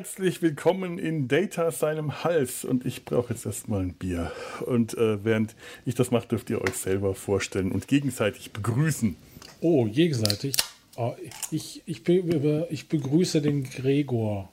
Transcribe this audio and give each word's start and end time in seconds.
Herzlich 0.00 0.40
willkommen 0.40 0.98
in 0.98 1.28
Data 1.28 1.70
seinem 1.70 2.24
Hals. 2.24 2.64
Und 2.64 2.86
ich 2.86 3.04
brauche 3.04 3.34
jetzt 3.34 3.44
erstmal 3.44 3.82
ein 3.82 3.92
Bier. 3.92 4.32
Und 4.64 4.96
äh, 4.96 5.22
während 5.26 5.54
ich 5.84 5.94
das 5.94 6.10
mache, 6.10 6.26
dürft 6.26 6.48
ihr 6.48 6.62
euch 6.62 6.72
selber 6.72 7.14
vorstellen 7.14 7.70
und 7.70 7.86
gegenseitig 7.86 8.50
begrüßen. 8.50 9.14
Oh, 9.60 9.84
gegenseitig. 9.84 10.54
Oh, 10.96 11.14
ich, 11.50 11.82
ich, 11.84 12.02
ich 12.08 12.88
begrüße 12.88 13.42
den 13.42 13.64
Gregor. 13.64 14.50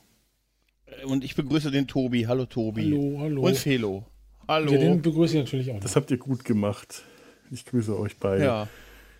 Und 1.05 1.23
ich 1.23 1.33
begrüße 1.37 1.71
den 1.71 1.87
Tobi. 1.87 2.27
Hallo 2.27 2.45
Tobi. 2.45 2.83
Hallo, 2.83 3.19
hallo. 3.21 3.41
Und 3.43 3.55
Felo. 3.55 4.05
Hallo. 4.49 4.73
Ja, 4.73 4.79
den 4.79 5.01
begrüße 5.01 5.37
ich 5.37 5.45
natürlich 5.45 5.69
auch. 5.69 5.75
Noch. 5.75 5.81
Das 5.81 5.95
habt 5.95 6.11
ihr 6.11 6.17
gut 6.17 6.43
gemacht. 6.43 7.03
Ich 7.51 7.63
grüße 7.65 7.97
euch 7.97 8.17
beide. 8.17 8.43
Ja. 8.43 8.67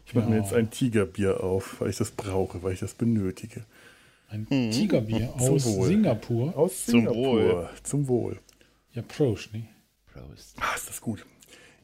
Ich 0.06 0.14
mache 0.14 0.26
ja. 0.26 0.32
mir 0.32 0.38
jetzt 0.42 0.54
ein 0.54 0.72
Tigerbier 0.72 1.42
auf, 1.42 1.80
weil 1.80 1.90
ich 1.90 1.96
das 1.96 2.12
brauche, 2.12 2.64
weil 2.64 2.74
ich 2.74 2.82
das 2.82 2.96
benötige. 2.96 3.64
Ein 4.30 4.46
hm. 4.50 4.72
Tigerbier 4.72 5.34
aus 5.38 5.64
Singapur. 5.64 6.56
Aus 6.58 6.86
Singapur. 6.86 7.16
Zum 7.16 7.26
Wohl. 7.26 7.70
Zum 7.84 8.08
Wohl. 8.08 8.40
Ja, 8.94 9.02
Prost, 9.02 9.54
ne? 9.54 9.68
Prost. 10.12 10.56
Ah, 10.60 10.76
ist 10.76 10.90
das 10.90 11.02
gut. 11.02 11.26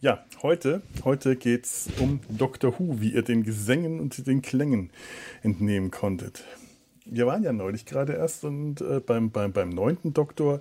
Ja, 0.02 0.26
heute, 0.42 0.82
heute 1.06 1.38
geht 1.38 1.66
es 1.66 1.88
um 2.00 2.20
Doctor 2.28 2.78
Who, 2.78 3.00
wie 3.00 3.14
ihr 3.14 3.22
den 3.22 3.44
Gesängen 3.44 4.02
und 4.02 4.28
den 4.28 4.42
Klängen 4.42 4.90
entnehmen 5.44 5.92
konntet. 5.92 6.44
Wir 7.06 7.26
waren 7.26 7.44
ja 7.44 7.54
neulich 7.54 7.86
gerade 7.86 8.14
erst 8.14 8.44
und 8.44 8.82
äh, 8.82 9.00
beim, 9.00 9.32
beim, 9.32 9.54
beim 9.54 9.70
neunten 9.70 10.14
Doktor 10.14 10.60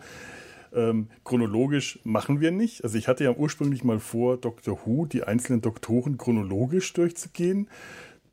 ähm, 0.72 1.08
chronologisch 1.24 1.98
machen 2.05 2.41
wir 2.41 2.52
nicht. 2.52 2.84
Also 2.84 2.96
ich 2.96 3.08
hatte 3.08 3.24
ja 3.24 3.33
ursprünglich 3.33 3.83
mal 3.83 3.98
vor, 3.98 4.36
Doctor 4.36 4.78
Who, 4.84 5.06
die 5.06 5.24
einzelnen 5.24 5.61
Doktoren 5.61 6.19
chronologisch 6.19 6.92
durchzugehen. 6.92 7.69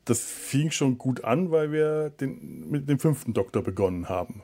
Das 0.04 0.20
fing 0.24 0.70
schon 0.70 0.98
gut 0.98 1.24
an, 1.24 1.50
weil 1.50 1.72
wir 1.72 2.10
den, 2.10 2.70
mit 2.70 2.88
dem 2.88 2.98
fünften 2.98 3.34
Doktor 3.34 3.62
begonnen 3.62 4.08
haben. 4.08 4.42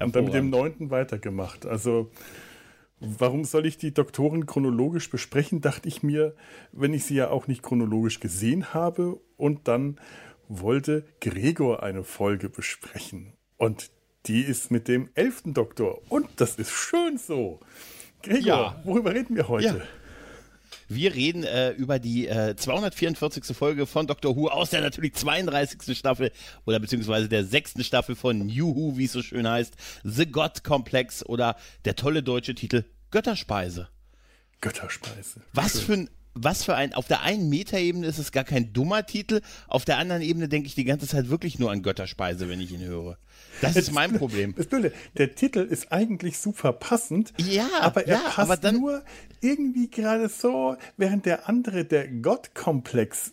Und 0.00 0.16
dann 0.16 0.24
mit 0.24 0.34
dem 0.34 0.50
neunten 0.50 0.90
weitergemacht. 0.90 1.66
Also 1.66 2.10
warum 3.00 3.44
soll 3.44 3.66
ich 3.66 3.76
die 3.76 3.92
Doktoren 3.94 4.46
chronologisch 4.46 5.10
besprechen, 5.10 5.60
dachte 5.60 5.88
ich 5.88 6.02
mir, 6.02 6.34
wenn 6.72 6.94
ich 6.94 7.04
sie 7.04 7.14
ja 7.14 7.30
auch 7.30 7.46
nicht 7.46 7.62
chronologisch 7.62 8.20
gesehen 8.20 8.74
habe. 8.74 9.20
Und 9.36 9.68
dann 9.68 9.98
wollte 10.48 11.04
Gregor 11.20 11.82
eine 11.82 12.04
Folge 12.04 12.48
besprechen. 12.48 13.32
Und 13.56 13.90
die 14.26 14.40
ist 14.40 14.70
mit 14.70 14.88
dem 14.88 15.10
elften 15.14 15.54
Doktor. 15.54 16.00
Und 16.08 16.28
das 16.36 16.56
ist 16.56 16.70
schön 16.70 17.18
so. 17.18 17.60
Gregor, 18.22 18.46
ja. 18.46 18.82
worüber 18.84 19.14
reden 19.14 19.36
wir 19.36 19.48
heute? 19.48 19.66
Ja. 19.66 20.03
Wir 20.88 21.14
reden 21.14 21.44
äh, 21.44 21.70
über 21.70 21.98
die 21.98 22.26
äh, 22.26 22.56
244. 22.56 23.56
Folge 23.56 23.86
von 23.86 24.06
Doctor 24.06 24.36
Who 24.36 24.48
aus 24.48 24.70
der 24.70 24.80
natürlich 24.80 25.14
32. 25.14 25.96
Staffel 25.96 26.30
oder 26.66 26.80
beziehungsweise 26.80 27.28
der 27.28 27.44
sechsten 27.44 27.84
Staffel 27.84 28.16
von 28.16 28.46
New 28.46 28.74
Who, 28.74 28.98
wie 28.98 29.04
es 29.04 29.12
so 29.12 29.22
schön 29.22 29.48
heißt, 29.48 29.74
The 30.02 30.26
God 30.26 30.64
Complex 30.64 31.24
oder 31.24 31.56
der 31.84 31.96
tolle 31.96 32.22
deutsche 32.22 32.54
Titel 32.54 32.84
Götterspeise. 33.10 33.88
Götterspeise. 34.60 35.40
Was 35.52 35.72
schön. 35.72 35.80
für 35.82 35.92
ein 35.92 36.10
was 36.34 36.64
für 36.64 36.74
ein, 36.74 36.94
auf 36.94 37.06
der 37.06 37.22
einen 37.22 37.48
Metaebene 37.48 38.06
ist 38.06 38.18
es 38.18 38.32
gar 38.32 38.44
kein 38.44 38.72
dummer 38.72 39.06
Titel, 39.06 39.40
auf 39.68 39.84
der 39.84 39.98
anderen 39.98 40.22
Ebene 40.22 40.48
denke 40.48 40.66
ich 40.66 40.74
die 40.74 40.84
ganze 40.84 41.06
Zeit 41.06 41.30
wirklich 41.30 41.58
nur 41.58 41.70
an 41.70 41.82
Götterspeise, 41.82 42.48
wenn 42.48 42.60
ich 42.60 42.72
ihn 42.72 42.84
höre. 42.84 43.18
Das 43.60 43.76
ist 43.76 43.92
mein 43.92 44.18
Problem. 44.18 44.54
Das 44.56 44.66
Blöde, 44.66 44.92
der 45.16 45.34
Titel 45.34 45.60
ist 45.60 45.92
eigentlich 45.92 46.38
super 46.38 46.72
passend, 46.72 47.32
ja, 47.38 47.68
aber 47.80 48.06
er 48.06 48.16
ja, 48.16 48.22
passt 48.24 48.38
aber 48.38 48.56
dann, 48.56 48.80
nur 48.80 49.02
irgendwie 49.40 49.90
gerade 49.90 50.28
so, 50.28 50.76
während 50.96 51.26
der 51.26 51.48
andere, 51.48 51.84
der 51.84 52.08
Gottkomplex, 52.08 53.32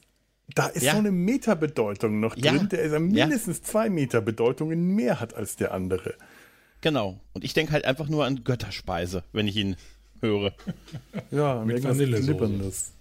da 0.53 0.67
ist 0.67 0.83
ja. 0.83 0.93
so 0.93 0.99
eine 0.99 1.11
Meterbedeutung 1.11 2.19
noch 2.19 2.35
drin, 2.35 2.43
ja. 2.43 2.63
der 2.63 2.99
mindestens 2.99 3.63
zwei 3.63 3.89
Meterbedeutungen 3.89 4.95
mehr 4.95 5.19
hat 5.19 5.33
als 5.33 5.55
der 5.55 5.73
andere. 5.73 6.15
Genau. 6.81 7.19
Und 7.33 7.43
ich 7.43 7.53
denke 7.53 7.73
halt 7.73 7.85
einfach 7.85 8.09
nur 8.09 8.25
an 8.25 8.43
Götterspeise, 8.43 9.23
wenn 9.31 9.47
ich 9.47 9.55
ihn 9.55 9.75
höre. 10.21 10.53
Ja, 11.31 11.63
mit 11.65 11.83
Vanillesoße. 11.83 12.93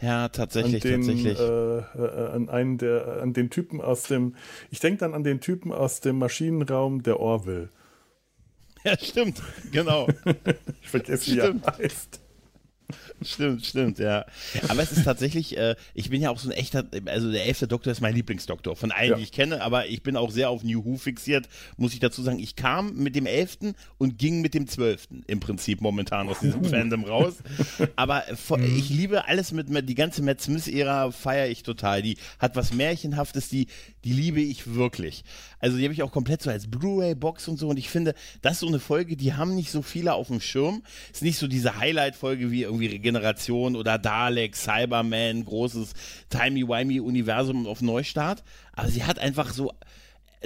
Ja, 0.00 0.28
tatsächlich, 0.28 0.84
an 0.84 0.90
den, 0.90 1.00
tatsächlich. 1.02 1.38
Äh, 1.38 1.78
äh, 1.78 2.28
an 2.32 2.48
einen 2.48 2.78
der, 2.78 3.22
an 3.22 3.32
den 3.32 3.50
Typen 3.50 3.80
aus 3.80 4.04
dem, 4.04 4.34
ich 4.70 4.80
denke 4.80 4.98
dann 4.98 5.14
an 5.14 5.24
den 5.24 5.40
Typen 5.40 5.72
aus 5.72 6.00
dem 6.00 6.18
Maschinenraum 6.18 7.02
der 7.02 7.20
Orville. 7.20 7.68
Ja, 8.84 8.98
stimmt, 8.98 9.40
genau. 9.72 10.08
ich 10.82 10.88
vergesse, 10.88 11.32
wie 11.32 11.38
er 11.38 11.54
heißt. 11.78 12.20
Stimmt, 13.22 13.64
stimmt, 13.64 13.98
ja. 13.98 14.26
Aber 14.68 14.82
es 14.82 14.92
ist 14.92 15.04
tatsächlich, 15.04 15.56
äh, 15.56 15.74
ich 15.94 16.10
bin 16.10 16.20
ja 16.20 16.30
auch 16.30 16.38
so 16.38 16.50
ein 16.50 16.52
echter, 16.52 16.84
also 17.06 17.30
der 17.32 17.46
elfte 17.46 17.66
Doktor 17.66 17.90
ist 17.90 18.00
mein 18.00 18.14
Lieblingsdoktor 18.14 18.76
von 18.76 18.92
allen, 18.92 19.10
ja. 19.10 19.16
die 19.16 19.22
ich 19.22 19.32
kenne, 19.32 19.62
aber 19.62 19.86
ich 19.86 20.02
bin 20.02 20.16
auch 20.16 20.30
sehr 20.30 20.50
auf 20.50 20.62
New 20.62 20.84
Who 20.84 20.96
fixiert, 20.96 21.48
muss 21.76 21.94
ich 21.94 22.00
dazu 22.00 22.22
sagen. 22.22 22.38
Ich 22.38 22.56
kam 22.56 22.94
mit 22.94 23.16
dem 23.16 23.26
elften 23.26 23.74
und 23.98 24.18
ging 24.18 24.42
mit 24.42 24.54
dem 24.54 24.66
zwölften 24.66 25.24
im 25.26 25.40
Prinzip 25.40 25.80
momentan 25.80 26.28
aus 26.28 26.40
diesem. 26.40 26.64
Fandom 26.74 27.04
raus. 27.04 27.34
Aber 27.96 28.22
von, 28.34 28.60
mhm. 28.60 28.76
ich 28.76 28.90
liebe 28.90 29.26
alles 29.26 29.52
mit, 29.52 29.68
mit 29.68 29.88
die 29.88 29.94
ganze 29.94 30.22
Matt 30.22 30.40
Smith-Ära 30.40 31.10
feiere 31.10 31.48
ich 31.48 31.62
total. 31.62 32.02
Die 32.02 32.16
hat 32.38 32.56
was 32.56 32.72
Märchenhaftes, 32.72 33.48
die, 33.48 33.68
die 34.04 34.12
liebe 34.12 34.40
ich 34.40 34.74
wirklich. 34.74 35.24
Also 35.58 35.78
die 35.78 35.84
habe 35.84 35.94
ich 35.94 36.02
auch 36.02 36.12
komplett 36.12 36.42
so 36.42 36.50
als 36.50 36.70
Blu-ray-Box 36.70 37.48
und 37.48 37.58
so 37.58 37.68
und 37.68 37.78
ich 37.78 37.88
finde, 37.88 38.14
das 38.42 38.54
ist 38.54 38.60
so 38.60 38.66
eine 38.66 38.80
Folge, 38.80 39.16
die 39.16 39.34
haben 39.34 39.54
nicht 39.54 39.70
so 39.70 39.82
viele 39.82 40.14
auf 40.14 40.28
dem 40.28 40.40
Schirm. 40.40 40.82
Ist 41.12 41.22
nicht 41.22 41.38
so 41.38 41.46
diese 41.46 41.78
Highlight-Folge 41.78 42.50
wie 42.50 42.62
irgendwie 42.62 42.73
Regeneration 42.80 43.76
oder 43.76 43.98
Dalek, 43.98 44.56
Cyberman, 44.56 45.44
großes 45.44 45.92
Timey-Wimey-Universum 46.30 47.66
auf 47.66 47.82
Neustart. 47.82 48.42
Aber 48.72 48.88
sie 48.88 49.04
hat 49.04 49.18
einfach 49.18 49.52
so 49.52 49.72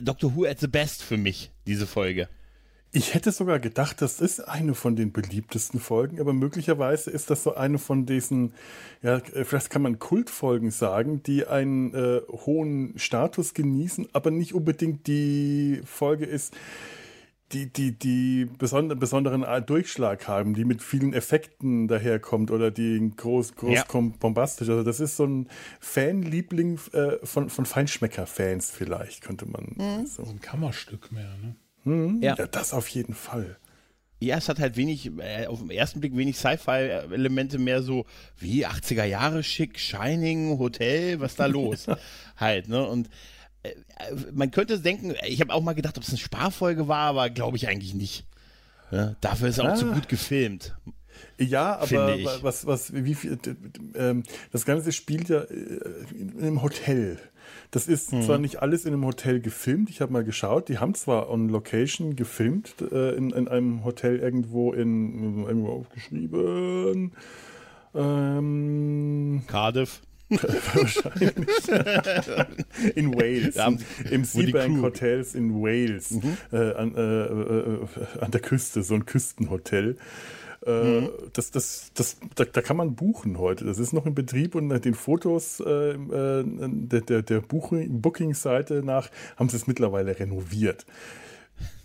Doctor 0.00 0.34
Who 0.34 0.44
at 0.44 0.60
the 0.60 0.68
best 0.68 1.02
für 1.02 1.16
mich, 1.16 1.50
diese 1.66 1.86
Folge. 1.86 2.28
Ich 2.90 3.12
hätte 3.12 3.32
sogar 3.32 3.58
gedacht, 3.58 4.00
das 4.00 4.18
ist 4.18 4.40
eine 4.48 4.74
von 4.74 4.96
den 4.96 5.12
beliebtesten 5.12 5.78
Folgen, 5.78 6.20
aber 6.20 6.32
möglicherweise 6.32 7.10
ist 7.10 7.28
das 7.28 7.42
so 7.42 7.54
eine 7.54 7.78
von 7.78 8.06
diesen, 8.06 8.54
ja, 9.02 9.20
vielleicht 9.20 9.68
kann 9.68 9.82
man 9.82 9.98
Kultfolgen 9.98 10.70
sagen, 10.70 11.22
die 11.22 11.46
einen 11.46 11.92
äh, 11.92 12.22
hohen 12.30 12.98
Status 12.98 13.52
genießen, 13.52 14.08
aber 14.14 14.30
nicht 14.30 14.54
unbedingt 14.54 15.06
die 15.06 15.82
Folge 15.84 16.24
ist, 16.24 16.54
die, 17.52 17.72
die, 17.72 17.98
die 17.98 18.44
besonder, 18.58 18.94
besonderen 18.94 19.44
Durchschlag 19.64 20.28
haben, 20.28 20.54
die 20.54 20.64
mit 20.64 20.82
vielen 20.82 21.14
Effekten 21.14 21.88
daherkommt 21.88 22.50
oder 22.50 22.70
die 22.70 23.10
groß, 23.16 23.56
groß 23.56 23.74
ja. 23.74 23.84
bombastisch. 23.88 24.68
Also 24.68 24.82
das 24.82 25.00
ist 25.00 25.16
so 25.16 25.24
ein 25.24 25.48
Fanliebling 25.80 26.78
äh, 26.92 27.24
von, 27.24 27.48
von 27.48 27.64
Feinschmecker-Fans 27.64 28.70
vielleicht, 28.70 29.22
könnte 29.22 29.46
man. 29.46 29.74
Mhm. 29.76 30.06
So. 30.06 30.24
ein 30.24 30.40
Kammerstück 30.40 31.10
mehr, 31.10 31.36
ne? 31.42 31.56
Mhm. 31.84 32.22
Ja. 32.22 32.34
ja, 32.36 32.46
das 32.46 32.74
auf 32.74 32.88
jeden 32.88 33.14
Fall. 33.14 33.56
Ja, 34.20 34.36
es 34.36 34.48
hat 34.48 34.58
halt 34.58 34.76
wenig, 34.76 35.10
äh, 35.18 35.46
auf 35.46 35.60
den 35.60 35.70
ersten 35.70 36.00
Blick 36.00 36.16
wenig 36.16 36.36
Sci-Fi-Elemente 36.36 37.58
mehr 37.58 37.82
so 37.82 38.04
wie 38.36 38.66
80er 38.66 39.04
Jahre 39.04 39.42
schick, 39.44 39.78
Shining, 39.78 40.58
Hotel, 40.58 41.20
was 41.20 41.36
da 41.36 41.46
los? 41.46 41.86
halt, 42.36 42.68
ne? 42.68 42.84
Und 42.84 43.06
äh, 43.06 43.10
man 44.32 44.50
könnte 44.50 44.78
denken, 44.80 45.14
ich 45.26 45.40
habe 45.40 45.52
auch 45.52 45.62
mal 45.62 45.74
gedacht, 45.74 45.96
ob 45.98 46.04
es 46.04 46.10
eine 46.10 46.18
Sparfolge 46.18 46.88
war, 46.88 47.08
aber 47.08 47.30
glaube 47.30 47.56
ich 47.56 47.68
eigentlich 47.68 47.94
nicht. 47.94 48.24
Ja, 48.90 49.16
dafür 49.20 49.48
ist 49.48 49.60
auch 49.60 49.66
ah. 49.66 49.74
zu 49.74 49.92
gut 49.92 50.08
gefilmt. 50.08 50.74
Ja, 51.38 51.78
aber 51.78 52.18
was, 52.42 52.66
was, 52.66 52.92
wie 52.92 53.14
viel, 53.14 53.38
ähm, 53.94 54.22
das 54.52 54.64
Ganze 54.64 54.92
spielt 54.92 55.28
ja 55.28 55.40
äh, 55.40 55.80
in 56.16 56.38
einem 56.38 56.62
Hotel. 56.62 57.18
Das 57.70 57.86
ist 57.86 58.12
mhm. 58.12 58.22
zwar 58.22 58.38
nicht 58.38 58.62
alles 58.62 58.84
in 58.84 58.92
einem 58.92 59.04
Hotel 59.04 59.40
gefilmt, 59.40 59.90
ich 59.90 60.00
habe 60.00 60.12
mal 60.12 60.24
geschaut, 60.24 60.68
die 60.68 60.78
haben 60.78 60.94
zwar 60.94 61.30
on 61.30 61.48
Location 61.48 62.16
gefilmt, 62.16 62.74
äh, 62.92 63.14
in, 63.14 63.30
in 63.30 63.48
einem 63.48 63.84
Hotel 63.84 64.18
irgendwo 64.18 64.72
in, 64.72 65.44
irgendwo 65.44 65.72
aufgeschrieben. 65.72 67.12
Ähm, 67.94 69.42
Cardiff. 69.46 70.02
Wahrscheinlich. 70.30 71.46
in 72.94 73.14
Wales. 73.14 73.58
Haben, 73.58 73.78
Im 74.10 74.24
Seabank 74.24 74.82
Hotels 74.82 75.34
in 75.34 75.62
Wales. 75.62 76.10
Mhm. 76.10 76.36
Äh, 76.52 76.72
an, 76.74 76.94
äh, 76.94 77.00
äh, 77.00 77.86
an, 78.20 78.30
der 78.30 78.40
Küste, 78.40 78.82
so 78.82 78.94
ein 78.94 79.06
Küstenhotel. 79.06 79.96
Äh, 80.66 81.00
mhm. 81.00 81.10
Das, 81.32 81.50
das, 81.50 81.92
das, 81.94 82.18
da, 82.34 82.44
da, 82.44 82.60
kann 82.60 82.76
man 82.76 82.94
buchen 82.94 83.38
heute. 83.38 83.64
Das 83.64 83.78
ist 83.78 83.92
noch 83.92 84.06
in 84.06 84.14
Betrieb 84.14 84.54
und 84.54 84.66
nach 84.68 84.80
den 84.80 84.94
Fotos 84.94 85.60
äh, 85.60 85.92
äh 85.92 86.44
der, 86.44 87.00
der, 87.00 87.22
der 87.22 87.40
Booking-Seite 87.40 88.82
nach 88.84 89.10
haben 89.36 89.48
sie 89.48 89.56
es 89.56 89.66
mittlerweile 89.66 90.18
renoviert. 90.18 90.84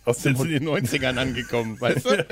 Aus 0.06 0.22
Sind 0.22 0.40
in 0.42 0.50
den 0.50 0.68
90ern 0.68 1.18
angekommen, 1.18 1.80
weißt 1.82 2.06
du? 2.06 2.26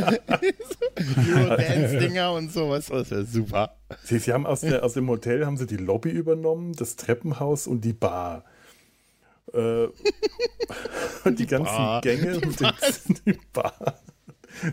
Eurodance-Dinger 1.35 2.33
und 2.33 2.51
sowas. 2.51 2.87
Das 2.87 3.11
ist 3.11 3.33
super. 3.33 3.77
Sie, 4.03 4.19
sie 4.19 4.33
haben 4.33 4.45
aus, 4.45 4.61
der, 4.61 4.83
aus 4.83 4.93
dem 4.93 5.07
Hotel 5.09 5.45
haben 5.45 5.57
sie 5.57 5.67
die 5.67 5.77
Lobby 5.77 6.09
übernommen, 6.09 6.73
das 6.73 6.97
Treppenhaus 6.97 7.67
und 7.67 7.85
die 7.85 7.93
Bar. 7.93 8.43
Äh, 9.53 9.85
und 9.85 9.93
die, 11.25 11.35
die 11.35 11.47
ganzen 11.47 11.65
Bar. 11.65 12.01
Gänge 12.01 12.39
die 12.39 12.45
und 12.45 12.59
die 13.25 13.39
Bar 13.53 14.01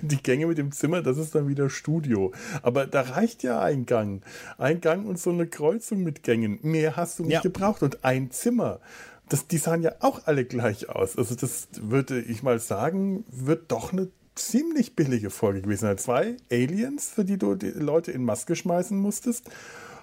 die 0.03 0.23
Gänge 0.23 0.47
mit 0.47 0.59
dem 0.59 0.73
Zimmer, 0.73 1.03
das 1.03 1.19
ist 1.19 1.35
dann 1.35 1.49
wieder 1.49 1.71
Studio. 1.71 2.33
Aber 2.62 2.87
da 2.87 3.03
reicht 3.03 3.43
ja 3.43 3.61
ein 3.61 3.87
Gang. 3.87 4.23
Ein 4.56 4.81
Gang 4.81 5.06
und 5.06 5.19
so 5.19 5.31
eine 5.31 5.47
Kreuzung 5.47 6.03
mit 6.03 6.23
Gängen. 6.23 6.59
Mehr 6.62 6.97
hast 6.97 7.19
du 7.19 7.25
nicht 7.25 7.33
ja. 7.33 7.41
gebraucht. 7.41 7.83
Und 7.83 8.05
ein 8.05 8.31
Zimmer. 8.31 8.81
Das, 9.29 9.47
die 9.47 9.59
sahen 9.59 9.83
ja 9.83 9.93
auch 10.01 10.27
alle 10.27 10.45
gleich 10.45 10.89
aus. 10.89 11.17
Also 11.17 11.35
das 11.35 11.69
würde 11.81 12.21
ich 12.21 12.43
mal 12.43 12.59
sagen, 12.59 13.25
wird 13.31 13.71
doch 13.71 13.93
eine 13.93 14.09
ziemlich 14.35 14.97
billige 14.97 15.31
Folge 15.31 15.63
gewesen 15.63 15.83
sein. 15.83 15.99
Zwei 15.99 16.37
Aliens, 16.51 17.09
für 17.09 17.25
die 17.25 17.39
du 17.39 17.55
die 17.55 17.71
Leute 17.71 18.13
in 18.13 18.25
Maske 18.25 18.57
schmeißen 18.57 18.97
musstest. 18.97 19.51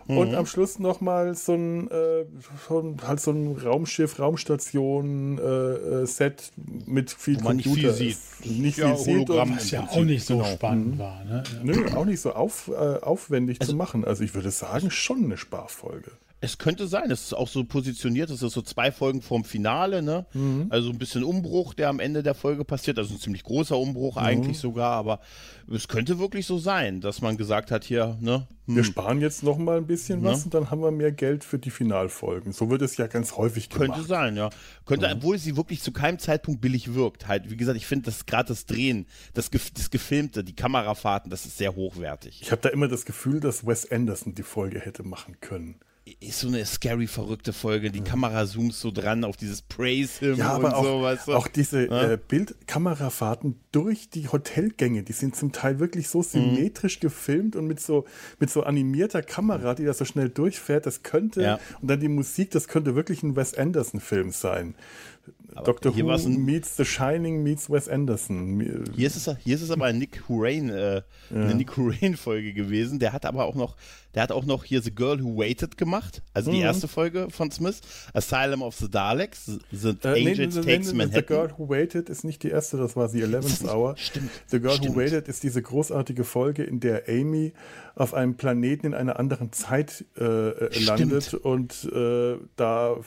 Mhm. 0.07 0.17
Und 0.17 0.35
am 0.35 0.45
Schluss 0.45 0.77
nochmal 0.77 1.35
so 1.35 1.53
ein, 1.53 1.89
äh, 1.89 2.25
halt 3.07 3.19
so 3.19 3.31
ein 3.31 3.57
Raumschiff, 3.57 4.19
Raumstation, 4.19 5.39
äh, 5.39 5.41
äh 5.41 6.05
Set 6.05 6.51
mit 6.85 7.09
viel 7.09 7.39
Wo 7.41 7.47
Computer. 7.47 7.87
Nicht 7.87 7.97
viel 7.97 8.15
sieht. 8.41 8.59
Nicht 8.61 8.77
ja, 8.77 8.95
viel 8.95 9.19
sieht. 9.19 9.29
Was 9.29 9.71
ja 9.71 9.87
auch 9.89 10.03
nicht 10.03 10.25
so 10.25 10.37
genau. 10.37 10.49
spannend 10.49 10.95
mhm. 10.95 10.99
war. 10.99 11.23
Ne? 11.25 11.43
Nö, 11.63 11.87
auch 11.95 12.05
nicht 12.05 12.21
so 12.21 12.33
auf, 12.33 12.67
äh, 12.67 12.99
aufwendig 13.01 13.61
also, 13.61 13.71
zu 13.71 13.77
machen. 13.77 14.05
Also 14.05 14.23
ich 14.23 14.35
würde 14.35 14.51
sagen, 14.51 14.91
schon 14.91 15.23
eine 15.23 15.37
Sparfolge. 15.37 16.11
Es 16.41 16.57
könnte 16.57 16.87
sein, 16.87 17.09
es 17.09 17.23
ist 17.23 17.33
auch 17.33 17.47
so 17.47 17.63
positioniert, 17.63 18.29
es 18.29 18.41
ist 18.41 18.53
so 18.53 18.61
zwei 18.61 18.91
Folgen 18.91 19.21
vorm 19.21 19.43
Finale, 19.43 20.01
ne? 20.01 20.25
Mhm. 20.33 20.67
Also 20.69 20.89
ein 20.89 20.97
bisschen 20.97 21.23
Umbruch, 21.23 21.73
der 21.73 21.89
am 21.89 21.99
Ende 21.99 22.23
der 22.23 22.35
Folge 22.35 22.65
passiert, 22.65 22.99
also 22.99 23.13
ein 23.13 23.19
ziemlich 23.19 23.43
großer 23.43 23.77
Umbruch 23.77 24.17
mhm. 24.17 24.21
eigentlich 24.21 24.59
sogar, 24.59 24.91
aber 24.91 25.21
es 25.73 25.87
könnte 25.87 26.19
wirklich 26.19 26.45
so 26.45 26.57
sein, 26.57 27.01
dass 27.01 27.21
man 27.21 27.37
gesagt 27.37 27.71
hat, 27.71 27.83
hier, 27.83 28.17
ne? 28.19 28.47
Hm. 28.67 28.75
Wir 28.75 28.83
sparen 28.83 29.21
jetzt 29.21 29.43
noch 29.43 29.57
mal 29.57 29.77
ein 29.77 29.87
bisschen 29.87 30.23
was 30.23 30.39
ja. 30.39 30.45
und 30.45 30.53
dann 30.53 30.71
haben 30.71 30.81
wir 30.81 30.91
mehr 30.91 31.11
Geld 31.11 31.43
für 31.43 31.59
die 31.59 31.69
Finalfolgen. 31.69 32.51
So 32.51 32.69
wird 32.69 32.81
es 32.81 32.97
ja 32.97 33.07
ganz 33.07 33.37
häufig 33.37 33.69
gemacht. 33.69 33.93
Könnte 33.93 34.07
sein, 34.07 34.35
ja. 34.35 34.49
Könnte, 34.85 35.07
mhm. 35.07 35.13
obwohl 35.17 35.37
sie 35.37 35.55
wirklich 35.55 35.81
zu 35.81 35.91
keinem 35.91 36.19
Zeitpunkt 36.19 36.61
billig 36.61 36.93
wirkt. 36.93 37.27
Halt, 37.27 37.49
wie 37.49 37.57
gesagt, 37.57 37.77
ich 37.77 37.85
finde, 37.85 38.05
dass 38.05 38.25
gerade 38.25 38.49
das 38.49 38.65
Drehen, 38.65 39.05
das, 39.33 39.49
das 39.51 39.89
Gefilmte, 39.89 40.43
die 40.43 40.55
Kamerafahrten, 40.55 41.29
das 41.29 41.45
ist 41.45 41.57
sehr 41.57 41.75
hochwertig. 41.75 42.39
Ich 42.41 42.51
habe 42.51 42.61
da 42.61 42.69
immer 42.69 42.87
das 42.87 43.05
Gefühl, 43.05 43.39
dass 43.39 43.65
Wes 43.65 43.89
Anderson 43.91 44.35
die 44.35 44.43
Folge 44.43 44.79
hätte 44.79 45.03
machen 45.03 45.37
können 45.41 45.79
ist 46.19 46.39
so 46.39 46.47
eine 46.47 46.63
scary, 46.65 47.07
verrückte 47.07 47.51
Folge. 47.51 47.89
Die 47.89 48.01
Kamera 48.01 48.45
zoomt 48.45 48.73
so 48.75 48.91
dran 48.91 49.23
auf 49.23 49.37
dieses 49.37 49.63
Praise 49.63 50.33
ja, 50.33 50.51
aber 50.51 50.67
und 50.67 50.73
auch, 50.73 50.83
so. 50.83 51.01
Weißt 51.01 51.27
du? 51.27 51.33
Auch 51.33 51.47
diese 51.47 51.87
ja? 51.87 52.11
äh, 52.11 52.17
Bildkamerafahrten 52.17 53.59
durch 53.71 54.09
die 54.11 54.27
Hotelgänge, 54.27 55.01
die 55.01 55.13
sind 55.13 55.35
zum 55.35 55.51
Teil 55.51 55.79
wirklich 55.79 56.07
so 56.07 56.21
symmetrisch 56.21 56.97
mhm. 56.97 57.01
gefilmt 57.01 57.55
und 57.55 57.65
mit 57.65 57.79
so, 57.79 58.05
mit 58.39 58.51
so 58.51 58.63
animierter 58.63 59.23
Kamera, 59.23 59.73
die 59.73 59.83
da 59.83 59.93
so 59.93 60.05
schnell 60.05 60.29
durchfährt. 60.29 60.85
Das 60.85 61.01
könnte, 61.01 61.41
ja. 61.41 61.59
und 61.81 61.89
dann 61.89 61.99
die 61.99 62.07
Musik, 62.07 62.51
das 62.51 62.67
könnte 62.67 62.95
wirklich 62.95 63.23
ein 63.23 63.35
Wes 63.35 63.55
Anderson-Film 63.55 64.29
sein. 64.31 64.75
Aber 65.55 65.65
Dr. 65.65 65.95
Who 65.95 66.09
ein, 66.09 66.43
meets 66.43 66.75
The 66.75 66.83
Shining 66.83 67.41
meets 67.41 67.69
Wes 67.69 67.87
Anderson. 67.87 68.59
Hier 68.93 69.07
ist 69.07 69.15
es, 69.15 69.37
hier 69.37 69.55
ist 69.55 69.61
es 69.61 69.71
aber 69.71 69.91
Nick 69.93 70.23
Hurain, 70.27 70.69
äh, 70.69 70.95
ja. 70.95 71.03
eine 71.31 71.55
Nick 71.55 71.77
Hurain-Folge 71.77 72.53
gewesen. 72.53 72.99
Der 72.99 73.13
hat 73.13 73.25
aber 73.25 73.45
auch 73.45 73.55
noch, 73.55 73.77
der 74.13 74.23
hat 74.23 74.33
auch 74.33 74.45
noch 74.45 74.65
hier 74.65 74.81
The 74.81 74.93
Girl 74.93 75.23
Who 75.23 75.37
Waited 75.37 75.77
gemacht, 75.77 76.21
also 76.33 76.51
die 76.51 76.57
mhm. 76.57 76.63
erste 76.63 76.89
Folge 76.89 77.27
von 77.29 77.51
Smith. 77.51 77.79
Asylum 78.13 78.61
of 78.61 78.75
the 78.75 78.89
Daleks, 78.89 79.59
The 79.71 79.95
äh, 80.03 80.29
Angels 80.29 80.55
nee, 80.55 80.61
Takes 80.61 80.91
nee, 80.91 80.97
Manhattan. 80.97 81.21
The 81.21 81.25
Girl 81.25 81.53
Who 81.57 81.69
Waited 81.69 82.09
ist 82.09 82.25
nicht 82.25 82.43
die 82.43 82.49
erste, 82.49 82.75
das 82.75 82.97
war 82.97 83.07
The 83.07 83.21
Eleventh 83.21 83.63
Hour. 83.63 83.95
Stimmt. 83.95 84.31
The 84.47 84.59
Girl 84.59 84.75
Stimmt. 84.75 84.95
Who 84.95 84.99
Waited 84.99 85.29
ist 85.29 85.43
diese 85.43 85.61
großartige 85.61 86.25
Folge, 86.25 86.63
in 86.63 86.81
der 86.81 87.03
Amy 87.07 87.53
auf 87.95 88.13
einem 88.13 88.35
Planeten 88.35 88.87
in 88.87 88.93
einer 88.93 89.19
anderen 89.19 89.53
Zeit 89.53 90.03
äh, 90.17 90.83
landet 90.83 91.33
und 91.33 91.89
äh, 91.93 92.35
da 92.57 92.97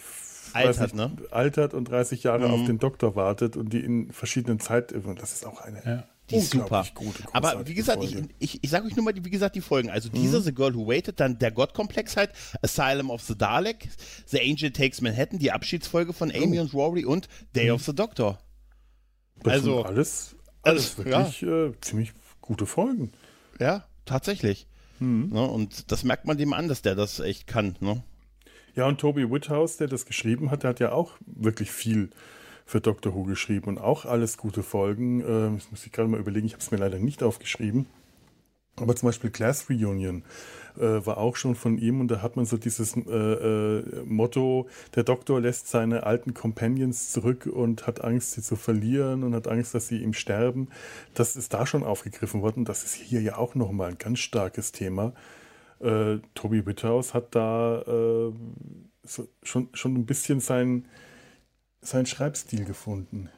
altert, 0.55 0.95
ne? 0.95 1.17
altert 1.31 1.75
und 1.75 1.89
30 1.89 2.23
Jahre 2.23 2.49
mhm. 2.49 2.55
auf 2.55 2.67
den 2.67 2.79
Doktor 2.79 3.17
wartet 3.17 3.57
und 3.57 3.73
die 3.73 3.81
in 3.81 4.13
verschiedenen 4.13 4.61
Zeiten. 4.61 5.17
Das 5.17 5.33
ist 5.33 5.47
auch 5.47 5.61
eine. 5.61 5.83
Ja. 5.85 6.05
Die 6.31 6.37
ist 6.37 6.51
super. 6.51 6.85
Gute, 6.95 7.23
Aber 7.33 7.67
wie 7.67 7.75
gesagt, 7.75 8.05
ich, 8.05 8.17
ich, 8.39 8.63
ich 8.63 8.71
sage 8.71 8.87
euch 8.87 8.95
nur 8.95 9.05
mal, 9.05 9.15
wie 9.17 9.31
gesagt, 9.31 9.57
die 9.57 9.63
Folgen. 9.63 9.89
Also 9.89 10.11
mhm. 10.11 10.15
diese 10.15 10.43
The 10.43 10.53
Girl 10.53 10.75
Who 10.75 10.87
Waited, 10.87 11.21
dann 11.21 11.39
der 11.39 11.51
Gottkomplex 11.51 12.17
halt, 12.17 12.33
Asylum 12.61 13.11
of 13.11 13.23
the 13.23 13.37
Dalek, 13.37 13.89
The 14.27 14.41
Angel 14.41 14.71
Takes 14.71 15.01
Manhattan, 15.01 15.39
die 15.39 15.53
Abschiedsfolge 15.53 16.13
von 16.13 16.31
Amy 16.31 16.59
oh. 16.59 16.63
und 16.63 16.75
Rory 16.75 17.05
und 17.05 17.29
Day 17.57 17.69
mhm. 17.69 17.77
of 17.77 17.83
the 17.85 17.95
Doctor. 17.95 18.39
Das 19.43 19.55
also 19.55 19.85
alles, 19.85 20.37
alles, 20.63 20.99
alles 20.99 20.99
wirklich 20.99 21.41
ja. 21.41 21.67
äh, 21.67 21.73
ziemlich 21.81 22.13
gute 22.43 22.67
Folgen. 22.67 23.13
Ja, 23.59 23.85
tatsächlich. 24.05 24.67
Mhm. 24.99 25.31
Ne, 25.33 25.43
und 25.47 25.91
das 25.93 26.05
merkt 26.05 26.27
man 26.27 26.37
dem 26.37 26.53
an, 26.53 26.69
dass 26.69 26.83
der 26.83 26.95
das 26.95 27.21
echt 27.21 27.47
kann. 27.47 27.77
Ne? 27.81 28.03
Ja, 28.79 28.87
und 28.87 29.01
Toby 29.01 29.29
Whithouse, 29.29 29.77
der 29.77 29.89
das 29.89 30.07
geschrieben 30.07 30.53
hat, 30.53 30.63
der 30.63 30.71
hat 30.71 30.79
ja 30.79 30.93
auch 30.93 31.15
wirklich 31.27 31.73
viel 31.73 32.11
für 32.65 32.81
Doctor 32.81 33.13
Who 33.13 33.25
geschrieben 33.25 33.67
und 33.67 33.79
auch 33.79 34.05
alles 34.05 34.37
gute 34.37 34.63
Folgen. 34.63 35.21
Äh, 35.21 35.57
das 35.57 35.73
muss 35.73 35.85
ich 35.85 35.91
gerade 35.91 36.09
mal 36.09 36.21
überlegen, 36.21 36.47
ich 36.47 36.53
habe 36.53 36.63
es 36.63 36.71
mir 36.71 36.77
leider 36.77 37.01
nicht 37.01 37.25
aufgeschrieben. 37.25 37.87
Aber 38.77 38.95
zum 38.95 39.09
Beispiel 39.09 39.31
Class 39.31 39.69
Reunion 39.69 40.23
äh, 40.77 41.05
war 41.05 41.19
auch 41.19 41.35
schon 41.35 41.57
von 41.57 41.77
ihm 41.77 42.01
und 42.01 42.07
da 42.07 42.23
hat 42.23 42.37
man 42.37 42.45
so 42.45 42.57
dieses 42.57 42.97
äh, 42.97 43.01
äh, 43.01 43.83
Motto, 44.05 44.69
der 44.95 45.03
Doktor 45.03 45.41
lässt 45.41 45.67
seine 45.67 46.05
alten 46.05 46.33
Companions 46.33 47.11
zurück 47.11 47.47
und 47.53 47.89
hat 47.89 48.05
Angst, 48.05 48.31
sie 48.31 48.43
zu 48.43 48.55
verlieren 48.55 49.25
und 49.25 49.35
hat 49.35 49.49
Angst, 49.49 49.75
dass 49.75 49.89
sie 49.89 49.99
ihm 50.05 50.13
sterben. 50.13 50.69
Das 51.15 51.35
ist 51.35 51.53
da 51.53 51.67
schon 51.67 51.83
aufgegriffen 51.83 52.43
worden. 52.43 52.65
Das 52.65 52.85
ist 52.85 52.95
hier 52.95 53.23
ja 53.23 53.39
auch 53.39 53.57
nochmal 53.57 53.89
ein 53.89 53.99
ganz 53.99 54.21
starkes 54.21 54.71
Thema 54.71 55.15
äh, 55.81 56.19
Tobi 56.35 56.67
Witthaus 56.67 57.15
hat 57.15 57.35
da 57.35 57.83
äh, 57.83 58.33
so, 59.05 59.29
schon, 59.43 59.69
schon 59.73 59.95
ein 59.95 60.07
bisschen 60.07 60.41
seinen 60.41 60.87
sein 61.81 62.07
Schreibstil 62.07 62.65
gefunden. 62.65 63.31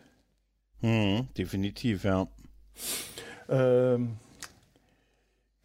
Hm, 0.81 1.29
definitiv, 1.36 2.05
ja. 2.05 2.26
Ähm, 3.48 4.17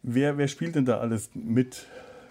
wer, 0.02 0.36
wer 0.36 0.48
spielt 0.48 0.74
denn 0.74 0.84
da 0.84 0.98
alles 0.98 1.30
mit? 1.34 1.86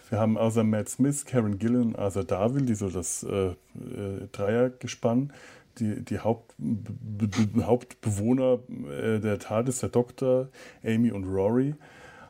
Wir 0.10 0.20
haben 0.20 0.38
außer 0.38 0.63
Matt 0.63 0.89
Smith, 0.89 1.25
Karen 1.25 1.58
Gillan, 1.58 1.96
Arthur 1.96 2.24
Darville, 2.24 2.65
die 2.65 2.75
so 2.75 2.89
das 2.89 3.24
äh, 3.24 3.48
äh, 3.48 4.27
Dreiergespann, 4.31 5.34
die, 5.79 6.05
die 6.05 6.20
Haupt, 6.20 6.53
Hauptbewohner 7.60 8.60
äh, 8.70 9.20
der 9.20 9.39
TARDIS, 9.39 9.79
der 9.79 9.89
Doktor, 9.89 10.50
Amy 10.84 11.12
und 11.12 11.25
Rory 11.25 11.74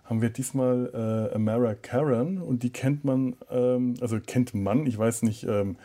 haben 0.05 0.21
wir 0.21 0.29
diesmal 0.29 0.91
äh, 0.93 1.35
Amara 1.35 1.73
Karen 1.75 2.41
und 2.41 2.63
die 2.63 2.71
kennt 2.71 3.03
man, 3.03 3.35
ähm, 3.49 3.95
also 4.01 4.19
kennt 4.19 4.53
man, 4.53 4.85
ich 4.85 4.97
weiß 4.97 5.23
nicht, 5.23 5.43
ähm, 5.43 5.77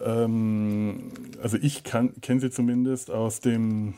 ähm, 0.00 1.12
also 1.42 1.56
ich 1.56 1.84
kenne 1.84 2.40
sie 2.40 2.50
zumindest 2.50 3.10
aus 3.10 3.40
dem, 3.40 3.94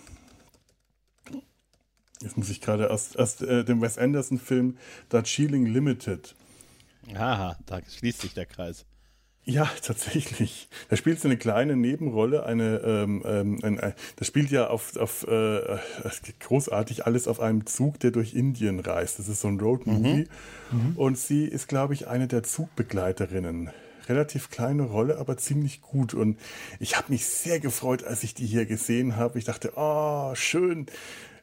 jetzt 2.21 2.37
muss 2.37 2.49
ich 2.49 2.61
gerade 2.61 2.91
aus, 2.91 3.15
aus 3.17 3.41
äh, 3.43 3.65
dem 3.65 3.83
Wes 3.83 3.99
Anderson-Film 3.99 4.79
Darjeeling 5.11 5.67
Limited. 5.67 6.35
Aha, 7.15 7.57
da 7.67 7.81
schließt 7.87 8.23
sich 8.23 8.35
der 8.35 8.47
Kreis. 8.47 8.85
Ja, 9.47 9.71
tatsächlich. 9.83 10.69
Da 10.91 10.97
spielt 10.97 11.21
sie 11.21 11.29
eine 11.29 11.37
kleine 11.37 11.77
Nebenrolle. 11.77 12.45
Eine, 12.45 12.79
ähm, 12.85 13.23
ähm, 13.25 13.59
ein, 13.63 13.95
das 14.17 14.29
spielt 14.29 14.51
ja 14.51 14.67
auf, 14.67 14.97
auf 14.97 15.27
äh, 15.27 15.79
großartig 16.41 17.07
alles 17.07 17.29
auf 17.29 17.41
einem 17.41 17.65
Zug, 17.65 17.99
der 18.01 18.11
durch 18.11 18.35
Indien 18.35 18.81
reist. 18.81 19.19
Das 19.19 19.29
ist 19.29 19.41
so 19.41 19.49
ein 19.49 19.61
Roadmovie. 19.61 20.27
Mhm. 20.71 20.79
Mhm. 20.79 20.97
Und 20.97 21.17
sie 21.17 21.45
ist, 21.45 21.69
glaube 21.69 21.95
ich, 21.95 22.09
eine 22.09 22.27
der 22.27 22.43
Zugbegleiterinnen. 22.43 23.71
Relativ 24.09 24.51
kleine 24.51 24.85
Rolle, 24.85 25.19
aber 25.19 25.37
ziemlich 25.37 25.81
gut. 25.81 26.15
Und 26.15 26.39
ich 26.79 26.97
habe 26.97 27.13
mich 27.13 27.27
sehr 27.27 27.59
gefreut, 27.59 28.05
als 28.05 28.23
ich 28.25 28.35
die 28.35 28.47
hier 28.47 28.67
gesehen 28.67 29.17
habe. 29.17 29.39
Ich 29.39 29.45
dachte, 29.45 29.73
oh, 29.77 30.35
schön 30.35 30.87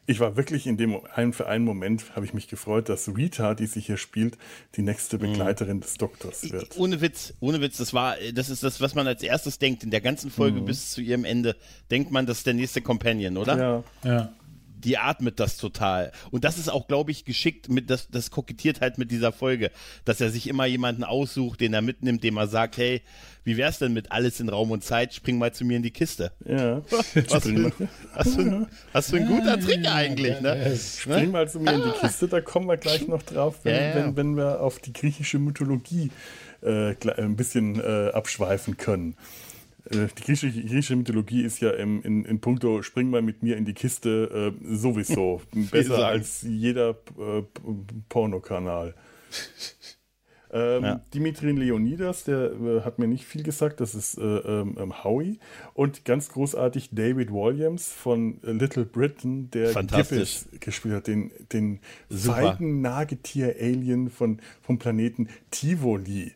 ich 0.06 0.20
war 0.20 0.36
wirklich 0.36 0.68
in 0.68 0.78
dem 0.78 1.00
einen 1.14 1.34
für 1.34 1.48
einen 1.48 1.64
Moment 1.64 2.16
habe 2.16 2.26
ich 2.26 2.34
mich 2.34 2.48
gefreut, 2.48 2.90
dass 2.90 3.08
Rita, 3.08 3.54
die 3.54 3.68
sich 3.68 3.86
hier 3.86 3.98
spielt, 3.98 4.38
die 4.76 4.82
nächste 4.82 5.18
mhm. 5.18 5.22
Begleiterin 5.22 5.78
mhm. 5.78 5.82
des 5.82 5.96
Doktors 5.96 6.52
wird. 6.52 6.78
Ohne 6.78 7.02
Witz, 7.02 7.34
ohne 7.40 7.62
Witz, 7.62 7.78
das 7.78 7.94
war, 7.94 8.16
das 8.34 8.50
ist 8.50 8.64
das, 8.64 8.82
was 8.82 8.96
man 8.96 9.08
als 9.08 9.24
erstes 9.24 9.60
denkt 9.60 9.84
in 9.84 9.92
der 9.92 10.02
ganzen 10.02 10.30
Folge 10.30 10.62
mhm. 10.62 10.66
bis 10.66 10.92
zu 10.92 11.02
ihrem 11.02 11.26
Ende. 11.26 11.56
Denkt 11.90 12.12
man, 12.12 12.26
das 12.26 12.40
ist 12.40 12.48
der 12.48 12.54
nächste 12.54 12.82
Companion, 12.82 13.38
oder? 13.38 13.58
Ja. 13.58 13.84
Ja 14.04 14.34
die 14.84 14.98
atmet 14.98 15.40
das 15.40 15.58
total. 15.58 16.12
Und 16.32 16.44
das 16.44 16.58
ist 16.58 16.70
auch, 16.70 16.88
glaube 16.88 17.12
ich, 17.12 17.26
geschickt 17.26 17.70
mit, 17.70 17.90
das, 17.90 18.10
das 18.10 18.32
kokettiert 18.32 18.82
halt 18.82 18.98
mit 18.98 19.12
dieser 19.12 19.32
Folge, 19.32 19.72
dass 20.06 20.22
er 20.22 20.30
sich 20.30 20.48
immer 20.48 20.66
jemanden 20.66 21.04
aussucht, 21.04 21.62
den 21.62 21.74
er 21.74 21.82
mitnimmt, 21.82 22.24
dem 22.24 22.38
er 22.38 22.48
sagt, 22.48 22.78
hey, 22.78 23.02
wie 23.44 23.58
wär's 23.58 23.80
denn 23.80 23.94
mit 23.94 24.12
alles 24.12 24.40
in 24.40 24.50
Raum 24.50 24.72
und 24.72 24.84
Zeit, 24.84 25.14
spring 25.14 25.38
mal 25.38 25.54
zu 25.54 25.66
mir 25.66 25.78
in 25.78 25.84
die 25.84 25.92
Kiste. 25.92 26.32
Ja. 26.46 26.82
Was 26.90 27.08
für, 27.08 27.24
hast, 27.28 28.38
du, 28.38 28.68
hast 28.94 29.12
du 29.12 29.18
ein 29.18 29.28
guter 29.28 29.60
Trick 29.60 29.86
eigentlich, 29.86 30.40
ne? 30.40 30.78
Spring 30.78 31.32
mal 31.32 31.50
zu 31.50 31.60
mir 31.60 31.74
in 31.74 31.84
die 31.84 32.00
Kiste, 32.00 32.28
da 32.28 32.42
kommen 32.42 32.68
wir 32.68 32.78
gleich 32.78 33.08
noch 33.08 33.24
drauf, 33.24 33.60
wenn, 33.64 33.76
ja, 33.76 33.82
ja. 33.82 33.96
wenn, 33.96 34.16
wenn 34.16 34.38
wir 34.38 34.62
auf 34.62 34.80
die 34.80 34.94
griechische 34.94 35.40
Mythologie 35.40 36.12
äh, 36.62 36.96
ein 37.18 37.36
bisschen 37.36 37.80
äh, 37.80 38.12
abschweifen 38.12 38.78
können. 38.78 39.16
Äh, 39.90 40.08
die 40.18 40.24
griechische, 40.24 40.52
griechische, 40.52 40.96
Mythologie 40.96 41.44
ist 41.44 41.60
ja 41.60 41.72
im, 41.72 42.02
in, 42.04 42.26
in 42.26 42.40
puncto 42.40 42.82
Spring 42.82 43.10
mal 43.10 43.22
mit 43.22 43.44
mir 43.44 43.58
in 43.58 43.66
die 43.66 43.74
Kiste 43.74 44.54
äh, 44.62 44.76
sowieso 44.76 45.42
besser 45.72 46.08
als 46.08 46.42
jeder 46.44 46.92
äh, 47.20 47.44
Pornokanal. 48.10 48.96
Ähm, 50.56 50.84
ja. 50.84 51.02
Dimitri 51.12 51.52
Leonidas, 51.52 52.26
der 52.26 52.52
äh, 52.52 52.82
hat 52.82 53.00
mir 53.00 53.08
nicht 53.08 53.26
viel 53.26 53.42
gesagt, 53.42 53.82
das 53.82 53.96
ist 53.96 54.20
äh, 54.20 54.22
ähm, 54.22 54.78
ähm 54.80 55.04
Howie. 55.04 55.40
Und 55.74 56.06
ganz 56.06 56.30
großartig 56.30 56.92
David 56.92 57.32
Williams 57.32 57.92
von 57.92 58.38
Little 58.44 58.86
Britain, 58.86 59.50
der 59.50 59.74
Gibbs 59.74 60.48
gespielt 60.60 60.94
hat, 60.94 61.08
den, 61.08 61.32
den 61.52 61.80
feigen 62.08 62.82
Nagetier-Alien 62.82 64.12
vom 64.12 64.38
Planeten 64.78 65.28
Tivoli. 65.50 66.34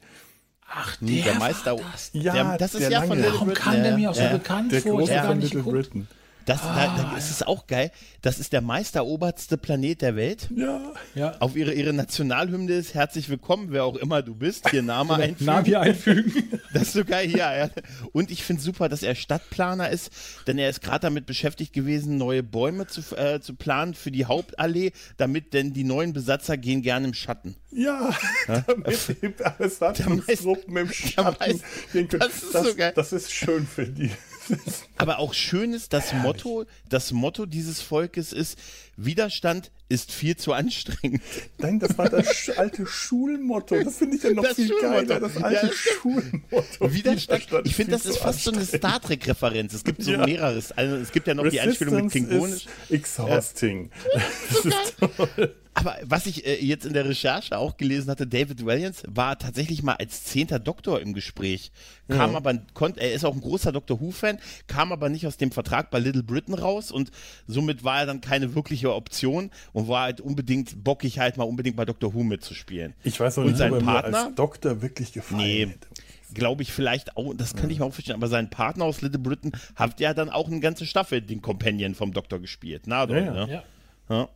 Ach, 0.70 1.00
Hm, 1.00 1.24
der 1.24 1.36
Meister. 1.36 1.76
das. 1.76 2.10
Ja, 2.14 2.34
der, 2.34 2.58
das 2.58 2.74
ist 2.76 2.82
der 2.82 2.90
ja 2.92 3.00
von 3.02 3.10
lange. 3.10 3.22
Little 3.22 3.34
Warum 3.36 3.48
Britain. 3.48 3.64
kam 3.64 3.74
der 3.84 3.92
ja, 3.92 3.98
mir 3.98 4.12
auch 4.12 4.16
so 4.16 4.22
ja. 4.22 4.32
bekannt 4.34 4.72
Der 4.72 4.82
vor? 4.82 4.98
Große 4.98 5.14
gar 5.14 5.26
von 5.26 5.42
Little. 5.42 5.64
Britain. 5.64 6.08
Das, 6.48 6.62
da, 6.62 6.68
Ah, 6.70 6.96
da, 7.12 7.18
es 7.18 7.30
ist 7.30 7.46
auch 7.46 7.68
geil. 7.68 7.92
Das 8.22 8.40
ist 8.40 8.54
der 8.54 8.62
meisterobertste 8.62 9.58
Planet 9.58 10.02
der 10.02 10.16
Welt. 10.16 10.48
Ja. 10.56 10.94
Ja. 11.14 11.36
Auf 11.42 11.58
ihre, 11.58 11.74
ihre 11.74 11.92
Nationalhymne 11.92 12.72
ist 12.72 12.94
herzlich 12.94 13.28
willkommen, 13.28 13.68
wer 13.72 13.84
auch 13.84 13.98
immer 13.98 14.22
du 14.22 14.34
bist. 14.34 14.70
Hier 14.70 14.82
Name 14.82 15.16
einfügen. 15.16 15.46
Navi 15.46 15.76
einfügen. 15.76 16.32
Das 16.74 16.84
ist 16.84 16.94
so 16.94 17.04
geil 17.06 17.28
hier. 17.28 17.38
Ja. 17.40 17.70
Und 18.14 18.30
ich 18.32 18.44
finde 18.44 18.62
super, 18.62 18.88
dass 18.88 19.04
er 19.04 19.16
Stadtplaner 19.16 19.90
ist, 19.90 20.12
denn 20.48 20.58
er 20.58 20.70
ist 20.70 20.82
gerade 20.82 21.00
damit 21.02 21.26
beschäftigt 21.26 21.74
gewesen, 21.74 22.18
neue 22.18 22.44
Bäume 22.44 22.88
zu, 22.88 23.02
äh, 23.18 23.42
zu 23.42 23.56
planen 23.56 23.94
für 23.94 24.12
die 24.12 24.26
Hauptallee, 24.26 24.92
damit 25.18 25.54
denn 25.54 25.74
die 25.74 25.84
neuen 25.84 26.14
Besatzer 26.14 26.56
gehen 26.56 26.82
gerne 26.82 27.08
im 27.08 27.14
Schatten. 27.14 27.56
Ja, 27.72 28.12
damit 28.48 28.98
die 29.22 29.34
Besatzungsgruppen 29.58 30.78
im 30.78 30.92
Schatten 30.94 31.38
Meister- 31.40 31.66
gehen 31.92 32.08
können. 32.08 32.22
das 32.22 32.44
ist 32.44 32.52
so 32.54 32.76
geil. 32.76 32.94
das 32.96 33.12
ist 33.14 33.32
schön 33.34 33.68
für 33.68 33.86
die. 33.88 34.12
Aber 34.98 35.20
auch 35.20 35.34
schön 35.34 35.74
ist, 35.74 35.94
das 35.94 36.14
Motto, 36.14 36.66
das 36.90 37.12
Motto 37.12 37.46
dieses 37.46 37.82
Volkes 37.82 38.34
ist, 38.34 38.58
Widerstand 38.96 39.72
ist 39.90 40.12
viel 40.12 40.36
zu 40.36 40.54
anstrengend. 40.54 41.22
Nein, 41.60 41.80
das 41.80 41.98
war 41.98 42.10
das 42.10 42.50
alte 42.58 42.86
Schulmotto. 42.88 43.82
Das 43.84 43.98
finde 43.98 44.18
ich 44.18 44.24
ja 44.24 44.32
noch 44.32 44.44
Das 44.44 44.56
viel 44.56 44.72
geiler. 44.82 45.20
Das 45.20 45.36
Ja, 45.36 45.42
alte 45.42 45.72
stimmt. 45.74 45.96
Schulmotto. 46.02 46.94
Widerstand, 46.94 47.48
ich 47.64 47.76
finde, 47.76 47.92
das 47.94 48.06
ist 48.06 48.18
fast 48.18 48.44
so 48.44 48.52
eine. 48.52 48.66
Star 48.66 49.00
Trek-Referenz. 49.02 49.74
Es 49.74 49.84
gibt 49.84 50.04
so 50.04 50.12
Ja. 50.12 50.26
mehreres. 50.26 50.72
Also 50.72 50.96
es 50.98 51.12
gibt 51.12 51.28
ja 51.28 51.34
noch 51.36 51.48
die 51.48 51.60
Einspielung 51.62 52.06
mit 52.06 52.16
Resistance 52.16 52.56
is 52.56 52.68
exhausting. 52.90 53.92
Das 54.50 54.66
ist 54.66 54.96
toll. 55.16 55.56
Aber 55.80 55.96
was 56.04 56.26
ich 56.26 56.44
äh, 56.46 56.56
jetzt 56.66 56.86
in 56.88 56.94
der 56.94 57.06
Recherche 57.08 57.56
auch 57.56 57.78
gelesen 57.78 58.10
hatte, 58.10 58.26
David 58.26 58.66
Williams 58.66 59.04
war 59.08 59.38
tatsächlich 59.38 59.84
mal 59.84 59.94
als 59.94 60.24
zehnter 60.24 60.58
Doktor 60.58 61.00
im 61.02 61.14
Gespräch. 61.14 61.72
Kam 62.08 62.36
aber, 62.36 62.58
konnt, 62.74 62.98
er 62.98 63.12
ist 63.14 63.24
auch 63.26 63.34
ein 63.36 63.42
großer 63.42 63.72
Doctor 63.72 64.00
Who-Fan, 64.02 64.40
kam 64.66 64.92
aber 64.92 65.10
nicht 65.10 65.28
aus 65.28 65.38
dem 65.38 65.52
Vertrag 65.52 65.92
bei 65.92 66.00
Little 66.00 66.24
Britain 66.24 66.56
raus 66.56 66.92
und 66.92 67.12
somit 67.46 67.84
war 67.84 68.00
er 68.00 68.06
dann 68.08 68.22
keine 68.22 68.56
wirkliche 68.56 68.92
Option 68.96 69.52
und 69.74 69.88
war 69.88 70.04
halt 70.04 70.20
unbedingt 70.22 70.84
bockig 70.84 71.20
halt 71.20 71.38
mal 71.38 71.44
unbedingt 71.44 71.76
bei 71.76 71.86
Doctor 71.86 72.14
Who 72.14 72.24
mitzuspielen. 72.24 72.96
Ich 73.04 73.20
weiß 73.20 73.38
noch 73.38 73.44
nicht, 73.44 73.56
ob 73.56 73.62
er 73.62 73.70
mir 73.72 73.82
Partner? 73.82 74.26
als 74.26 74.36
Doktor 74.36 74.82
wirklich 74.82 75.12
gefallen 75.14 75.42
Nee, 75.42 75.66
hätte. 75.68 75.88
glaube 76.34 76.64
ich 76.64 76.72
vielleicht 76.74 77.18
auch, 77.18 77.34
das 77.36 77.56
kann 77.56 77.70
ich 77.70 77.80
mir 77.80 77.86
auch 77.86 77.94
verstehen, 77.94 78.16
aber 78.16 78.30
sein 78.30 78.50
Partner 78.50 78.86
aus 78.86 79.02
Little 79.02 79.20
Britain 79.20 79.52
hat 79.76 80.00
ja 80.00 80.14
dann 80.16 80.30
auch 80.30 80.48
eine 80.48 80.60
ganze 80.60 80.88
Staffel 80.88 81.22
den 81.22 81.42
Companion 81.44 81.94
vom 81.94 82.14
Doktor 82.14 82.40
gespielt. 82.40 82.84
Na, 82.88 83.06
doch, 83.06 83.14
Ja, 83.16 83.22
ja. 83.22 83.34
ne? 83.46 83.52
Ja. 83.52 83.64
Ja. 84.10 84.30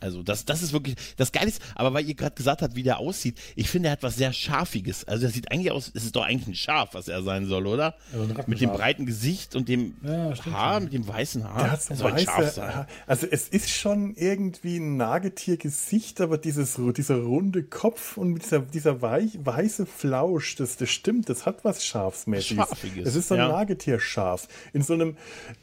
Also 0.00 0.22
das, 0.22 0.44
das 0.44 0.62
ist 0.62 0.72
wirklich, 0.72 0.96
das 1.16 1.32
Geile 1.32 1.48
ist, 1.48 1.60
aber 1.74 1.92
weil 1.94 2.06
ihr 2.06 2.14
gerade 2.14 2.34
gesagt 2.34 2.62
habt, 2.62 2.74
wie 2.74 2.82
der 2.82 2.98
aussieht, 2.98 3.38
ich 3.54 3.68
finde, 3.68 3.88
er 3.88 3.92
hat 3.92 4.02
was 4.02 4.16
sehr 4.16 4.32
Schafiges. 4.32 5.04
Also 5.06 5.26
er 5.26 5.32
sieht 5.32 5.50
eigentlich 5.52 5.70
aus, 5.72 5.90
es 5.94 6.04
ist 6.04 6.16
doch 6.16 6.24
eigentlich 6.24 6.48
ein 6.48 6.54
Schaf, 6.54 6.94
was 6.94 7.08
er 7.08 7.22
sein 7.22 7.46
soll, 7.46 7.66
oder? 7.66 7.94
Ja, 8.12 8.22
ein 8.22 8.44
mit 8.46 8.60
dem 8.60 8.70
breiten 8.72 9.06
Gesicht 9.06 9.54
und 9.56 9.68
dem 9.68 9.94
Ja, 10.02 10.32
Haar, 10.52 10.74
schon. 10.74 10.84
mit 10.84 10.92
dem 10.92 11.06
weißen 11.06 11.44
Haar. 11.44 11.62
Der 11.62 11.72
hat 11.72 11.82
so 11.82 11.94
soll 11.94 12.12
ein 12.12 12.18
Schaf 12.18 12.50
sein. 12.52 12.86
also 13.06 13.26
es 13.30 13.48
ist 13.48 13.70
schon 13.70 14.14
irgendwie 14.16 14.78
ein 14.78 14.96
Nagetiergesicht, 14.96 16.20
aber 16.20 16.38
dieses, 16.38 16.78
dieser 16.96 17.16
runde 17.16 17.62
Kopf 17.62 18.16
und 18.16 18.36
dieser, 18.36 18.60
dieser 18.60 19.02
weich, 19.02 19.38
weiße 19.42 19.86
Flausch, 19.86 20.56
das, 20.56 20.76
das 20.76 20.90
stimmt, 20.90 21.28
das 21.28 21.46
hat 21.46 21.64
was 21.64 21.84
Schafsmäßiges. 21.84 22.68
Schafiges, 22.68 23.08
Es 23.08 23.16
ist 23.16 23.28
so 23.28 23.34
ein 23.34 23.40
ja. 23.40 23.48
Nagetierschaf. 23.48 24.48
In 24.72 24.82
so 24.82 24.94
einem 24.94 25.16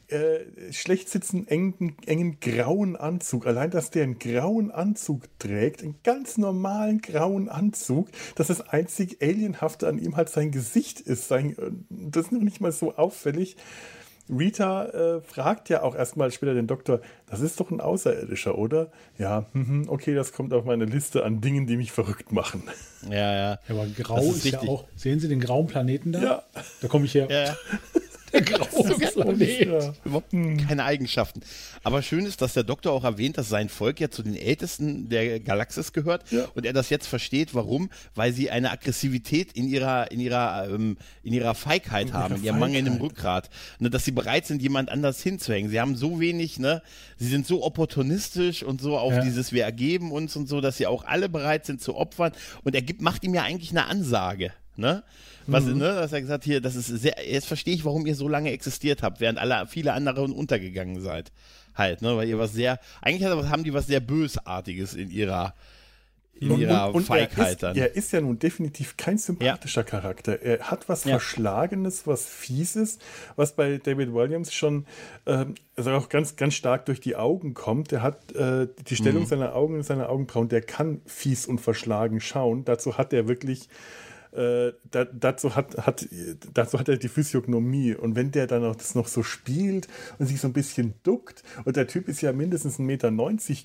äh, 0.08 0.72
schlecht 0.72 1.10
sitzenden, 1.10 1.48
engen, 1.48 1.96
engen 2.06 2.39
grauen 2.39 2.96
Anzug. 2.96 3.46
Allein, 3.48 3.72
dass 3.72 3.89
der 3.89 4.03
einen 4.03 4.20
grauen 4.27 4.72
Anzug 4.72 5.24
trägt, 5.39 5.84
einen 5.84 5.96
ganz 6.03 6.38
normalen 6.38 7.01
grauen 7.01 7.50
Anzug, 7.50 8.10
dass 8.36 8.48
das 8.48 8.62
einzig 8.62 9.22
Alienhafte 9.22 9.88
an 9.88 9.98
ihm 9.98 10.15
halt 10.15 10.29
sein 10.29 10.51
Gesicht 10.51 11.00
ist. 11.00 11.27
Sein, 11.27 11.57
äh, 11.57 11.72
das 11.89 12.25
ist 12.25 12.31
noch 12.31 12.41
nicht 12.41 12.62
mal 12.62 12.72
so 12.72 12.96
auffällig. 12.96 13.57
Rita 14.29 14.86
äh, 14.88 15.22
fragt 15.22 15.69
ja 15.69 15.84
auch 15.84 15.96
erstmal 15.96 16.31
später 16.31 16.53
den 16.53 16.67
Doktor, 16.67 17.01
das 17.27 17.39
ist 17.39 17.60
doch 17.60 17.72
ein 17.72 17.79
Außerirdischer, 17.79 18.57
oder? 18.57 18.91
Ja, 19.17 19.46
mhm, 19.53 19.86
okay, 19.88 20.13
das 20.15 20.34
kommt 20.34 20.53
auf 20.53 20.65
meine 20.65 20.86
Liste 20.86 21.24
an 21.24 21.39
Dingen, 21.39 21.65
die 21.65 21.77
mich 21.77 21.91
verrückt 21.91 22.31
machen. 22.31 22.63
Ja, 23.10 23.15
ja. 23.15 23.51
Ja, 23.51 23.60
aber 23.69 23.86
grau 23.88 24.17
Das 24.17 24.25
ist, 24.25 24.46
ist 24.46 24.51
ja 24.51 24.60
auch. 24.62 24.86
Sehen 24.96 25.19
Sie 25.19 25.27
den 25.27 25.39
grauen 25.39 25.67
Planeten 25.67 26.12
da? 26.12 26.22
Ja. 26.22 26.43
Da 26.81 26.88
komme 26.88 27.05
ich 27.05 27.13
her. 27.13 27.27
ja, 27.29 27.43
ja. 27.46 27.57
Der 28.46 28.58
graue 28.58 28.96
Planet. 28.96 29.67
Ja. 29.67 29.94
Überhaupt 30.06 30.32
keine 30.32 30.84
Eigenschaften. 30.84 31.41
Aber 31.84 32.01
schön 32.01 32.25
ist, 32.25 32.41
dass 32.41 32.53
der 32.53 32.63
Doktor 32.63 32.91
auch 32.94 33.03
erwähnt, 33.03 33.38
dass 33.38 33.50
sein 33.50 33.70
Volk 33.70 34.00
ja 34.00 34.10
zu 34.10 34.24
den 34.24 34.36
ältesten 34.36 35.10
der 35.10 35.39
Galaxis 35.39 35.94
gehört 35.94 36.29
Ja. 36.32 36.46
und 36.56 36.65
er 36.65 36.74
das 36.74 36.89
jetzt 36.89 37.08
versteht. 37.08 37.53
Warum? 37.56 37.89
Weil 38.15 38.34
sie 38.34 38.50
eine 38.51 38.72
Aggressivität 38.72 39.53
in 39.53 39.67
ihrer, 39.67 40.12
in 40.12 40.20
ihrer, 40.20 40.67
ähm, 40.70 40.98
in 41.24 41.34
ihrer 41.34 41.56
Feigheit 41.56 42.13
haben, 42.13 42.36
in 42.36 42.44
ihrem 42.44 42.60
mangelnden. 42.60 42.98
Rückgrat. 43.01 43.50
Ne, 43.79 43.89
dass 43.89 44.06
sie 44.06 44.12
bereit 44.12 44.46
sind, 44.46 44.62
jemand 44.62 44.89
anders 44.89 45.22
hinzuhängen. 45.22 45.70
Sie 45.70 45.79
haben 45.79 45.96
so 45.96 46.20
wenig, 46.20 46.60
ne, 46.60 46.82
sie 47.17 47.27
sind 47.27 47.46
so 47.48 47.63
opportunistisch 47.63 48.63
und 48.63 48.82
so 48.82 48.98
auf 48.98 49.13
Ja. 49.13 49.22
dieses 49.22 49.51
Wir 49.51 49.63
ergeben 49.63 50.12
uns 50.12 50.36
und 50.36 50.48
so, 50.48 50.62
dass 50.62 50.77
sie 50.77 50.88
auch 50.88 51.06
alle 51.06 51.29
bereit 51.29 51.65
sind 51.65 51.82
zu 51.82 51.96
opfern. 51.96 52.32
Und 52.63 52.75
er 52.75 52.82
gibt, 52.82 53.01
macht 53.01 53.24
ihm 53.24 53.34
ja 53.34 53.44
eigentlich 53.44 53.72
eine 53.72 53.86
Ansage. 53.88 54.51
Ne? 54.75 55.03
Was, 55.48 55.63
Mhm. 55.63 55.77
ne, 55.77 55.96
dass 55.96 56.12
er 56.13 56.22
gesagt 56.22 56.44
hier, 56.44 56.60
das 56.62 56.75
ist 56.75 56.88
sehr, 56.88 57.16
jetzt 57.25 57.48
verstehe 57.48 57.74
ich, 57.74 57.86
warum 57.86 58.06
ihr 58.06 58.16
so 58.16 58.27
lange 58.27 58.51
existiert 58.51 59.01
habt, 59.01 59.20
während 59.22 59.39
alle, 59.39 59.66
viele 59.68 59.94
andere 59.94 60.24
untergegangen 60.24 61.00
seid. 61.01 61.32
Halt, 61.74 62.01
ne, 62.01 62.16
weil 62.18 62.27
ihr 62.27 62.38
was 62.39 62.54
sehr, 62.54 62.80
eigentlich 63.01 63.22
er- 63.24 63.50
haben 63.50 63.63
die 63.63 63.74
was 63.74 63.88
sehr 63.88 64.00
Bösartiges 64.00 64.94
in 64.94 65.10
ihrer, 65.12 65.54
in 66.39 66.58
ihrer 66.60 66.92
er, 66.94 67.01
Feigheit 67.01 67.54
ist, 67.54 67.63
dann. 67.63 67.75
er 67.75 67.96
ist 67.96 68.12
ja 68.13 68.22
nun 68.22 68.38
definitiv 68.39 68.96
kein 68.98 69.18
sympathischer 69.18 69.84
Charakter. 69.84 70.39
Er 70.42 70.70
hat 70.70 70.88
was 70.89 71.04
Ja. 71.06 71.12
Verschlagenes, 71.18 72.06
was 72.06 72.25
Fieses, 72.27 73.00
was 73.36 73.56
bei 73.56 73.77
David 73.77 74.13
Williams 74.13 74.54
schon 74.54 74.86
ähm, 75.25 75.56
also 75.75 75.92
auch 75.92 76.10
ganz, 76.10 76.36
ganz 76.36 76.54
stark 76.56 76.86
durch 76.88 77.00
die 77.00 77.16
Augen 77.16 77.54
kommt. 77.54 77.92
Er 77.92 78.01
hat 78.04 78.34
äh, 78.36 78.68
die 78.88 78.96
Stellung 78.96 79.24
Mhm. 79.24 79.27
seiner 79.27 79.56
Augen 79.56 79.75
und 79.75 79.84
seiner 79.84 80.10
Augenbrauen, 80.10 80.48
der 80.50 80.62
kann 80.62 81.01
fies 81.06 81.46
und 81.48 81.60
verschlagen 81.60 82.20
schauen. 82.22 82.66
Dazu 82.66 82.98
hat 83.00 83.13
er 83.13 83.27
wirklich 83.27 83.68
äh, 84.38 84.74
da, 84.91 85.06
dazu, 85.06 85.56
hat, 85.56 85.77
hat, 85.77 86.08
dazu 86.53 86.79
hat 86.79 86.89
er 86.89 86.98
die 86.98 87.08
Physiognomie. 87.08 87.96
Und 87.96 88.15
wenn 88.15 88.32
der 88.32 88.48
dann 88.48 88.63
auch 88.63 88.75
das 88.75 88.96
noch 88.96 89.08
so 89.08 89.24
spielt 89.24 89.88
und 90.20 90.27
sich 90.27 90.39
so 90.39 90.48
ein 90.48 90.53
bisschen 90.53 90.94
duckt, 91.03 91.44
und 91.65 91.75
der 91.75 91.88
Typ 91.88 92.08
ist 92.08 92.22
ja 92.22 92.32
mindestens 92.32 92.79
1,90 92.79 92.82
Meter 92.84 93.12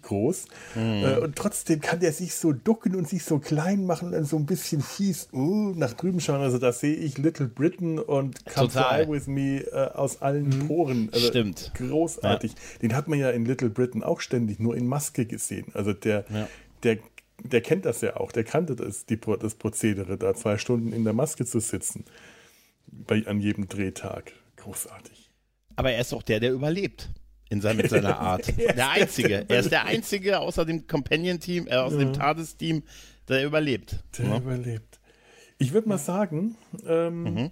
groß, 0.02 0.46
äh, 0.76 1.18
und 1.18 1.36
trotzdem 1.36 1.80
kann 1.80 2.00
der 2.00 2.12
sich 2.12 2.34
so 2.34 2.52
ducken 2.52 2.96
und 2.96 3.08
sich 3.08 3.24
so 3.24 3.38
klein 3.38 3.84
machen 3.86 4.06
und 4.08 4.12
dann 4.12 4.24
so 4.24 4.36
ein 4.36 4.46
bisschen 4.46 4.80
fies 4.80 5.28
uh, 5.32 5.72
nach 5.76 5.92
drüben 5.92 6.20
schauen. 6.20 6.40
Also 6.40 6.58
da 6.58 6.72
sehe 6.72 6.94
ich 6.96 7.18
Little 7.18 7.48
Britain 7.48 7.98
und 7.98 8.44
Come 8.46 8.68
Total. 8.68 9.04
Fly 9.04 9.12
With 9.12 9.26
Me 9.26 9.58
äh, 9.72 9.90
aus 9.92 10.22
allen 10.22 10.66
Poren. 10.66 11.10
Also 11.12 11.28
Stimmt. 11.28 11.72
Großartig. 11.74 12.54
Den 12.80 12.94
hat 12.96 13.08
man 13.08 13.18
ja 13.18 13.30
in 13.30 13.44
Little 13.44 13.70
Britain 13.70 14.02
auch 14.02 14.20
ständig 14.20 14.58
nur 14.58 14.76
in 14.76 14.86
Maske 14.86 15.26
gesehen. 15.26 15.66
Also 15.74 15.92
der, 15.92 16.24
Ja. 16.30 16.48
der 16.82 16.98
der 17.44 17.60
kennt 17.60 17.84
das 17.84 18.00
ja 18.00 18.16
auch, 18.16 18.32
der 18.32 18.44
kannte 18.44 18.76
das, 18.76 19.06
die, 19.06 19.18
das 19.18 19.54
Prozedere, 19.54 20.16
da 20.16 20.34
zwei 20.34 20.58
Stunden 20.58 20.92
in 20.92 21.04
der 21.04 21.12
Maske 21.12 21.44
zu 21.44 21.60
sitzen. 21.60 22.04
Bei, 22.86 23.26
an 23.26 23.40
jedem 23.40 23.68
Drehtag. 23.68 24.32
Großartig. 24.56 25.30
Aber 25.76 25.92
er 25.92 26.00
ist 26.00 26.12
auch 26.12 26.22
der, 26.22 26.40
der 26.40 26.52
überlebt. 26.52 27.10
In 27.48 27.60
sein, 27.60 27.76
mit 27.76 27.90
seiner 27.90 28.18
Art. 28.20 28.46
der 28.58 28.90
Einzige. 28.90 29.44
Er 29.48 29.60
ist 29.60 29.70
der 29.72 29.84
Einzige 29.84 30.40
außer 30.40 30.64
dem 30.64 30.86
Companion-Team, 30.86 31.66
äh, 31.68 31.74
außer 31.76 31.98
dem 31.98 32.12
TARDIS-Team, 32.12 32.82
der 33.28 33.44
überlebt. 33.44 33.96
Der 34.18 34.26
Ne? 34.26 34.36
überlebt. 34.38 35.00
Ich 35.58 35.72
würde 35.72 35.88
mal 35.88 35.98
sagen, 35.98 36.56
ähm, 36.86 37.50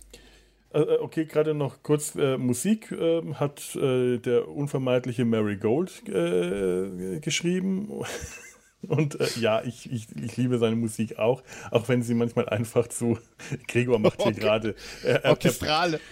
äh, 0.73 0.80
okay, 1.00 1.25
gerade 1.26 1.54
noch 1.54 1.82
kurz 1.82 2.14
äh, 2.16 2.37
Musik 2.38 2.92
ähm, 2.92 3.38
hat 3.40 3.75
äh, 3.76 4.18
der 4.18 4.49
unvermeidliche 4.49 5.25
Mary 5.25 5.56
Gold 5.56 6.02
äh, 6.09 7.20
geschrieben. 7.20 7.90
Und 8.89 9.21
äh, 9.21 9.27
ja, 9.41 9.63
ich, 9.63 9.91
ich, 9.93 10.07
ich 10.23 10.37
liebe 10.37 10.59
seine 10.59 10.77
Musik 10.77 11.19
auch, 11.19 11.43
auch 11.71 11.89
wenn 11.89 12.03
sie 12.03 12.15
manchmal 12.15 12.49
einfach 12.49 12.89
zu. 12.89 13.19
Gregor 13.69 13.99
macht 13.99 14.17
hier 14.23 14.31
Okay. 14.33 14.41
gerade. 14.41 14.75
Er, 15.05 15.25
er, 15.25 15.31
Orchestrale. 15.31 16.01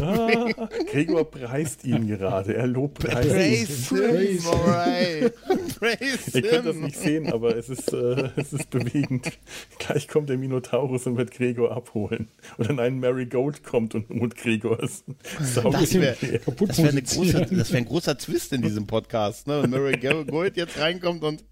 Ah, 0.00 0.68
Gregor 0.90 1.30
preist 1.30 1.84
ihn 1.84 2.06
gerade. 2.08 2.54
Er 2.54 2.66
lobpreist 2.66 3.92
ihn. 3.92 3.98
Praise 3.98 4.40
him, 4.40 4.46
alright. 4.46 5.34
Praise 5.78 6.30
Ihr 6.38 6.42
könnt 6.42 6.66
das 6.66 6.76
nicht 6.76 6.96
sehen, 6.96 7.32
aber 7.32 7.56
es 7.56 7.68
ist, 7.68 7.92
äh, 7.92 8.30
es 8.36 8.52
ist 8.52 8.70
bewegend. 8.70 9.30
Gleich 9.78 10.08
kommt 10.08 10.28
der 10.30 10.38
Minotaurus 10.38 11.06
und 11.06 11.16
wird 11.16 11.30
Gregor 11.32 11.72
abholen. 11.72 12.28
Und 12.56 12.68
dann 12.68 12.80
ein 12.80 12.98
Mary 12.98 13.26
Gold 13.26 13.62
kommt 13.62 13.94
und 13.94 14.08
holt 14.08 14.36
Gregor. 14.36 14.78
Das 14.78 15.04
Das 15.38 15.56
wäre 15.94 16.16
wär 16.20 17.76
ein 17.78 17.84
großer 17.84 18.18
Twist 18.18 18.52
in 18.52 18.62
diesem 18.62 18.86
Podcast, 18.86 19.46
ne? 19.46 19.62
Wenn 19.62 19.70
Mary 19.70 19.96
Go- 19.98 20.24
Gold 20.24 20.56
jetzt 20.56 20.78
reinkommt 20.78 21.22
und 21.22 21.44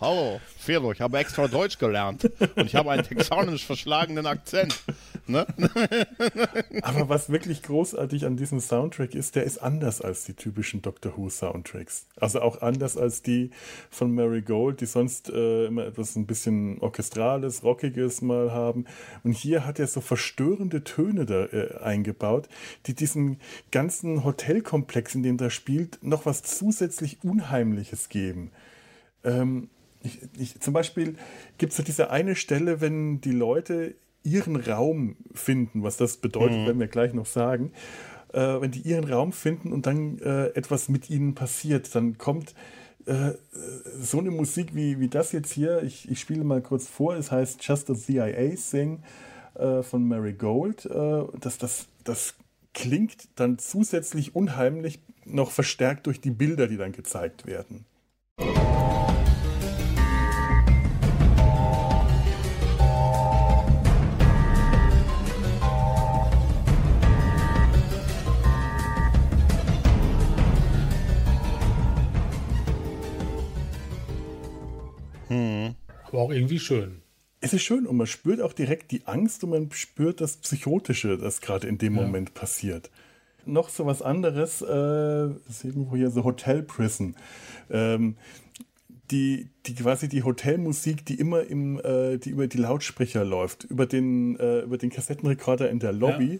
Hallo, 0.00 0.40
Felo, 0.58 0.92
ich 0.92 1.00
habe 1.00 1.18
extra 1.18 1.48
Deutsch 1.48 1.78
gelernt 1.78 2.30
und 2.56 2.66
ich 2.66 2.74
habe 2.74 2.90
einen 2.90 3.04
texanisch 3.04 3.64
verschlagenen 3.64 4.26
Akzent. 4.26 4.82
Ne? 5.26 5.46
Aber 6.82 7.08
was 7.08 7.30
wirklich 7.30 7.62
großartig 7.62 8.26
an 8.26 8.36
diesem 8.36 8.60
Soundtrack 8.60 9.14
ist, 9.14 9.36
der 9.36 9.44
ist 9.44 9.58
anders 9.58 10.00
als 10.00 10.24
die 10.24 10.34
typischen 10.34 10.82
Doctor 10.82 11.16
Who 11.16 11.30
Soundtracks. 11.30 12.06
Also 12.20 12.40
auch 12.42 12.60
anders 12.60 12.96
als 12.96 13.22
die 13.22 13.50
von 13.90 14.12
Mary 14.12 14.42
Gold, 14.42 14.80
die 14.80 14.86
sonst 14.86 15.30
äh, 15.30 15.66
immer 15.66 15.86
etwas 15.86 16.16
ein 16.16 16.26
bisschen 16.26 16.78
orchestrales, 16.80 17.62
rockiges 17.62 18.20
mal 18.20 18.52
haben. 18.52 18.84
Und 19.22 19.32
hier 19.32 19.64
hat 19.64 19.78
er 19.78 19.86
so 19.86 20.00
verstörende 20.00 20.84
Töne 20.84 21.24
da 21.24 21.46
äh, 21.46 21.78
eingebaut, 21.82 22.48
die 22.86 22.94
diesem 22.94 23.38
ganzen 23.70 24.24
Hotelkomplex, 24.24 25.14
in 25.14 25.22
dem 25.22 25.38
er 25.38 25.50
spielt, 25.50 25.98
noch 26.02 26.26
was 26.26 26.42
zusätzlich 26.42 27.24
Unheimliches 27.24 28.08
geben. 28.08 28.50
Ähm, 29.24 29.70
ich, 30.04 30.20
ich, 30.38 30.60
zum 30.60 30.74
Beispiel 30.74 31.16
gibt 31.58 31.72
es 31.72 31.76
so 31.76 31.82
diese 31.82 32.10
eine 32.10 32.36
Stelle, 32.36 32.80
wenn 32.80 33.20
die 33.20 33.32
Leute 33.32 33.94
ihren 34.22 34.56
Raum 34.56 35.16
finden, 35.34 35.82
was 35.82 35.96
das 35.96 36.16
bedeutet, 36.16 36.58
mhm. 36.58 36.66
werden 36.66 36.80
wir 36.80 36.88
gleich 36.88 37.12
noch 37.12 37.26
sagen. 37.26 37.72
Äh, 38.32 38.60
wenn 38.60 38.70
die 38.70 38.80
ihren 38.80 39.04
Raum 39.04 39.32
finden 39.32 39.72
und 39.72 39.86
dann 39.86 40.18
äh, 40.18 40.46
etwas 40.48 40.88
mit 40.88 41.10
ihnen 41.10 41.34
passiert, 41.34 41.94
dann 41.94 42.18
kommt 42.18 42.54
äh, 43.06 43.32
so 44.00 44.18
eine 44.18 44.30
Musik 44.30 44.74
wie, 44.74 44.98
wie 44.98 45.08
das 45.08 45.32
jetzt 45.32 45.52
hier. 45.52 45.82
Ich, 45.82 46.10
ich 46.10 46.20
spiele 46.20 46.44
mal 46.44 46.62
kurz 46.62 46.88
vor. 46.88 47.14
Es 47.16 47.30
heißt 47.30 47.62
Just 47.64 47.90
a 47.90 47.94
CIA 47.94 48.56
Sing 48.56 49.02
äh, 49.54 49.82
von 49.82 50.06
Mary 50.08 50.32
Gold. 50.32 50.86
Äh, 50.86 51.24
das, 51.40 51.58
das, 51.58 51.86
das 52.02 52.34
klingt 52.72 53.28
dann 53.36 53.58
zusätzlich 53.58 54.34
unheimlich 54.34 55.00
noch 55.24 55.50
verstärkt 55.50 56.06
durch 56.06 56.20
die 56.20 56.30
Bilder, 56.30 56.66
die 56.66 56.76
dann 56.76 56.92
gezeigt 56.92 57.46
werden. 57.46 57.84
Auch 76.24 76.32
irgendwie 76.32 76.58
schön. 76.58 77.02
Es 77.40 77.52
ist 77.52 77.62
schön 77.62 77.86
und 77.86 77.96
man 77.96 78.06
spürt 78.06 78.40
auch 78.40 78.54
direkt 78.54 78.90
die 78.90 79.06
Angst 79.06 79.44
und 79.44 79.50
man 79.50 79.70
spürt 79.72 80.20
das 80.20 80.38
Psychotische, 80.38 81.18
das 81.18 81.40
gerade 81.40 81.66
in 81.66 81.76
dem 81.76 81.94
ja. 81.94 82.02
Moment 82.02 82.32
passiert. 82.32 82.90
Noch 83.44 83.68
so 83.68 83.84
was 83.84 84.00
anderes, 84.00 84.62
äh, 84.62 85.26
ist 85.50 85.64
irgendwo 85.64 85.96
hier 85.96 86.10
so 86.10 86.24
Hotel 86.24 86.62
Prison. 86.62 87.14
Ähm, 87.70 88.16
die, 89.10 89.50
die 89.66 89.74
quasi 89.74 90.08
die 90.08 90.22
Hotelmusik, 90.22 91.04
die 91.04 91.16
immer 91.16 91.42
im, 91.42 91.78
äh, 91.78 92.16
die 92.16 92.30
über 92.30 92.46
die 92.46 92.56
Lautsprecher 92.56 93.24
läuft, 93.24 93.64
über 93.64 93.84
den, 93.84 94.38
äh, 94.38 94.60
über 94.60 94.78
den 94.78 94.88
Kassettenrekorder 94.88 95.68
in 95.68 95.78
der 95.78 95.92
Lobby, 95.92 96.34
ja. 96.34 96.38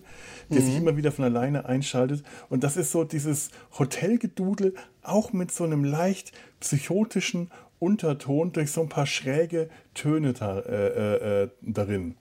der 0.50 0.60
mhm. 0.60 0.64
sich 0.64 0.76
immer 0.76 0.96
wieder 0.96 1.12
von 1.12 1.26
alleine 1.26 1.66
einschaltet. 1.66 2.22
Und 2.48 2.64
das 2.64 2.78
ist 2.78 2.90
so 2.90 3.04
dieses 3.04 3.50
Hotelgedudel, 3.78 4.74
auch 5.02 5.34
mit 5.34 5.52
so 5.52 5.64
einem 5.64 5.84
leicht 5.84 6.32
psychotischen 6.60 7.50
Unterton 7.78 8.52
durch 8.52 8.72
so 8.72 8.82
ein 8.82 8.88
paar 8.88 9.06
schräge 9.06 9.68
Töne 9.94 10.32
da, 10.32 10.58
äh, 10.60 10.86
äh, 10.86 11.42
äh 11.42 11.48
darin. 11.62 12.16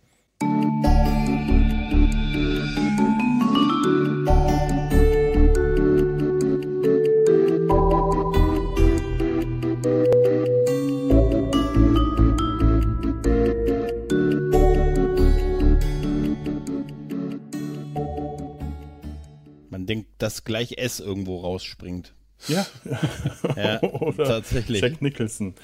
Man 19.69 19.87
denkt, 19.87 20.09
dass 20.19 20.45
gleich 20.45 20.77
S 20.77 20.99
irgendwo 20.99 21.39
rausspringt. 21.39 22.13
Ja, 22.47 22.65
ja 23.55 23.81
oder 23.83 24.25
tatsächlich. 24.25 24.81
Jack 24.81 25.01
Nicholson. 25.01 25.55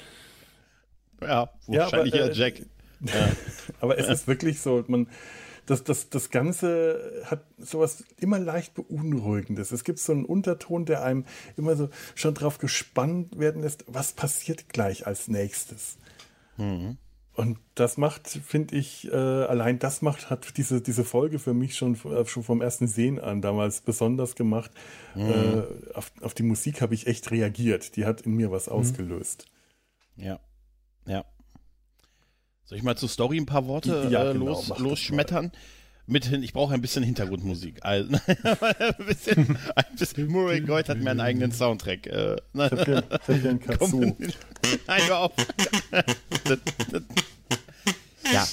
Ja, 1.20 1.50
wahrscheinlich 1.66 2.14
ja, 2.14 2.24
aber, 2.24 2.32
äh, 2.32 2.34
Jack. 2.34 2.62
Ja. 3.02 3.30
aber 3.80 3.96
es 3.96 4.08
ist 4.08 4.26
wirklich 4.26 4.60
so, 4.60 4.84
man, 4.86 5.08
das, 5.64 5.84
das, 5.84 6.10
das 6.10 6.28
Ganze 6.28 7.22
hat 7.24 7.46
sowas 7.56 8.04
immer 8.18 8.38
leicht 8.38 8.74
Beunruhigendes. 8.74 9.72
Es 9.72 9.84
gibt 9.84 9.98
so 9.98 10.12
einen 10.12 10.26
Unterton, 10.26 10.84
der 10.84 11.02
einem 11.02 11.24
immer 11.56 11.76
so 11.76 11.88
schon 12.14 12.34
drauf 12.34 12.58
gespannt 12.58 13.38
werden 13.38 13.62
lässt, 13.62 13.84
was 13.86 14.12
passiert 14.12 14.68
gleich 14.68 15.06
als 15.06 15.28
nächstes. 15.28 15.96
Mhm. 16.58 16.98
Und 17.40 17.56
das 17.74 17.96
macht, 17.96 18.28
finde 18.28 18.76
ich, 18.76 19.10
äh, 19.10 19.16
allein 19.16 19.78
das 19.78 20.02
macht, 20.02 20.28
hat 20.28 20.58
diese, 20.58 20.82
diese 20.82 21.04
Folge 21.04 21.38
für 21.38 21.54
mich 21.54 21.74
schon, 21.74 21.94
äh, 22.04 22.26
schon 22.26 22.42
vom 22.42 22.60
ersten 22.60 22.86
Sehen 22.86 23.18
an 23.18 23.40
damals 23.40 23.80
besonders 23.80 24.34
gemacht. 24.34 24.70
Mhm. 25.14 25.30
Äh, 25.30 25.94
auf, 25.94 26.12
auf 26.20 26.34
die 26.34 26.42
Musik 26.42 26.82
habe 26.82 26.92
ich 26.92 27.06
echt 27.06 27.30
reagiert. 27.30 27.96
Die 27.96 28.04
hat 28.04 28.20
in 28.20 28.34
mir 28.34 28.50
was 28.50 28.66
mhm. 28.66 28.74
ausgelöst. 28.74 29.46
Ja, 30.16 30.38
ja. 31.06 31.24
Soll 32.66 32.76
ich 32.76 32.84
mal 32.84 32.96
zur 32.96 33.08
Story 33.08 33.38
ein 33.38 33.46
paar 33.46 33.66
Worte 33.66 34.06
ja, 34.10 34.28
äh, 34.28 34.32
genau, 34.34 34.44
los, 34.44 34.78
losschmettern? 34.78 35.50
Mit, 36.10 36.30
ich 36.30 36.52
brauche 36.52 36.74
ein 36.74 36.80
bisschen 36.80 37.04
Hintergrundmusik. 37.04 37.78
Also, 37.82 38.16
ein 38.26 39.06
bisschen, 39.06 39.56
ein 39.76 39.84
bisschen 39.96 40.26
Murray 40.26 40.60
Gold 40.60 40.88
hat 40.88 40.98
mir 40.98 41.10
einen 41.10 41.20
eigenen 41.20 41.52
Soundtrack. 41.52 42.08
Äh, 42.08 42.36
ich 42.52 42.60
hab 42.60 43.28
ich 43.28 43.48
einen 43.48 43.60
Katsu. 43.60 44.16
Nein, 44.86 45.02
hör 45.06 45.18
auf. 45.20 45.32
Ja. 48.32 48.46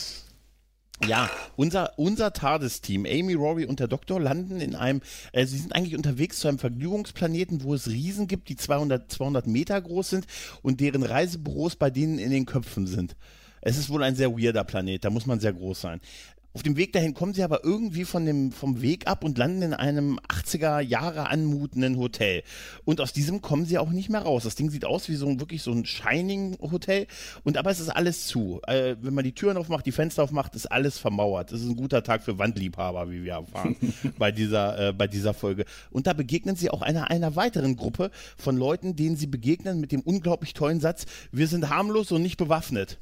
Ja, 1.05 1.29
unser, 1.55 1.97
unser 1.99 2.33
TARDIS-Team, 2.33 3.05
Amy, 3.05 3.35
Rory 3.35 3.65
und 3.65 3.79
der 3.79 3.87
Doktor, 3.87 4.19
landen 4.19 4.59
in 4.59 4.73
einem, 4.73 5.01
äh, 5.31 5.45
sie 5.45 5.59
sind 5.59 5.75
eigentlich 5.75 5.95
unterwegs 5.95 6.39
zu 6.39 6.47
einem 6.47 6.57
Vergnügungsplaneten, 6.57 7.63
wo 7.63 7.75
es 7.75 7.87
Riesen 7.87 8.27
gibt, 8.27 8.49
die 8.49 8.55
200, 8.55 9.11
200 9.11 9.45
Meter 9.45 9.79
groß 9.79 10.09
sind 10.09 10.25
und 10.63 10.79
deren 10.79 11.03
Reisebüros 11.03 11.75
bei 11.75 11.91
denen 11.91 12.17
in 12.17 12.31
den 12.31 12.47
Köpfen 12.47 12.87
sind. 12.87 13.15
Es 13.61 13.77
ist 13.77 13.89
wohl 13.89 14.03
ein 14.03 14.15
sehr 14.15 14.31
weirder 14.31 14.63
Planet, 14.63 15.05
da 15.05 15.09
muss 15.11 15.25
man 15.25 15.39
sehr 15.39 15.53
groß 15.53 15.81
sein. 15.81 16.01
Auf 16.57 16.63
dem 16.63 16.75
Weg 16.75 16.91
dahin 16.91 17.13
kommen 17.13 17.35
sie 17.35 17.43
aber 17.43 17.63
irgendwie 17.63 18.03
von 18.03 18.25
dem, 18.25 18.51
vom 18.51 18.81
Weg 18.81 19.05
ab 19.05 19.23
und 19.23 19.37
landen 19.37 19.61
in 19.61 19.73
einem 19.75 20.17
80er 20.27 20.79
Jahre 20.79 21.29
anmutenden 21.29 21.99
Hotel. 21.99 22.41
Und 22.83 22.99
aus 22.99 23.13
diesem 23.13 23.43
kommen 23.43 23.67
sie 23.67 23.77
auch 23.77 23.91
nicht 23.91 24.09
mehr 24.09 24.23
raus. 24.23 24.41
Das 24.41 24.55
Ding 24.55 24.71
sieht 24.71 24.83
aus 24.83 25.07
wie 25.07 25.13
so 25.13 25.27
ein 25.27 25.39
wirklich 25.39 25.61
so 25.61 25.71
ein 25.71 25.85
Shining 25.85 26.57
Hotel. 26.59 27.05
Und 27.43 27.57
aber 27.57 27.69
es 27.69 27.79
ist 27.79 27.89
alles 27.89 28.25
zu. 28.25 28.59
Äh, 28.65 28.95
wenn 29.01 29.13
man 29.13 29.23
die 29.23 29.33
Türen 29.33 29.55
aufmacht, 29.55 29.85
die 29.85 29.91
Fenster 29.91 30.23
aufmacht, 30.23 30.55
ist 30.55 30.65
alles 30.65 30.97
vermauert. 30.97 31.51
Das 31.51 31.61
ist 31.61 31.67
ein 31.67 31.75
guter 31.75 32.01
Tag 32.01 32.23
für 32.23 32.39
Wandliebhaber, 32.39 33.11
wie 33.11 33.23
wir 33.23 33.33
erfahren 33.33 33.75
bei 34.17 34.31
dieser, 34.31 34.87
äh, 34.87 34.93
bei 34.93 35.05
dieser 35.05 35.35
Folge. 35.35 35.63
Und 35.91 36.07
da 36.07 36.13
begegnen 36.13 36.55
sie 36.55 36.71
auch 36.71 36.81
einer, 36.81 37.11
einer 37.11 37.35
weiteren 37.35 37.75
Gruppe 37.75 38.09
von 38.35 38.57
Leuten, 38.57 38.95
denen 38.95 39.15
sie 39.15 39.27
begegnen 39.27 39.79
mit 39.79 39.91
dem 39.91 40.01
unglaublich 40.01 40.55
tollen 40.55 40.79
Satz, 40.79 41.05
wir 41.31 41.45
sind 41.45 41.69
harmlos 41.69 42.11
und 42.11 42.23
nicht 42.23 42.37
bewaffnet 42.37 42.97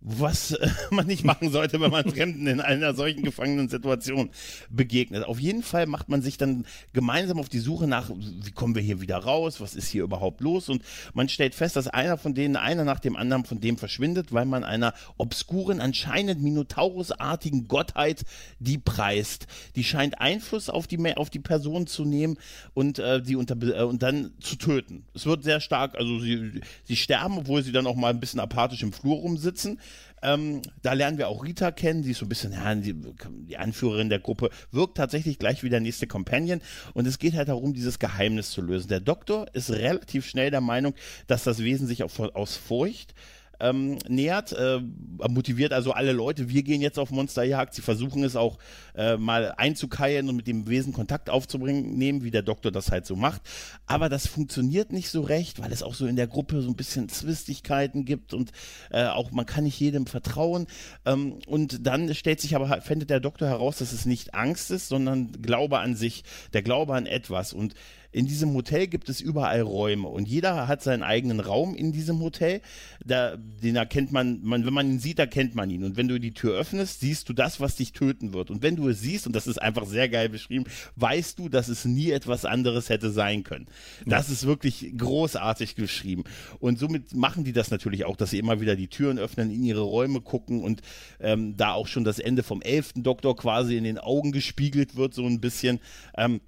was 0.00 0.52
äh, 0.52 0.68
man 0.90 1.06
nicht 1.06 1.24
machen 1.24 1.50
sollte, 1.50 1.80
wenn 1.80 1.90
man 1.90 2.08
Fremden 2.08 2.46
in 2.46 2.60
einer 2.60 2.94
solchen 2.94 3.22
gefangenen 3.22 3.68
Situation 3.68 4.30
begegnet. 4.70 5.24
Auf 5.24 5.40
jeden 5.40 5.62
Fall 5.62 5.86
macht 5.86 6.08
man 6.08 6.22
sich 6.22 6.38
dann 6.38 6.66
gemeinsam 6.92 7.38
auf 7.38 7.48
die 7.48 7.58
Suche 7.58 7.86
nach, 7.86 8.10
wie 8.10 8.50
kommen 8.52 8.74
wir 8.74 8.82
hier 8.82 9.00
wieder 9.00 9.18
raus, 9.18 9.60
was 9.60 9.74
ist 9.74 9.88
hier 9.88 10.04
überhaupt 10.04 10.40
los 10.40 10.68
und 10.68 10.82
man 11.14 11.28
stellt 11.28 11.54
fest, 11.54 11.76
dass 11.76 11.88
einer 11.88 12.16
von 12.16 12.34
denen, 12.34 12.56
einer 12.56 12.84
nach 12.84 13.00
dem 13.00 13.16
anderen 13.16 13.44
von 13.44 13.60
dem 13.60 13.76
verschwindet, 13.76 14.32
weil 14.32 14.44
man 14.44 14.64
einer 14.64 14.94
obskuren, 15.16 15.80
anscheinend 15.80 16.42
Minotaurus-artigen 16.42 17.66
Gottheit 17.68 18.22
die 18.60 18.78
preist. 18.78 19.46
Die 19.74 19.84
scheint 19.84 20.20
Einfluss 20.20 20.70
auf 20.70 20.86
die, 20.86 20.98
auf 21.16 21.30
die 21.30 21.40
Person 21.40 21.86
zu 21.86 22.04
nehmen 22.04 22.38
und 22.74 22.98
äh, 22.98 23.20
die 23.20 23.36
unter, 23.36 23.56
äh, 23.62 23.82
und 23.82 24.02
dann 24.02 24.32
zu 24.40 24.56
töten. 24.56 25.04
Es 25.14 25.26
wird 25.26 25.42
sehr 25.42 25.60
stark, 25.60 25.96
also 25.96 26.20
sie, 26.20 26.60
sie 26.84 26.96
sterben, 26.96 27.38
obwohl 27.38 27.62
sie 27.62 27.72
dann 27.72 27.86
auch 27.86 27.96
mal 27.96 28.10
ein 28.10 28.20
bisschen 28.20 28.40
apathisch 28.40 28.82
im 28.82 28.92
Flur 28.92 29.16
rumsitzen 29.16 29.78
ähm, 30.22 30.62
da 30.82 30.92
lernen 30.92 31.18
wir 31.18 31.28
auch 31.28 31.44
Rita 31.44 31.70
kennen, 31.70 32.02
sie 32.02 32.12
ist 32.12 32.18
so 32.18 32.26
ein 32.26 32.28
bisschen 32.28 32.52
ja, 32.52 32.74
die, 32.74 32.94
die, 32.94 33.56
Anführerin 33.56 34.08
der 34.08 34.18
Gruppe, 34.18 34.50
wirkt 34.70 34.96
tatsächlich 34.96 35.38
gleich 35.38 35.62
wie 35.62 35.70
der 35.70 35.80
nächste 35.80 36.06
Companion 36.06 36.60
und 36.94 37.06
es 37.06 37.18
geht 37.18 37.34
halt 37.34 37.48
darum, 37.48 37.74
dieses 37.74 37.98
Geheimnis 37.98 38.50
zu 38.50 38.62
lösen. 38.62 38.88
Der 38.88 39.00
Doktor 39.00 39.46
ist 39.52 39.70
relativ 39.70 40.26
schnell 40.26 40.50
der 40.50 40.60
Meinung, 40.60 40.94
dass 41.26 41.44
das 41.44 41.58
Wesen 41.60 41.86
sich 41.86 42.02
auch 42.02 42.10
aus 42.34 42.56
Furcht 42.56 43.14
ähm, 43.60 43.98
nähert, 44.08 44.52
äh, 44.52 44.80
motiviert 45.28 45.72
also 45.72 45.92
alle 45.92 46.12
Leute, 46.12 46.48
wir 46.48 46.62
gehen 46.62 46.80
jetzt 46.80 46.98
auf 46.98 47.10
Monsterjagd, 47.10 47.74
sie 47.74 47.82
versuchen 47.82 48.22
es 48.22 48.36
auch 48.36 48.58
äh, 48.94 49.16
mal 49.16 49.54
einzukeilen 49.56 50.28
und 50.28 50.36
mit 50.36 50.46
dem 50.46 50.68
Wesen 50.68 50.92
Kontakt 50.92 51.30
aufzubringen, 51.30 51.96
nehmen, 51.96 52.22
wie 52.22 52.30
der 52.30 52.42
Doktor 52.42 52.70
das 52.70 52.90
halt 52.90 53.06
so 53.06 53.16
macht. 53.16 53.42
Aber 53.86 54.08
das 54.08 54.26
funktioniert 54.26 54.92
nicht 54.92 55.10
so 55.10 55.22
recht, 55.22 55.60
weil 55.60 55.72
es 55.72 55.82
auch 55.82 55.94
so 55.94 56.06
in 56.06 56.16
der 56.16 56.26
Gruppe 56.26 56.62
so 56.62 56.68
ein 56.68 56.76
bisschen 56.76 57.08
Zwistigkeiten 57.08 58.04
gibt 58.04 58.34
und 58.34 58.52
äh, 58.90 59.06
auch 59.06 59.30
man 59.30 59.46
kann 59.46 59.64
nicht 59.64 59.80
jedem 59.80 60.06
vertrauen. 60.06 60.66
Ähm, 61.04 61.38
und 61.46 61.86
dann 61.86 62.14
stellt 62.14 62.40
sich 62.40 62.54
aber, 62.54 62.80
findet 62.80 63.10
der 63.10 63.20
Doktor 63.20 63.48
heraus, 63.48 63.78
dass 63.78 63.92
es 63.92 64.06
nicht 64.06 64.34
Angst 64.34 64.70
ist, 64.70 64.88
sondern 64.88 65.32
Glaube 65.42 65.78
an 65.78 65.96
sich, 65.96 66.24
der 66.52 66.62
Glaube 66.62 66.94
an 66.94 67.06
etwas. 67.06 67.52
Und 67.52 67.74
in 68.10 68.26
diesem 68.26 68.54
Hotel 68.54 68.86
gibt 68.86 69.10
es 69.10 69.20
überall 69.20 69.60
Räume 69.60 70.08
und 70.08 70.28
jeder 70.28 70.66
hat 70.66 70.82
seinen 70.82 71.02
eigenen 71.02 71.40
Raum 71.40 71.74
in 71.74 71.92
diesem 71.92 72.20
Hotel. 72.20 72.62
Da, 73.04 73.36
den 73.36 73.76
erkennt 73.76 74.12
man, 74.12 74.40
man, 74.42 74.64
wenn 74.64 74.72
man 74.72 74.90
ihn 74.90 74.98
sieht, 74.98 75.18
erkennt 75.18 75.54
man 75.54 75.68
ihn. 75.68 75.84
Und 75.84 75.98
wenn 75.98 76.08
du 76.08 76.18
die 76.18 76.32
Tür 76.32 76.58
öffnest, 76.58 77.00
siehst 77.00 77.28
du 77.28 77.34
das, 77.34 77.60
was 77.60 77.76
dich 77.76 77.92
töten 77.92 78.32
wird. 78.32 78.50
Und 78.50 78.62
wenn 78.62 78.76
du 78.76 78.88
es 78.88 79.00
siehst, 79.00 79.26
und 79.26 79.36
das 79.36 79.46
ist 79.46 79.60
einfach 79.60 79.84
sehr 79.84 80.08
geil 80.08 80.30
beschrieben, 80.30 80.64
weißt 80.96 81.38
du, 81.38 81.50
dass 81.50 81.68
es 81.68 81.84
nie 81.84 82.10
etwas 82.10 82.46
anderes 82.46 82.88
hätte 82.88 83.10
sein 83.10 83.44
können. 83.44 83.66
Das 84.06 84.30
ist 84.30 84.46
wirklich 84.46 84.90
großartig 84.96 85.74
geschrieben. 85.74 86.24
Und 86.60 86.78
somit 86.78 87.14
machen 87.14 87.44
die 87.44 87.52
das 87.52 87.70
natürlich 87.70 88.06
auch, 88.06 88.16
dass 88.16 88.30
sie 88.30 88.38
immer 88.38 88.60
wieder 88.62 88.74
die 88.74 88.88
Türen 88.88 89.18
öffnen, 89.18 89.50
in 89.50 89.62
ihre 89.64 89.82
Räume 89.82 90.22
gucken 90.22 90.62
und 90.62 90.80
ähm, 91.20 91.58
da 91.58 91.72
auch 91.72 91.86
schon 91.86 92.04
das 92.04 92.18
Ende 92.18 92.42
vom 92.42 92.62
elften 92.62 93.02
Doktor 93.02 93.36
quasi 93.36 93.76
in 93.76 93.84
den 93.84 93.98
Augen 93.98 94.32
gespiegelt 94.32 94.96
wird, 94.96 95.12
so 95.12 95.26
ein 95.26 95.40
bisschen. 95.40 95.80
Ähm, 96.16 96.40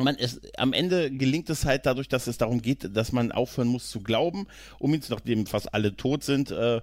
man 0.00 0.16
es, 0.16 0.40
am 0.56 0.72
Ende 0.72 1.10
gelingt 1.10 1.50
es 1.50 1.64
halt 1.64 1.86
dadurch, 1.86 2.08
dass 2.08 2.26
es 2.26 2.38
darum 2.38 2.62
geht, 2.62 2.96
dass 2.96 3.12
man 3.12 3.32
aufhören 3.32 3.68
muss 3.68 3.90
zu 3.90 4.00
glauben, 4.00 4.46
um 4.78 4.94
jetzt, 4.94 5.10
nachdem 5.10 5.46
fast 5.46 5.72
alle 5.74 5.96
tot 5.96 6.24
sind, 6.24 6.50
äh, 6.50 6.80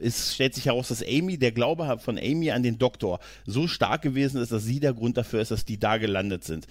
es 0.00 0.34
stellt 0.34 0.54
sich 0.54 0.66
heraus, 0.66 0.88
dass 0.88 1.02
Amy, 1.02 1.38
der 1.38 1.52
Glaube 1.52 1.98
von 1.98 2.18
Amy 2.18 2.50
an 2.50 2.62
den 2.62 2.78
Doktor 2.78 3.20
so 3.46 3.66
stark 3.66 4.02
gewesen 4.02 4.40
ist, 4.40 4.52
dass 4.52 4.64
sie 4.64 4.80
der 4.80 4.94
Grund 4.94 5.16
dafür 5.16 5.40
ist, 5.40 5.50
dass 5.50 5.64
die 5.64 5.78
da 5.78 5.96
gelandet 5.98 6.44
sind. 6.44 6.66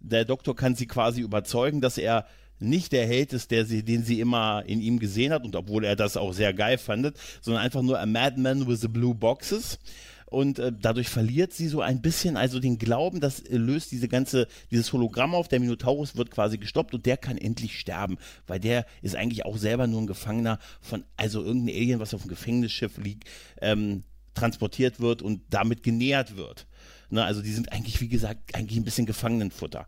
Der 0.00 0.24
Doktor 0.24 0.56
kann 0.56 0.74
sie 0.74 0.86
quasi 0.86 1.20
überzeugen, 1.20 1.80
dass 1.80 1.98
er 1.98 2.26
nicht 2.58 2.92
der 2.92 3.06
Held 3.06 3.32
ist, 3.32 3.50
der 3.50 3.66
sie, 3.66 3.84
den 3.84 4.04
sie 4.04 4.20
immer 4.20 4.62
in 4.66 4.80
ihm 4.80 4.98
gesehen 4.98 5.32
hat, 5.32 5.44
und 5.44 5.56
obwohl 5.56 5.84
er 5.84 5.96
das 5.96 6.16
auch 6.16 6.32
sehr 6.32 6.54
geil 6.54 6.78
fandet, 6.78 7.16
sondern 7.40 7.62
einfach 7.62 7.82
nur 7.82 7.98
a 7.98 8.06
madman 8.06 8.66
with 8.66 8.80
the 8.80 8.88
blue 8.88 9.14
boxes 9.14 9.78
und 10.32 10.58
äh, 10.58 10.72
dadurch 10.72 11.08
verliert 11.08 11.52
sie 11.52 11.68
so 11.68 11.80
ein 11.80 12.00
bisschen 12.00 12.36
also 12.36 12.58
den 12.58 12.78
Glauben, 12.78 13.20
das 13.20 13.40
äh, 13.40 13.56
löst 13.56 13.92
diese 13.92 14.08
ganze, 14.08 14.48
dieses 14.70 14.92
Hologramm 14.92 15.34
auf, 15.34 15.48
der 15.48 15.60
Minotaurus 15.60 16.16
wird 16.16 16.30
quasi 16.30 16.58
gestoppt 16.58 16.94
und 16.94 17.06
der 17.06 17.16
kann 17.16 17.36
endlich 17.36 17.78
sterben, 17.78 18.18
weil 18.46 18.58
der 18.58 18.86
ist 19.02 19.14
eigentlich 19.14 19.44
auch 19.44 19.56
selber 19.56 19.86
nur 19.86 20.00
ein 20.00 20.06
Gefangener 20.06 20.58
von, 20.80 21.04
also 21.16 21.42
irgendein 21.44 21.76
Alien, 21.76 22.00
was 22.00 22.14
auf 22.14 22.22
dem 22.22 22.28
Gefängnisschiff 22.28 22.98
liegt, 22.98 23.28
ähm, 23.60 24.04
transportiert 24.34 25.00
wird 25.00 25.22
und 25.22 25.42
damit 25.50 25.82
genährt 25.82 26.36
wird. 26.36 26.66
Ne, 27.10 27.22
also 27.22 27.42
die 27.42 27.52
sind 27.52 27.70
eigentlich, 27.70 28.00
wie 28.00 28.08
gesagt, 28.08 28.54
eigentlich 28.54 28.78
ein 28.78 28.84
bisschen 28.84 29.04
Gefangenenfutter. 29.04 29.86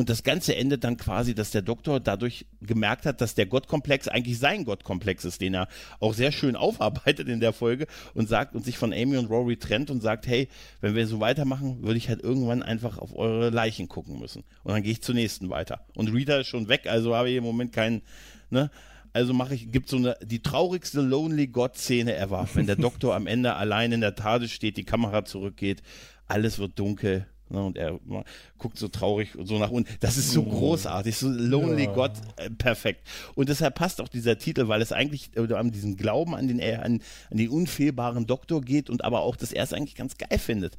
Und 0.00 0.08
das 0.08 0.22
Ganze 0.22 0.56
endet 0.56 0.82
dann 0.82 0.96
quasi, 0.96 1.34
dass 1.34 1.50
der 1.50 1.60
Doktor 1.60 2.00
dadurch 2.00 2.46
gemerkt 2.62 3.04
hat, 3.04 3.20
dass 3.20 3.34
der 3.34 3.44
Gottkomplex 3.44 4.08
eigentlich 4.08 4.38
sein 4.38 4.64
Gottkomplex 4.64 5.26
ist, 5.26 5.42
den 5.42 5.52
er 5.52 5.68
auch 5.98 6.14
sehr 6.14 6.32
schön 6.32 6.56
aufarbeitet 6.56 7.28
in 7.28 7.38
der 7.38 7.52
Folge 7.52 7.86
und 8.14 8.26
sagt 8.26 8.54
und 8.54 8.64
sich 8.64 8.78
von 8.78 8.94
Amy 8.94 9.18
und 9.18 9.26
Rory 9.26 9.58
trennt 9.58 9.90
und 9.90 10.00
sagt, 10.00 10.26
hey, 10.26 10.48
wenn 10.80 10.94
wir 10.94 11.06
so 11.06 11.20
weitermachen, 11.20 11.82
würde 11.82 11.98
ich 11.98 12.08
halt 12.08 12.22
irgendwann 12.22 12.62
einfach 12.62 12.96
auf 12.96 13.14
eure 13.14 13.50
Leichen 13.50 13.88
gucken 13.88 14.18
müssen. 14.18 14.42
Und 14.62 14.72
dann 14.72 14.82
gehe 14.82 14.92
ich 14.92 15.02
zur 15.02 15.14
nächsten 15.14 15.50
weiter. 15.50 15.84
Und 15.94 16.08
Rita 16.10 16.38
ist 16.38 16.46
schon 16.46 16.68
weg, 16.68 16.86
also 16.86 17.14
habe 17.14 17.28
ich 17.28 17.36
im 17.36 17.44
Moment 17.44 17.74
keinen, 17.74 18.00
ne? 18.48 18.70
Also 19.12 19.34
mache 19.34 19.54
ich, 19.54 19.70
gibt 19.70 19.90
so 19.90 19.98
eine, 19.98 20.16
die 20.22 20.40
traurigste 20.40 21.02
Lonely 21.02 21.48
God-Szene 21.48 22.16
ever, 22.16 22.48
wenn 22.54 22.66
der 22.66 22.76
Doktor 22.76 23.14
am 23.14 23.26
Ende 23.26 23.54
allein 23.54 23.92
in 23.92 24.00
der 24.00 24.14
Tade 24.14 24.48
steht, 24.48 24.78
die 24.78 24.84
Kamera 24.84 25.26
zurückgeht, 25.26 25.82
alles 26.26 26.58
wird 26.58 26.78
dunkel 26.78 27.26
und 27.58 27.76
er 27.76 27.98
guckt 28.58 28.78
so 28.78 28.88
traurig 28.88 29.36
und 29.36 29.46
so 29.46 29.58
nach 29.58 29.70
unten. 29.70 29.92
Das 30.00 30.16
ist 30.16 30.30
so 30.30 30.42
oh. 30.42 30.50
großartig, 30.50 31.16
so 31.16 31.28
Lonely 31.28 31.84
ja. 31.84 31.92
God, 31.92 32.12
äh, 32.36 32.50
perfekt. 32.50 33.06
Und 33.34 33.48
deshalb 33.48 33.74
passt 33.74 34.00
auch 34.00 34.08
dieser 34.08 34.38
Titel, 34.38 34.68
weil 34.68 34.82
es 34.82 34.92
eigentlich 34.92 35.30
äh, 35.36 35.40
um 35.40 35.72
diesen 35.72 35.96
Glauben 35.96 36.34
an 36.34 36.48
den, 36.48 36.60
äh, 36.60 36.76
an, 36.76 37.02
an 37.30 37.36
den 37.36 37.48
unfehlbaren 37.48 38.26
Doktor 38.26 38.60
geht 38.60 38.88
und 38.88 39.04
aber 39.04 39.20
auch, 39.20 39.36
dass 39.36 39.52
er 39.52 39.64
es 39.64 39.72
eigentlich 39.72 39.96
ganz 39.96 40.16
geil 40.16 40.38
findet, 40.38 40.76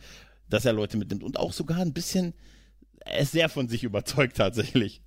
dass 0.49 0.65
er 0.65 0.73
Leute 0.73 0.97
mitnimmt 0.97 1.23
und 1.23 1.37
auch 1.37 1.53
sogar 1.53 1.79
ein 1.79 1.93
bisschen, 1.93 2.33
er 2.99 3.19
ist 3.19 3.31
sehr 3.31 3.49
von 3.49 3.67
sich 3.67 3.83
überzeugt 3.83 4.37
tatsächlich. 4.37 5.01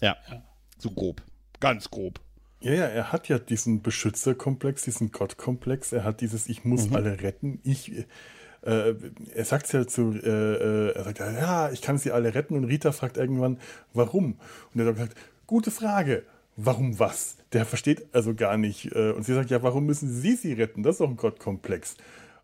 Ja, 0.00 0.16
ja. 0.30 0.42
so 0.78 0.90
grob, 0.90 1.22
ganz 1.58 1.90
grob. 1.90 2.20
Ja, 2.62 2.74
ja, 2.74 2.84
er 2.84 3.10
hat 3.10 3.28
ja 3.28 3.38
diesen 3.38 3.80
Beschützerkomplex, 3.80 4.82
diesen 4.82 5.12
Gottkomplex, 5.12 5.92
er 5.92 6.04
hat 6.04 6.20
dieses 6.20 6.46
Ich 6.46 6.64
muss 6.64 6.90
mhm. 6.90 6.96
alle 6.96 7.22
retten, 7.22 7.58
ich 7.64 8.04
äh, 8.62 8.94
er 9.34 9.44
sagt 9.44 9.66
es 9.66 9.72
ja 9.72 9.86
zu, 9.86 10.12
äh, 10.12 10.28
äh, 10.28 10.94
er 10.94 11.04
sagt 11.04 11.18
ja, 11.18 11.70
ich 11.70 11.82
kann 11.82 11.98
sie 11.98 12.12
alle 12.12 12.34
retten 12.34 12.54
und 12.54 12.64
Rita 12.64 12.92
fragt 12.92 13.16
irgendwann, 13.16 13.58
warum? 13.94 14.38
Und 14.74 14.80
er 14.80 14.94
sagt, 14.94 15.16
gute 15.46 15.70
Frage, 15.70 16.24
warum 16.56 16.98
was? 16.98 17.36
Der 17.52 17.64
versteht 17.64 18.06
also 18.12 18.34
gar 18.34 18.56
nicht. 18.56 18.92
Äh, 18.94 19.12
und 19.12 19.24
sie 19.24 19.34
sagt, 19.34 19.50
ja, 19.50 19.62
warum 19.62 19.86
müssen 19.86 20.12
sie 20.12 20.36
sie 20.36 20.52
retten? 20.52 20.82
Das 20.82 20.96
ist 20.96 21.00
doch 21.00 21.08
ein 21.08 21.16
Gottkomplex. 21.16 21.96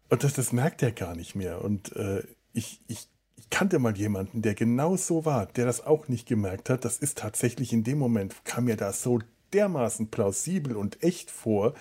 Und 0.09 0.25
das, 0.25 0.35
das 0.35 0.53
merkt 0.53 0.83
er 0.83 0.93
gar 0.93 1.15
nicht 1.15 1.35
mehr. 1.35 1.63
Und 1.63 1.95
äh, 1.97 2.23
ich, 2.53 2.81
ich, 2.89 3.09
ich 3.37 3.51
kannte 3.51 3.79
mal 3.79 3.97
jemanden, 3.97 4.43
der 4.43 4.55
genau 4.55 4.97
so 4.97 5.25
war, 5.25 5.47
der 5.47 5.67
das 5.67 5.85
auch 5.85 6.09
nicht 6.09 6.27
gemerkt 6.27 6.71
hat. 6.71 6.85
Das 6.85 6.99
ist 6.99 7.19
tatsächlich 7.19 7.73
in 7.73 7.85
dem 7.85 7.99
Moment, 7.99 8.35
kam 8.45 8.65
mir 8.65 8.77
das 8.77 9.03
so 9.03 9.21
dermaßen 9.53 10.09
plausibel 10.11 10.77
und 10.77 11.03
echt 11.03 11.31
vor, 11.31 11.75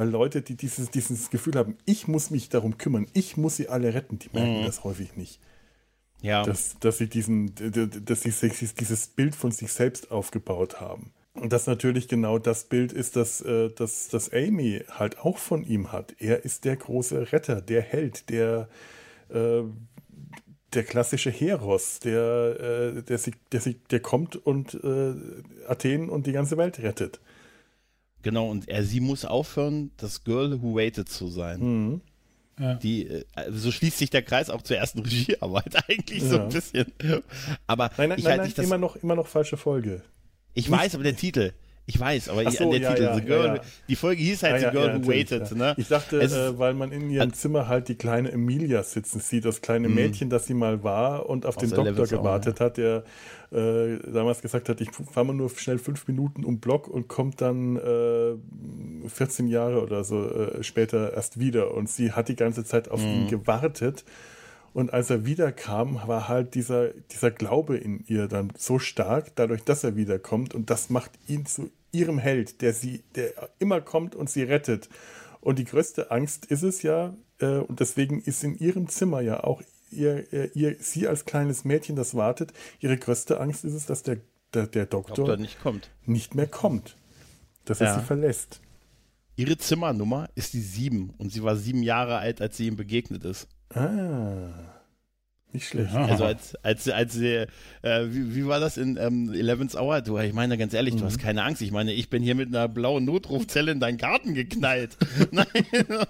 weil 0.00 0.08
Leute, 0.08 0.40
die 0.40 0.56
dieses, 0.56 0.90
dieses 0.90 1.28
Gefühl 1.28 1.56
haben, 1.56 1.76
ich 1.84 2.08
muss 2.08 2.30
mich 2.30 2.48
darum 2.48 2.78
kümmern, 2.78 3.06
ich 3.12 3.36
muss 3.36 3.56
sie 3.56 3.68
alle 3.68 3.92
retten, 3.92 4.18
die 4.18 4.30
merken 4.32 4.62
mhm. 4.62 4.64
das 4.64 4.82
häufig 4.82 5.14
nicht. 5.14 5.40
Ja. 6.22 6.42
Dass, 6.42 6.78
dass 6.80 6.96
sie 6.96 7.06
diesen, 7.06 7.52
dass 8.06 8.22
sie 8.22 8.32
dieses 8.78 9.08
Bild 9.08 9.34
von 9.34 9.50
sich 9.50 9.70
selbst 9.70 10.10
aufgebaut 10.10 10.80
haben. 10.80 11.12
Und 11.34 11.52
das 11.52 11.66
natürlich 11.66 12.08
genau 12.08 12.38
das 12.38 12.64
Bild 12.64 12.94
ist, 12.94 13.14
das, 13.14 13.42
äh, 13.42 13.68
das, 13.76 14.08
das 14.08 14.32
Amy 14.32 14.82
halt 14.88 15.18
auch 15.18 15.36
von 15.36 15.64
ihm 15.64 15.92
hat. 15.92 16.14
Er 16.18 16.46
ist 16.46 16.64
der 16.64 16.76
große 16.76 17.30
Retter, 17.32 17.60
der 17.60 17.82
Held, 17.82 18.30
der, 18.30 18.70
äh, 19.28 19.64
der 20.72 20.84
klassische 20.84 21.30
Heros, 21.30 22.00
der, 22.00 22.94
äh, 22.96 23.02
der, 23.02 23.20
der, 23.52 23.74
der 23.90 24.00
kommt 24.00 24.34
und 24.34 24.82
äh, 24.82 25.12
Athen 25.68 26.08
und 26.08 26.26
die 26.26 26.32
ganze 26.32 26.56
Welt 26.56 26.78
rettet. 26.78 27.20
Genau, 28.22 28.48
und 28.48 28.68
er, 28.68 28.84
sie 28.84 29.00
muss 29.00 29.24
aufhören, 29.24 29.90
das 29.96 30.24
Girl 30.24 30.60
Who 30.62 30.74
Waited 30.74 31.08
zu 31.08 31.28
sein. 31.28 31.60
Mhm. 31.60 32.00
Ja. 32.58 32.74
Die, 32.74 33.06
äh, 33.06 33.24
so 33.50 33.70
schließt 33.70 33.96
sich 33.96 34.10
der 34.10 34.22
Kreis 34.22 34.50
auch 34.50 34.60
zur 34.60 34.76
ersten 34.76 35.00
Regiearbeit 35.00 35.76
eigentlich 35.88 36.22
ja. 36.22 36.28
so 36.28 36.40
ein 36.40 36.48
bisschen. 36.50 36.92
Aber 37.66 37.90
nein, 37.96 38.10
nein, 38.10 38.18
ich 38.18 38.24
nein, 38.24 38.38
nein, 38.38 38.52
immer 38.64 38.78
noch, 38.78 38.96
immer 38.96 39.16
noch 39.16 39.26
falsche 39.26 39.56
Folge. 39.56 40.02
Ich 40.52 40.68
Nicht, 40.68 40.78
weiß, 40.78 40.94
aber 40.94 41.04
der 41.04 41.16
Titel. 41.16 41.52
Ich 41.90 41.98
weiß, 41.98 42.28
aber 42.28 42.48
so, 42.52 42.70
der 42.70 42.80
ja, 42.80 42.90
Titel, 42.90 43.02
ja, 43.02 43.14
The 43.16 43.22
Girl, 43.22 43.46
ja, 43.56 43.60
die 43.88 43.96
Folge 43.96 44.22
hieß 44.22 44.44
halt 44.44 44.60
The 44.60 44.70
Girl 44.70 45.02
Who 45.02 45.08
Waited. 45.08 45.50
Ne? 45.56 45.74
Ich 45.76 45.88
dachte, 45.88 46.20
äh, 46.20 46.56
weil 46.56 46.72
man 46.72 46.92
in 46.92 47.10
ihrem 47.10 47.32
Zimmer 47.32 47.66
halt 47.66 47.88
die 47.88 47.96
kleine 47.96 48.30
Emilia 48.30 48.84
sitzen 48.84 49.18
sieht, 49.18 49.44
das 49.44 49.60
kleine 49.60 49.88
mhm. 49.88 49.96
Mädchen, 49.96 50.30
das 50.30 50.46
sie 50.46 50.54
mal 50.54 50.84
war 50.84 51.28
und 51.28 51.46
auf 51.46 51.56
den 51.56 51.70
Doktor 51.70 52.06
gewartet 52.06 52.60
hat, 52.60 52.76
der 52.76 53.02
äh, 53.50 53.98
damals 54.08 54.40
gesagt 54.40 54.68
hat, 54.68 54.80
ich 54.80 54.92
fahre 54.92 55.26
mal 55.26 55.32
nur 55.32 55.50
schnell 55.50 55.78
fünf 55.78 56.06
Minuten 56.06 56.44
um 56.44 56.60
Block 56.60 56.86
und 56.86 57.08
kommt 57.08 57.40
dann 57.40 57.76
äh, 57.76 59.08
14 59.08 59.48
Jahre 59.48 59.82
oder 59.82 60.04
so 60.04 60.30
äh, 60.30 60.62
später 60.62 61.12
erst 61.14 61.40
wieder. 61.40 61.74
Und 61.74 61.90
sie 61.90 62.12
hat 62.12 62.28
die 62.28 62.36
ganze 62.36 62.64
Zeit 62.64 62.88
auf 62.88 63.02
mhm. 63.02 63.08
ihn 63.08 63.28
gewartet. 63.28 64.04
Und 64.72 64.92
als 64.92 65.10
er 65.10 65.26
wiederkam, 65.26 66.00
war 66.06 66.28
halt 66.28 66.54
dieser, 66.54 66.90
dieser 67.10 67.30
Glaube 67.30 67.76
in 67.76 68.04
ihr 68.06 68.28
dann 68.28 68.52
so 68.56 68.78
stark, 68.78 69.34
dadurch, 69.34 69.64
dass 69.64 69.82
er 69.82 69.96
wiederkommt. 69.96 70.54
Und 70.54 70.70
das 70.70 70.90
macht 70.90 71.10
ihn 71.26 71.44
zu 71.44 71.70
ihrem 71.92 72.18
Held, 72.18 72.62
der 72.62 72.72
sie, 72.72 73.02
der 73.14 73.50
immer 73.58 73.80
kommt 73.80 74.14
und 74.14 74.30
sie 74.30 74.42
rettet. 74.42 74.88
Und 75.40 75.58
die 75.58 75.64
größte 75.64 76.10
Angst 76.10 76.46
ist 76.46 76.62
es 76.62 76.82
ja, 76.82 77.14
äh, 77.38 77.58
und 77.58 77.80
deswegen 77.80 78.20
ist 78.20 78.44
in 78.44 78.58
ihrem 78.58 78.88
Zimmer 78.88 79.20
ja 79.20 79.42
auch 79.42 79.62
ihr, 79.90 80.32
ihr, 80.32 80.54
ihr, 80.54 80.76
sie 80.78 81.08
als 81.08 81.24
kleines 81.24 81.64
Mädchen, 81.64 81.96
das 81.96 82.14
wartet, 82.14 82.52
ihre 82.80 82.96
größte 82.96 83.40
Angst 83.40 83.64
ist 83.64 83.74
es, 83.74 83.86
dass 83.86 84.02
der, 84.02 84.18
der, 84.54 84.66
der 84.66 84.86
Doktor, 84.86 85.16
Doktor 85.16 85.36
nicht, 85.36 85.60
kommt. 85.60 85.90
nicht 86.06 86.34
mehr 86.34 86.46
kommt. 86.46 86.96
Dass 87.64 87.80
er 87.80 87.88
ja. 87.88 87.98
sie 87.98 88.04
verlässt. 88.04 88.60
Ihre 89.36 89.56
Zimmernummer 89.56 90.28
ist 90.34 90.52
die 90.52 90.60
sieben 90.60 91.14
und 91.18 91.32
sie 91.32 91.42
war 91.42 91.56
sieben 91.56 91.82
Jahre 91.82 92.18
alt, 92.18 92.40
als 92.40 92.56
sie 92.56 92.66
ihm 92.66 92.76
begegnet 92.76 93.24
ist. 93.24 93.48
Ah. 93.70 94.79
Nicht 95.52 95.68
schlecht. 95.68 95.92
Also 95.92 96.24
als, 96.24 96.54
als, 96.62 96.88
als 96.88 97.16
äh, 97.16 97.46
wie, 97.82 98.36
wie, 98.36 98.46
war 98.46 98.60
das 98.60 98.76
in 98.76 98.96
ähm, 98.96 99.32
Eleven's 99.32 99.76
Hour? 99.76 100.00
Du, 100.00 100.16
ich 100.18 100.32
meine 100.32 100.56
ganz 100.56 100.74
ehrlich, 100.74 100.94
mhm. 100.94 100.98
du 101.00 101.04
hast 101.06 101.18
keine 101.18 101.42
Angst. 101.42 101.60
Ich 101.60 101.72
meine, 101.72 101.92
ich 101.92 102.08
bin 102.08 102.22
hier 102.22 102.36
mit 102.36 102.48
einer 102.48 102.68
blauen 102.68 103.04
Notrufzelle 103.04 103.72
in 103.72 103.80
deinen 103.80 103.98
Garten 103.98 104.34
geknallt. 104.34 104.96
Nein, 105.32 105.46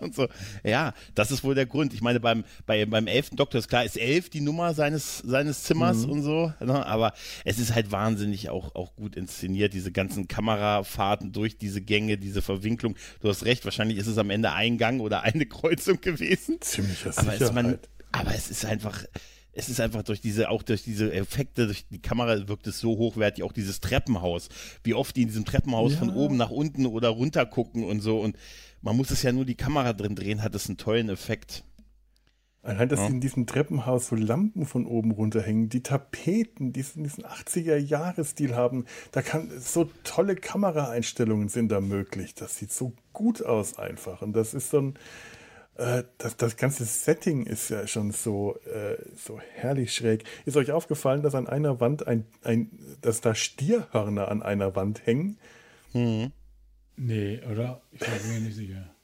und 0.00 0.14
so. 0.14 0.28
Ja, 0.62 0.92
das 1.14 1.30
ist 1.30 1.42
wohl 1.42 1.54
der 1.54 1.66
Grund. 1.66 1.94
Ich 1.94 2.02
meine, 2.02 2.20
beim, 2.20 2.44
bei, 2.66 2.84
beim 2.84 3.06
elften 3.06 3.36
Doktor 3.36 3.58
ist 3.58 3.68
klar, 3.68 3.84
ist 3.84 3.98
elf 3.98 4.28
die 4.28 4.42
Nummer 4.42 4.74
seines, 4.74 5.18
seines 5.18 5.62
Zimmers 5.62 6.06
mhm. 6.06 6.12
und 6.12 6.22
so. 6.22 6.52
Ne? 6.60 6.84
Aber 6.84 7.14
es 7.44 7.58
ist 7.58 7.74
halt 7.74 7.92
wahnsinnig 7.92 8.50
auch, 8.50 8.74
auch 8.74 8.94
gut 8.94 9.16
inszeniert, 9.16 9.72
diese 9.72 9.90
ganzen 9.90 10.28
Kamerafahrten 10.28 11.32
durch 11.32 11.56
diese 11.56 11.80
Gänge, 11.80 12.18
diese 12.18 12.42
Verwinklung. 12.42 12.96
Du 13.20 13.28
hast 13.28 13.44
recht, 13.44 13.64
wahrscheinlich 13.64 13.96
ist 13.96 14.06
es 14.06 14.18
am 14.18 14.30
Ende 14.30 14.52
ein 14.52 14.76
Gang 14.76 15.00
oder 15.00 15.22
eine 15.22 15.46
Kreuzung 15.46 16.00
gewesen. 16.00 16.60
Ziemlicher 16.60 17.12
Sicherheit. 17.12 17.42
Aber 17.42 17.52
man, 17.52 17.78
aber 18.12 18.34
es 18.34 18.50
ist 18.50 18.64
einfach, 18.64 19.04
es 19.52 19.68
ist 19.68 19.80
einfach 19.80 20.02
durch 20.02 20.20
diese, 20.20 20.50
auch 20.50 20.62
durch 20.62 20.82
diese 20.82 21.12
Effekte, 21.12 21.66
durch 21.66 21.86
die 21.88 22.00
Kamera 22.00 22.48
wirkt 22.48 22.66
es 22.66 22.78
so 22.78 22.96
hochwertig, 22.96 23.44
auch 23.44 23.52
dieses 23.52 23.80
Treppenhaus, 23.80 24.48
wie 24.84 24.94
oft 24.94 25.16
die 25.16 25.22
in 25.22 25.28
diesem 25.28 25.44
Treppenhaus 25.44 25.92
ja. 25.92 25.98
von 25.98 26.10
oben 26.10 26.36
nach 26.36 26.50
unten 26.50 26.86
oder 26.86 27.08
runter 27.08 27.46
gucken 27.46 27.84
und 27.84 28.00
so 28.00 28.20
und 28.20 28.36
man 28.82 28.96
muss 28.96 29.10
es 29.10 29.22
ja 29.22 29.32
nur 29.32 29.44
die 29.44 29.56
Kamera 29.56 29.92
drin 29.92 30.14
drehen, 30.14 30.42
hat 30.42 30.54
es 30.54 30.68
einen 30.68 30.78
tollen 30.78 31.08
Effekt. 31.10 31.64
Allein, 32.62 32.90
dass 32.90 33.00
ja. 33.00 33.06
in 33.06 33.20
diesem 33.20 33.46
Treppenhaus 33.46 34.08
so 34.08 34.16
Lampen 34.16 34.66
von 34.66 34.84
oben 34.84 35.12
runterhängen, 35.12 35.70
die 35.70 35.82
Tapeten, 35.82 36.74
die 36.74 36.82
diesen 36.82 37.24
80er-Jahres-Stil 37.24 38.54
haben, 38.54 38.84
da 39.12 39.22
kann 39.22 39.50
so 39.58 39.88
tolle 40.04 40.36
Kameraeinstellungen 40.36 41.48
sind 41.48 41.72
da 41.72 41.80
möglich. 41.80 42.34
Das 42.34 42.58
sieht 42.58 42.70
so 42.70 42.92
gut 43.14 43.42
aus 43.42 43.78
einfach. 43.78 44.20
Und 44.20 44.34
das 44.34 44.52
ist 44.52 44.70
so 44.70 44.78
ein, 44.78 44.94
äh, 45.80 46.04
das, 46.18 46.36
das 46.36 46.56
ganze 46.56 46.84
Setting 46.84 47.46
ist 47.46 47.70
ja 47.70 47.86
schon 47.86 48.12
so, 48.12 48.56
äh, 48.66 48.98
so 49.16 49.40
herrlich 49.54 49.94
schräg. 49.94 50.24
Ist 50.44 50.56
euch 50.56 50.72
aufgefallen, 50.72 51.22
dass 51.22 51.34
an 51.34 51.46
einer 51.46 51.80
Wand 51.80 52.06
ein, 52.06 52.26
ein 52.44 52.70
dass 53.00 53.20
da 53.20 53.34
Stierhörner 53.34 54.28
an 54.28 54.42
einer 54.42 54.76
Wand 54.76 55.06
hängen? 55.06 55.38
Mhm. 55.92 56.32
Nee, 56.96 57.40
oder? 57.50 57.80
Ich 57.92 58.00
bin 58.00 58.32
mir 58.32 58.40
nicht 58.40 58.56
sicher. 58.56 58.94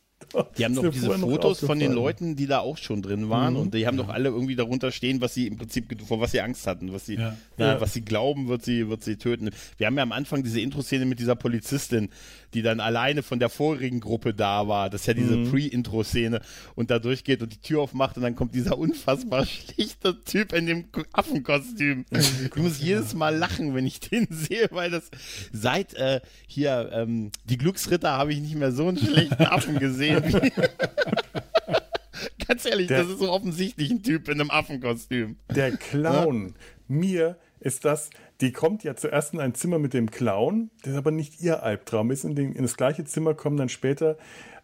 Die 0.58 0.64
haben 0.64 0.74
doch 0.74 0.90
diese 0.90 1.10
Fotos 1.18 1.60
von 1.60 1.78
den 1.78 1.92
Leuten, 1.92 2.36
die 2.36 2.46
da 2.46 2.58
auch 2.58 2.76
schon 2.76 3.02
drin 3.02 3.30
waren 3.30 3.54
mhm. 3.54 3.60
und 3.60 3.74
die 3.74 3.86
haben 3.86 3.96
ja. 3.96 4.04
doch 4.04 4.12
alle 4.12 4.28
irgendwie 4.28 4.56
darunter 4.56 4.92
stehen, 4.92 5.20
was 5.20 5.34
sie 5.34 5.46
im 5.46 5.56
Prinzip, 5.56 5.94
vor 6.06 6.20
was 6.20 6.32
sie 6.32 6.40
Angst 6.40 6.66
hatten, 6.66 6.92
was 6.92 7.06
sie, 7.06 7.14
ja. 7.14 7.36
na, 7.56 7.74
ja. 7.74 7.80
was 7.80 7.92
sie 7.92 8.02
glauben, 8.02 8.48
wird 8.48 8.64
sie, 8.64 8.88
wird 8.88 9.02
sie 9.02 9.16
töten. 9.16 9.50
Wir 9.78 9.86
haben 9.86 9.96
ja 9.96 10.02
am 10.02 10.12
Anfang 10.12 10.42
diese 10.42 10.60
Intro-Szene 10.60 11.04
mit 11.04 11.18
dieser 11.18 11.36
Polizistin, 11.36 12.10
die 12.54 12.62
dann 12.62 12.80
alleine 12.80 13.22
von 13.22 13.38
der 13.38 13.50
vorigen 13.50 14.00
Gruppe 14.00 14.32
da 14.32 14.66
war. 14.68 14.88
Das 14.90 15.02
ist 15.02 15.06
ja 15.06 15.14
diese 15.14 15.36
mhm. 15.36 15.50
Pre-Intro-Szene 15.50 16.40
und 16.74 16.90
da 16.90 16.98
durchgeht 16.98 17.42
und 17.42 17.52
die 17.52 17.60
Tür 17.60 17.82
aufmacht 17.82 18.16
und 18.16 18.22
dann 18.22 18.34
kommt 18.34 18.54
dieser 18.54 18.78
unfassbar 18.78 19.46
schlichte 19.46 20.22
Typ 20.24 20.52
in 20.52 20.66
dem 20.66 20.84
Affenkostüm. 21.12 22.04
Ich 22.10 22.56
muss 22.56 22.80
jedes 22.80 23.14
Mal 23.14 23.36
lachen, 23.36 23.74
wenn 23.74 23.86
ich 23.86 24.00
den 24.10 24.26
sehe, 24.30 24.68
weil 24.70 24.90
das 24.90 25.10
seit 25.52 25.94
äh, 25.94 26.20
hier 26.46 26.90
ähm, 26.92 27.30
die 27.44 27.58
Glücksritter 27.58 28.12
habe 28.12 28.32
ich 28.32 28.40
nicht 28.40 28.54
mehr 28.54 28.72
so 28.72 28.88
einen 28.88 28.98
schlechten 28.98 29.44
Affen 29.44 29.78
gesehen. 29.78 30.15
Ganz 32.46 32.64
ehrlich, 32.64 32.88
der, 32.88 33.02
das 33.02 33.12
ist 33.12 33.18
so 33.18 33.30
offensichtlich 33.30 33.90
ein 33.90 34.02
Typ 34.02 34.28
in 34.28 34.40
einem 34.40 34.50
Affenkostüm. 34.50 35.36
Der 35.54 35.72
Clown. 35.72 36.46
Ja? 36.46 36.52
Mir 36.88 37.36
ist 37.60 37.84
das, 37.84 38.10
die 38.40 38.52
kommt 38.52 38.84
ja 38.84 38.94
zuerst 38.94 39.34
in 39.34 39.40
ein 39.40 39.54
Zimmer 39.54 39.78
mit 39.78 39.94
dem 39.94 40.10
Clown, 40.10 40.70
das 40.82 40.94
aber 40.94 41.10
nicht 41.10 41.40
ihr 41.40 41.62
Albtraum 41.62 42.10
ist. 42.10 42.24
In, 42.24 42.34
den, 42.34 42.52
in 42.52 42.62
das 42.62 42.76
gleiche 42.76 43.04
Zimmer 43.04 43.34
kommen 43.34 43.56
dann 43.56 43.68
später 43.68 44.16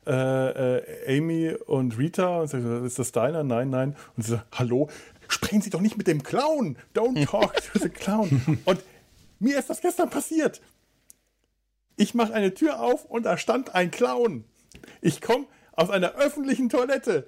äh, 0.07 0.79
äh, 0.79 1.19
Amy 1.19 1.55
und 1.67 1.99
Rita 1.99 2.41
und 2.41 2.49
sagt, 2.49 2.65
ist 2.65 2.99
das 2.99 3.13
deiner? 3.13 3.45
Nein, 3.45 3.71
nein. 3.71 3.97
Und 4.17 4.25
sie 4.25 4.33
sagt, 4.33 4.59
hallo, 4.59 4.89
sprechen 5.29 5.63
Sie 5.63 5.71
doch 5.71 5.81
nicht 5.81 5.97
mit 5.97 6.07
dem 6.07 6.23
Clown. 6.23 6.77
Don't 6.95 7.27
talk 7.31 7.55
to 7.73 7.79
the 7.79 7.89
Clown. 7.89 8.59
Und 8.65 8.83
mir 9.39 9.59
ist 9.59 9.71
das 9.71 9.81
gestern 9.81 10.11
passiert. 10.11 10.61
Ich 11.97 12.15
mache 12.15 12.35
eine 12.35 12.55
Tür 12.55 12.81
auf 12.81 13.05
und 13.05 13.25
da 13.25 13.37
stand 13.37 13.75
ein 13.75 13.91
Clown. 13.91 14.45
Ich 15.01 15.21
komme 15.21 15.47
aus 15.73 15.91
einer 15.91 16.15
öffentlichen 16.15 16.69
Toilette 16.69 17.27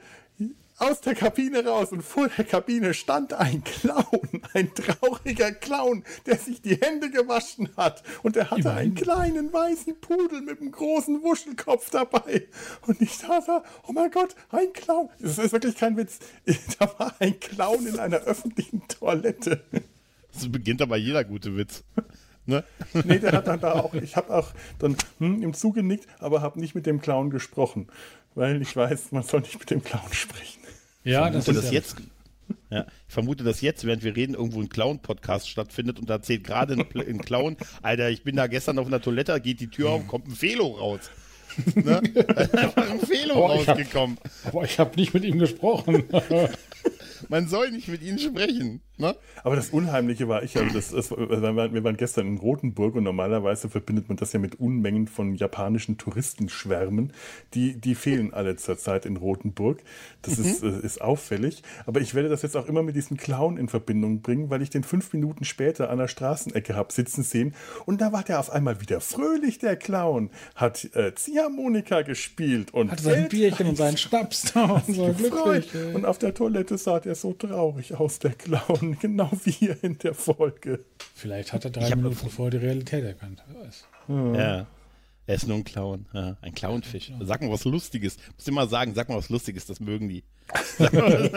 aus 0.78 1.00
der 1.00 1.14
Kabine 1.14 1.64
raus 1.64 1.92
und 1.92 2.02
vor 2.02 2.28
der 2.28 2.44
Kabine 2.44 2.94
stand 2.94 3.32
ein 3.32 3.62
Clown, 3.62 4.42
ein 4.54 4.74
trauriger 4.74 5.52
Clown, 5.52 6.04
der 6.26 6.36
sich 6.36 6.62
die 6.62 6.76
Hände 6.76 7.10
gewaschen 7.10 7.68
hat 7.76 8.02
und 8.22 8.36
er 8.36 8.50
hatte 8.50 8.72
einen 8.72 8.94
kleinen 8.94 9.52
weißen 9.52 10.00
Pudel 10.00 10.40
mit 10.40 10.60
einem 10.60 10.72
großen 10.72 11.22
Wuschelkopf 11.22 11.90
dabei 11.90 12.48
und 12.86 13.00
ich 13.00 13.18
dachte, 13.18 13.44
da, 13.46 13.64
oh 13.86 13.92
mein 13.92 14.10
Gott, 14.10 14.34
ein 14.50 14.72
Clown. 14.72 15.10
Das 15.20 15.38
ist 15.38 15.52
wirklich 15.52 15.76
kein 15.76 15.96
Witz. 15.96 16.18
Da 16.78 16.92
war 16.98 17.14
ein 17.20 17.38
Clown 17.38 17.86
in 17.86 17.98
einer 17.98 18.18
öffentlichen 18.18 18.82
Toilette. 18.88 19.62
So 20.32 20.48
beginnt 20.48 20.82
aber 20.82 20.96
jeder 20.96 21.22
gute 21.24 21.56
Witz. 21.56 21.84
Ne? 22.46 22.64
nee, 23.04 23.18
der 23.18 23.32
hat 23.32 23.46
dann 23.46 23.60
da 23.60 23.72
auch, 23.72 23.94
ich 23.94 24.16
habe 24.16 24.34
auch 24.34 24.52
dann 24.78 24.96
hm, 25.18 25.42
ihm 25.42 25.54
zugenickt, 25.54 26.06
aber 26.18 26.42
habe 26.42 26.60
nicht 26.60 26.74
mit 26.74 26.86
dem 26.86 27.00
Clown 27.00 27.30
gesprochen, 27.30 27.88
weil 28.34 28.60
ich 28.60 28.76
weiß, 28.76 29.12
man 29.12 29.22
soll 29.22 29.40
nicht 29.40 29.58
mit 29.58 29.70
dem 29.70 29.82
Clown 29.82 30.12
sprechen. 30.12 30.60
Ja, 31.04 31.30
das 31.30 31.48
ist 31.48 31.56
das 31.56 31.70
jetzt. 31.70 31.96
Ja, 32.70 32.86
ich 33.08 33.14
vermute, 33.14 33.44
dass 33.44 33.60
jetzt, 33.60 33.84
während 33.84 34.02
wir 34.02 34.16
reden, 34.16 34.34
irgendwo 34.34 34.60
ein 34.60 34.68
Clown-Podcast 34.68 35.48
stattfindet 35.48 35.98
und 35.98 36.10
da 36.10 36.14
erzählt 36.14 36.44
gerade 36.44 36.74
ein, 36.74 36.86
ein, 36.94 37.18
Clown, 37.18 37.56
Alter, 37.82 38.10
ich 38.10 38.22
bin 38.22 38.36
da 38.36 38.46
gestern 38.46 38.78
auf 38.78 38.86
einer 38.86 39.00
Toilette, 39.00 39.40
geht 39.40 39.60
die 39.60 39.68
Tür 39.68 39.90
auf, 39.90 40.06
kommt 40.06 40.28
ein 40.28 40.34
Felo 40.34 40.66
raus. 40.66 41.10
Ne? 41.74 41.98
Einfach 42.52 42.90
ein 42.90 43.00
Felo 43.00 43.36
oh, 43.36 43.46
rausgekommen. 43.46 44.18
Ich 44.24 44.44
hab, 44.44 44.54
aber 44.54 44.64
ich 44.64 44.78
habe 44.78 44.96
nicht 44.96 45.14
mit 45.14 45.24
ihm 45.24 45.38
gesprochen. 45.38 46.04
Man 47.28 47.48
soll 47.48 47.70
nicht 47.70 47.88
mit 47.88 48.02
ihnen 48.02 48.18
sprechen. 48.18 48.82
Ne? 48.96 49.16
Aber 49.42 49.56
das 49.56 49.70
Unheimliche 49.70 50.28
war, 50.28 50.44
ich, 50.44 50.56
also 50.56 50.72
das, 50.72 50.90
das, 50.90 51.10
wir 51.10 51.84
waren 51.84 51.96
gestern 51.96 52.28
in 52.28 52.38
Rotenburg 52.38 52.94
und 52.94 53.02
normalerweise 53.02 53.68
verbindet 53.68 54.08
man 54.08 54.16
das 54.16 54.32
ja 54.32 54.38
mit 54.38 54.60
Unmengen 54.60 55.08
von 55.08 55.34
japanischen 55.34 55.98
Touristenschwärmen. 55.98 57.12
Die, 57.54 57.74
die 57.74 57.96
fehlen 57.96 58.32
alle 58.32 58.54
zurzeit 58.54 59.04
in 59.04 59.16
Rotenburg. 59.16 59.80
Das 60.22 60.38
mhm. 60.38 60.44
ist, 60.44 60.62
äh, 60.62 60.78
ist 60.80 61.00
auffällig. 61.00 61.64
Aber 61.86 62.00
ich 62.00 62.14
werde 62.14 62.28
das 62.28 62.42
jetzt 62.42 62.56
auch 62.56 62.66
immer 62.66 62.84
mit 62.84 62.94
diesem 62.94 63.16
Clown 63.16 63.56
in 63.56 63.68
Verbindung 63.68 64.22
bringen, 64.22 64.48
weil 64.48 64.62
ich 64.62 64.70
den 64.70 64.84
fünf 64.84 65.12
Minuten 65.12 65.44
später 65.44 65.90
an 65.90 65.98
der 65.98 66.08
Straßenecke 66.08 66.76
habe 66.76 66.92
sitzen 66.92 67.24
sehen. 67.24 67.54
Und 67.86 68.00
da 68.00 68.12
war 68.12 68.22
der 68.22 68.38
auf 68.38 68.50
einmal 68.50 68.80
wieder 68.80 69.00
fröhlich, 69.00 69.58
der 69.58 69.74
Clown. 69.76 70.30
Hat 70.54 70.84
äh, 70.94 71.14
Ziehharmonika 71.14 72.02
gespielt 72.02 72.72
und 72.72 72.92
hat 72.92 73.00
sein 73.00 73.28
Bierchen 73.28 73.66
und 73.66 73.76
seinen 73.76 73.96
Schnaps 73.96 74.52
da 74.52 74.64
und 74.86 74.94
so 74.94 75.12
glücklich. 75.12 75.74
Und 75.94 76.04
auf 76.04 76.18
der 76.18 76.32
Toilette 76.32 76.78
sah 76.78 77.00
der 77.00 77.16
so 77.16 77.32
traurig 77.32 77.94
aus, 77.96 78.20
der 78.20 78.32
Clown, 78.32 78.83
genau 79.00 79.30
wie 79.44 79.50
hier 79.50 79.82
in 79.82 79.98
der 79.98 80.14
Folge. 80.14 80.84
Vielleicht 81.14 81.52
hat 81.52 81.64
er 81.64 81.70
drei 81.70 81.94
Minuten 81.94 82.28
vorher 82.28 82.58
die 82.58 82.66
Realität 82.66 83.04
erkannt. 83.04 83.42
Ja. 84.08 84.66
Er 85.26 85.34
ist 85.34 85.48
nur 85.48 85.56
ein 85.56 85.64
Clown. 85.64 86.06
Ja, 86.12 86.36
ein 86.42 86.54
Clownfisch. 86.54 87.12
Sag 87.20 87.40
mal 87.40 87.50
was 87.50 87.64
Lustiges. 87.64 88.18
Muss 88.36 88.46
immer 88.46 88.66
sagen, 88.66 88.94
sag 88.94 89.08
mal 89.08 89.16
was 89.16 89.30
Lustiges, 89.30 89.64
das 89.66 89.80
mögen 89.80 90.08
die. 90.08 90.22
Du 90.78 91.30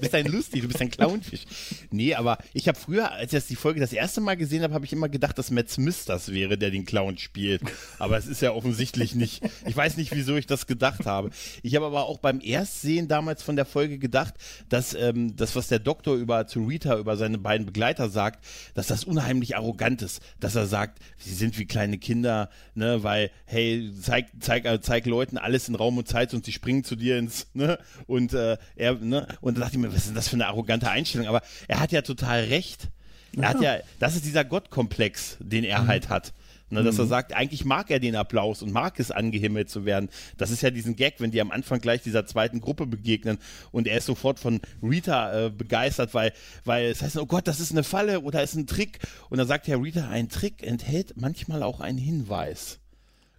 bist 0.00 0.14
ein 0.14 0.26
lustig, 0.26 0.62
du 0.62 0.68
bist 0.68 0.80
ein 0.80 0.90
Clownfisch. 0.90 1.44
Nee, 1.90 2.14
aber 2.14 2.38
ich 2.52 2.68
habe 2.68 2.78
früher, 2.78 3.12
als 3.12 3.32
ich 3.32 3.46
die 3.46 3.56
Folge 3.56 3.80
das 3.80 3.92
erste 3.92 4.20
Mal 4.20 4.36
gesehen 4.36 4.62
habe, 4.62 4.74
habe 4.74 4.84
ich 4.84 4.92
immer 4.92 5.08
gedacht, 5.08 5.38
dass 5.38 5.50
Matt 5.50 5.70
Smith 5.70 6.04
das 6.06 6.32
wäre, 6.32 6.58
der 6.58 6.70
den 6.70 6.84
Clown 6.84 7.18
spielt. 7.18 7.62
Aber 7.98 8.16
es 8.18 8.26
ist 8.26 8.42
ja 8.42 8.52
offensichtlich 8.52 9.14
nicht. 9.14 9.42
Ich 9.64 9.76
weiß 9.76 9.96
nicht, 9.96 10.12
wieso 10.14 10.36
ich 10.36 10.46
das 10.46 10.66
gedacht 10.66 11.06
habe. 11.06 11.30
Ich 11.62 11.76
habe 11.76 11.86
aber 11.86 12.06
auch 12.06 12.18
beim 12.18 12.40
Erstsehen 12.40 13.08
damals 13.08 13.42
von 13.42 13.56
der 13.56 13.64
Folge 13.64 13.98
gedacht, 13.98 14.34
dass 14.68 14.94
ähm, 14.94 15.36
das, 15.36 15.56
was 15.56 15.68
der 15.68 15.78
Doktor 15.78 16.14
über 16.14 16.46
zu 16.46 16.64
Rita, 16.64 16.98
über 16.98 17.16
seine 17.16 17.38
beiden 17.38 17.66
Begleiter 17.66 18.08
sagt, 18.08 18.44
dass 18.74 18.86
das 18.86 19.04
unheimlich 19.04 19.56
arrogant 19.56 20.02
ist. 20.02 20.20
Dass 20.40 20.54
er 20.54 20.66
sagt, 20.66 20.98
sie 21.18 21.34
sind 21.34 21.58
wie 21.58 21.66
kleine 21.66 21.98
Kinder, 21.98 22.50
ne, 22.74 23.02
weil, 23.02 23.30
hey, 23.44 23.90
zeig, 24.00 24.26
zeig, 24.40 24.66
zeig 24.82 25.06
Leuten 25.06 25.38
alles 25.38 25.68
in 25.68 25.74
Raum 25.74 25.98
und 25.98 26.08
Zeit 26.08 26.34
und 26.34 26.44
sie 26.44 26.52
springen 26.52 26.84
zu 26.84 26.96
dir 26.96 27.18
ins 27.18 27.35
ne? 27.54 27.78
Und 28.06 28.32
äh, 28.32 28.56
er, 28.76 28.94
ne? 28.94 29.26
Und 29.40 29.56
da 29.56 29.62
dachte 29.62 29.76
ich 29.76 29.80
mir, 29.80 29.88
was 29.88 29.98
ist 29.98 30.08
denn 30.08 30.14
das 30.14 30.28
für 30.28 30.36
eine 30.36 30.46
arrogante 30.46 30.90
Einstellung? 30.90 31.26
Aber 31.28 31.42
er 31.68 31.80
hat 31.80 31.92
ja 31.92 32.02
total 32.02 32.44
recht. 32.44 32.88
Er 33.34 33.42
ja. 33.42 33.48
hat 33.48 33.60
ja, 33.60 33.76
das 33.98 34.14
ist 34.14 34.24
dieser 34.24 34.44
Gottkomplex, 34.44 35.36
den 35.40 35.64
er 35.64 35.82
mhm. 35.82 35.88
halt 35.88 36.08
hat. 36.08 36.32
Ne, 36.68 36.82
dass 36.82 36.96
mhm. 36.96 37.02
er 37.02 37.06
sagt, 37.06 37.32
eigentlich 37.32 37.64
mag 37.64 37.92
er 37.92 38.00
den 38.00 38.16
Applaus 38.16 38.60
und 38.60 38.72
mag 38.72 38.98
es, 38.98 39.12
angehimmelt 39.12 39.70
zu 39.70 39.84
werden. 39.84 40.08
Das 40.36 40.50
ist 40.50 40.62
ja 40.62 40.70
diesen 40.70 40.96
Gag, 40.96 41.20
wenn 41.20 41.30
die 41.30 41.40
am 41.40 41.52
Anfang 41.52 41.80
gleich 41.80 42.02
dieser 42.02 42.26
zweiten 42.26 42.60
Gruppe 42.60 42.86
begegnen 42.86 43.38
und 43.70 43.86
er 43.86 43.98
ist 43.98 44.06
sofort 44.06 44.40
von 44.40 44.60
Rita 44.82 45.46
äh, 45.46 45.50
begeistert, 45.50 46.12
weil, 46.12 46.32
weil 46.64 46.86
es 46.86 47.02
heißt, 47.02 47.18
oh 47.18 47.26
Gott, 47.26 47.46
das 47.46 47.60
ist 47.60 47.70
eine 47.70 47.84
Falle 47.84 48.20
oder 48.20 48.42
ist 48.42 48.56
ein 48.56 48.66
Trick. 48.66 48.98
Und 49.30 49.38
dann 49.38 49.46
sagt 49.46 49.68
Herr 49.68 49.80
Rita, 49.80 50.08
ein 50.08 50.28
Trick 50.28 50.64
enthält 50.64 51.14
manchmal 51.16 51.62
auch 51.62 51.78
einen 51.78 51.98
Hinweis. 51.98 52.80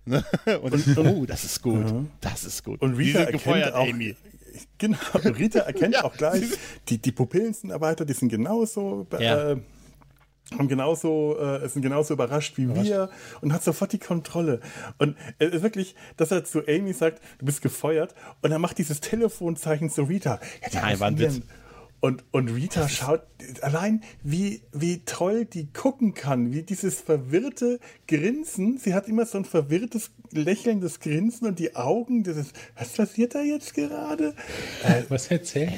Ne? 0.08 0.24
Und, 0.62 0.98
oh, 0.98 1.26
das 1.26 1.43
ist 1.43 1.62
gut. 1.62 1.89
Ja. 1.89 2.06
Das 2.22 2.46
ist 2.46 2.63
gut. 2.63 2.82
Und 2.82 2.96
Rita 2.96 3.20
erkennt 3.20 3.74
auch, 3.74 3.88
Amy. 3.88 4.15
Genau, 4.80 4.98
Rita 5.13 5.60
erkennt 5.60 5.93
ja. 5.93 6.04
auch 6.04 6.17
gleich, 6.17 6.46
die, 6.89 6.98
die 6.98 7.12
Pupillen 7.12 7.54
sind 7.54 7.70
erweitert, 7.70 8.10
die 8.10 8.13
sind 8.13 8.30
genauso, 8.30 9.06
ja. 9.20 9.52
äh, 9.52 9.58
haben 10.58 10.67
genauso, 10.67 11.38
äh, 11.38 11.67
sind 11.70 11.84
genauso 11.84 12.15
überrascht 12.15 12.58
wie 12.58 12.63
überrascht. 12.63 12.89
wir 12.89 13.10
und 13.41 13.54
hat 13.54 13.63
sofort 13.63 13.93
die 13.93 14.00
Kontrolle. 14.00 14.62
Und 14.98 15.15
äh, 15.38 15.62
wirklich, 15.62 15.93
dass 16.15 16.32
er 16.32 16.43
zu 16.43 16.65
Amy 16.67 16.93
sagt, 16.93 17.22
du 17.38 17.46
bist 17.46 17.62
gefeuert 17.62 18.15
und 18.41 18.52
er 18.52 18.58
macht 18.58 18.80
dieses 18.80 19.00
Telefonzeichen 19.00 19.91
zu 19.91 20.04
Rita. 20.04 20.39
Ja, 20.72 20.82
Nein, 20.82 21.00
war 21.00 21.08
ein 21.08 21.20
Witz. 21.20 21.41
Und, 21.99 22.23
und 22.31 22.49
Rita 22.49 22.88
schaut 22.89 23.23
allein, 23.62 24.03
wie, 24.21 24.62
wie 24.71 24.99
toll 24.99 25.45
die 25.45 25.71
gucken 25.73 26.13
kann, 26.13 26.53
wie 26.53 26.62
dieses 26.62 27.01
verwirrte 27.01 27.79
Grinsen. 28.07 28.77
Sie 28.77 28.93
hat 28.93 29.07
immer 29.07 29.25
so 29.25 29.39
ein 29.39 29.45
verwirrtes, 29.45 30.12
lächelndes 30.31 30.99
Grinsen 30.99 31.47
und 31.47 31.57
die 31.57 31.75
Augen, 31.75 32.23
dieses, 32.23 32.53
was 32.77 32.89
passiert 32.89 33.33
da 33.33 33.41
jetzt 33.41 33.73
gerade? 33.73 34.36
Äh, 34.83 35.03
was 35.10 35.31
erzählt 35.31 35.73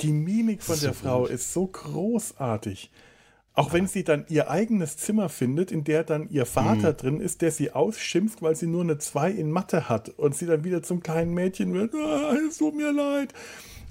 Die 0.00 0.12
Mimik 0.12 0.62
von 0.62 0.78
der 0.80 0.92
Frau 0.92 1.22
gut. 1.22 1.30
ist 1.30 1.52
so 1.52 1.66
großartig. 1.68 2.90
Auch 3.54 3.72
wenn 3.72 3.88
sie 3.88 4.04
dann 4.04 4.24
ihr 4.28 4.50
eigenes 4.50 4.96
Zimmer 4.96 5.28
findet, 5.28 5.72
in 5.72 5.82
der 5.82 6.04
dann 6.04 6.28
ihr 6.30 6.46
Vater 6.46 6.92
mhm. 6.92 6.96
drin 6.96 7.20
ist, 7.20 7.42
der 7.42 7.50
sie 7.50 7.72
ausschimpft, 7.72 8.40
weil 8.42 8.54
sie 8.54 8.68
nur 8.68 8.82
eine 8.82 8.98
2 8.98 9.32
in 9.32 9.50
Mathe 9.50 9.88
hat 9.88 10.10
und 10.10 10.36
sie 10.36 10.46
dann 10.46 10.62
wieder 10.62 10.82
zum 10.82 11.02
kleinen 11.02 11.34
Mädchen 11.34 11.74
wird, 11.74 11.92
ah, 11.94 12.34
es 12.48 12.58
tut 12.58 12.76
mir 12.76 12.92
leid. 12.92 13.34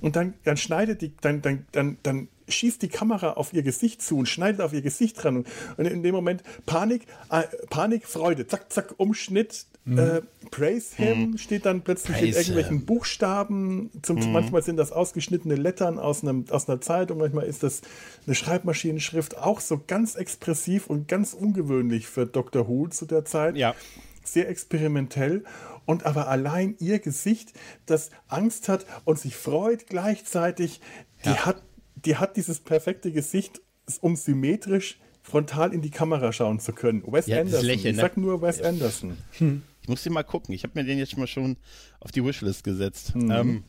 Und 0.02 0.16
dann, 0.16 0.34
dann 0.44 0.58
schneidet 0.58 1.02
die, 1.02 1.14
dann, 1.22 1.42
dann, 1.42 1.66
dann, 1.72 1.98
dann 2.04 2.28
schießt 2.50 2.82
die 2.82 2.88
Kamera 2.88 3.34
auf 3.34 3.54
ihr 3.54 3.64
Gesicht 3.64 4.02
zu 4.02 4.18
und 4.18 4.28
schneidet 4.28 4.62
auf 4.62 4.74
ihr 4.74 4.82
Gesicht 4.82 5.22
dran. 5.22 5.46
Und 5.78 5.86
in 5.86 6.04
dem 6.04 6.16
Moment 6.16 6.44
Panik, 6.66 7.04
äh, 7.30 7.44
Panik, 7.70 8.08
Freude, 8.08 8.48
zack, 8.48 8.72
zack, 8.72 8.94
Umschnitt, 8.98 9.66
mhm. 9.86 10.00
äh, 10.00 10.22
Praise 10.52 10.96
him 10.96 11.32
mhm. 11.32 11.38
steht 11.38 11.66
dann 11.66 11.82
plötzlich 11.82 12.18
Praise 12.18 12.28
in 12.28 12.36
irgendwelchen 12.36 12.78
him. 12.80 12.86
Buchstaben. 12.86 13.92
Zum, 14.02 14.18
mhm. 14.18 14.32
Manchmal 14.32 14.62
sind 14.62 14.78
das 14.78 14.92
ausgeschnittene 14.92 15.56
Lettern 15.56 16.00
aus, 16.00 16.24
einem, 16.24 16.46
aus 16.50 16.70
einer 16.70 16.80
Zeitung, 16.80 17.18
manchmal 17.18 17.46
ist 17.46 17.64
das 17.64 17.82
eine 18.26 18.36
Schreibmaschinenschrift, 18.36 19.38
auch 19.38 19.60
so 19.60 19.82
ganz 19.86 20.16
expressiv 20.16 20.88
und 20.88 21.08
ganz 21.08 21.34
ungewöhnlich 21.34 22.08
für 22.08 22.26
Dr. 22.26 22.68
Who 22.68 22.88
zu 22.88 23.06
der 23.06 23.26
Zeit. 23.26 23.58
Ja. 23.58 23.76
Sehr 24.24 24.50
experimentell 24.50 25.44
und 25.88 26.06
aber 26.06 26.28
allein 26.28 26.76
ihr 26.80 27.00
Gesicht, 27.00 27.54
das 27.88 28.12
Angst 28.28 28.70
hat 28.70 28.86
und 29.06 29.18
sich 29.18 29.36
freut 29.36 29.88
gleichzeitig, 29.88 30.82
die, 31.26 31.30
ja. 31.30 31.46
hat, 31.46 31.64
die 31.96 32.18
hat 32.18 32.38
dieses 32.38 32.60
perfekte 32.60 33.12
Gesicht, 33.12 33.62
um 34.02 34.16
symmetrisch 34.16 35.00
frontal 35.24 35.74
in 35.74 35.82
die 35.82 35.90
Kamera 35.90 36.32
schauen 36.32 36.60
zu 36.60 36.74
können. 36.74 37.04
Wes 37.08 37.28
ja, 37.28 37.40
Anderson. 37.40 37.66
Lächeln, 37.66 37.96
ich 37.96 38.02
sag 38.02 38.18
ne? 38.18 38.24
nur 38.24 38.42
Wes 38.42 38.62
Anderson. 38.62 39.18
Hm. 39.40 39.64
Ich 39.82 39.88
muss 39.88 40.04
dir 40.04 40.12
mal 40.12 40.24
gucken. 40.24 40.54
Ich 40.54 40.64
habe 40.64 40.74
mir 40.76 40.86
den 40.86 40.98
jetzt 40.98 41.18
mal 41.18 41.28
schon 41.28 41.56
auf 42.02 42.12
die 42.12 42.24
Wishlist 42.24 42.66
gesetzt. 42.66 43.16
Mhm. 43.16 43.32
Ähm, 43.32 43.64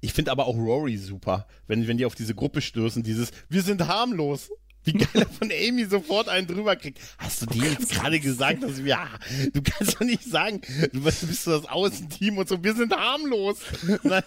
ich 0.00 0.12
finde 0.12 0.32
aber 0.32 0.46
auch 0.46 0.56
Rory 0.56 0.96
super, 0.96 1.46
wenn, 1.68 1.86
wenn 1.86 1.98
die 1.98 2.04
auf 2.04 2.16
diese 2.16 2.34
Gruppe 2.34 2.60
stößen, 2.60 3.02
dieses 3.04 3.30
Wir 3.48 3.62
sind 3.62 3.86
harmlos. 3.86 4.50
Wie 4.84 4.92
geil 4.92 5.08
er 5.14 5.28
von 5.28 5.50
Amy 5.50 5.84
sofort 5.84 6.28
einen 6.28 6.46
drüber 6.46 6.74
kriegt. 6.74 7.00
Hast 7.18 7.42
du 7.42 7.46
dir 7.46 7.70
jetzt 7.70 7.92
gerade 7.92 8.18
gesagt, 8.18 8.62
dass 8.62 8.78
wir, 8.78 8.86
ja, 8.86 9.08
du 9.52 9.60
kannst 9.62 9.96
doch 9.96 10.00
nicht 10.00 10.24
sagen, 10.24 10.62
du 10.92 11.02
bist 11.02 11.44
so 11.44 11.58
das 11.58 11.68
Außenteam 11.68 12.38
und 12.38 12.48
so, 12.48 12.62
wir 12.64 12.74
sind 12.74 12.94
harmlos. 12.94 13.58
Nein, 14.02 14.22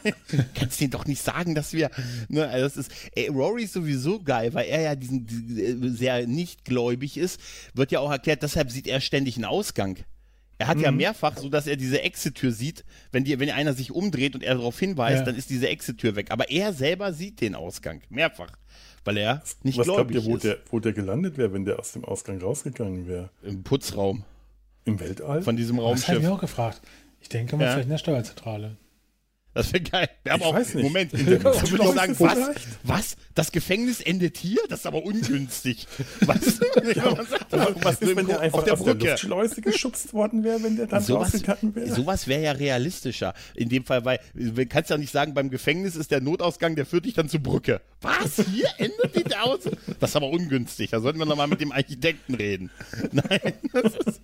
kannst 0.54 0.80
dir 0.80 0.90
doch 0.90 1.06
nicht 1.06 1.24
sagen, 1.24 1.56
dass 1.56 1.74
wir, 1.74 1.90
ne, 2.30 2.48
also 2.48 2.66
das 2.66 2.78
ist, 2.78 2.92
ey, 3.16 3.30
Rory 3.30 3.64
ist 3.64 3.74
sowieso 3.74 4.22
geil, 4.22 4.54
weil 4.54 4.68
er 4.68 4.82
ja 4.82 4.96
diesen, 4.96 5.26
diesen 5.26 5.96
sehr 5.96 6.28
nicht 6.28 6.66
gläubig 6.66 7.18
ist, 7.18 7.40
wird 7.74 7.92
ja 7.92 8.00
auch 8.00 8.12
erklärt, 8.12 8.44
deshalb 8.44 8.70
sieht 8.70 8.86
er 8.88 9.02
ständig 9.02 9.36
einen 9.36 9.46
Ausgang. 9.46 9.98
Er 10.60 10.68
hat 10.68 10.78
mhm. 10.78 10.84
ja 10.84 10.92
mehrfach, 10.92 11.36
so 11.38 11.50
dass 11.50 11.66
er 11.66 11.78
diese 11.78 12.04
Exit-Tür 12.04 12.52
sieht, 12.52 12.86
wenn, 13.12 13.24
die, 13.24 13.40
wenn 13.40 13.50
einer 13.50 13.74
sich 13.74 13.92
umdreht 13.92 14.36
und 14.36 14.44
er 14.44 14.54
darauf 14.56 14.80
hinweist, 14.80 15.20
ja. 15.20 15.26
dann 15.26 15.36
ist 15.36 15.50
diese 15.50 15.68
Exit-Tür 15.68 16.16
weg. 16.16 16.28
Aber 16.30 16.50
er 16.52 16.74
selber 16.74 17.12
sieht 17.12 17.42
den 17.42 17.56
Ausgang. 17.56 18.02
Mehrfach 18.10 18.52
weil 19.06 19.18
er 19.18 19.44
nicht 19.64 19.78
Was 19.78 19.88
glaubt 19.88 20.12
ihr, 20.12 20.24
wo 20.26 20.36
ist. 20.36 20.44
Der, 20.44 20.58
wo 20.70 20.80
der 20.80 20.94
gelandet 20.94 21.38
wäre, 21.38 21.54
wenn 21.54 21.66
der 21.66 21.80
aus 21.80 21.92
dem 21.92 22.06
Ausgang 22.06 22.42
rausgegangen 22.42 23.08
wäre? 23.08 23.30
Im 23.42 23.64
Putzraum. 23.64 24.24
Im 24.86 25.00
Weltall? 25.00 25.42
Von 25.42 25.56
diesem 25.56 25.80
Raumschiff. 25.80 26.08
Das 26.08 26.16
habe 26.16 26.26
ich 26.26 26.32
auch 26.32 26.42
gefragt. 26.42 26.82
Ich 27.22 27.30
denke 27.30 27.56
mal, 27.56 27.64
ja. 27.64 27.72
vielleicht 27.72 27.86
in 27.86 27.92
der 27.92 27.98
Steuerzentrale. 27.98 28.78
Das 29.54 29.72
wäre 29.72 29.84
geil. 29.84 30.10
Wir 30.24 30.34
haben 30.34 30.42
ich 30.42 30.46
auch, 30.48 30.54
weiß 30.54 30.74
nicht. 30.74 30.84
Moment, 30.84 31.14
ich 31.14 31.26
würde 31.28 31.94
sagen, 31.94 32.16
was, 32.20 32.38
was? 32.84 33.16
Das 33.36 33.52
Gefängnis 33.52 34.02
endet 34.02 34.38
hier? 34.38 34.60
Das 34.70 34.80
ist 34.80 34.86
aber 34.86 35.04
ungünstig. 35.04 35.88
Was, 36.22 36.60
ja, 36.96 37.18
was 37.84 38.02
ist, 38.02 38.16
wenn 38.16 38.28
der 38.28 38.40
einfach 38.40 38.60
auf 38.60 38.66
der, 38.66 38.74
aus 38.74 38.84
der 38.84 38.94
Luftschleuse 38.94 39.62
geschubst 39.62 40.14
worden 40.14 40.44
wäre, 40.44 40.62
wenn 40.64 40.76
der 40.78 40.88
dann 40.88 41.04
sowas, 41.04 41.34
rausgegangen 41.34 41.76
wäre? 41.76 41.94
Sowas 41.94 42.28
wäre 42.28 42.44
ja 42.44 42.52
realistischer. 42.52 43.34
In 43.56 43.70
dem 43.70 43.86
Fall, 43.86 44.06
weil 44.06 44.20
du 44.34 44.66
kannst 44.68 44.90
ja 44.90 44.98
nicht 44.98 45.12
sagen, 45.12 45.34
beim 45.34 45.50
Gefängnis 45.50 45.96
ist 45.96 46.12
der 46.12 46.22
Notausgang, 46.22 46.76
der 46.76 46.86
führt 46.86 47.06
dich 47.06 47.16
dann 47.16 47.28
zur 47.28 47.42
Brücke. 47.42 47.82
Was? 48.02 48.36
Hier 48.52 48.68
endet 48.78 49.16
die 49.16 49.36
aus? 49.36 49.62
Das 50.00 50.12
ist 50.12 50.16
aber 50.16 50.30
ungünstig. 50.30 50.92
Da 50.92 51.00
sollten 51.00 51.20
wir 51.20 51.26
nochmal 51.26 51.48
mit 51.48 51.62
dem 51.62 51.72
Architekten 51.72 52.36
reden. 52.36 52.70
Nein. 53.12 53.54
Ist, 53.74 54.22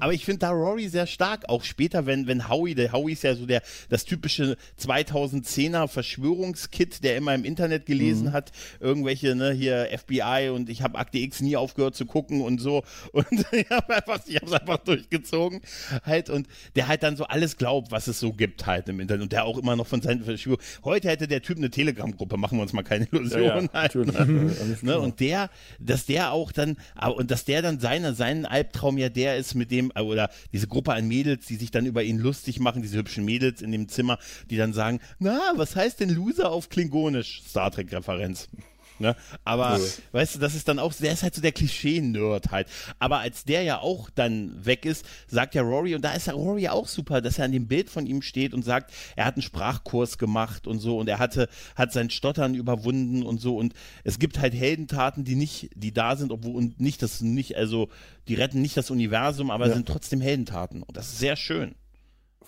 aber 0.00 0.12
ich 0.12 0.24
finde 0.24 0.40
da 0.40 0.50
Rory 0.50 0.88
sehr 0.88 1.06
stark. 1.06 1.48
Auch 1.48 1.64
später, 1.64 2.06
wenn, 2.06 2.26
wenn 2.26 2.48
Howie, 2.48 2.74
der 2.74 2.92
Howie 2.92 3.12
ist 3.12 3.22
ja 3.22 3.34
so 3.34 3.46
der, 3.46 3.62
das 3.88 4.04
typische 4.04 4.56
2010er 4.78 5.88
Verschwörungskit, 5.88 7.04
der 7.04 7.16
immer 7.16 7.34
im 7.34 7.44
Internet 7.44 7.86
gelesen 7.86 8.28
mhm. 8.28 8.32
hat, 8.32 8.52
irgendwelche, 8.80 9.34
ne, 9.34 9.52
hier 9.52 9.88
FBI 9.96 10.50
und 10.54 10.68
ich 10.68 10.82
habe 10.82 10.98
Akte 10.98 11.18
X 11.18 11.40
nie 11.40 11.56
aufgehört 11.56 11.94
zu 11.94 12.06
gucken 12.06 12.42
und 12.42 12.60
so. 12.60 12.82
Und 13.12 13.26
ich 13.52 13.68
habe 13.70 13.94
einfach, 13.94 14.20
ich 14.26 14.36
habe 14.36 14.46
es 14.46 14.52
einfach 14.52 14.78
durchgezogen. 14.78 15.60
Halt, 16.04 16.30
und 16.30 16.46
der 16.76 16.88
halt 16.88 17.02
dann 17.02 17.16
so 17.16 17.24
alles 17.24 17.56
glaubt, 17.56 17.90
was 17.90 18.06
es 18.06 18.20
so 18.20 18.32
gibt 18.32 18.66
halt 18.66 18.88
im 18.88 19.00
Internet. 19.00 19.22
Und 19.22 19.32
der 19.32 19.44
auch 19.44 19.58
immer 19.58 19.76
noch 19.76 19.86
von 19.86 20.00
seinen 20.00 20.24
Verschwörungen. 20.24 20.64
Heute 20.84 21.08
hätte 21.08 21.28
der 21.28 21.42
Typ 21.42 21.58
eine 21.58 21.70
Telegram-Gruppe, 21.70 22.36
machen 22.36 22.58
wir 22.58 22.62
uns 22.62 22.72
mal 22.72 22.82
keine 22.82 23.06
Illusionen. 23.10 23.68
Ja, 23.72 23.82
ja, 23.84 23.94
halt, 23.94 23.94
ne? 23.94 24.78
ne? 24.82 24.98
Und 24.98 25.20
der, 25.20 25.50
dass 25.78 26.06
der 26.06 26.32
auch 26.32 26.52
dann, 26.52 26.76
und 27.16 27.30
dass 27.30 27.44
der 27.44 27.62
dann 27.62 27.80
seine, 27.80 28.14
seinen 28.14 28.46
Albtraum 28.46 28.98
ja 28.98 29.08
der 29.08 29.36
ist, 29.36 29.54
mit 29.54 29.70
dem, 29.70 29.90
oder 29.90 30.30
diese 30.52 30.66
Gruppe 30.66 30.92
an 30.92 31.08
Mädels, 31.08 31.46
die 31.46 31.56
sich 31.56 31.70
dann 31.70 31.86
über 31.86 32.02
ihn 32.02 32.18
lustig 32.18 32.60
machen, 32.60 32.82
diese 32.82 32.98
hübschen 32.98 33.24
Mädels 33.24 33.62
in 33.62 33.72
dem 33.72 33.88
Zimmer, 33.88 34.18
die 34.50 34.56
dann 34.56 34.72
sagen, 34.72 35.00
na, 35.18 35.40
was 35.56 35.76
heißt 35.76 36.00
denn 36.00 36.10
Loser 36.10 36.50
auf 36.50 36.68
Klingonisch? 36.68 37.42
Star 37.46 37.70
Trek-Referenz. 37.70 38.48
Ne? 39.00 39.16
Aber 39.44 39.78
cool. 39.78 39.90
weißt 40.12 40.34
du, 40.34 40.38
das 40.40 40.54
ist 40.54 40.68
dann 40.68 40.78
auch, 40.78 40.92
der 40.92 41.12
ist 41.12 41.22
halt 41.22 41.34
so 41.34 41.40
der 41.40 41.52
Klischee-Nerd 41.52 42.50
halt. 42.50 42.68
Aber 42.98 43.20
als 43.20 43.44
der 43.44 43.62
ja 43.62 43.78
auch 43.78 44.10
dann 44.10 44.64
weg 44.64 44.84
ist, 44.84 45.06
sagt 45.26 45.54
ja 45.54 45.62
Rory, 45.62 45.94
und 45.94 46.02
da 46.02 46.12
ist 46.12 46.26
ja 46.26 46.34
Rory 46.34 46.68
auch 46.68 46.86
super, 46.86 47.22
dass 47.22 47.38
er 47.38 47.46
an 47.46 47.52
dem 47.52 47.66
Bild 47.66 47.88
von 47.88 48.06
ihm 48.06 48.20
steht 48.20 48.52
und 48.52 48.62
sagt, 48.62 48.92
er 49.16 49.24
hat 49.24 49.36
einen 49.36 49.42
Sprachkurs 49.42 50.18
gemacht 50.18 50.66
und 50.66 50.80
so 50.80 50.98
und 50.98 51.08
er 51.08 51.18
hatte, 51.18 51.48
hat 51.76 51.94
sein 51.94 52.10
Stottern 52.10 52.54
überwunden 52.54 53.22
und 53.22 53.40
so 53.40 53.56
und 53.56 53.72
es 54.04 54.18
gibt 54.18 54.38
halt 54.38 54.52
Heldentaten, 54.52 55.24
die 55.24 55.34
nicht, 55.34 55.70
die 55.74 55.94
da 55.94 56.16
sind, 56.16 56.30
obwohl 56.30 56.56
und 56.56 56.78
nicht 56.78 57.02
das, 57.02 57.22
nicht, 57.22 57.56
also 57.56 57.88
die 58.28 58.34
retten 58.34 58.60
nicht 58.60 58.76
das 58.76 58.90
Universum, 58.90 59.50
aber 59.50 59.68
ja. 59.68 59.74
sind 59.74 59.88
trotzdem 59.88 60.20
Heldentaten 60.20 60.82
und 60.82 60.94
das 60.94 61.06
ist 61.06 61.20
sehr 61.20 61.36
schön. 61.36 61.74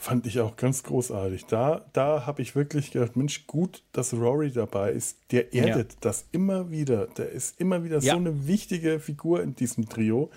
Fand 0.03 0.27
ich 0.27 0.41
auch 0.41 0.57
ganz 0.57 0.83
großartig. 0.83 1.47
Da, 1.47 1.85
da 1.93 2.27
habe 2.27 2.43
ich 2.43 2.57
wirklich 2.57 2.91
gedacht, 2.91 3.15
Mensch, 3.15 3.47
gut, 3.47 3.85
dass 3.93 4.13
Rory 4.13 4.51
dabei 4.51 4.91
ist. 4.91 5.17
Der 5.31 5.55
erdet 5.55 5.93
ja. 5.93 5.99
das 6.01 6.25
immer 6.33 6.73
wieder. 6.73 7.07
Der 7.07 7.31
ist 7.31 7.61
immer 7.61 7.85
wieder 7.85 8.01
ja. 8.01 8.15
so 8.15 8.19
eine 8.19 8.49
wichtige 8.49 8.99
Figur 8.99 9.45
in 9.45 9.55
diesem 9.55 9.89
Trio, 9.89 10.29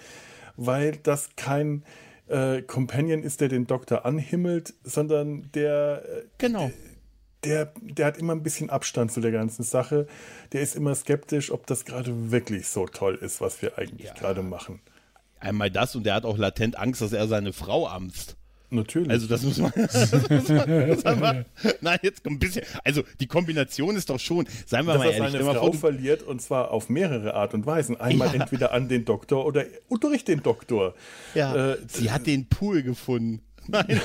weil 0.55 0.97
das 0.97 1.31
kein 1.35 1.83
äh, 2.27 2.61
Companion 2.61 3.23
ist, 3.23 3.41
der 3.41 3.47
den 3.47 3.65
Doktor 3.65 4.05
anhimmelt, 4.05 4.75
sondern 4.83 5.51
der. 5.53 6.03
Äh, 6.05 6.21
genau. 6.37 6.69
Der, 7.43 7.73
der 7.81 8.05
hat 8.05 8.19
immer 8.19 8.33
ein 8.33 8.43
bisschen 8.43 8.69
Abstand 8.69 9.11
zu 9.11 9.19
der 9.19 9.31
ganzen 9.31 9.63
Sache. 9.63 10.05
Der 10.51 10.61
ist 10.61 10.75
immer 10.75 10.93
skeptisch, 10.93 11.49
ob 11.49 11.65
das 11.65 11.85
gerade 11.85 12.29
wirklich 12.29 12.67
so 12.67 12.85
toll 12.85 13.15
ist, 13.15 13.41
was 13.41 13.63
wir 13.63 13.79
eigentlich 13.79 14.09
ja. 14.09 14.13
gerade 14.13 14.43
machen. 14.43 14.79
Einmal 15.39 15.71
das 15.71 15.95
und 15.95 16.05
der 16.05 16.13
hat 16.13 16.23
auch 16.23 16.37
latent 16.37 16.77
Angst, 16.77 17.01
dass 17.01 17.13
er 17.13 17.27
seine 17.27 17.51
Frau 17.51 17.87
amst. 17.87 18.37
Natürlich. 18.69 19.09
Also 19.09 19.27
das 19.35 19.43
muss 19.43 19.57
man, 19.57 19.71
das 19.75 20.11
muss 20.11 20.29
man 20.49 20.87
das 20.87 21.75
nein, 21.81 21.99
jetzt 22.01 22.25
ein 22.25 22.39
bisschen, 22.39 22.63
also 22.83 23.03
die 23.19 23.27
Kombination 23.27 23.95
ist 23.95 24.09
doch 24.09 24.19
schon, 24.19 24.47
seien 24.65 24.85
wir 24.85 24.93
Dass 24.93 25.03
mal 25.03 25.11
ehrlich. 25.11 25.19
Dass 25.19 25.31
seine 25.31 25.43
Frau 25.43 25.71
vor, 25.71 25.73
verliert 25.73 26.23
und 26.23 26.41
zwar 26.41 26.71
auf 26.71 26.89
mehrere 26.89 27.33
Art 27.33 27.53
und 27.53 27.65
Weisen. 27.65 27.99
Einmal 27.99 28.29
ja. 28.29 28.41
entweder 28.41 28.71
an 28.71 28.89
den 28.89 29.05
Doktor 29.05 29.45
oder 29.45 29.65
durch 29.99 30.23
den 30.23 30.43
Doktor. 30.43 30.95
Ja, 31.33 31.73
äh, 31.73 31.77
sie 31.87 32.11
hat 32.11 32.27
den 32.27 32.47
Pool 32.47 32.83
gefunden. 32.83 33.41
Nein, 33.67 33.99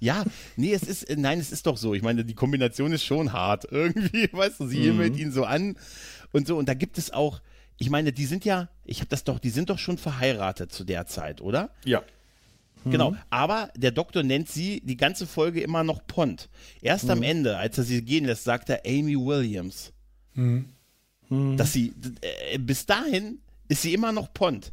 ja, 0.00 0.24
nee, 0.56 0.72
es 0.72 0.82
ist, 0.82 1.16
nein, 1.16 1.38
es 1.38 1.52
ist 1.52 1.64
doch 1.64 1.76
so. 1.76 1.94
Ich 1.94 2.02
meine, 2.02 2.24
die 2.24 2.34
Kombination 2.34 2.92
ist 2.92 3.04
schon 3.04 3.32
hart. 3.32 3.64
Irgendwie, 3.70 4.28
weißt 4.32 4.58
du, 4.58 4.66
sie 4.66 4.78
mhm. 4.78 4.84
himmelt 4.84 5.16
ihn 5.16 5.30
so 5.30 5.44
an 5.44 5.76
und 6.32 6.48
so. 6.48 6.56
Und 6.56 6.68
da 6.68 6.74
gibt 6.74 6.98
es 6.98 7.12
auch, 7.12 7.40
ich 7.78 7.88
meine, 7.88 8.12
die 8.12 8.26
sind 8.26 8.44
ja, 8.44 8.68
ich 8.84 8.98
habe 8.98 9.08
das 9.08 9.22
doch, 9.22 9.38
die 9.38 9.50
sind 9.50 9.70
doch 9.70 9.78
schon 9.78 9.96
verheiratet 9.96 10.72
zu 10.72 10.82
der 10.82 11.06
Zeit, 11.06 11.40
oder? 11.40 11.70
Ja. 11.84 12.02
Genau, 12.84 13.10
mhm. 13.10 13.18
aber 13.28 13.70
der 13.76 13.90
Doktor 13.90 14.22
nennt 14.22 14.48
sie 14.48 14.80
die 14.80 14.96
ganze 14.96 15.26
Folge 15.26 15.60
immer 15.60 15.84
noch 15.84 16.06
Pont. 16.06 16.48
Erst 16.80 17.04
mhm. 17.04 17.10
am 17.10 17.22
Ende, 17.22 17.56
als 17.58 17.78
er 17.78 17.84
sie 17.84 18.02
gehen 18.02 18.24
lässt, 18.24 18.44
sagt 18.44 18.70
er 18.70 18.82
Amy 18.86 19.16
Williams. 19.16 19.92
Mhm. 20.34 20.66
mhm. 21.28 21.56
Dass 21.56 21.72
sie, 21.72 21.92
äh, 22.52 22.58
bis 22.58 22.86
dahin 22.86 23.40
ist 23.68 23.82
sie 23.82 23.92
immer 23.94 24.12
noch 24.12 24.32
Pont. 24.32 24.72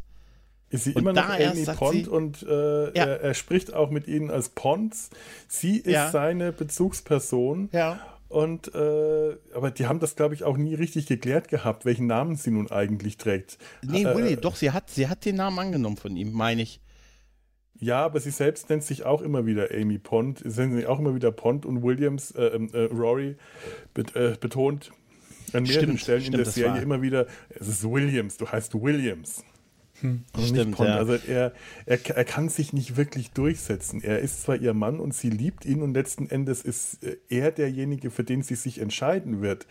Ist 0.70 0.86
sie 0.86 0.94
und 0.94 1.02
immer 1.02 1.14
noch 1.14 1.30
Amy 1.30 1.66
Pont 1.66 1.94
sie, 1.94 2.08
und 2.08 2.44
äh, 2.44 2.86
ja. 2.86 3.06
er, 3.06 3.22
er, 3.22 3.34
spricht 3.34 3.74
auch 3.74 3.90
mit 3.90 4.08
ihnen 4.08 4.30
als 4.30 4.50
Ponts. 4.50 5.10
Sie 5.48 5.78
ist 5.78 5.94
ja. 5.94 6.10
seine 6.10 6.52
Bezugsperson. 6.52 7.70
Ja. 7.72 8.00
Und 8.30 8.74
äh, 8.76 9.38
aber 9.54 9.72
die 9.72 9.86
haben 9.86 10.00
das, 10.00 10.18
glaube 10.18 10.36
ich, 10.36 10.44
auch 10.44 10.58
nie 10.58 10.76
richtig 10.76 11.06
geklärt 11.06 11.48
gehabt, 11.48 11.86
welchen 11.86 12.08
Namen 12.08 12.36
sie 12.36 12.52
nun 12.52 12.70
eigentlich 12.70 13.16
trägt. 13.16 13.58
Nee, 13.82 14.04
äh, 14.04 14.16
Willy, 14.16 14.36
doch, 14.36 14.58
sie 14.58 14.72
hat, 14.72 14.90
sie 14.90 15.08
hat 15.08 15.24
den 15.24 15.38
Namen 15.38 15.58
angenommen 15.60 15.96
von 15.96 16.16
ihm, 16.18 16.34
meine 16.34 16.62
ich. 16.62 16.82
Ja, 17.80 18.04
aber 18.04 18.20
sie 18.20 18.32
selbst 18.32 18.70
nennt 18.70 18.84
sich 18.84 19.06
auch 19.06 19.22
immer 19.22 19.46
wieder 19.46 19.70
Amy 19.72 19.98
Pond. 20.00 20.42
Sie 20.44 20.62
nennt 20.62 20.74
sich 20.74 20.88
auch 20.88 21.00
immer 21.00 21.14
wieder 21.16 21.32
Pond 21.32 21.66
und 21.66 21.84
Williams, 21.84 22.32
äh, 22.32 22.46
ähm, 22.46 22.70
äh, 22.74 22.84
Rory 22.86 23.36
bet, 23.94 24.16
äh, 24.16 24.36
betont 24.40 24.92
an 25.54 25.64
mehreren 25.64 25.98
stimmt, 25.98 26.00
Stellen 26.02 26.22
stimmt, 26.22 26.38
in 26.38 26.44
der 26.44 26.52
Serie 26.52 26.82
immer 26.82 27.02
wieder, 27.02 27.28
es 27.50 27.68
ist 27.68 27.84
Williams, 27.84 28.38
du 28.38 28.48
heißt 28.48 28.74
Williams. 28.74 29.44
Hm. 30.02 30.24
Stimmt, 30.40 30.78
ja. 30.78 30.98
Also 30.98 31.14
er, 31.14 31.54
er, 31.86 32.18
er 32.18 32.26
kann 32.26 32.50
sich 32.50 32.72
nicht 32.72 32.98
wirklich 32.98 33.32
durchsetzen. 33.32 34.04
Er 34.04 34.20
ist 34.20 34.44
zwar 34.44 34.58
ihr 34.58 34.74
Mann 34.74 35.00
und 35.00 35.14
sie 35.14 35.30
liebt 35.30 35.66
ihn 35.66 35.82
und 35.82 35.94
letzten 35.94 36.30
Endes 36.30 36.62
ist 36.62 37.04
äh, 37.04 37.18
er 37.30 37.52
derjenige, 37.52 38.12
für 38.12 38.24
den 38.24 38.44
sie 38.44 38.56
sich 38.56 38.80
entscheiden 38.80 39.42
wird. 39.42 39.66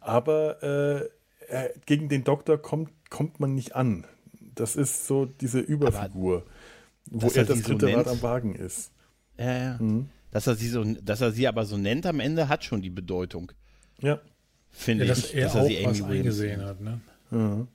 Aber 0.00 0.62
äh, 0.62 1.68
gegen 1.86 2.08
den 2.08 2.24
Doktor 2.24 2.58
kommt, 2.58 2.90
kommt 3.08 3.40
man 3.40 3.54
nicht 3.54 3.74
an. 3.74 4.06
Das 4.54 4.76
ist 4.76 5.06
so 5.06 5.24
diese 5.24 5.60
Überfigur. 5.60 6.36
Aber 6.36 6.53
wo 7.10 7.28
er 7.28 7.44
das 7.44 7.62
dritte 7.62 7.88
so 7.88 7.96
Rad 7.96 8.08
am 8.08 8.22
Wagen 8.22 8.54
ist. 8.54 8.92
Ja, 9.38 9.56
ja. 9.56 9.78
Mhm. 9.78 10.08
Dass 10.30 10.46
er 10.46 10.56
sie 10.56 10.68
so, 10.68 10.84
dass 10.84 11.20
er 11.20 11.32
sie 11.32 11.46
aber 11.46 11.64
so 11.64 11.76
nennt 11.76 12.06
am 12.06 12.20
Ende, 12.20 12.48
hat 12.48 12.64
schon 12.64 12.82
die 12.82 12.90
Bedeutung. 12.90 13.52
Ja. 14.00 14.20
finde 14.70 15.04
Ja, 15.04 15.12
ich, 15.12 15.22
dass 15.22 15.30
er 15.30 15.44
dass 15.44 15.56
auch 15.56 15.60
er 15.60 15.66
sie 15.66 15.84
was 15.84 16.00
Amy 16.00 16.08
Williams 16.08 16.40
eingesehen 16.40 16.62
hat. 16.64 16.80
Ne? 16.80 17.00
Ja. 17.30 17.66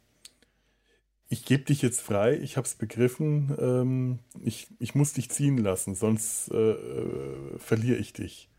Ich 1.32 1.46
gebe 1.46 1.64
dich 1.64 1.82
jetzt 1.84 2.02
frei, 2.02 2.38
ich 2.40 2.58
habe 2.58 2.66
es 2.66 2.76
begriffen. 2.76 3.56
Ähm, 3.60 4.20
ich, 4.42 4.68
ich 4.80 4.96
muss 4.96 5.14
dich 5.14 5.30
ziehen 5.30 5.58
lassen, 5.58 5.94
sonst 5.94 6.50
äh, 6.52 6.72
äh, 6.72 7.60
verliere 7.60 7.98
ich 7.98 8.14
dich. 8.14 8.50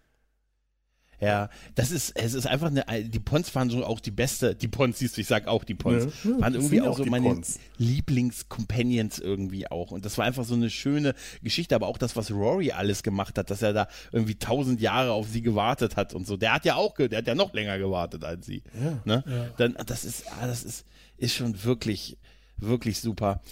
Ja, 1.21 1.51
das 1.75 1.91
ist, 1.91 2.17
es 2.17 2.33
ist 2.33 2.47
einfach 2.47 2.69
eine, 2.69 2.85
die 3.05 3.19
Pons 3.19 3.55
waren 3.55 3.69
so 3.69 3.85
auch 3.85 4.01
die 4.01 4.11
beste, 4.11 4.55
die 4.55 4.69
Pons, 4.69 4.99
siehst 4.99 5.17
du, 5.17 5.21
ich 5.21 5.27
sag 5.27 5.47
auch 5.49 5.65
die 5.65 5.75
Pons, 5.75 6.07
Ja, 6.25 6.41
waren 6.41 6.55
irgendwie 6.55 6.81
auch 6.81 6.97
so 6.97 7.05
meine 7.05 7.29
Pons. 7.29 7.59
Lieblings-Companions 7.77 9.19
irgendwie 9.19 9.71
auch. 9.71 9.91
Und 9.91 10.07
das 10.07 10.17
war 10.17 10.25
einfach 10.25 10.45
so 10.45 10.55
eine 10.55 10.71
schöne 10.71 11.15
Geschichte, 11.43 11.75
aber 11.75 11.89
auch 11.89 11.99
das, 11.99 12.17
was 12.17 12.31
Rory 12.31 12.73
alles 12.73 13.03
gemacht 13.03 13.37
hat, 13.37 13.51
dass 13.51 13.61
er 13.61 13.75
da 13.75 13.89
irgendwie 14.13 14.37
tausend 14.37 14.81
Jahre 14.81 15.13
auf 15.13 15.29
sie 15.29 15.43
gewartet 15.43 15.97
hat 15.97 16.15
und 16.15 16.27
so. 16.27 16.39
Der 16.39 16.55
hat 16.55 16.65
ja 16.65 16.77
auch, 16.77 16.97
der 16.97 17.19
hat 17.19 17.27
ja 17.27 17.35
noch 17.35 17.53
länger 17.53 17.79
gewartet 17.79 18.25
als 18.25 18.47
sie. 18.47 18.63
Ja. 18.83 19.01
Ne? 19.05 19.25
Ja. 19.27 19.47
Dann, 19.59 19.77
das 19.87 20.05
ist, 20.05 20.25
ah, 20.41 20.47
das 20.47 20.65
ist, 20.65 20.87
ist 21.19 21.35
schon 21.35 21.65
wirklich, 21.65 22.17
wirklich 22.57 23.01
super. 23.01 23.43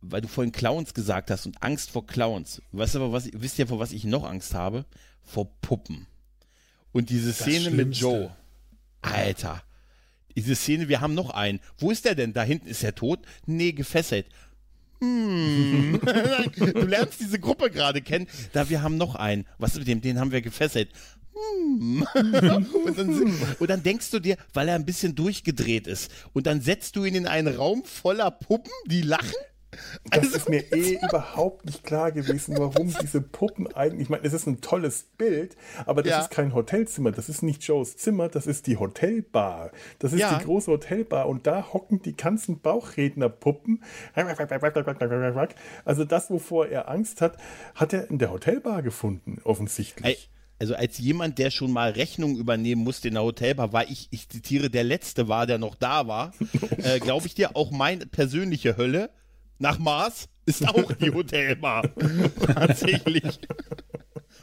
Weil 0.00 0.20
du 0.20 0.28
vorhin 0.28 0.52
Clowns 0.52 0.94
gesagt 0.94 1.30
hast 1.30 1.44
und 1.44 1.62
Angst 1.62 1.90
vor 1.90 2.06
Clowns. 2.06 2.62
Weißt 2.72 2.94
du 2.94 3.00
aber, 3.00 3.12
was, 3.12 3.28
wisst 3.32 3.58
ihr, 3.58 3.66
vor 3.66 3.80
was 3.80 3.92
ich 3.92 4.04
noch 4.04 4.24
Angst 4.24 4.54
habe? 4.54 4.86
Vor 5.22 5.50
Puppen. 5.60 6.06
Und 6.92 7.10
diese 7.10 7.32
Szene 7.32 7.70
mit. 7.70 7.96
Joe. 7.96 8.34
Alter. 9.02 9.62
Diese 10.36 10.54
Szene, 10.54 10.88
wir 10.88 11.00
haben 11.00 11.14
noch 11.14 11.30
einen. 11.30 11.60
Wo 11.78 11.90
ist 11.90 12.04
der 12.04 12.14
denn? 12.14 12.32
Da 12.32 12.42
hinten 12.42 12.66
ist 12.68 12.82
er 12.82 12.94
tot? 12.94 13.20
Nee, 13.46 13.72
gefesselt. 13.72 14.26
Hm. 15.00 16.00
du 16.56 16.86
lernst 16.86 17.20
diese 17.20 17.38
Gruppe 17.38 17.70
gerade 17.70 18.02
kennen. 18.02 18.26
Da, 18.52 18.68
wir 18.68 18.82
haben 18.82 18.96
noch 18.96 19.14
einen. 19.14 19.46
Was 19.58 19.72
ist 19.72 19.78
mit 19.78 19.88
dem? 19.88 20.00
Den 20.00 20.18
haben 20.18 20.32
wir 20.32 20.42
gefesselt. 20.42 20.90
Hm. 21.32 22.06
und, 22.14 22.98
dann, 22.98 23.34
und 23.58 23.70
dann 23.70 23.82
denkst 23.82 24.10
du 24.10 24.20
dir, 24.20 24.36
weil 24.52 24.68
er 24.68 24.74
ein 24.74 24.84
bisschen 24.84 25.14
durchgedreht 25.14 25.86
ist, 25.86 26.10
und 26.32 26.46
dann 26.46 26.60
setzt 26.60 26.96
du 26.96 27.04
ihn 27.04 27.14
in 27.14 27.26
einen 27.26 27.54
Raum 27.54 27.84
voller 27.84 28.30
Puppen, 28.30 28.72
die 28.86 29.02
lachen. 29.02 29.32
Das 30.10 30.24
Also- 30.24 30.36
ist 30.36 30.48
mir 30.48 30.72
eh 30.72 30.98
überhaupt 31.00 31.64
nicht 31.64 31.84
klar 31.84 32.10
gewesen, 32.10 32.56
warum 32.58 32.92
diese 33.00 33.20
Puppen 33.20 33.72
eigentlich. 33.74 34.02
Ich 34.02 34.08
meine, 34.08 34.24
es 34.24 34.32
ist 34.32 34.46
ein 34.46 34.60
tolles 34.60 35.04
Bild, 35.16 35.56
aber 35.86 36.02
das 36.02 36.10
Ja. 36.10 36.20
ist 36.22 36.30
kein 36.30 36.54
Hotelzimmer. 36.54 37.12
Das 37.12 37.28
ist 37.28 37.42
nicht 37.42 37.62
Joes 37.64 37.96
Zimmer, 37.96 38.28
das 38.28 38.46
ist 38.46 38.66
die 38.66 38.76
Hotelbar. 38.78 39.70
Das 40.00 40.12
ist 40.12 40.20
Ja. 40.20 40.36
die 40.38 40.44
große 40.44 40.70
Hotelbar 40.72 41.28
und 41.28 41.46
da 41.46 41.72
hocken 41.72 42.02
die 42.02 42.16
ganzen 42.16 42.60
Bauchrednerpuppen. 42.60 43.84
Also 45.84 46.04
das, 46.04 46.30
wovor 46.30 46.66
er 46.68 46.88
Angst 46.88 47.20
hat, 47.20 47.36
hat 47.74 47.92
er 47.92 48.10
in 48.10 48.18
der 48.18 48.32
Hotelbar 48.32 48.82
gefunden, 48.82 49.38
offensichtlich. 49.44 50.30
Also 50.58 50.74
als 50.74 50.98
jemand, 50.98 51.38
der 51.38 51.50
schon 51.50 51.72
mal 51.72 51.90
Rechnung 51.92 52.36
übernehmen 52.36 52.82
musste 52.84 53.08
in 53.08 53.14
der 53.14 53.22
Hotelbar, 53.22 53.72
war 53.72 53.88
ich, 53.88 54.08
ich 54.10 54.28
zitiere, 54.28 54.68
der 54.68 54.84
Letzte 54.84 55.26
war, 55.26 55.46
der 55.46 55.56
noch 55.56 55.74
da 55.74 56.06
war, 56.06 56.32
äh, 56.78 56.98
glaube 57.00 57.26
ich 57.26 57.34
dir, 57.34 57.56
auch 57.56 57.70
meine 57.70 58.04
persönliche 58.04 58.76
Hölle 58.76 59.08
nach 59.60 59.78
Mars 59.78 60.28
ist 60.46 60.66
auch 60.66 60.92
die 60.94 61.12
Hotelbar. 61.12 61.88
Tatsächlich. 62.46 63.38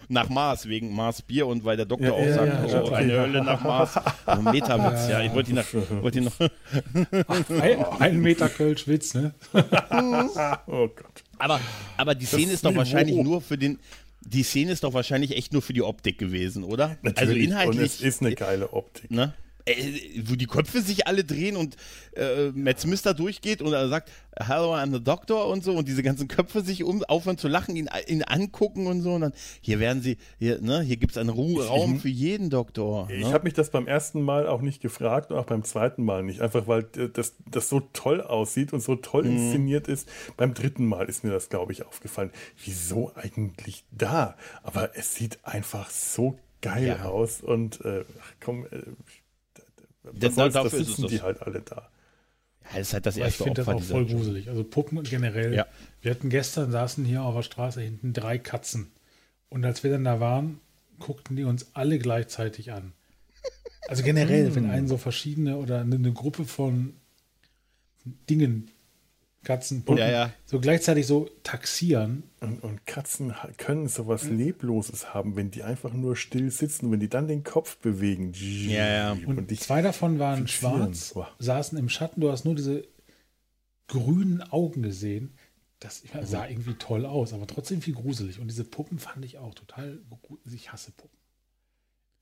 Nach 0.09 0.29
Mars, 0.29 0.69
wegen 0.69 0.95
Mars 0.95 1.21
Bier 1.21 1.47
und 1.47 1.65
weil 1.65 1.75
der 1.75 1.85
Doktor 1.87 2.07
Ja, 2.07 2.13
auch 2.13 2.25
ja, 2.25 2.33
sagt, 2.33 2.71
ja, 2.71 2.81
oh, 2.81 2.85
okay. 2.85 2.95
eine 2.95 3.19
Hölle 3.19 3.43
nach 3.43 3.61
Mars. 3.63 3.99
Oh, 4.27 4.41
Metawitz, 4.41 5.09
ja, 5.09 5.21
ich 5.21 5.33
wollte 5.33 5.49
ihn 5.51 5.55
noch, 5.55 6.01
wollte 6.01 6.19
ihn 6.19 6.25
noch 6.25 6.39
Ein, 7.61 7.85
ein 7.99 8.19
Meter 8.19 8.47
Kölsch-Witz, 8.49 9.15
ne? 9.15 9.33
oh 9.53 10.87
Gott. 10.87 11.23
Aber, 11.39 11.59
aber 11.97 12.13
die 12.13 12.25
Szene 12.25 12.51
ist 12.51 12.63
doch 12.63 12.75
wahrscheinlich 12.75 13.15
nur 13.15 13.41
für 13.41 13.57
den. 13.57 13.79
Die 14.21 14.43
Szene 14.43 14.73
ist 14.73 14.83
doch 14.83 14.93
wahrscheinlich 14.93 15.35
echt 15.35 15.53
nur 15.53 15.61
für 15.61 15.73
die 15.73 15.81
Optik 15.81 16.17
gewesen, 16.17 16.63
oder? 16.63 16.89
Also 16.89 16.99
Natürlich. 17.03 17.37
Und 17.37 17.43
inhaltlich. 17.51 17.85
es 17.85 18.01
ist 18.01 18.21
eine 18.21 18.35
geile 18.35 18.73
Optik. 18.73 19.09
ne? 19.09 19.33
Äh, 19.67 20.21
Wo 20.25 20.35
die 20.35 20.45
Köpfe 20.47 20.81
sich 20.81 21.07
alle 21.07 21.23
drehen 21.23 21.55
und 21.57 21.75
äh, 22.15 22.49
Matt 22.53 22.79
Smith 22.79 23.01
da 23.01 23.13
durchgeht 23.13 23.61
und 23.61 23.73
er 23.73 23.87
sagt, 23.89 24.11
Hello, 24.39 24.73
I'm 24.75 24.93
the 24.93 25.03
Doctor 25.03 25.47
und 25.47 25.63
so 25.63 25.73
und 25.73 25.87
diese 25.87 26.03
ganzen 26.03 26.27
Köpfe 26.27 26.61
sich 26.61 26.83
um, 26.83 27.03
aufhören 27.03 27.37
zu 27.39 27.47
lachen, 27.47 27.75
ihn, 27.75 27.89
ihn 28.07 28.23
angucken 28.23 28.85
und 28.87 29.01
so 29.01 29.13
und 29.13 29.21
dann, 29.21 29.33
hier 29.61 29.79
werden 29.79 30.01
sie, 30.03 30.17
hier, 30.37 30.61
ne, 30.61 30.81
hier 30.81 30.97
gibt 30.97 31.13
es 31.13 31.17
einen 31.17 31.29
Ru 31.29 31.59
Raum 31.59 31.99
für 31.99 32.09
jeden 32.09 32.49
Doktor. 32.49 33.09
Ich 33.09 33.25
Ne? 33.25 33.33
habe 33.33 33.45
mich 33.45 33.53
das 33.55 33.71
beim 33.71 33.87
ersten 33.87 34.21
Mal 34.21 34.47
auch 34.47 34.61
nicht 34.61 34.79
gefragt 34.81 35.31
und 35.31 35.37
auch 35.37 35.45
beim 35.45 35.63
zweiten 35.63 36.03
Mal 36.05 36.21
nicht. 36.23 36.41
Einfach 36.41 36.67
weil 36.67 36.87
äh, 36.97 37.09
das, 37.11 37.33
das 37.49 37.67
so 37.69 37.79
toll 37.93 38.21
aussieht 38.21 38.73
und 38.73 38.81
so 38.81 38.95
toll 38.95 39.23
Mhm. 39.23 39.31
inszeniert 39.37 39.87
ist. 39.87 40.07
Beim 40.37 40.53
dritten 40.53 40.85
Mal 40.85 41.07
ist 41.09 41.23
mir 41.23 41.31
das, 41.31 41.49
glaube 41.49 41.71
ich, 41.71 41.85
aufgefallen. 41.85 42.31
Wieso 42.63 43.11
eigentlich 43.15 43.83
da? 43.91 44.35
Aber 44.63 44.95
es 44.95 45.15
sieht 45.15 45.39
einfach 45.43 45.89
so 45.89 46.37
geil 46.61 46.87
Ja. 46.99 47.05
aus 47.05 47.41
und 47.41 47.83
äh, 47.85 48.03
ach 48.21 48.33
komm, 48.39 48.65
äh, 48.65 48.81
was 50.13 50.35
soll's, 50.35 50.53
dafür 50.53 50.71
da 50.71 50.77
ist 50.77 50.81
es 50.81 50.95
sitzen 50.95 51.07
die 51.07 51.21
halt 51.21 51.41
alle 51.41 51.61
da. 51.61 51.89
Ja, 52.63 52.77
das 52.77 52.87
ist 52.87 52.93
halt 52.93 53.05
das 53.05 53.15
Aber 53.15 53.27
ich 53.27 53.33
erste 53.33 53.43
finde 53.43 53.63
das 53.63 53.67
auch 53.67 53.81
voll 53.81 54.05
gruselig. 54.05 54.49
Also 54.49 54.63
Puppen 54.63 55.03
generell. 55.03 55.53
Ja. 55.53 55.65
Wir 56.01 56.11
hatten 56.11 56.29
gestern, 56.29 56.71
saßen 56.71 57.05
hier 57.05 57.23
auf 57.23 57.35
der 57.35 57.43
Straße 57.43 57.81
hinten 57.81 58.13
drei 58.13 58.37
Katzen. 58.37 58.91
Und 59.49 59.63
als 59.65 59.83
wir 59.83 59.91
dann 59.91 60.03
da 60.03 60.19
waren, 60.19 60.59
guckten 60.99 61.35
die 61.35 61.43
uns 61.43 61.67
alle 61.73 61.99
gleichzeitig 61.99 62.71
an. 62.71 62.93
Also 63.87 64.03
generell, 64.03 64.53
wenn 64.53 64.69
einen 64.69 64.87
so 64.87 64.97
verschiedene 64.97 65.57
oder 65.57 65.79
eine, 65.79 65.95
eine 65.95 66.11
Gruppe 66.11 66.43
von 66.43 66.93
Dingen, 68.29 68.69
Katzen, 69.43 69.83
Puppen, 69.83 69.99
Ja, 69.99 70.09
ja. 70.09 70.33
so 70.45 70.59
gleichzeitig 70.59 71.07
so 71.07 71.29
taxieren, 71.43 72.23
Und, 72.41 72.63
und 72.63 72.85
Katzen 72.85 73.33
können 73.57 73.87
sowas 73.87 74.25
Lebloses 74.25 75.13
haben, 75.13 75.35
wenn 75.37 75.51
die 75.51 75.63
einfach 75.63 75.93
nur 75.93 76.15
still 76.17 76.51
sitzen, 76.51 76.91
wenn 76.91 76.99
die 76.99 77.07
dann 77.09 77.27
den 77.29 77.43
Kopf 77.43 77.77
bewegen. 77.77 78.33
Ja, 78.35 78.87
ja. 78.87 79.11
Und, 79.13 79.37
Und 79.37 79.59
zwei 79.59 79.81
davon 79.81 80.19
waren 80.19 80.47
fixieren. 80.47 80.93
schwarz, 80.93 81.15
saßen 81.39 81.77
im 81.77 81.87
Schatten. 81.87 82.19
Du 82.21 82.29
hast 82.31 82.43
nur 82.45 82.55
diese 82.55 82.85
grünen 83.87 84.41
Augen 84.41 84.81
gesehen. 84.83 85.33
Das 85.79 86.03
sah 86.23 86.43
Mhm. 86.45 86.51
irgendwie 86.51 86.73
toll 86.73 87.05
aus, 87.05 87.33
aber 87.33 87.45
trotzdem 87.47 87.81
viel 87.81 87.93
gruselig. 87.93 88.39
Und 88.39 88.47
diese 88.49 88.63
Puppen 88.63 88.97
fand 88.99 89.23
ich 89.23 89.37
auch 89.37 89.53
total 89.53 89.99
gut. 90.23 90.39
Ich 90.51 90.71
hasse 90.71 90.91
Puppen. 90.91 91.17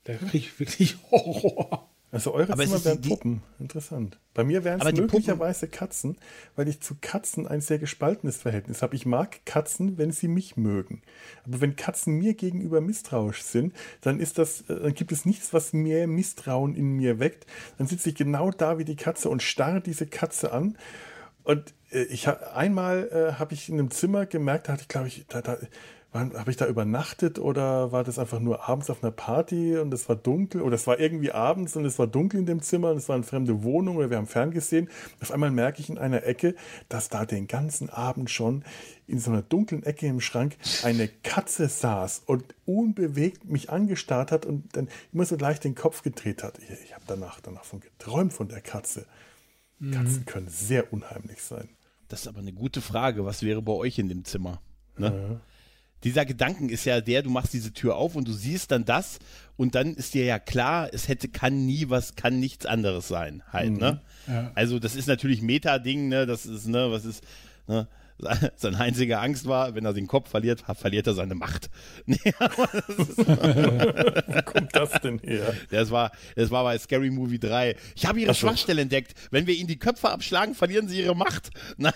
Da 0.04 0.14
kriege 0.16 0.38
ich 0.38 0.60
wirklich 0.60 0.98
Horror. 1.12 1.90
Also 2.16 2.34
eure 2.34 2.54
Aber 2.54 2.64
Zimmer 2.64 2.84
wären 2.86 3.02
die- 3.02 3.10
Puppen. 3.10 3.44
Interessant. 3.60 4.20
Bei 4.34 4.44
mir 4.44 4.64
wären 4.64 4.80
es 4.80 4.86
die 4.88 4.92
Puppen- 4.94 5.04
möglicherweise 5.04 5.68
Katzen, 5.68 6.18
weil 6.56 6.68
ich 6.68 6.82
zu 6.82 6.96
Katzen 7.00 7.48
ein 7.48 7.62
sehr 7.62 7.78
gespaltenes 7.78 8.38
Verhältnis 8.38 8.82
habe. 8.82 8.96
Ich 8.96 9.06
mag 9.06 9.46
Katzen, 9.46 9.98
wenn 9.98 10.12
sie 10.12 10.28
mich 10.28 10.58
mögen. 10.58 11.02
Aber 11.46 11.62
wenn 11.62 11.76
Katzen 11.76 12.14
mir 12.18 12.34
gegenüber 12.34 12.82
misstrauisch 12.82 13.44
sind, 13.44 13.74
dann 14.02 14.20
ist 14.20 14.38
das, 14.38 14.62
äh, 14.70 14.80
dann 14.80 14.94
gibt 14.94 15.12
es 15.12 15.26
nichts, 15.26 15.54
was 15.54 15.74
mehr 15.74 16.08
Misstrauen 16.08 16.74
in 16.76 16.94
mir 16.94 17.20
weckt. 17.20 17.46
Dann 17.78 17.88
sitze 17.88 18.10
ich 18.10 18.16
genau 18.16 18.50
da 18.52 18.78
wie 18.78 18.86
die 18.86 18.96
Katze 18.96 19.30
und 19.30 19.44
starre 19.44 19.82
diese 19.82 20.08
Katze 20.08 20.52
an. 20.52 20.78
Und 21.44 21.74
äh, 21.92 22.04
ich 22.06 22.28
habe 22.28 22.54
einmal 22.56 23.10
äh, 23.12 23.34
habe 23.40 23.54
ich 23.54 23.70
in 23.70 23.78
einem 23.78 23.92
Zimmer 23.92 24.26
gemerkt, 24.26 24.68
da 24.68 24.74
hatte 24.74 24.82
ich, 24.84 24.88
glaube 24.88 25.08
ich, 25.08 25.26
da, 25.28 25.42
da 25.42 25.58
habe 26.20 26.52
ich 26.52 26.58
da 26.58 26.66
übernachtet 26.68 27.40
oder 27.40 27.92
war 27.92 28.04
das 28.04 28.20
einfach 28.20 28.40
nur 28.40 28.68
abends 28.68 28.90
auf 28.90 29.04
einer 29.04 29.12
Party 29.12 29.78
und 29.78 29.94
es 29.94 30.08
war 30.08 30.16
dunkel 30.16 30.62
oder 30.62 30.76
es 30.76 30.88
war 30.88 31.00
irgendwie 31.00 31.32
abends 31.32 31.76
und 31.76 31.86
es 31.86 32.00
war 32.00 32.08
dunkel 32.08 32.40
in 32.40 32.46
dem 32.46 32.62
Zimmer 32.62 32.92
und 32.92 32.98
es 32.98 33.10
war 33.10 33.16
eine 33.16 33.24
fremde 33.24 33.64
Wohnung 33.64 33.98
oder 33.98 34.10
wir 34.10 34.18
haben 34.18 34.28
ferngesehen. 34.28 34.90
Auf 35.22 35.32
einmal 35.32 35.52
merke 35.52 35.82
ich 35.82 35.90
in 35.90 35.98
einer 35.98 36.24
Ecke, 36.24 36.56
dass 36.90 37.10
da 37.10 37.26
den 37.26 37.48
ganzen 37.48 37.90
Abend 37.90 38.30
schon 38.30 38.64
in 39.08 39.20
so 39.20 39.32
einer 39.32 39.42
dunklen 39.42 39.84
Ecke 39.84 40.08
im 40.08 40.22
Schrank 40.22 40.58
eine 40.84 41.08
Katze 41.08 41.68
saß 41.68 42.24
und 42.26 42.44
unbewegt 42.66 43.46
mich 43.46 43.70
angestarrt 43.70 44.32
hat 44.32 44.46
und 44.46 44.76
dann 44.76 44.88
immer 45.12 45.26
so 45.26 45.36
leicht 45.36 45.64
den 45.64 45.76
Kopf 45.76 46.02
gedreht 46.02 46.44
hat. 46.44 46.60
Ich, 46.60 46.70
ich 46.70 46.94
habe 46.94 47.04
danach, 47.08 47.42
danach 47.42 47.66
von 47.66 47.82
geträumt 47.82 48.34
von 48.34 48.48
der 48.48 48.62
Katze. 48.62 49.06
Katzen 49.92 50.26
können 50.26 50.48
sehr 50.48 50.94
unheimlich 50.94 51.42
sein. 51.42 51.70
Das 52.08 52.22
ist 52.22 52.28
aber 52.28 52.40
eine 52.40 52.54
gute 52.54 52.82
Frage. 52.82 53.26
Was 53.26 53.44
wäre 53.44 53.62
bei 53.62 53.74
euch 53.74 54.00
in 54.00 54.08
dem 54.08 54.24
Zimmer? 54.24 54.62
Ne? 54.98 55.42
Dieser 56.06 56.24
Gedanken 56.24 56.70
ist 56.70 56.86
ja 56.86 57.02
der, 57.02 57.24
du 57.24 57.32
machst 57.32 57.52
diese 57.52 57.74
Tür 57.74 57.96
auf 57.96 58.16
und 58.16 58.28
du 58.28 58.32
siehst 58.32 58.72
dann 58.72 58.86
das 58.86 59.18
und 59.58 59.76
dann 59.76 59.96
ist 59.96 60.14
dir 60.14 60.24
ja 60.24 60.40
klar, 60.40 60.88
es 60.94 61.08
hätte, 61.08 61.28
kann 61.28 61.66
nie 61.66 61.90
was, 61.90 62.16
kann 62.16 62.40
nichts 62.40 62.66
anderes 62.68 63.08
sein, 63.08 63.42
halt, 63.52 63.72
ne? 63.72 64.02
Ja. 64.28 64.52
Also 64.54 64.78
das 64.78 64.96
ist 64.96 65.08
natürlich 65.08 65.42
Meta-Ding, 65.42 66.08
ne? 66.08 66.28
Das 66.28 66.46
ist, 66.46 66.68
ne, 66.68 66.92
was 66.92 67.06
ist, 67.06 67.24
ne? 67.68 67.88
Seine 68.56 68.80
einzige 68.80 69.20
Angst 69.20 69.48
war, 69.48 69.76
wenn 69.76 69.86
er 69.86 69.94
den 69.94 70.08
Kopf 70.08 70.30
verliert, 70.30 70.64
verliert 70.76 71.08
er 71.08 71.14
seine 71.14 71.36
Macht. 71.36 71.70
Nee, 72.08 72.18
Wo 72.26 72.42
kommt 74.46 74.76
das 74.76 74.92
denn 75.02 75.20
her? 75.20 75.54
das 75.72 75.92
war, 75.92 76.12
das 76.36 76.52
war 76.52 76.64
bei 76.64 76.78
Scary 76.78 77.10
Movie 77.10 77.40
3. 77.40 77.76
Ich 77.96 78.06
habe 78.06 78.20
ihre 78.20 78.32
Ach 78.32 78.36
so. 78.36 78.48
Schwachstelle 78.48 78.82
entdeckt. 78.82 79.14
Wenn 79.32 79.48
wir 79.48 79.56
ihnen 79.56 79.68
die 79.68 79.80
Köpfe 79.80 80.10
abschlagen, 80.10 80.56
verlieren 80.56 80.88
sie 80.88 81.02
ihre 81.02 81.16
Macht. 81.16 81.50
Nein. 81.78 81.94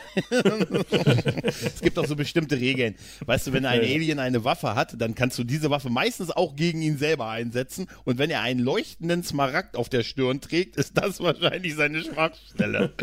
es 1.41 1.81
gibt 1.81 1.99
auch 1.99 2.07
so 2.07 2.15
bestimmte 2.15 2.59
Regeln. 2.59 2.95
Weißt 3.25 3.47
du, 3.47 3.53
wenn 3.53 3.65
ein. 3.65 3.79
Alien 3.79 4.19
eine 4.19 4.43
Waffe 4.43 4.75
hat, 4.75 4.99
dann 4.99 5.15
kannst 5.15 5.39
du 5.39 5.43
diese 5.43 5.69
Waffe 5.69 5.89
meistens 5.89 6.31
auch 6.31 6.55
gegen 6.55 6.81
ihn 6.81 6.97
selber 6.97 7.29
einsetzen. 7.29 7.87
Und 8.03 8.17
wenn 8.17 8.29
er 8.29 8.41
einen 8.41 8.59
leuchtenden 8.59 9.23
Smaragd 9.23 9.77
auf 9.77 9.89
der 9.89 10.03
Stirn 10.03 10.41
trägt, 10.41 10.75
ist 10.75 10.97
das 10.97 11.21
wahrscheinlich 11.21 11.75
seine 11.75 12.03
Schwachstelle. 12.03 12.93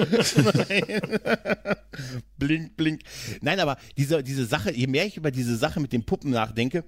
Blink, 2.39 2.77
blink. 2.77 3.01
Nein, 3.41 3.61
aber 3.61 3.77
diese, 3.97 4.23
diese 4.23 4.47
Sache, 4.47 4.73
je 4.73 4.87
mehr 4.87 5.07
ich 5.07 5.17
über 5.17 5.31
diese 5.31 5.57
Sache 5.57 5.81
mit 5.81 5.93
den 5.93 6.05
Puppen 6.05 6.31
nachdenke, 6.31 6.85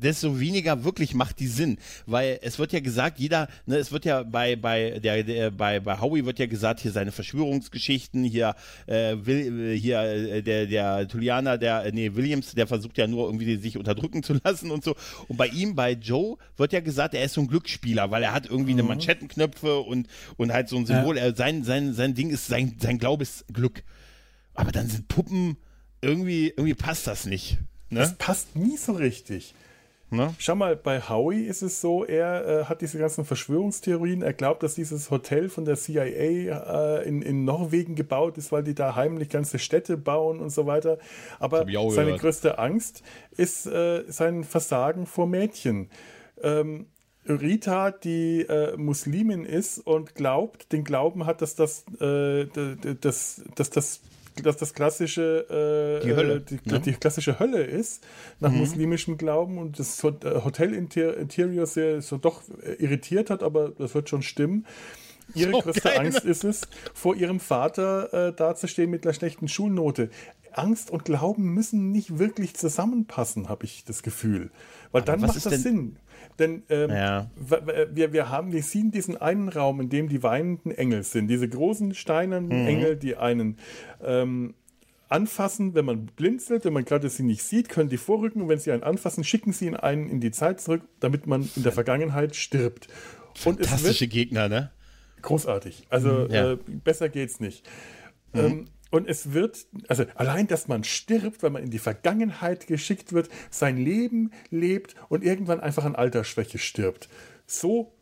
desto 0.00 0.40
weniger 0.40 0.84
wirklich 0.84 1.14
macht 1.14 1.40
die 1.40 1.46
Sinn. 1.46 1.78
Weil 2.06 2.38
es 2.42 2.58
wird 2.58 2.72
ja 2.72 2.80
gesagt, 2.80 3.18
jeder, 3.18 3.48
ne, 3.66 3.76
es 3.76 3.92
wird 3.92 4.04
ja 4.04 4.22
bei, 4.22 4.56
bei, 4.56 4.98
der, 4.98 5.22
der, 5.22 5.50
bei, 5.50 5.80
bei 5.80 6.00
Howie 6.00 6.24
wird 6.24 6.38
ja 6.38 6.46
gesagt, 6.46 6.80
hier 6.80 6.92
seine 6.92 7.12
Verschwörungsgeschichten, 7.12 8.24
hier, 8.24 8.54
äh, 8.86 9.16
will, 9.20 9.76
hier, 9.76 10.00
äh, 10.00 10.42
der, 10.42 10.66
der 10.66 11.08
Tulianer, 11.08 11.58
der, 11.58 11.90
nee, 11.92 12.14
Williams, 12.14 12.54
der 12.54 12.66
versucht 12.66 12.98
ja 12.98 13.06
nur 13.06 13.26
irgendwie 13.26 13.56
sich 13.56 13.76
unterdrücken 13.76 14.22
zu 14.22 14.34
lassen 14.44 14.70
und 14.70 14.84
so. 14.84 14.96
Und 15.28 15.36
bei 15.36 15.48
ihm, 15.48 15.74
bei 15.74 15.92
Joe, 15.92 16.36
wird 16.56 16.72
ja 16.72 16.80
gesagt, 16.80 17.14
er 17.14 17.24
ist 17.24 17.34
so 17.34 17.40
ein 17.40 17.48
Glücksspieler, 17.48 18.10
weil 18.10 18.22
er 18.22 18.32
hat 18.32 18.46
irgendwie 18.46 18.72
mhm. 18.72 18.80
eine 18.80 18.88
Manschettenknöpfe 18.88 19.80
und, 19.80 20.08
und 20.36 20.52
halt 20.52 20.68
so 20.68 20.76
ein 20.76 20.86
Symbol. 20.86 21.16
Ja. 21.16 21.24
Er, 21.24 21.36
sein, 21.36 21.64
sein, 21.64 21.92
sein 21.92 22.14
Ding 22.14 22.30
ist, 22.30 22.46
sein, 22.46 22.76
sein 22.80 22.98
Glaube 22.98 23.22
ist 23.22 23.44
Glück. 23.52 23.82
Aber 24.54 24.72
dann 24.72 24.88
sind 24.88 25.08
Puppen, 25.08 25.56
irgendwie, 26.00 26.48
irgendwie 26.48 26.74
passt 26.74 27.06
das 27.06 27.26
nicht. 27.26 27.58
Ne? 27.88 28.00
Das 28.00 28.16
passt 28.16 28.56
nie 28.56 28.76
so 28.76 28.92
richtig. 28.92 29.54
Ne? 30.12 30.34
Schau 30.38 30.56
mal, 30.56 30.74
bei 30.74 31.00
Howie 31.00 31.44
ist 31.44 31.62
es 31.62 31.80
so, 31.80 32.04
er 32.04 32.46
äh, 32.46 32.64
hat 32.64 32.80
diese 32.80 32.98
ganzen 32.98 33.24
Verschwörungstheorien. 33.24 34.22
Er 34.22 34.32
glaubt, 34.32 34.64
dass 34.64 34.74
dieses 34.74 35.12
Hotel 35.12 35.48
von 35.48 35.64
der 35.64 35.76
CIA 35.76 36.02
äh, 36.02 37.08
in, 37.08 37.22
in 37.22 37.44
Norwegen 37.44 37.94
gebaut 37.94 38.36
ist, 38.36 38.50
weil 38.50 38.64
die 38.64 38.74
da 38.74 38.96
heimlich 38.96 39.28
ganze 39.28 39.60
Städte 39.60 39.96
bauen 39.96 40.40
und 40.40 40.50
so 40.50 40.66
weiter. 40.66 40.98
Aber 41.38 41.58
seine 41.60 42.06
gehört. 42.06 42.20
größte 42.20 42.58
Angst 42.58 43.04
ist 43.36 43.66
äh, 43.66 44.02
sein 44.08 44.42
Versagen 44.42 45.06
vor 45.06 45.28
Mädchen. 45.28 45.90
Ähm, 46.42 46.86
Rita, 47.28 47.92
die 47.92 48.40
äh, 48.40 48.76
Muslimin 48.76 49.44
ist 49.44 49.78
und 49.78 50.16
glaubt, 50.16 50.72
den 50.72 50.82
Glauben 50.82 51.26
hat, 51.26 51.40
dass 51.40 51.54
das, 51.54 51.84
äh, 52.00 52.46
das, 53.00 53.44
dass 53.54 53.70
das 53.70 54.00
dass 54.42 54.56
das 54.56 54.74
klassische, 54.74 56.00
äh, 56.00 56.04
die, 56.04 56.14
Hölle, 56.14 56.40
die, 56.40 56.58
ne? 56.64 56.80
die, 56.80 56.92
klassische 56.92 57.38
Hölle 57.38 57.62
ist, 57.62 58.04
nach 58.38 58.50
mhm. 58.50 58.58
muslimischem 58.58 59.16
Glauben 59.16 59.58
und 59.58 59.78
das 59.78 60.02
äh, 60.02 60.08
Hotel 60.44 60.74
Interior 60.74 61.66
sehr 61.66 62.02
so 62.02 62.16
doch 62.16 62.42
äh, 62.62 62.74
irritiert 62.74 63.30
hat, 63.30 63.42
aber 63.42 63.70
das 63.70 63.94
wird 63.94 64.08
schon 64.08 64.22
stimmen. 64.22 64.66
Ihre 65.34 65.52
so 65.52 65.60
größte 65.60 65.82
geil. 65.82 65.98
Angst 65.98 66.24
ist 66.24 66.44
es, 66.44 66.62
vor 66.94 67.14
ihrem 67.14 67.40
Vater 67.40 68.28
äh, 68.28 68.32
dazustehen 68.32 68.90
mit 68.90 69.04
einer 69.06 69.14
schlechten 69.14 69.48
Schulnote. 69.48 70.10
Angst 70.52 70.90
und 70.90 71.04
Glauben 71.04 71.54
müssen 71.54 71.92
nicht 71.92 72.18
wirklich 72.18 72.54
zusammenpassen, 72.54 73.48
habe 73.48 73.64
ich 73.64 73.84
das 73.84 74.02
Gefühl. 74.02 74.50
Weil 74.90 75.02
aber 75.02 75.12
dann 75.12 75.20
macht 75.20 75.36
das 75.36 75.62
Sinn. 75.62 75.96
Denn 76.40 76.62
ähm, 76.70 76.90
ja. 76.90 77.30
wir, 77.36 78.12
wir 78.12 78.30
haben, 78.30 78.52
wir 78.52 78.62
sehen 78.62 78.90
diesen 78.90 79.16
einen 79.16 79.50
Raum, 79.50 79.80
in 79.80 79.90
dem 79.90 80.08
die 80.08 80.22
weinenden 80.22 80.72
Engel 80.72 81.02
sind, 81.02 81.28
diese 81.28 81.48
großen 81.48 81.94
steinernen 81.94 82.48
mhm. 82.48 82.66
Engel, 82.66 82.96
die 82.96 83.16
einen 83.16 83.58
ähm, 84.02 84.54
anfassen, 85.10 85.74
wenn 85.74 85.84
man 85.84 86.06
blinzelt, 86.06 86.64
wenn 86.64 86.72
man 86.72 86.84
gerade 86.84 87.10
sie 87.10 87.24
nicht 87.24 87.42
sieht, 87.42 87.68
können 87.68 87.90
die 87.90 87.98
vorrücken 87.98 88.42
und 88.42 88.48
wenn 88.48 88.58
sie 88.58 88.72
einen 88.72 88.82
anfassen, 88.82 89.22
schicken 89.22 89.52
sie 89.52 89.66
ihn 89.66 89.76
einen 89.76 90.08
in 90.08 90.20
die 90.20 90.30
Zeit 90.30 90.60
zurück, 90.60 90.82
damit 91.00 91.26
man 91.26 91.48
in 91.56 91.62
der 91.62 91.72
Vergangenheit 91.72 92.34
stirbt. 92.34 92.88
Fantastische 93.34 94.08
Gegner, 94.08 94.48
ne? 94.48 94.70
Großartig. 95.20 95.86
Also 95.90 96.10
mhm, 96.10 96.30
ja. 96.30 96.52
äh, 96.52 96.56
besser 96.56 97.08
geht's 97.10 97.40
nicht. 97.40 97.68
Mhm. 98.32 98.40
Ähm, 98.40 98.64
und 98.90 99.08
es 99.08 99.32
wird, 99.32 99.66
also 99.88 100.04
allein, 100.14 100.46
dass 100.46 100.68
man 100.68 100.84
stirbt, 100.84 101.42
weil 101.42 101.50
man 101.50 101.62
in 101.62 101.70
die 101.70 101.78
Vergangenheit 101.78 102.66
geschickt 102.66 103.12
wird, 103.12 103.28
sein 103.50 103.76
Leben 103.76 104.32
lebt 104.50 104.96
und 105.08 105.24
irgendwann 105.24 105.60
einfach 105.60 105.84
an 105.84 105.94
Altersschwäche 105.94 106.58
stirbt. 106.58 107.08
So, 107.46 107.92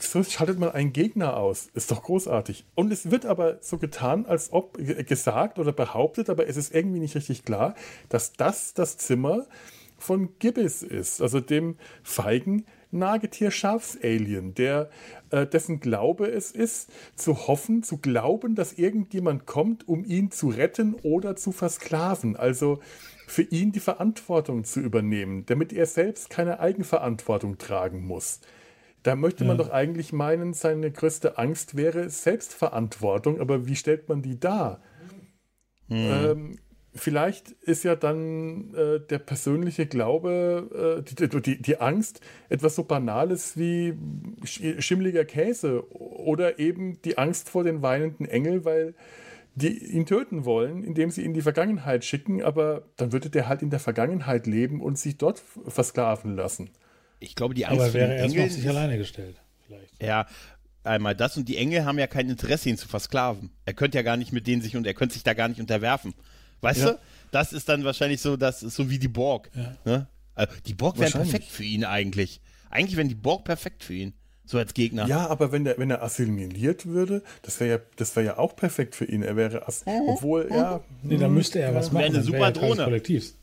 so 0.00 0.22
schaltet 0.22 0.58
man 0.58 0.70
einen 0.70 0.92
Gegner 0.92 1.36
aus. 1.36 1.68
Ist 1.74 1.90
doch 1.90 2.02
großartig. 2.02 2.64
Und 2.74 2.92
es 2.92 3.10
wird 3.10 3.26
aber 3.26 3.58
so 3.62 3.78
getan, 3.78 4.26
als 4.26 4.52
ob 4.52 4.78
gesagt 5.06 5.58
oder 5.58 5.72
behauptet, 5.72 6.30
aber 6.30 6.46
es 6.46 6.56
ist 6.56 6.74
irgendwie 6.74 7.00
nicht 7.00 7.16
richtig 7.16 7.44
klar, 7.44 7.74
dass 8.08 8.34
das 8.34 8.74
das 8.74 8.98
Zimmer 8.98 9.46
von 9.98 10.38
Gibbis 10.38 10.82
ist, 10.82 11.22
also 11.22 11.40
dem 11.40 11.76
feigen 12.02 12.66
Nagetier-Schafs-Alien, 12.96 14.54
der, 14.54 14.90
äh, 15.30 15.46
dessen 15.46 15.80
Glaube 15.80 16.28
es 16.28 16.50
ist, 16.50 16.90
zu 17.14 17.46
hoffen, 17.46 17.82
zu 17.82 17.98
glauben, 17.98 18.54
dass 18.54 18.72
irgendjemand 18.74 19.46
kommt, 19.46 19.88
um 19.88 20.04
ihn 20.04 20.30
zu 20.30 20.48
retten 20.48 20.94
oder 20.94 21.36
zu 21.36 21.52
versklaven. 21.52 22.36
Also 22.36 22.80
für 23.26 23.42
ihn 23.42 23.72
die 23.72 23.80
Verantwortung 23.80 24.64
zu 24.64 24.80
übernehmen, 24.80 25.44
damit 25.46 25.72
er 25.72 25.86
selbst 25.86 26.30
keine 26.30 26.60
Eigenverantwortung 26.60 27.58
tragen 27.58 28.06
muss. 28.06 28.40
Da 29.02 29.14
möchte 29.14 29.44
man 29.44 29.56
ja. 29.56 29.64
doch 29.64 29.70
eigentlich 29.70 30.12
meinen, 30.12 30.52
seine 30.52 30.90
größte 30.90 31.38
Angst 31.38 31.76
wäre 31.76 32.10
Selbstverantwortung, 32.10 33.40
aber 33.40 33.66
wie 33.66 33.76
stellt 33.76 34.08
man 34.08 34.22
die 34.22 34.40
dar? 34.40 34.80
Hm. 35.88 35.96
Ähm, 35.96 36.58
vielleicht 36.96 37.50
ist 37.62 37.84
ja 37.84 37.94
dann 37.94 38.74
äh, 38.74 39.00
der 39.00 39.18
persönliche 39.18 39.86
Glaube, 39.86 40.98
äh, 40.98 41.02
die, 41.02 41.40
die, 41.40 41.62
die, 41.62 41.80
Angst, 41.80 42.20
etwas 42.48 42.74
so 42.74 42.84
Banales 42.84 43.56
wie 43.56 43.94
schimmliger 44.44 45.24
Käse 45.24 45.84
oder 45.94 46.58
eben 46.58 47.00
die 47.02 47.18
Angst 47.18 47.48
vor 47.48 47.64
den 47.64 47.82
weinenden 47.82 48.26
Engel, 48.26 48.64
weil 48.64 48.94
die 49.54 49.78
ihn 49.78 50.04
töten 50.04 50.44
wollen, 50.44 50.84
indem 50.84 51.10
sie 51.10 51.22
ihn 51.22 51.28
in 51.28 51.34
die 51.34 51.42
Vergangenheit 51.42 52.04
schicken, 52.04 52.42
aber 52.42 52.82
dann 52.96 53.12
würde 53.12 53.30
der 53.30 53.48
halt 53.48 53.62
in 53.62 53.70
der 53.70 53.80
Vergangenheit 53.80 54.46
leben 54.46 54.82
und 54.82 54.98
sich 54.98 55.16
dort 55.16 55.42
versklaven 55.66 56.36
lassen. 56.36 56.70
Ich 57.20 57.34
glaube, 57.34 57.54
die 57.54 57.64
Angst 57.64 57.80
aber 57.80 57.94
wäre 57.94 58.16
erstmal 58.16 58.46
auf 58.46 58.52
sich 58.52 58.68
alleine 58.68 58.98
gestellt. 58.98 59.40
Vielleicht. 59.66 60.02
Ja, 60.02 60.26
einmal 60.84 61.14
das 61.14 61.38
und 61.38 61.48
die 61.48 61.56
Engel 61.56 61.86
haben 61.86 61.98
ja 61.98 62.06
kein 62.06 62.28
Interesse, 62.28 62.68
ihn 62.68 62.76
zu 62.76 62.86
versklaven. 62.86 63.50
Er 63.64 63.72
könnte 63.72 63.96
ja 63.96 64.02
gar 64.02 64.18
nicht 64.18 64.32
mit 64.32 64.46
denen 64.46 64.60
sich 64.60 64.76
und 64.76 64.86
er 64.86 64.94
könnte 64.94 65.14
sich 65.14 65.22
da 65.22 65.32
gar 65.32 65.48
nicht 65.48 65.60
unterwerfen. 65.60 66.14
Weißt 66.60 66.80
ja. 66.80 66.92
du? 66.92 66.98
Das 67.30 67.52
ist 67.52 67.68
dann 67.68 67.84
wahrscheinlich 67.84 68.20
so, 68.20 68.36
das 68.36 68.62
ist 68.62 68.76
so 68.76 68.88
wie 68.90 68.98
die 68.98 69.08
Borg. 69.08 69.50
Ja. 69.54 69.76
Ne? 69.84 70.06
Also 70.34 70.54
die 70.66 70.74
Borg 70.74 70.98
wären 70.98 71.12
perfekt 71.12 71.46
für 71.46 71.64
ihn 71.64 71.84
eigentlich. 71.84 72.40
Eigentlich 72.70 72.96
wären 72.96 73.08
die 73.08 73.14
Borg 73.14 73.44
perfekt 73.44 73.84
für 73.84 73.94
ihn. 73.94 74.14
So 74.44 74.58
als 74.58 74.74
Gegner. 74.74 75.08
Ja, 75.08 75.26
aber 75.26 75.50
wenn, 75.50 75.64
der, 75.64 75.76
wenn 75.76 75.90
er 75.90 76.02
assimiliert 76.04 76.86
würde, 76.86 77.22
das 77.42 77.58
wäre 77.58 77.70
ja, 77.70 77.84
das 77.96 78.14
wär 78.14 78.22
ja 78.22 78.38
auch 78.38 78.54
perfekt 78.54 78.94
für 78.94 79.04
ihn. 79.04 79.22
Er 79.22 79.34
wäre, 79.34 79.66
mhm. 79.86 79.92
obwohl, 80.06 80.48
ja. 80.50 80.80
Nee, 81.02 81.16
dann 81.16 81.34
müsste 81.34 81.58
er 81.58 81.74
was 81.74 81.90
machen. 81.90 82.04
Wäre 82.04 82.14
eine 82.14 82.22
super 82.22 82.52
Drohne. 82.52 82.84
Kollektivs. 82.84 83.34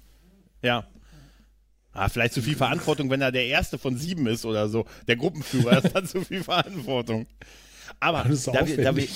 Ja. 0.61 0.87
Ah, 1.91 2.07
vielleicht 2.07 2.33
zu 2.33 2.41
viel 2.41 2.55
Verantwortung, 2.55 3.09
wenn 3.09 3.21
er 3.21 3.33
der 3.33 3.45
Erste 3.45 3.77
von 3.77 3.97
sieben 3.97 4.25
ist 4.27 4.45
oder 4.45 4.69
so. 4.69 4.85
Der 5.07 5.17
Gruppenführer 5.17 5.77
ist 5.83 5.93
dann 5.93 6.07
zu 6.07 6.21
viel 6.21 6.41
Verantwortung. 6.41 7.27
Aber 7.99 8.23
da 8.23 8.67
wir, 8.67 8.77
da 8.81 8.95
wir, 8.95 9.07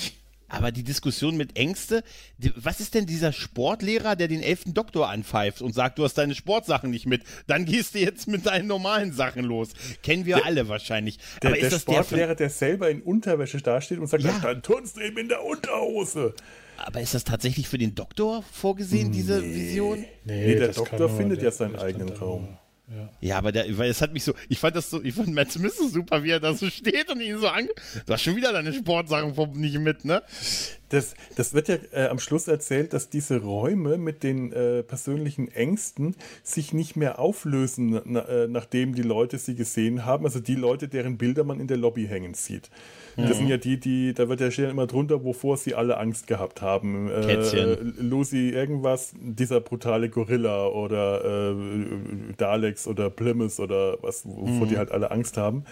aber 0.48 0.72
die 0.72 0.82
Diskussion 0.82 1.36
mit 1.36 1.56
Ängste, 1.56 2.02
die, 2.38 2.52
was 2.56 2.80
ist 2.80 2.94
denn 2.94 3.06
dieser 3.06 3.32
Sportlehrer, 3.32 4.16
der 4.16 4.28
den 4.28 4.42
elften 4.42 4.74
Doktor 4.74 5.08
anpfeift 5.08 5.62
und 5.62 5.74
sagt, 5.74 5.98
du 5.98 6.04
hast 6.04 6.14
deine 6.14 6.34
Sportsachen 6.34 6.90
nicht 6.90 7.06
mit, 7.06 7.22
dann 7.46 7.64
gehst 7.64 7.94
du 7.94 7.98
jetzt 7.98 8.28
mit 8.28 8.46
deinen 8.46 8.66
normalen 8.66 9.12
Sachen 9.12 9.44
los. 9.44 9.70
Kennen 10.02 10.26
wir 10.26 10.36
der, 10.36 10.46
alle 10.46 10.68
wahrscheinlich. 10.68 11.18
Der, 11.42 11.50
Aber 11.50 11.58
ist 11.58 11.62
der 11.62 11.70
das 11.70 11.82
Sportlehrer, 11.82 12.26
der, 12.28 12.36
der 12.36 12.50
selber 12.50 12.90
in 12.90 13.02
Unterwäsche 13.02 13.58
dasteht 13.58 13.98
und 13.98 14.06
sagt, 14.06 14.24
ja. 14.24 14.38
dann 14.40 14.62
turnst 14.62 14.96
du 14.96 15.00
eben 15.00 15.18
in 15.18 15.28
der 15.28 15.44
Unterhose. 15.44 16.34
Aber 16.78 17.00
ist 17.00 17.14
das 17.14 17.24
tatsächlich 17.24 17.68
für 17.68 17.78
den 17.78 17.94
Doktor 17.94 18.42
vorgesehen, 18.52 19.10
diese 19.10 19.40
nee. 19.40 19.54
Vision? 19.54 19.98
Nee, 20.24 20.46
nee 20.46 20.54
der 20.54 20.68
Doktor 20.68 21.08
findet 21.08 21.42
ja 21.42 21.50
seinen 21.50 21.76
eigenen 21.76 22.10
Raum. 22.10 22.56
Ja. 22.90 23.10
ja, 23.20 23.38
aber 23.38 23.52
der, 23.52 23.76
weil 23.76 23.90
es 23.90 24.00
hat 24.00 24.14
mich 24.14 24.24
so, 24.24 24.32
ich 24.48 24.58
fand 24.58 24.74
das 24.74 24.88
so, 24.88 25.02
ich 25.02 25.14
fand 25.14 25.28
Matt 25.34 25.52
Smith 25.52 25.76
so 25.76 25.88
super, 25.88 26.24
wie 26.24 26.30
er 26.30 26.40
da 26.40 26.54
so 26.54 26.70
steht 26.70 27.10
und 27.10 27.20
ihn 27.20 27.38
so 27.38 27.48
an. 27.48 27.68
Du 28.06 28.12
hast 28.12 28.22
schon 28.22 28.34
wieder 28.34 28.52
deine 28.52 28.72
Sportsachen 28.72 29.34
nicht 29.52 29.78
mit, 29.78 30.06
ne? 30.06 30.22
Das, 30.88 31.14
das 31.36 31.52
wird 31.52 31.68
ja 31.68 31.76
äh, 31.92 32.08
am 32.08 32.18
Schluss 32.18 32.48
erzählt, 32.48 32.94
dass 32.94 33.10
diese 33.10 33.42
Räume 33.42 33.98
mit 33.98 34.22
den 34.22 34.52
äh, 34.52 34.82
persönlichen 34.82 35.48
Ängsten 35.48 36.16
sich 36.42 36.72
nicht 36.72 36.96
mehr 36.96 37.18
auflösen, 37.18 38.00
na, 38.06 38.26
äh, 38.26 38.48
nachdem 38.48 38.94
die 38.94 39.02
Leute 39.02 39.36
sie 39.36 39.54
gesehen 39.54 40.06
haben. 40.06 40.24
Also 40.24 40.40
die 40.40 40.54
Leute, 40.54 40.88
deren 40.88 41.18
Bilder 41.18 41.44
man 41.44 41.60
in 41.60 41.66
der 41.66 41.76
Lobby 41.76 42.06
hängen 42.06 42.32
sieht. 42.32 42.70
Das 43.26 43.36
sind 43.38 43.48
ja 43.48 43.56
die, 43.56 43.80
die, 43.80 44.14
da 44.14 44.28
wird 44.28 44.40
ja 44.40 44.50
stehen 44.50 44.70
immer 44.70 44.86
drunter, 44.86 45.24
wovor 45.24 45.56
sie 45.56 45.74
alle 45.74 45.98
Angst 45.98 46.26
gehabt 46.26 46.62
haben. 46.62 47.10
Äh, 47.10 47.26
Kätzchen. 47.26 47.94
Lucy 47.98 48.50
irgendwas, 48.50 49.12
dieser 49.20 49.60
brutale 49.60 50.08
Gorilla 50.08 50.68
oder 50.68 51.52
äh, 51.52 51.54
Daleks 52.36 52.86
oder 52.86 53.10
Plymouth 53.10 53.58
oder 53.58 53.98
was, 54.02 54.24
wovor 54.24 54.66
mhm. 54.66 54.68
die 54.68 54.78
halt 54.78 54.92
alle 54.92 55.10
Angst 55.10 55.36
haben. 55.36 55.64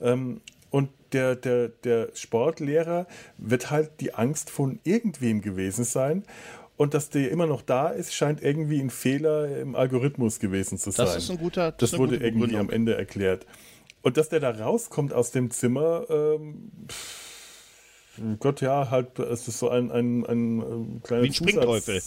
Ähm, 0.00 0.40
und 0.70 0.88
der, 1.12 1.36
der, 1.36 1.68
der 1.68 2.08
Sportlehrer 2.14 3.06
wird 3.38 3.70
halt 3.70 4.00
die 4.00 4.14
Angst 4.14 4.50
von 4.50 4.78
irgendwem 4.84 5.42
gewesen 5.42 5.84
sein. 5.84 6.24
Und 6.76 6.94
dass 6.94 7.10
der 7.10 7.30
immer 7.30 7.46
noch 7.46 7.60
da 7.60 7.88
ist, 7.88 8.14
scheint 8.14 8.42
irgendwie 8.42 8.80
ein 8.80 8.88
Fehler 8.88 9.58
im 9.58 9.76
Algorithmus 9.76 10.40
gewesen 10.40 10.78
zu 10.78 10.90
sein. 10.90 11.04
Das 11.04 11.16
ist 11.16 11.30
ein 11.30 11.36
guter. 11.36 11.72
Das, 11.72 11.90
das 11.90 12.00
wurde 12.00 12.16
irgendwie 12.16 12.56
am 12.56 12.70
Ende 12.70 12.96
erklärt. 12.96 13.44
Und 14.02 14.16
dass 14.16 14.28
der 14.28 14.40
da 14.40 14.50
rauskommt 14.50 15.12
aus 15.12 15.30
dem 15.30 15.50
Zimmer, 15.50 16.06
ähm, 16.08 16.70
Gott, 18.38 18.60
ja, 18.60 18.90
halt, 18.90 19.18
es 19.18 19.48
ist 19.48 19.58
so 19.58 19.70
ein, 19.70 19.90
ein, 19.90 20.26
ein, 20.26 20.60
ein 20.60 21.02
kleiner 21.02 21.22
Wie 21.22 21.28
ein 21.28 21.32
Springteufel. 21.32 22.02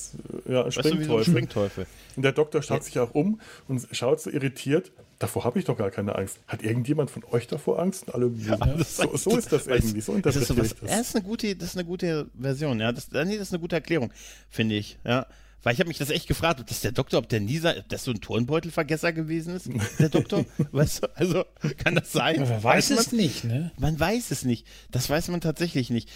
Ja, 0.48 0.66
ein 0.66 0.72
Springteufel. 0.72 1.00
Weißt 1.00 1.00
du, 1.00 1.06
so 1.06 1.18
ein 1.18 1.24
Springteufel. 1.24 1.88
Und 2.16 2.24
der 2.24 2.32
Doktor 2.34 2.62
schaut 2.62 2.80
ja. 2.80 2.84
sich 2.84 3.00
auch 3.00 3.16
um 3.16 3.40
und 3.68 3.88
schaut 3.92 4.22
so 4.22 4.30
irritiert. 4.30 4.92
davor 5.18 5.44
habe 5.44 5.58
ich 5.58 5.66
doch 5.66 5.78
gar 5.78 5.90
keine 5.90 6.16
Angst. 6.16 6.40
Hat 6.48 6.62
irgendjemand 6.62 7.10
von 7.10 7.24
euch 7.32 7.48
davor 7.48 7.80
Angst? 7.80 8.14
Alle, 8.14 8.28
ja, 8.28 8.58
so, 8.84 9.16
so, 9.16 9.38
ist 9.38 9.52
das 9.52 9.66
irgendwie, 9.66 10.02
so 10.02 10.14
interpretiere 10.14 10.62
das. 10.62 10.76
das 10.76 11.02
ist 11.02 11.16
eine 11.16 11.26
gute, 11.26 11.56
das 11.56 11.70
ist 11.70 11.78
eine 11.78 11.86
gute 11.86 12.28
Version, 12.40 12.80
ja. 12.80 12.92
Das, 12.92 13.10
nee, 13.12 13.38
das 13.38 13.48
ist 13.48 13.54
eine 13.54 13.62
gute 13.62 13.76
Erklärung, 13.76 14.12
finde 14.50 14.76
ich, 14.76 15.00
ja. 15.04 15.26
Weil 15.64 15.74
ich 15.74 15.80
habe 15.80 15.88
mich 15.88 15.98
das 15.98 16.10
echt 16.10 16.28
gefragt, 16.28 16.60
ob 16.60 16.68
das 16.68 16.82
der 16.82 16.92
Doktor, 16.92 17.20
ob 17.20 17.30
der 17.30 17.40
nie, 17.40 17.62
ob 17.64 17.88
das 17.88 18.04
so 18.04 18.12
ein 18.12 18.20
Turnbeutelvergesser 18.20 19.14
gewesen 19.14 19.56
ist, 19.56 19.70
der 19.98 20.10
Doktor. 20.10 20.46
weißt 20.72 21.04
du, 21.04 21.16
also 21.16 21.46
kann 21.78 21.96
das 21.96 22.12
sein? 22.12 22.38
Aber 22.38 22.50
wer 22.50 22.64
weiß, 22.64 22.92
weiß 22.92 23.00
es 23.00 23.12
nicht, 23.14 23.46
ne? 23.46 23.72
Man 23.78 23.98
weiß 24.00 24.32
es 24.32 24.44
nicht. 24.44 24.68
Das 24.92 25.10
weiß 25.10 25.30
man 25.30 25.42
tatsächlich 25.42 25.90
nicht. 25.90 26.10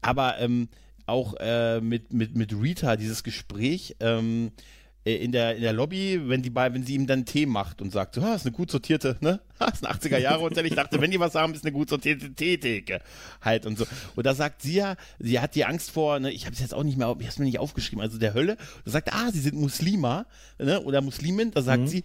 Aber 0.00 0.38
ähm, 0.38 0.68
auch 1.06 1.34
äh, 1.40 1.80
mit, 1.80 2.12
mit, 2.12 2.36
mit 2.36 2.52
Rita, 2.52 2.96
dieses 2.96 3.24
Gespräch, 3.24 3.96
ähm, 4.00 4.52
äh, 4.56 4.60
in 5.04 5.32
der, 5.32 5.56
in 5.56 5.62
der 5.62 5.72
Lobby, 5.72 6.20
wenn 6.28 6.42
die 6.42 6.54
wenn 6.54 6.84
sie 6.84 6.94
ihm 6.94 7.08
dann 7.08 7.24
Tee 7.24 7.46
macht 7.46 7.82
und 7.82 7.90
sagt, 7.90 8.14
so, 8.14 8.22
ah, 8.22 8.34
ist 8.34 8.46
eine 8.46 8.54
gut 8.54 8.70
sortierte, 8.70 9.16
ne? 9.20 9.40
Ah, 9.58 9.68
ist 9.68 9.86
ein 9.86 9.92
80er 9.92 10.18
Jahre 10.18 10.40
Hotel. 10.40 10.66
Ich 10.72 10.74
dachte, 10.74 11.00
wenn 11.00 11.10
die 11.10 11.20
was 11.20 11.34
haben, 11.34 11.54
ist 11.54 11.64
eine 11.64 11.72
gut 11.72 11.88
sortierte 11.88 12.32
Teetheke. 12.32 13.00
Halt 13.40 13.66
und 13.66 13.78
so. 13.78 13.84
Und 14.16 14.26
da 14.26 14.34
sagt 14.34 14.62
sie 14.62 14.74
ja, 14.74 14.96
sie 15.18 15.40
hat 15.40 15.54
die 15.54 15.64
Angst 15.64 15.90
vor, 15.90 16.18
ne, 16.18 16.32
ich 16.32 16.46
habe 16.46 16.54
es 16.54 16.60
jetzt 16.60 16.74
auch 16.74 16.82
nicht 16.84 16.98
mehr, 16.98 17.14
ich 17.18 17.26
habe 17.26 17.40
mir 17.40 17.46
nicht 17.46 17.58
aufgeschrieben, 17.58 18.00
also 18.00 18.18
der 18.18 18.34
Hölle. 18.34 18.56
Da 18.84 18.90
sagt, 18.90 19.12
ah, 19.12 19.30
sie 19.32 19.40
sind 19.40 19.54
Muslima, 19.54 20.26
ne? 20.58 20.80
Oder 20.80 21.00
Muslimin, 21.00 21.50
da 21.50 21.62
sagt 21.62 21.82
mhm. 21.82 21.86
sie, 21.88 22.04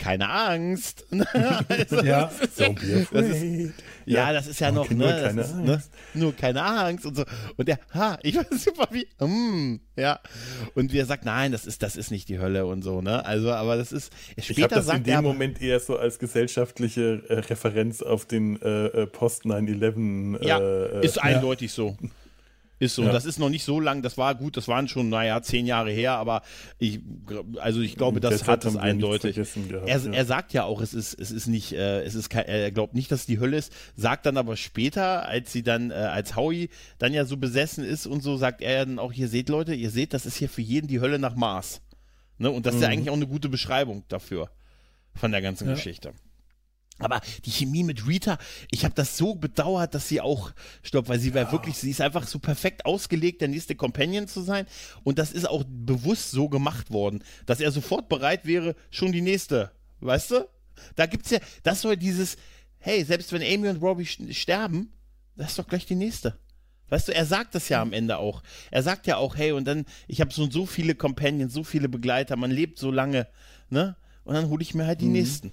keine 0.00 0.28
Angst. 0.28 1.06
also, 1.68 2.02
ja. 2.02 2.30
Das 2.40 2.68
ist, 2.68 3.12
das 3.12 3.26
ist, 3.26 3.74
ja, 4.06 4.32
das 4.32 4.46
ist 4.46 4.60
ja 4.60 4.72
noch, 4.72 4.90
ne, 4.90 5.04
keine 5.04 5.42
ist, 5.42 5.54
ne, 5.54 5.82
nur 6.14 6.34
keine 6.34 6.62
Angst 6.62 7.06
und 7.06 7.16
so. 7.16 7.24
Und 7.56 7.68
der, 7.68 7.78
ha, 7.94 8.18
ich 8.22 8.36
weiß 8.36 8.46
super 8.64 8.88
wie, 8.90 9.06
mm, 9.24 9.80
ja. 9.96 10.18
Und 10.74 10.92
wie 10.92 10.98
er 10.98 11.06
sagt, 11.06 11.24
nein, 11.24 11.52
das 11.52 11.66
ist, 11.66 11.82
das 11.82 11.96
ist 11.96 12.10
nicht 12.10 12.28
die 12.28 12.38
Hölle 12.38 12.66
und 12.66 12.82
so, 12.82 13.02
ne? 13.02 13.24
Also, 13.24 13.52
aber 13.52 13.76
das 13.76 13.92
ist, 13.92 14.12
später 14.38 14.62
ich 14.62 14.66
das 14.68 14.86
sagt 14.86 14.98
in 14.98 15.04
dem 15.04 15.14
er, 15.14 15.22
Moment 15.22 15.62
eher 15.62 15.78
so 15.78 15.96
als 15.96 16.18
gesellschaftliche 16.18 17.22
äh, 17.28 17.34
Referenz 17.34 18.02
auf 18.02 18.24
den 18.24 18.60
äh, 18.62 18.86
äh 18.86 19.06
Post 19.06 19.44
9-11. 19.44 20.44
Ja, 20.44 20.58
äh, 20.58 21.04
ist 21.04 21.22
eindeutig 21.22 21.70
ja. 21.70 21.76
so. 21.76 21.96
Ist 22.80 22.94
so. 22.94 23.02
Ja. 23.02 23.12
Das 23.12 23.26
ist 23.26 23.38
noch 23.38 23.50
nicht 23.50 23.62
so 23.62 23.78
lang. 23.78 24.00
Das 24.00 24.16
war 24.16 24.34
gut. 24.34 24.56
Das 24.56 24.66
waren 24.66 24.88
schon, 24.88 25.10
naja, 25.10 25.42
zehn 25.42 25.66
Jahre 25.66 25.90
her. 25.90 26.14
Aber 26.14 26.40
ich, 26.78 27.00
also 27.58 27.82
ich 27.82 27.94
glaube, 27.94 28.20
das 28.20 28.48
hat 28.48 28.64
es 28.64 28.74
eindeutig. 28.74 29.36
Gehabt, 29.36 29.86
er, 29.86 29.98
ja. 29.98 30.10
er 30.10 30.24
sagt 30.24 30.54
ja 30.54 30.64
auch, 30.64 30.80
es 30.80 30.94
ist, 30.94 31.12
es 31.20 31.30
ist 31.30 31.46
nicht, 31.46 31.74
äh, 31.74 32.02
es 32.02 32.14
ist 32.14 32.30
kein, 32.30 32.46
er 32.46 32.70
glaubt 32.70 32.94
nicht, 32.94 33.12
dass 33.12 33.20
es 33.20 33.26
die 33.26 33.38
Hölle 33.38 33.58
ist. 33.58 33.70
Sagt 33.96 34.24
dann 34.24 34.38
aber 34.38 34.56
später, 34.56 35.28
als 35.28 35.52
sie 35.52 35.62
dann, 35.62 35.90
äh, 35.90 35.94
als 35.94 36.36
Howie 36.36 36.70
dann 36.98 37.12
ja 37.12 37.26
so 37.26 37.36
besessen 37.36 37.84
ist 37.84 38.06
und 38.06 38.22
so, 38.22 38.38
sagt 38.38 38.62
er 38.62 38.86
dann 38.86 38.98
auch, 38.98 39.12
ihr 39.12 39.28
seht 39.28 39.50
Leute, 39.50 39.74
ihr 39.74 39.90
seht, 39.90 40.14
das 40.14 40.24
ist 40.24 40.36
hier 40.36 40.48
für 40.48 40.62
jeden 40.62 40.88
die 40.88 41.00
Hölle 41.00 41.18
nach 41.18 41.36
Mars. 41.36 41.82
Ne? 42.38 42.50
Und 42.50 42.64
das 42.64 42.72
mhm. 42.72 42.78
ist 42.78 42.82
ja 42.82 42.88
mhm. 42.88 42.92
eigentlich 42.94 43.10
auch 43.10 43.16
eine 43.16 43.26
gute 43.26 43.50
Beschreibung 43.50 44.04
dafür. 44.08 44.48
Von 45.14 45.32
der 45.32 45.42
ganzen 45.42 45.68
ja. 45.68 45.74
Geschichte. 45.74 46.14
Aber 47.00 47.20
die 47.44 47.50
Chemie 47.50 47.82
mit 47.82 48.06
Rita, 48.06 48.38
ich 48.70 48.84
habe 48.84 48.94
das 48.94 49.16
so 49.16 49.34
bedauert, 49.34 49.94
dass 49.94 50.08
sie 50.08 50.20
auch, 50.20 50.52
stopp, 50.82 51.08
weil 51.08 51.18
sie 51.18 51.34
war 51.34 51.42
ja. 51.42 51.52
wirklich, 51.52 51.76
sie 51.76 51.90
ist 51.90 52.00
einfach 52.00 52.26
so 52.26 52.38
perfekt 52.38 52.86
ausgelegt, 52.86 53.40
der 53.40 53.48
nächste 53.48 53.74
Companion 53.74 54.28
zu 54.28 54.42
sein. 54.42 54.66
Und 55.02 55.18
das 55.18 55.32
ist 55.32 55.48
auch 55.48 55.64
bewusst 55.66 56.30
so 56.30 56.48
gemacht 56.48 56.92
worden, 56.92 57.24
dass 57.46 57.60
er 57.60 57.72
sofort 57.72 58.08
bereit 58.08 58.46
wäre, 58.46 58.76
schon 58.90 59.12
die 59.12 59.22
nächste, 59.22 59.72
weißt 60.00 60.30
du? 60.32 60.48
Da 60.94 61.06
gibt's 61.06 61.30
ja, 61.30 61.40
das 61.62 61.82
soll 61.82 61.96
dieses, 61.96 62.36
hey, 62.78 63.04
selbst 63.04 63.32
wenn 63.32 63.42
Amy 63.42 63.68
und 63.68 63.82
Robbie 63.82 64.06
sterben, 64.06 64.92
das 65.36 65.50
ist 65.50 65.58
doch 65.58 65.66
gleich 65.66 65.86
die 65.86 65.94
nächste. 65.94 66.38
Weißt 66.88 67.08
du, 67.08 67.14
er 67.14 67.24
sagt 67.24 67.54
das 67.54 67.68
ja 67.68 67.80
am 67.80 67.92
Ende 67.92 68.18
auch. 68.18 68.42
Er 68.70 68.82
sagt 68.82 69.06
ja 69.06 69.16
auch, 69.16 69.36
hey, 69.36 69.52
und 69.52 69.64
dann, 69.64 69.86
ich 70.08 70.20
habe 70.20 70.32
so 70.32 70.42
und 70.42 70.52
so 70.52 70.66
viele 70.66 70.94
Companions, 70.94 71.54
so 71.54 71.62
viele 71.62 71.88
Begleiter, 71.88 72.36
man 72.36 72.50
lebt 72.50 72.78
so 72.78 72.90
lange, 72.90 73.28
ne? 73.70 73.96
Und 74.24 74.34
dann 74.34 74.48
hole 74.48 74.62
ich 74.62 74.74
mir 74.74 74.86
halt 74.86 75.00
die 75.00 75.06
mhm. 75.06 75.12
nächsten. 75.12 75.52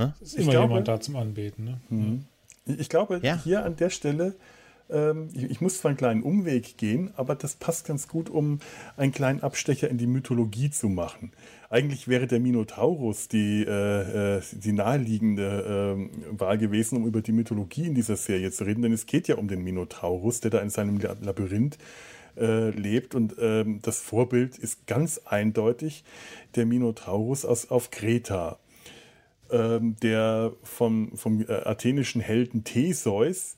Ne? 0.00 0.14
Ist 0.20 0.36
immer 0.36 0.52
glaube, 0.52 0.68
jemand 0.68 0.88
da 0.88 0.98
zum 0.98 1.16
Anbeten. 1.16 1.64
Ne? 1.64 1.80
Mhm. 1.90 2.24
Ich 2.64 2.88
glaube, 2.88 3.20
ja. 3.22 3.38
hier 3.42 3.64
an 3.64 3.76
der 3.76 3.90
Stelle, 3.90 4.34
ähm, 4.88 5.28
ich, 5.34 5.44
ich, 5.44 5.60
muss 5.60 5.78
zwar 5.78 5.90
einen 5.90 5.98
kleinen 5.98 6.22
Umweg 6.22 6.78
gehen, 6.78 7.10
aber 7.16 7.34
das 7.34 7.54
passt 7.56 7.86
ganz 7.86 8.08
gut, 8.08 8.30
um 8.30 8.60
einen 8.96 9.12
kleinen 9.12 9.42
Abstecher 9.42 9.90
in 9.90 9.98
die 9.98 10.06
Mythologie 10.06 10.70
zu 10.70 10.88
machen. 10.88 11.32
Eigentlich 11.68 12.08
wäre 12.08 12.26
der 12.26 12.40
Minotaurus 12.40 13.28
die, 13.28 13.64
äh, 13.64 14.38
äh 14.38 14.42
die 14.52 14.72
naheliegende 14.72 15.98
äh, 16.32 16.40
Wahl 16.40 16.56
gewesen, 16.56 16.96
um 16.96 17.06
über 17.06 17.20
die 17.20 17.32
Mythologie 17.32 17.86
in 17.86 17.94
dieser 17.94 18.16
Serie 18.16 18.50
zu 18.52 18.64
reden, 18.64 18.80
denn 18.80 18.92
es 18.92 19.04
geht 19.04 19.28
ja 19.28 19.36
um 19.36 19.48
den 19.48 19.62
Minotaurus, 19.62 20.40
der 20.40 20.50
da 20.50 20.60
in 20.60 20.70
seinem 20.70 20.98
Labyrinth 20.98 21.76
äh, 22.38 22.70
lebt. 22.70 23.14
Und 23.14 23.36
ähm, 23.38 23.80
das 23.82 23.98
Vorbild 23.98 24.56
ist 24.56 24.86
ganz 24.86 25.20
eindeutig 25.26 26.04
der 26.54 26.64
Minotaurus 26.64 27.44
aus, 27.44 27.70
auf 27.70 27.90
Kreta 27.90 28.58
ähm, 29.50 29.96
der 30.02 30.52
vom, 30.62 31.16
vom 31.16 31.42
äh, 31.42 31.52
athenischen 31.52 32.20
Helden 32.20 32.64
Theseus 32.64 33.56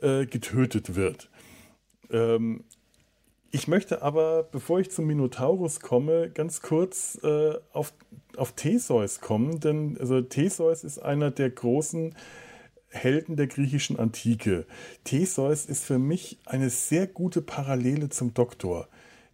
äh, 0.00 0.26
getötet 0.26 0.94
wird. 0.94 1.30
Ähm, 2.10 2.64
ich 3.50 3.68
möchte 3.68 4.02
aber, 4.02 4.42
bevor 4.42 4.80
ich 4.80 4.90
zum 4.90 5.06
Minotaurus 5.06 5.78
komme, 5.78 6.28
ganz 6.28 6.60
kurz 6.60 7.20
äh, 7.22 7.54
auf, 7.72 7.94
auf 8.36 8.52
Theseus 8.52 9.20
kommen, 9.20 9.60
denn 9.60 9.96
also 10.00 10.20
Theseus 10.20 10.82
ist 10.82 10.98
einer 10.98 11.30
der 11.30 11.50
großen 11.50 12.16
Helden 12.88 13.36
der 13.36 13.46
griechischen 13.46 13.98
Antike. 13.98 14.66
Theseus 15.04 15.66
ist 15.66 15.84
für 15.84 15.98
mich 15.98 16.38
eine 16.46 16.70
sehr 16.70 17.06
gute 17.06 17.42
Parallele 17.42 18.08
zum 18.08 18.34
Doktor 18.34 18.88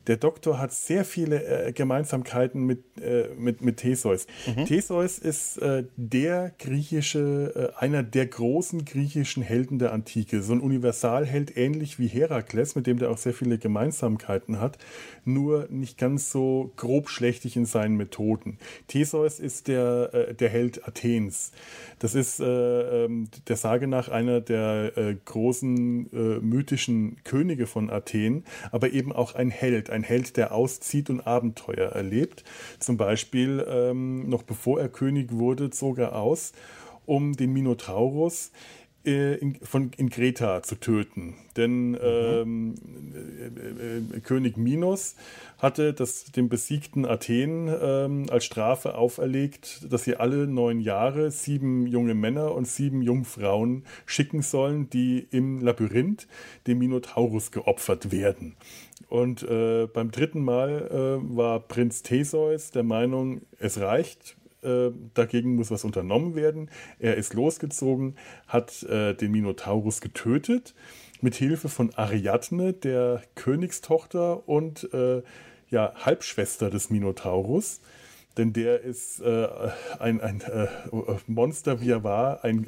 der 0.07 0.17
Doktor 0.17 0.59
hat 0.59 0.73
sehr 0.73 1.05
viele 1.05 1.67
äh, 1.67 1.73
Gemeinsamkeiten 1.73 2.65
mit, 2.65 2.83
äh, 3.01 3.29
mit, 3.37 3.61
mit 3.61 3.77
Theseus. 3.77 4.27
Mhm. 4.47 4.65
Theseus 4.65 5.19
ist 5.19 5.59
äh, 5.59 5.85
der 5.97 6.53
griechische, 6.59 7.73
äh, 7.77 7.79
einer 7.79 8.03
der 8.03 8.27
großen 8.27 8.85
griechischen 8.87 9.43
Helden 9.43 9.79
der 9.79 9.93
Antike. 9.93 10.43
So 10.43 10.55
ein 10.55 10.61
Universalheld, 10.61 11.57
ähnlich 11.57 11.99
wie 11.99 12.07
Herakles, 12.07 12.77
mit 12.77 12.87
dem 12.87 12.99
der 12.99 13.11
auch 13.11 13.19
sehr 13.19 13.35
viele 13.35 13.59
Gemeinsamkeiten 13.59 14.59
hat, 14.59 14.79
nur 15.25 15.69
nicht 15.69 15.99
ganz 15.99 16.31
so 16.31 16.73
grobschlächtig 16.77 17.57
in 17.57 17.67
seinen 17.67 17.97
Methoden. 17.97 18.59
Theseus 18.89 19.39
ist 19.39 19.69
der, 19.69 20.11
äh, 20.15 20.35
der 20.35 20.49
Held 20.49 20.89
Athens. 20.89 21.53
Das 21.99 22.15
ist 22.15 22.41
äh, 22.41 23.05
ähm, 23.05 23.29
der 23.49 23.57
Sage 23.57 23.87
nach 23.87 24.09
einer 24.09 24.41
der 24.41 24.93
großen 25.25 26.41
mythischen 26.43 27.23
Könige 27.25 27.67
von 27.67 27.91
Athen, 27.91 28.45
aber 28.73 28.93
eben 28.93 29.13
auch 29.13 29.35
ein 29.35 29.51
Held 29.51 29.90
ein 29.91 30.03
Held, 30.03 30.37
der 30.37 30.53
auszieht 30.53 31.11
und 31.11 31.21
Abenteuer 31.21 31.91
erlebt. 31.91 32.45
Zum 32.79 32.97
Beispiel, 32.97 33.65
ähm, 33.69 34.29
noch 34.29 34.43
bevor 34.43 34.81
er 34.81 34.89
König 34.89 35.33
wurde, 35.33 35.71
zog 35.71 35.99
er 35.99 36.17
aus, 36.17 36.53
um 37.07 37.37
den 37.37 37.53
Minotaurus 37.53 38.53
äh, 39.05 39.37
in, 39.37 39.55
von, 39.63 39.91
in 39.97 40.11
Kreta 40.11 40.63
zu 40.63 40.75
töten. 40.75 41.35
Denn 41.57 41.93
mhm. 41.93 41.99
ähm, 42.03 42.75
äh, 44.13 44.17
äh, 44.17 44.21
König 44.21 44.59
Minos 44.59 45.17
hatte 45.57 45.95
das 45.95 46.25
dem 46.33 46.51
besiegten 46.51 47.07
Athen 47.07 47.75
ähm, 47.81 48.27
als 48.31 48.45
Strafe 48.45 48.97
auferlegt, 48.97 49.91
dass 49.91 50.05
sie 50.05 50.17
alle 50.17 50.47
neun 50.47 50.81
Jahre 50.81 51.31
sieben 51.31 51.87
junge 51.87 52.15
Männer 52.15 52.55
und 52.55 52.67
sieben 52.69 53.01
Jungfrauen 53.01 53.85
schicken 54.05 54.43
sollen, 54.43 54.91
die 54.91 55.27
im 55.31 55.61
Labyrinth 55.61 56.29
dem 56.67 56.79
Minotaurus 56.79 57.53
geopfert 57.53 58.13
werden. 58.13 58.57
Und 59.11 59.43
äh, 59.43 59.89
beim 59.89 60.13
dritten 60.13 60.45
Mal 60.45 60.87
äh, 60.89 61.37
war 61.37 61.59
Prinz 61.59 62.05
Theseus 62.05 62.71
der 62.71 62.85
Meinung, 62.85 63.41
es 63.59 63.81
reicht, 63.81 64.37
äh, 64.63 64.91
dagegen 65.15 65.57
muss 65.57 65.73
was 65.73 65.83
unternommen 65.83 66.37
werden. 66.37 66.71
Er 67.01 67.17
ist 67.17 67.35
losgezogen, 67.35 68.15
hat 68.47 68.85
äh, 68.85 69.15
den 69.15 69.33
Minotaurus 69.33 70.01
getötet, 70.01 70.77
mit 71.21 71.35
Hilfe 71.35 71.69
von 71.69 71.93
Ariadne, 71.97 72.73
der 72.73 73.23
Königstochter 73.35 74.49
und 74.49 74.89
äh, 74.95 75.23
ja, 75.71 75.93
Halbschwester 75.97 76.71
des 76.71 76.91
Minotaurus. 76.91 77.81
Denn 78.39 78.53
der 78.53 78.81
ist 78.83 79.21
äh, 79.23 79.49
ein, 79.99 80.21
ein 80.21 80.41
Monster, 81.27 81.81
wie 81.81 81.91
er 81.91 82.05
war, 82.05 82.45
ein 82.45 82.65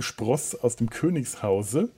Spross 0.00 0.54
aus 0.54 0.76
dem 0.76 0.90
Königshause. 0.90 1.88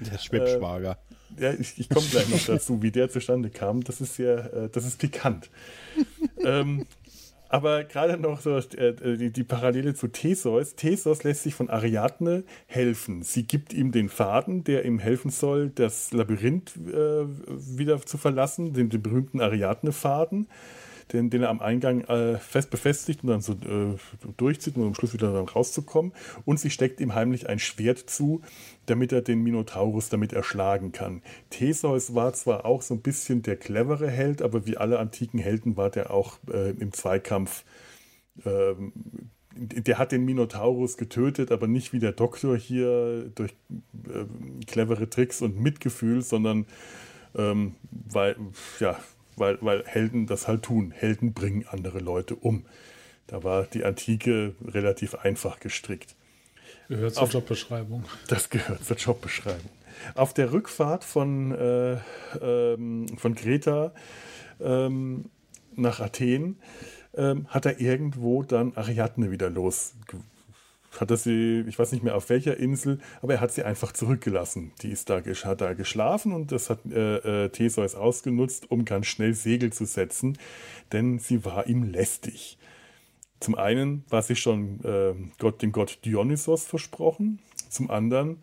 Der 0.00 0.18
Schwibschwager 0.18 0.98
ja, 1.38 1.52
ich, 1.52 1.78
ich 1.78 1.88
komme 1.88 2.06
gleich 2.06 2.28
noch 2.28 2.44
dazu, 2.44 2.82
wie 2.82 2.90
der 2.90 3.08
zustande 3.08 3.50
kam. 3.50 3.82
Das 3.82 4.00
ist 4.00 4.18
ja, 4.18 4.36
äh, 4.36 4.68
das 4.70 4.86
ist 4.86 4.98
pikant. 4.98 5.50
ähm, 6.44 6.86
aber 7.48 7.84
gerade 7.84 8.16
noch 8.16 8.40
so 8.40 8.56
äh, 8.56 9.16
die, 9.16 9.30
die, 9.30 9.44
Parallele 9.44 9.94
zu 9.94 10.08
Theseus. 10.08 10.74
Theseus 10.74 11.22
lässt 11.22 11.44
sich 11.44 11.54
von 11.54 11.70
Ariadne 11.70 12.42
helfen. 12.66 13.22
Sie 13.22 13.44
gibt 13.44 13.72
ihm 13.72 13.92
den 13.92 14.08
Faden, 14.08 14.64
der 14.64 14.84
ihm 14.84 14.98
helfen 14.98 15.30
soll, 15.30 15.70
das 15.70 16.12
Labyrinth 16.12 16.74
äh, 16.76 17.26
wieder 17.78 18.00
zu 18.04 18.18
verlassen, 18.18 18.72
den, 18.72 18.88
den 18.88 19.02
berühmten 19.02 19.40
Ariadne-Faden 19.40 20.48
den, 21.12 21.30
den 21.30 21.42
er 21.42 21.50
am 21.50 21.60
Eingang 21.60 22.02
äh, 22.02 22.38
fest 22.38 22.70
befestigt 22.70 23.22
und 23.22 23.30
dann 23.30 23.40
so 23.40 23.52
äh, 23.52 23.96
durchzieht, 24.36 24.76
um 24.76 24.86
am 24.86 24.94
Schluss 24.94 25.12
wieder 25.12 25.30
rauszukommen. 25.30 26.12
Und 26.44 26.60
sie 26.60 26.70
steckt 26.70 27.00
ihm 27.00 27.14
heimlich 27.14 27.48
ein 27.48 27.58
Schwert 27.58 27.98
zu, 27.98 28.42
damit 28.86 29.12
er 29.12 29.22
den 29.22 29.42
Minotaurus 29.42 30.08
damit 30.08 30.32
erschlagen 30.32 30.92
kann. 30.92 31.22
Theseus 31.50 32.14
war 32.14 32.32
zwar 32.32 32.64
auch 32.64 32.82
so 32.82 32.94
ein 32.94 33.00
bisschen 33.00 33.42
der 33.42 33.56
clevere 33.56 34.10
Held, 34.10 34.42
aber 34.42 34.66
wie 34.66 34.76
alle 34.76 34.98
antiken 34.98 35.38
Helden 35.38 35.76
war 35.76 35.90
der 35.90 36.10
auch 36.10 36.38
äh, 36.52 36.70
im 36.70 36.92
Zweikampf 36.92 37.64
ähm, 38.44 38.92
der 39.56 39.98
hat 39.98 40.12
den 40.12 40.24
Minotaurus 40.24 40.96
getötet, 40.96 41.52
aber 41.52 41.66
nicht 41.66 41.92
wie 41.92 41.98
der 41.98 42.12
Doktor 42.12 42.56
hier 42.56 43.30
durch 43.34 43.52
äh, 44.08 44.24
clevere 44.66 45.08
Tricks 45.08 45.42
und 45.42 45.60
Mitgefühl, 45.60 46.22
sondern 46.22 46.66
ähm, 47.36 47.74
weil, 47.90 48.36
ja, 48.80 48.98
weil, 49.36 49.58
weil 49.60 49.84
Helden 49.86 50.26
das 50.26 50.48
halt 50.48 50.62
tun. 50.62 50.90
Helden 50.90 51.32
bringen 51.32 51.66
andere 51.68 51.98
Leute 51.98 52.36
um. 52.36 52.64
Da 53.26 53.42
war 53.42 53.64
die 53.64 53.84
Antike 53.84 54.54
relativ 54.64 55.14
einfach 55.14 55.60
gestrickt. 55.60 56.14
Gehört 56.88 57.14
zur 57.14 57.22
Auf, 57.24 57.32
Jobbeschreibung. 57.32 58.04
Das 58.28 58.50
gehört 58.50 58.84
zur 58.84 58.96
Jobbeschreibung. 58.96 59.70
Auf 60.14 60.34
der 60.34 60.52
Rückfahrt 60.52 61.04
von, 61.04 61.52
äh, 61.52 61.98
ähm, 62.40 63.06
von 63.16 63.34
Kreta 63.34 63.94
ähm, 64.60 65.30
nach 65.74 66.00
Athen 66.00 66.58
ähm, 67.14 67.46
hat 67.48 67.66
er 67.66 67.80
irgendwo 67.80 68.42
dann 68.42 68.76
Ariadne 68.76 69.30
wieder 69.30 69.50
los. 69.50 69.94
Hat 71.00 71.10
er 71.10 71.16
sie, 71.16 71.64
ich 71.66 71.78
weiß 71.78 71.92
nicht 71.92 72.04
mehr 72.04 72.16
auf 72.16 72.28
welcher 72.28 72.56
Insel, 72.56 72.98
aber 73.22 73.34
er 73.34 73.40
hat 73.40 73.52
sie 73.52 73.62
einfach 73.62 73.92
zurückgelassen. 73.92 74.72
Die 74.82 74.90
ist 74.90 75.10
da, 75.10 75.22
hat 75.22 75.60
da 75.60 75.72
geschlafen 75.74 76.32
und 76.32 76.52
das 76.52 76.70
hat 76.70 76.80
äh, 76.86 77.44
äh, 77.44 77.48
Theseus 77.48 77.94
ausgenutzt, 77.94 78.70
um 78.70 78.84
ganz 78.84 79.06
schnell 79.06 79.34
Segel 79.34 79.72
zu 79.72 79.84
setzen, 79.84 80.38
denn 80.92 81.18
sie 81.18 81.44
war 81.44 81.66
ihm 81.66 81.82
lästig. 81.82 82.58
Zum 83.40 83.56
einen 83.56 84.04
war 84.08 84.22
sie 84.22 84.36
schon 84.36 84.82
äh, 84.84 85.14
Gott, 85.38 85.62
dem 85.62 85.72
Gott 85.72 85.98
Dionysos 86.04 86.64
versprochen, 86.64 87.40
zum 87.68 87.90
anderen 87.90 88.38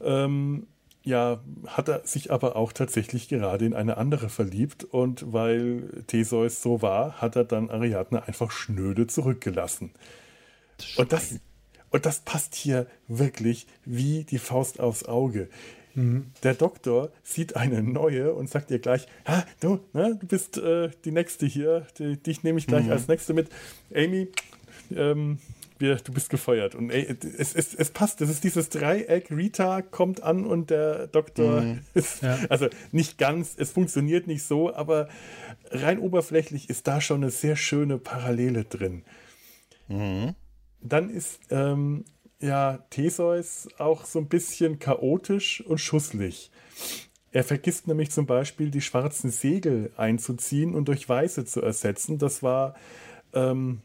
ähm, 0.00 0.66
ja, 1.04 1.40
hat 1.66 1.88
er 1.88 2.06
sich 2.06 2.30
aber 2.30 2.56
auch 2.56 2.72
tatsächlich 2.72 3.28
gerade 3.28 3.66
in 3.66 3.74
eine 3.74 3.96
andere 3.96 4.28
verliebt 4.28 4.84
und 4.84 5.32
weil 5.32 6.04
Theseus 6.06 6.62
so 6.62 6.80
war, 6.80 7.20
hat 7.20 7.36
er 7.36 7.44
dann 7.44 7.70
Ariadne 7.70 8.26
einfach 8.26 8.50
schnöde 8.50 9.06
zurückgelassen. 9.06 9.90
Und 10.96 11.12
das, 11.12 11.40
und 11.92 12.06
das 12.06 12.20
passt 12.20 12.54
hier 12.54 12.86
wirklich 13.06 13.66
wie 13.84 14.24
die 14.24 14.38
Faust 14.38 14.80
aufs 14.80 15.04
Auge. 15.04 15.48
Mhm. 15.94 16.32
Der 16.42 16.54
Doktor 16.54 17.12
sieht 17.22 17.56
eine 17.56 17.82
neue 17.82 18.32
und 18.32 18.48
sagt 18.48 18.70
ihr 18.70 18.78
gleich, 18.78 19.06
ha, 19.26 19.44
du, 19.60 19.80
ne, 19.92 20.16
du 20.18 20.26
bist 20.26 20.58
äh, 20.58 20.90
die 21.04 21.12
Nächste 21.12 21.46
hier, 21.46 21.86
die, 21.98 22.16
dich 22.16 22.42
nehme 22.42 22.58
ich 22.58 22.66
gleich 22.66 22.86
mhm. 22.86 22.92
als 22.92 23.08
Nächste 23.08 23.34
mit. 23.34 23.48
Amy, 23.94 24.28
ähm, 24.94 25.38
wir, 25.78 25.96
du 25.96 26.12
bist 26.12 26.30
gefeuert. 26.30 26.74
Und 26.74 26.90
ey, 26.90 27.14
es, 27.38 27.54
es, 27.54 27.74
es 27.74 27.90
passt, 27.90 28.22
das 28.22 28.30
ist 28.30 28.44
dieses 28.44 28.70
Dreieck, 28.70 29.30
Rita 29.30 29.82
kommt 29.82 30.22
an 30.22 30.46
und 30.46 30.70
der 30.70 31.08
Doktor 31.08 31.60
mhm. 31.60 31.80
ist, 31.94 32.22
ja. 32.22 32.38
also 32.48 32.68
nicht 32.92 33.18
ganz, 33.18 33.54
es 33.58 33.70
funktioniert 33.70 34.26
nicht 34.26 34.44
so, 34.44 34.74
aber 34.74 35.08
rein 35.70 35.98
oberflächlich 35.98 36.70
ist 36.70 36.86
da 36.86 37.02
schon 37.02 37.22
eine 37.22 37.30
sehr 37.30 37.56
schöne 37.56 37.98
Parallele 37.98 38.64
drin. 38.64 39.02
Mhm. 39.88 40.34
Dann 40.82 41.10
ist 41.10 41.40
ähm, 41.50 42.04
ja 42.40 42.78
Theseus 42.90 43.68
auch 43.78 44.04
so 44.04 44.18
ein 44.18 44.28
bisschen 44.28 44.78
chaotisch 44.78 45.62
und 45.62 45.78
schusslich. 45.78 46.50
Er 47.30 47.44
vergisst 47.44 47.86
nämlich 47.86 48.10
zum 48.10 48.26
Beispiel 48.26 48.70
die 48.70 48.82
schwarzen 48.82 49.30
Segel 49.30 49.90
einzuziehen 49.96 50.74
und 50.74 50.88
durch 50.88 51.08
weiße 51.08 51.46
zu 51.46 51.62
ersetzen. 51.62 52.18
Das 52.18 52.42
war 52.42 52.74
ähm, 53.32 53.80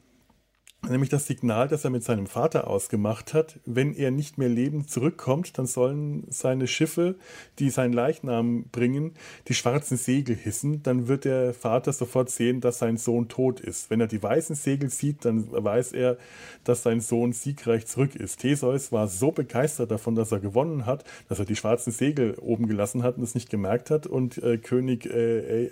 nämlich 0.90 1.10
das 1.10 1.28
Signal, 1.28 1.68
das 1.68 1.84
er 1.84 1.90
mit 1.90 2.04
seinem 2.04 2.28
Vater 2.28 2.68
ausgemacht 2.68 3.34
hat, 3.34 3.60
wenn 3.66 3.94
er 3.94 4.12
nicht 4.12 4.38
mehr 4.38 4.50
lebend 4.50 4.90
zurückkommt, 4.90 5.58
dann 5.58 5.66
sollen 5.66 6.26
seine 6.30 6.68
Schiffe, 6.68 7.16
die 7.60 7.70
seinen 7.70 7.94
Leichnam 7.94 8.66
bringen, 8.72 9.14
die 9.48 9.54
schwarzen 9.54 9.98
Segel 9.98 10.36
hissen, 10.36 10.84
dann 10.84 11.08
wird 11.08 11.26
der 11.26 11.54
Vater 11.54 11.92
sofort 11.94 12.30
sehen, 12.30 12.62
dass 12.62 12.80
sein 12.80 12.98
Sohn 12.98 13.28
tot 13.28 13.60
ist. 13.60 13.90
Wenn 13.90 14.00
er 14.00 14.08
die 14.08 14.22
weißen 14.22 14.56
Segel 14.56 14.90
sieht, 14.90 15.26
dann 15.26 15.52
weiß 15.52 15.94
er, 15.94 16.18
dass 16.64 16.84
sein 16.84 17.02
Sohn 17.02 17.34
siegreich 17.34 17.86
zurück 17.86 18.16
ist. 18.16 18.40
Theseus 18.40 18.92
war 18.92 19.08
so 19.08 19.32
begeistert 19.32 19.92
davon, 19.92 20.16
dass 20.16 20.32
er 20.32 20.40
gewonnen 20.40 20.86
hat, 20.86 21.04
dass 21.28 21.40
er 21.40 21.46
die 21.46 21.56
schwarzen 21.56 21.92
Segel 21.92 22.36
oben 22.36 22.68
gelassen 22.68 23.04
hat 23.04 23.18
und 23.18 23.24
es 23.24 23.36
nicht 23.36 23.50
gemerkt 23.50 23.90
hat 23.90 24.08
und 24.08 24.38
äh, 24.44 24.58
König 24.58 25.06
äh, 25.06 25.68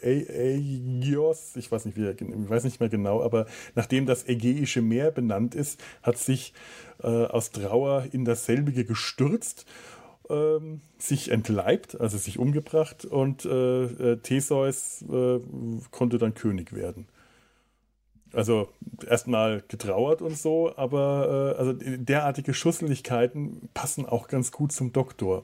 ich 1.55 1.71
weiß 1.71 1.85
nicht, 1.85 1.97
wie 1.97 2.09
ich 2.09 2.49
weiß 2.49 2.63
nicht 2.63 2.79
mehr 2.79 2.89
genau, 2.89 3.21
aber 3.23 3.45
nachdem 3.75 4.05
das 4.05 4.27
Ägäische 4.27 4.81
Meer 4.81 4.94
Meer 4.95 5.11
benannt 5.11 5.55
ist, 5.55 5.83
hat 6.03 6.17
sich 6.17 6.53
äh, 7.03 7.07
aus 7.07 7.51
Trauer 7.51 8.05
in 8.11 8.23
dasselbige 8.23 8.85
gestürzt, 8.85 9.65
ähm, 10.29 10.81
sich 10.97 11.31
entleibt, 11.31 11.99
also 11.99 12.17
sich 12.17 12.39
umgebracht 12.39 13.05
und 13.05 13.45
äh, 13.45 13.83
äh 13.83 14.17
Theseus 14.17 15.03
äh, 15.03 15.39
konnte 15.91 16.17
dann 16.17 16.33
König 16.33 16.73
werden. 16.73 17.07
Also 18.33 18.69
erstmal 19.07 19.63
getrauert 19.67 20.21
und 20.21 20.37
so, 20.37 20.75
aber 20.77 21.55
äh, 21.55 21.59
also 21.59 21.73
derartige 21.73 22.53
Schusseligkeiten 22.53 23.69
passen 23.73 24.05
auch 24.05 24.27
ganz 24.27 24.51
gut 24.51 24.71
zum 24.71 24.93
Doktor. 24.93 25.43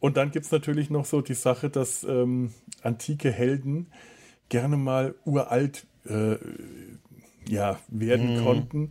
Und 0.00 0.16
dann 0.16 0.30
gibt 0.30 0.46
es 0.46 0.52
natürlich 0.52 0.90
noch 0.90 1.04
so 1.04 1.20
die 1.20 1.34
Sache, 1.34 1.70
dass 1.70 2.04
ähm, 2.04 2.52
antike 2.82 3.32
Helden 3.32 3.88
gerne 4.48 4.76
mal 4.76 5.14
uralt 5.24 5.86
äh, 6.06 6.36
ja, 7.48 7.78
werden 7.88 8.36
mhm. 8.36 8.44
konnten. 8.44 8.90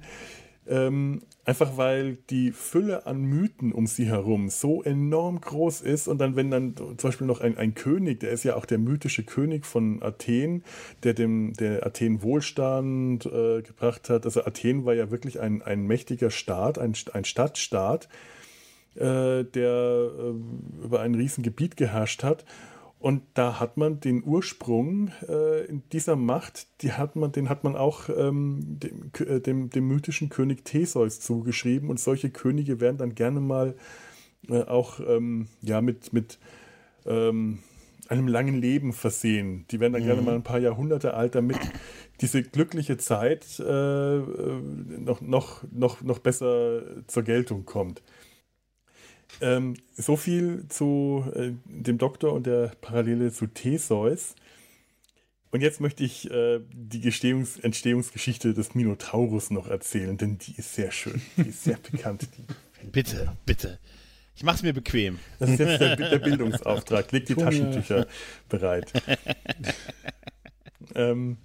Ähm, 0.70 1.22
einfach 1.46 1.78
weil 1.78 2.18
die 2.30 2.52
Fülle 2.52 3.06
an 3.06 3.22
Mythen 3.22 3.72
um 3.72 3.88
sie 3.88 4.06
herum 4.06 4.50
so 4.50 4.84
enorm 4.84 5.40
groß 5.40 5.80
ist 5.80 6.10
und 6.10 6.18
dann, 6.18 6.36
wenn 6.36 6.52
dann 6.52 6.76
zum 6.76 6.98
Beispiel 6.98 7.28
noch 7.28 7.40
ein, 7.40 7.58
ein 7.58 7.74
König, 7.74 8.20
der 8.20 8.32
ist 8.32 8.44
ja 8.44 8.58
auch 8.58 8.66
der 8.66 8.78
mythische 8.78 9.24
König 9.24 9.66
von 9.66 10.04
Athen, 10.04 10.64
der 11.04 11.14
dem 11.14 11.54
der 11.54 11.86
Athen 11.86 12.22
Wohlstand 12.22 13.26
äh, 13.28 13.62
gebracht 13.62 14.10
hat. 14.10 14.26
Also 14.26 14.44
Athen 14.44 14.84
war 14.84 14.94
ja 14.94 15.10
wirklich 15.10 15.40
ein, 15.40 15.62
ein 15.62 15.88
mächtiger 15.88 16.32
Staat, 16.32 16.80
ein, 16.80 16.94
ein 17.14 17.24
Stadtstaat, 17.24 18.10
äh, 18.96 19.46
der 19.46 20.12
äh, 20.20 20.84
über 20.84 21.00
ein 21.00 21.16
Riesengebiet 21.16 21.78
geherrscht 21.78 22.24
hat. 22.24 22.44
Und 23.00 23.22
da 23.36 23.60
hat 23.60 23.78
man 23.78 24.00
den 24.00 24.24
Ursprung 24.24 25.12
äh, 25.28 25.66
in 25.66 25.84
dieser 25.92 26.16
Macht, 26.16 26.68
die 26.82 26.94
hat 26.94 27.16
man, 27.16 27.32
den 27.32 27.48
hat 27.48 27.64
man 27.64 27.76
auch 27.76 28.10
ähm, 28.10 28.80
dem, 28.80 29.12
äh, 29.20 29.40
dem, 29.40 29.70
dem, 29.70 29.88
mythischen 29.88 30.30
König 30.30 30.66
Theseus 30.66 31.20
zugeschrieben. 31.20 31.90
Und 31.90 32.00
solche 32.00 32.32
Könige 32.32 32.80
werden 32.80 32.98
dann 32.98 33.14
gerne 33.14 33.40
mal 33.40 33.76
äh, 34.50 34.64
auch 34.64 35.00
ähm, 35.00 35.48
ja, 35.62 35.82
mit, 35.82 36.12
mit 36.12 36.40
ähm, 37.06 37.60
einem 38.10 38.28
langen 38.28 38.60
Leben 38.60 38.94
versehen. 38.94 39.66
Die 39.70 39.80
werden 39.80 39.94
dann 39.94 40.02
mhm. 40.02 40.08
gerne 40.08 40.22
mal 40.22 40.36
ein 40.36 40.44
paar 40.44 40.60
Jahrhunderte 40.60 41.14
alt, 41.14 41.36
damit 41.36 41.60
diese 42.22 42.42
glückliche 42.42 42.98
Zeit 42.98 43.60
äh, 43.60 44.18
äh, 44.18 44.22
noch, 45.00 45.22
noch, 45.22 45.64
noch, 45.72 46.02
noch 46.02 46.20
besser 46.20 46.82
zur 47.08 47.24
Geltung 47.24 47.66
kommt. 47.66 48.02
Ähm, 49.40 49.76
so 49.96 50.16
viel 50.16 50.66
zu 50.68 51.26
äh, 51.36 51.52
dem 51.66 51.98
Doktor 51.98 52.34
und 52.34 52.48
der 52.48 52.72
Parallele 52.82 53.32
zu 53.32 53.48
Theseus. 53.48 54.36
Und 55.52 55.62
jetzt 55.62 55.80
möchte 55.80 56.04
ich 56.04 56.30
äh, 56.30 56.60
die 56.74 57.02
Gestehungs 57.02 57.58
Entstehungsgeschichte 57.58 58.54
des 58.54 58.76
Minotaurus 58.76 59.50
noch 59.50 59.68
erzählen, 59.68 60.18
denn 60.18 60.38
die 60.38 60.56
ist 60.58 60.74
sehr 60.74 60.92
schön. 60.92 61.22
Die 61.38 61.50
ist 61.50 61.64
sehr 61.64 61.78
bekannt. 61.78 62.28
bitte, 62.92 63.32
bitte. 63.46 63.80
Ich 64.36 64.44
mache 64.44 64.58
es 64.58 64.64
mir 64.64 64.74
bequem. 64.74 65.20
Das 65.40 65.50
ist 65.50 65.60
jetzt 65.60 65.80
der, 65.80 65.96
der 65.96 66.20
Bildungsauftrag. 66.20 67.12
Leg 67.12 67.26
die 67.26 67.36
Taschentücher 67.36 68.06
bereit. 68.50 68.92
ähm, 70.96 71.38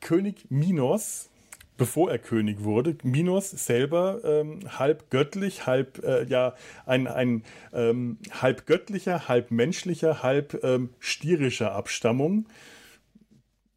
König 0.00 0.46
Minos 0.50 1.30
bevor 1.76 2.10
er 2.10 2.18
König 2.18 2.62
wurde. 2.64 2.96
Minos 3.02 3.50
selber 3.50 4.20
ähm, 4.24 4.60
halb 4.78 5.10
göttlich, 5.10 5.66
halb 5.66 6.02
äh, 6.04 6.24
ja 6.24 6.54
ein, 6.86 7.06
ein 7.06 7.42
ähm, 7.72 8.18
halb 8.40 8.66
göttlicher, 8.66 9.28
halb 9.28 9.50
menschlicher, 9.50 10.22
halb 10.22 10.62
ähm, 10.62 10.90
stierischer 10.98 11.72
Abstammung. 11.72 12.46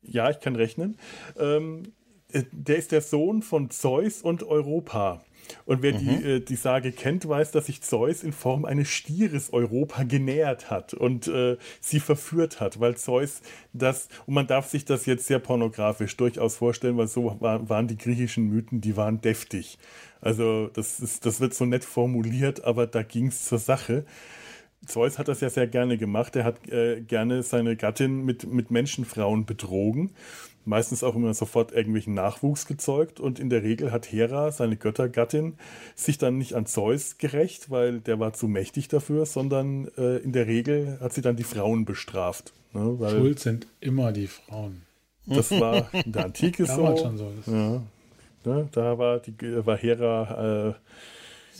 Ja, 0.02 0.30
ich 0.30 0.40
kann 0.40 0.56
rechnen. 0.56 0.98
Ähm, 1.38 1.94
äh, 2.32 2.44
der 2.52 2.78
ist 2.78 2.92
der 2.92 3.02
Sohn 3.02 3.42
von 3.42 3.70
Zeus 3.70 4.22
und 4.22 4.44
Europa. 4.44 5.22
Und 5.66 5.82
wer 5.82 5.94
mhm. 5.94 6.00
die, 6.00 6.30
äh, 6.30 6.40
die 6.40 6.56
Sage 6.56 6.92
kennt, 6.92 7.28
weiß, 7.28 7.52
dass 7.52 7.68
sich 7.68 7.82
Zeus 7.82 8.24
in 8.24 8.34
Form 8.34 8.66
eines 8.66 8.90
Stieres 8.90 9.52
Europa 9.54 10.04
genähert 10.04 10.70
hat 10.70 10.94
und 10.94 11.28
äh, 11.28 11.58
sie 11.80 12.00
verführt 12.00 12.60
hat, 12.60 12.80
weil 12.80 12.96
Zeus 12.96 13.42
das, 13.74 14.10
und 14.26 14.34
man 14.34 14.48
darf 14.48 14.68
sich 14.68 14.86
das 14.86 15.06
jetzt 15.06 15.28
sehr 15.28 15.40
pornografisch 15.40 16.16
durchaus 16.18 16.56
vorstellen, 16.56 16.98
weil 16.98 17.08
so 17.08 17.38
war, 17.40 17.70
waren 17.70 17.88
die 17.88 17.98
griechischen 17.98 18.50
Mythen, 18.50 18.82
die 18.82 18.98
waren 18.98 19.22
deftig. 19.22 19.78
Also 20.22 20.68
das, 20.68 21.00
ist, 21.00 21.26
das 21.26 21.40
wird 21.40 21.54
so 21.54 21.66
nett 21.66 21.86
formuliert, 21.86 22.64
aber 22.64 22.88
da 22.88 23.04
ging 23.04 23.28
es 23.28 23.46
zur 23.46 23.60
Sache. 23.60 24.06
Zeus 24.86 25.18
hat 25.18 25.28
das 25.28 25.42
ja 25.42 25.50
sehr 25.50 25.68
gerne 25.68 25.98
gemacht. 25.98 26.36
Er 26.36 26.44
hat 26.44 26.70
äh, 26.70 27.02
gerne 27.02 27.44
seine 27.44 27.76
Gattin 27.76 28.24
mit, 28.24 28.52
mit 28.52 28.72
Menschenfrauen 28.72 29.46
betrogen 29.46 30.12
meistens 30.68 31.04
auch 31.04 31.16
immer 31.16 31.34
sofort 31.34 31.72
irgendwelchen 31.72 32.14
Nachwuchs 32.14 32.68
gezeugt 32.68 33.20
und 33.20 33.40
in 33.40 33.50
der 33.50 33.64
Regel 33.64 33.92
hat 33.92 34.12
Hera, 34.12 34.52
seine 34.52 34.76
Göttergattin, 34.76 35.56
sich 35.96 36.18
dann 36.18 36.38
nicht 36.38 36.54
an 36.54 36.66
Zeus 36.66 37.18
gerecht, 37.18 37.72
weil 37.72 38.00
der 38.00 38.20
war 38.20 38.34
zu 38.34 38.48
mächtig 38.48 38.88
dafür, 38.88 39.26
sondern 39.26 39.88
äh, 39.98 40.18
in 40.18 40.34
der 40.34 40.48
Regel 40.48 40.98
hat 41.00 41.14
sie 41.14 41.22
dann 41.22 41.36
die 41.36 41.44
Frauen 41.44 41.86
bestraft. 41.86 42.54
Ne, 42.74 42.98
Schuld 43.10 43.40
sind 43.40 43.68
immer 43.80 44.12
die 44.12 44.28
Frauen. 44.28 44.84
Das 45.26 45.52
war 45.52 45.90
in 45.94 46.12
der 46.12 46.26
Antike 46.26 46.66
so. 46.68 46.98
Schon 46.98 47.18
so. 47.18 47.32
Ja. 47.48 47.82
Ne? 48.44 48.70
Da 48.72 48.98
war, 48.98 49.20
die, 49.20 49.34
war 49.66 49.78
Hera 49.78 50.76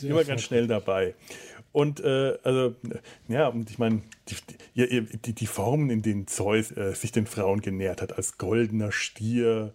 äh, 0.02 0.06
immer 0.06 0.24
ganz 0.24 0.42
schnell 0.42 0.66
dabei. 0.66 1.14
Und 1.72 2.00
äh, 2.00 2.38
also, 2.42 2.74
ja, 3.28 3.48
und 3.48 3.70
ich 3.70 3.78
meine, 3.78 4.02
die, 4.28 5.06
die, 5.24 5.32
die, 5.34 5.46
Formen, 5.46 5.90
in 5.90 6.02
denen 6.02 6.26
Zeus 6.26 6.72
äh, 6.76 6.94
sich 6.94 7.12
den 7.12 7.26
Frauen 7.26 7.60
genährt 7.60 8.00
hat, 8.02 8.16
als 8.16 8.38
goldener 8.38 8.90
Stier, 8.90 9.74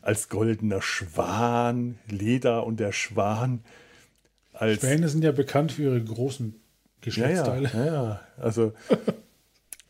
als 0.00 0.28
goldener 0.28 0.82
Schwan, 0.82 1.98
Leda 2.08 2.60
und 2.60 2.80
der 2.80 2.92
Schwan. 2.92 3.64
Als, 4.52 4.80
Schwäne 4.80 5.08
sind 5.08 5.24
ja 5.24 5.32
bekannt 5.32 5.72
für 5.72 5.82
ihre 5.82 6.02
großen 6.02 6.54
Geschlechtsteile. 7.00 7.70
Ja, 7.72 7.84
ja, 7.84 7.92
ja. 7.92 8.20
also 8.38 8.72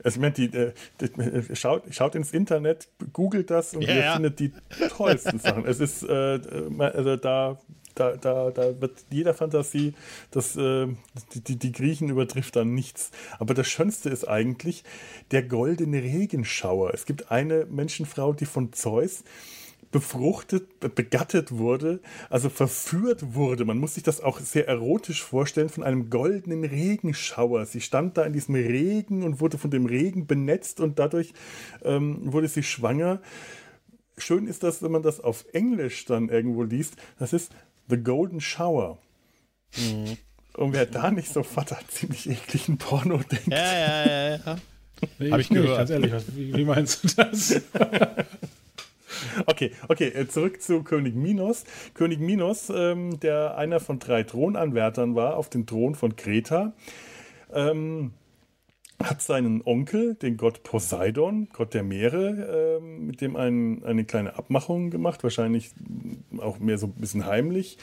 also, 0.04 0.16
ich 0.16 0.20
meine, 0.20 0.34
die, 0.34 0.54
äh, 0.54 0.72
die, 1.00 1.56
schaut, 1.56 1.82
schaut 1.90 2.14
ins 2.14 2.32
Internet, 2.32 2.88
googelt 3.12 3.50
das 3.50 3.74
und 3.74 3.82
yeah, 3.82 3.94
ihr 3.94 4.02
ja. 4.02 4.12
findet 4.14 4.38
die 4.38 4.52
tollsten 4.90 5.38
Sachen. 5.38 5.64
Es 5.64 5.80
ist, 5.80 6.02
äh, 6.02 6.40
also 6.78 7.16
da, 7.16 7.58
da, 7.94 8.16
da, 8.16 8.50
da 8.50 8.80
wird 8.80 9.04
jeder 9.10 9.34
Fantasie, 9.34 9.94
das, 10.30 10.56
äh, 10.56 10.88
die, 11.34 11.56
die 11.56 11.72
Griechen 11.72 12.08
übertrifft 12.08 12.56
dann 12.56 12.74
nichts. 12.74 13.10
Aber 13.38 13.54
das 13.54 13.66
Schönste 13.66 14.10
ist 14.10 14.26
eigentlich 14.28 14.84
der 15.30 15.42
goldene 15.42 16.02
Regenschauer. 16.02 16.92
Es 16.94 17.06
gibt 17.06 17.30
eine 17.30 17.66
Menschenfrau, 17.66 18.32
die 18.32 18.46
von 18.46 18.72
Zeus 18.72 19.24
befruchtet, 19.94 20.80
begattet 20.96 21.52
wurde, 21.52 22.00
also 22.28 22.48
verführt 22.48 23.34
wurde. 23.36 23.64
Man 23.64 23.78
muss 23.78 23.94
sich 23.94 24.02
das 24.02 24.20
auch 24.20 24.40
sehr 24.40 24.66
erotisch 24.66 25.22
vorstellen 25.22 25.68
von 25.68 25.84
einem 25.84 26.10
goldenen 26.10 26.64
Regenschauer. 26.64 27.64
Sie 27.66 27.80
stand 27.80 28.16
da 28.16 28.24
in 28.24 28.32
diesem 28.32 28.56
Regen 28.56 29.22
und 29.22 29.40
wurde 29.40 29.56
von 29.56 29.70
dem 29.70 29.86
Regen 29.86 30.26
benetzt 30.26 30.80
und 30.80 30.98
dadurch 30.98 31.32
ähm, 31.84 32.32
wurde 32.32 32.48
sie 32.48 32.64
schwanger. 32.64 33.22
Schön 34.18 34.48
ist 34.48 34.64
das, 34.64 34.82
wenn 34.82 34.90
man 34.90 35.04
das 35.04 35.20
auf 35.20 35.44
Englisch 35.52 36.06
dann 36.06 36.28
irgendwo 36.28 36.64
liest. 36.64 36.96
Das 37.20 37.32
ist 37.32 37.52
The 37.88 37.96
Golden 37.98 38.40
Shower. 38.40 38.98
Mhm. 39.76 40.16
Und 40.56 40.72
wer 40.72 40.86
da 40.86 41.10
nicht 41.10 41.32
sofort 41.32 41.72
an 41.72 41.84
ziemlich 41.88 42.28
ekligen 42.28 42.78
Porno 42.78 43.18
denkt. 43.18 43.48
Ja, 43.48 43.72
ja, 43.72 44.06
ja, 44.06 44.36
ja. 44.36 44.56
Nee, 45.18 45.30
Habe 45.30 45.42
ich 45.42 45.48
gehört. 45.48 45.78
Ganz 45.78 45.90
ehrlich, 45.90 46.12
was, 46.12 46.36
wie, 46.36 46.54
wie 46.54 46.64
meinst 46.64 47.04
du 47.04 47.08
das? 47.22 47.62
Okay, 49.46 49.72
okay, 49.88 50.08
äh, 50.08 50.28
zurück 50.28 50.60
zu 50.60 50.82
König 50.82 51.14
Minos. 51.14 51.64
König 51.94 52.20
Minos, 52.20 52.70
ähm, 52.74 53.18
der 53.20 53.56
einer 53.56 53.80
von 53.80 53.98
drei 53.98 54.22
Thronanwärtern 54.22 55.14
war 55.14 55.36
auf 55.36 55.48
den 55.48 55.66
Thron 55.66 55.94
von 55.94 56.16
Kreta. 56.16 56.72
Ähm, 57.52 58.12
hat 59.02 59.22
seinen 59.22 59.60
Onkel, 59.64 60.14
den 60.14 60.36
Gott 60.36 60.62
Poseidon, 60.62 61.48
Gott 61.52 61.74
der 61.74 61.82
Meere, 61.82 62.78
äh, 62.78 62.80
mit 62.80 63.20
dem 63.20 63.36
ein, 63.36 63.82
eine 63.84 64.04
kleine 64.04 64.36
Abmachung 64.36 64.90
gemacht, 64.90 65.22
wahrscheinlich 65.24 65.72
auch 66.38 66.60
mehr 66.60 66.78
so 66.78 66.86
ein 66.86 66.92
bisschen 66.92 67.26
heimlich. 67.26 67.76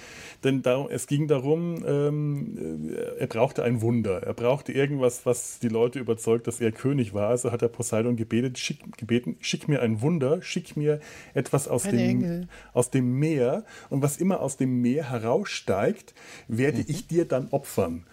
Denn 0.43 0.61
da, 0.61 0.85
es 0.89 1.07
ging 1.07 1.27
darum, 1.27 1.83
ähm, 1.85 2.95
er 3.19 3.27
brauchte 3.27 3.63
ein 3.63 3.81
Wunder. 3.81 4.23
Er 4.23 4.33
brauchte 4.33 4.71
irgendwas, 4.71 5.25
was 5.25 5.59
die 5.59 5.67
Leute 5.67 5.99
überzeugt, 5.99 6.47
dass 6.47 6.61
er 6.61 6.71
König 6.71 7.13
war. 7.13 7.29
Also 7.29 7.51
hat 7.51 7.61
er 7.61 7.67
Poseidon 7.67 8.15
gebetet, 8.15 8.57
schick, 8.57 8.79
gebeten, 8.97 9.35
schick 9.41 9.67
mir 9.67 9.81
ein 9.81 10.01
Wunder, 10.01 10.41
schick 10.41 10.77
mir 10.77 11.01
etwas 11.33 11.67
aus, 11.67 11.83
dem, 11.83 12.47
aus 12.73 12.89
dem 12.89 13.19
Meer. 13.19 13.65
Und 13.89 14.01
was 14.01 14.17
immer 14.17 14.39
aus 14.39 14.57
dem 14.57 14.81
Meer 14.81 15.09
heraussteigt, 15.09 16.13
werde 16.47 16.79
mhm. 16.79 16.85
ich 16.87 17.07
dir 17.07 17.25
dann 17.25 17.49
opfern. 17.51 18.05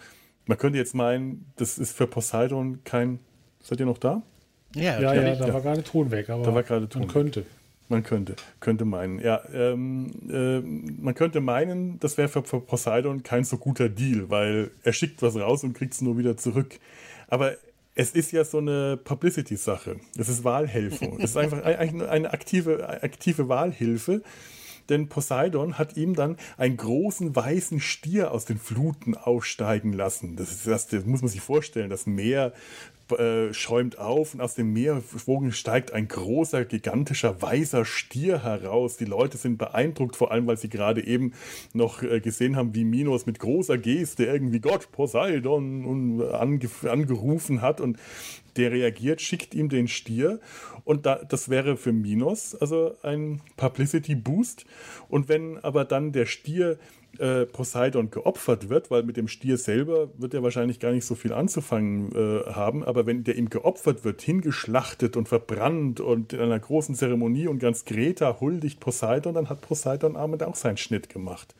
Man 0.49 0.57
könnte 0.57 0.79
jetzt 0.79 0.95
meinen, 0.95 1.45
das 1.57 1.79
ist 1.79 1.97
für 1.97 2.07
Poseidon 2.07 2.81
kein. 2.83 3.21
Seid 3.63 3.81
ihr 3.81 3.87
noch 3.87 3.99
da? 3.99 4.23
Ja, 4.75 4.99
ja, 4.99 5.15
ja 5.15 5.35
da 5.35 5.47
ja. 5.47 5.55
war 5.55 5.61
gerade 5.61 5.83
Ton 5.83 6.11
weg, 6.11 6.31
aber 6.31 6.43
da 6.43 6.55
war 6.55 6.63
gerade 6.63 6.89
Ton 6.89 7.03
man 7.03 7.11
könnte. 7.11 7.45
Man 7.91 8.03
könnte, 8.03 8.37
könnte 8.61 8.85
meinen. 8.85 9.19
Ja, 9.19 9.43
ähm, 9.53 10.11
äh, 10.29 10.61
man 10.61 11.15
könnte 11.15 11.41
meinen, 11.41 11.99
das 12.01 12.19
wäre 12.19 12.29
für, 12.29 12.43
für 12.45 12.61
Poseidon 12.61 13.23
kein 13.23 13.45
so 13.45 13.57
guter 13.59 13.89
Deal, 13.89 14.29
weil 14.31 14.71
er 14.83 14.93
schickt 14.93 15.23
was 15.23 15.37
raus 15.37 15.65
und 15.65 15.75
kriegt 15.75 15.95
es 15.95 16.01
nur 16.01 16.19
wieder 16.19 16.37
zurück. 16.37 16.79
Aber 17.29 17.53
es 17.95 18.13
ist 18.13 18.33
ja 18.33 18.45
so 18.45 18.59
eine 18.59 18.97
Publicity-Sache. 18.97 19.97
Es 20.17 20.29
ist 20.29 20.45
Wahlhelfer. 20.45 21.13
es 21.19 21.31
ist 21.31 21.37
einfach 21.37 21.63
eine, 21.63 22.09
eine 22.09 22.33
aktive, 22.33 23.03
aktive 23.03 23.49
Wahlhilfe 23.49 24.23
denn 24.89 25.09
Poseidon 25.09 25.79
hat 25.79 25.97
ihm 25.97 26.15
dann 26.15 26.37
einen 26.57 26.77
großen 26.77 27.35
weißen 27.35 27.81
Stier 27.81 28.33
aus 28.33 28.45
den 28.45 28.59
Fluten 28.59 29.17
aufsteigen 29.17 29.93
lassen. 29.93 30.37
Das, 30.37 30.51
ist, 30.51 30.67
das, 30.67 30.87
das 30.89 31.05
muss 31.05 31.23
man 31.23 31.31
sich 31.31 31.41
vorstellen. 31.41 31.91
Das 31.91 32.07
Meer 32.07 32.53
äh, 33.13 33.53
schäumt 33.53 33.99
auf 33.99 34.35
und 34.35 34.41
aus 34.41 34.55
dem 34.55 34.73
Meerwogen 34.73 35.53
steigt 35.53 35.93
ein 35.93 36.09
großer, 36.09 36.65
gigantischer, 36.65 37.41
weißer 37.41 37.85
Stier 37.85 38.43
heraus. 38.43 38.97
Die 38.97 39.05
Leute 39.05 39.37
sind 39.37 39.59
beeindruckt, 39.59 40.17
vor 40.17 40.33
allem, 40.33 40.47
weil 40.47 40.57
sie 40.57 40.69
gerade 40.69 41.05
eben 41.05 41.33
noch 41.73 42.03
äh, 42.03 42.21
gesehen 42.21 42.57
haben, 42.57 42.75
wie 42.75 42.85
Minos 42.85 43.27
mit 43.27 43.39
großer 43.39 43.79
Geste 43.79 44.25
irgendwie 44.25 44.61
Gott 44.61 44.93
Poseidon 44.93 46.23
ange 46.33 46.69
angerufen 46.89 47.63
hat 47.63 47.81
und 47.81 47.99
der 48.57 48.73
reagiert, 48.73 49.21
schickt 49.21 49.55
ihm 49.55 49.69
den 49.69 49.89
Stier 49.89 50.41
und 50.85 51.07
da, 51.07 51.17
das 51.17 51.49
wäre 51.49 51.77
für 51.77 51.93
Minos 51.93 52.55
also 52.55 52.97
ein 53.03 53.41
Publicity 53.57 54.15
Boost. 54.15 54.65
Und 55.09 55.29
wenn 55.29 55.59
aber 55.59 55.85
dann 55.85 56.13
der 56.13 56.27
Stier 56.27 56.79
äh, 57.19 57.47
Poseidon 57.47 58.11
geopfert 58.11 58.69
wird, 58.69 58.91
weil 58.91 59.03
mit 59.03 59.17
dem 59.17 59.29
Stier 59.29 59.59
selber 59.59 60.11
wird 60.19 60.35
er 60.35 60.43
wahrscheinlich 60.43 60.81
gar 60.81 60.93
nicht 60.93 61.05
so 61.05 61.15
viel 61.15 61.33
anzufangen 61.33 62.13
äh, 62.13 62.53
haben, 62.53 62.85
aber 62.85 63.07
wenn 63.07 63.25
der 63.25 63.37
ihm 63.37 63.51
geopfert 63.51 64.05
wird, 64.05 64.23
hingeschlachtet 64.23 65.17
und 65.17 65.29
verbrannt 65.29 66.01
und 66.01 66.33
in 66.33 66.41
einer 66.41 66.59
großen 66.59 66.95
Zeremonie 66.95 67.49
und 67.49 67.59
ganz 67.59 67.85
Greta 67.85 68.41
huldigt 68.41 68.81
Poseidon, 68.81 69.35
dann 69.35 69.49
hat 69.49 69.61
Poseidon 69.61 70.15
damit 70.15 70.43
auch 70.43 70.57
seinen 70.57 70.77
Schnitt 70.77 71.09
gemacht. 71.09 71.55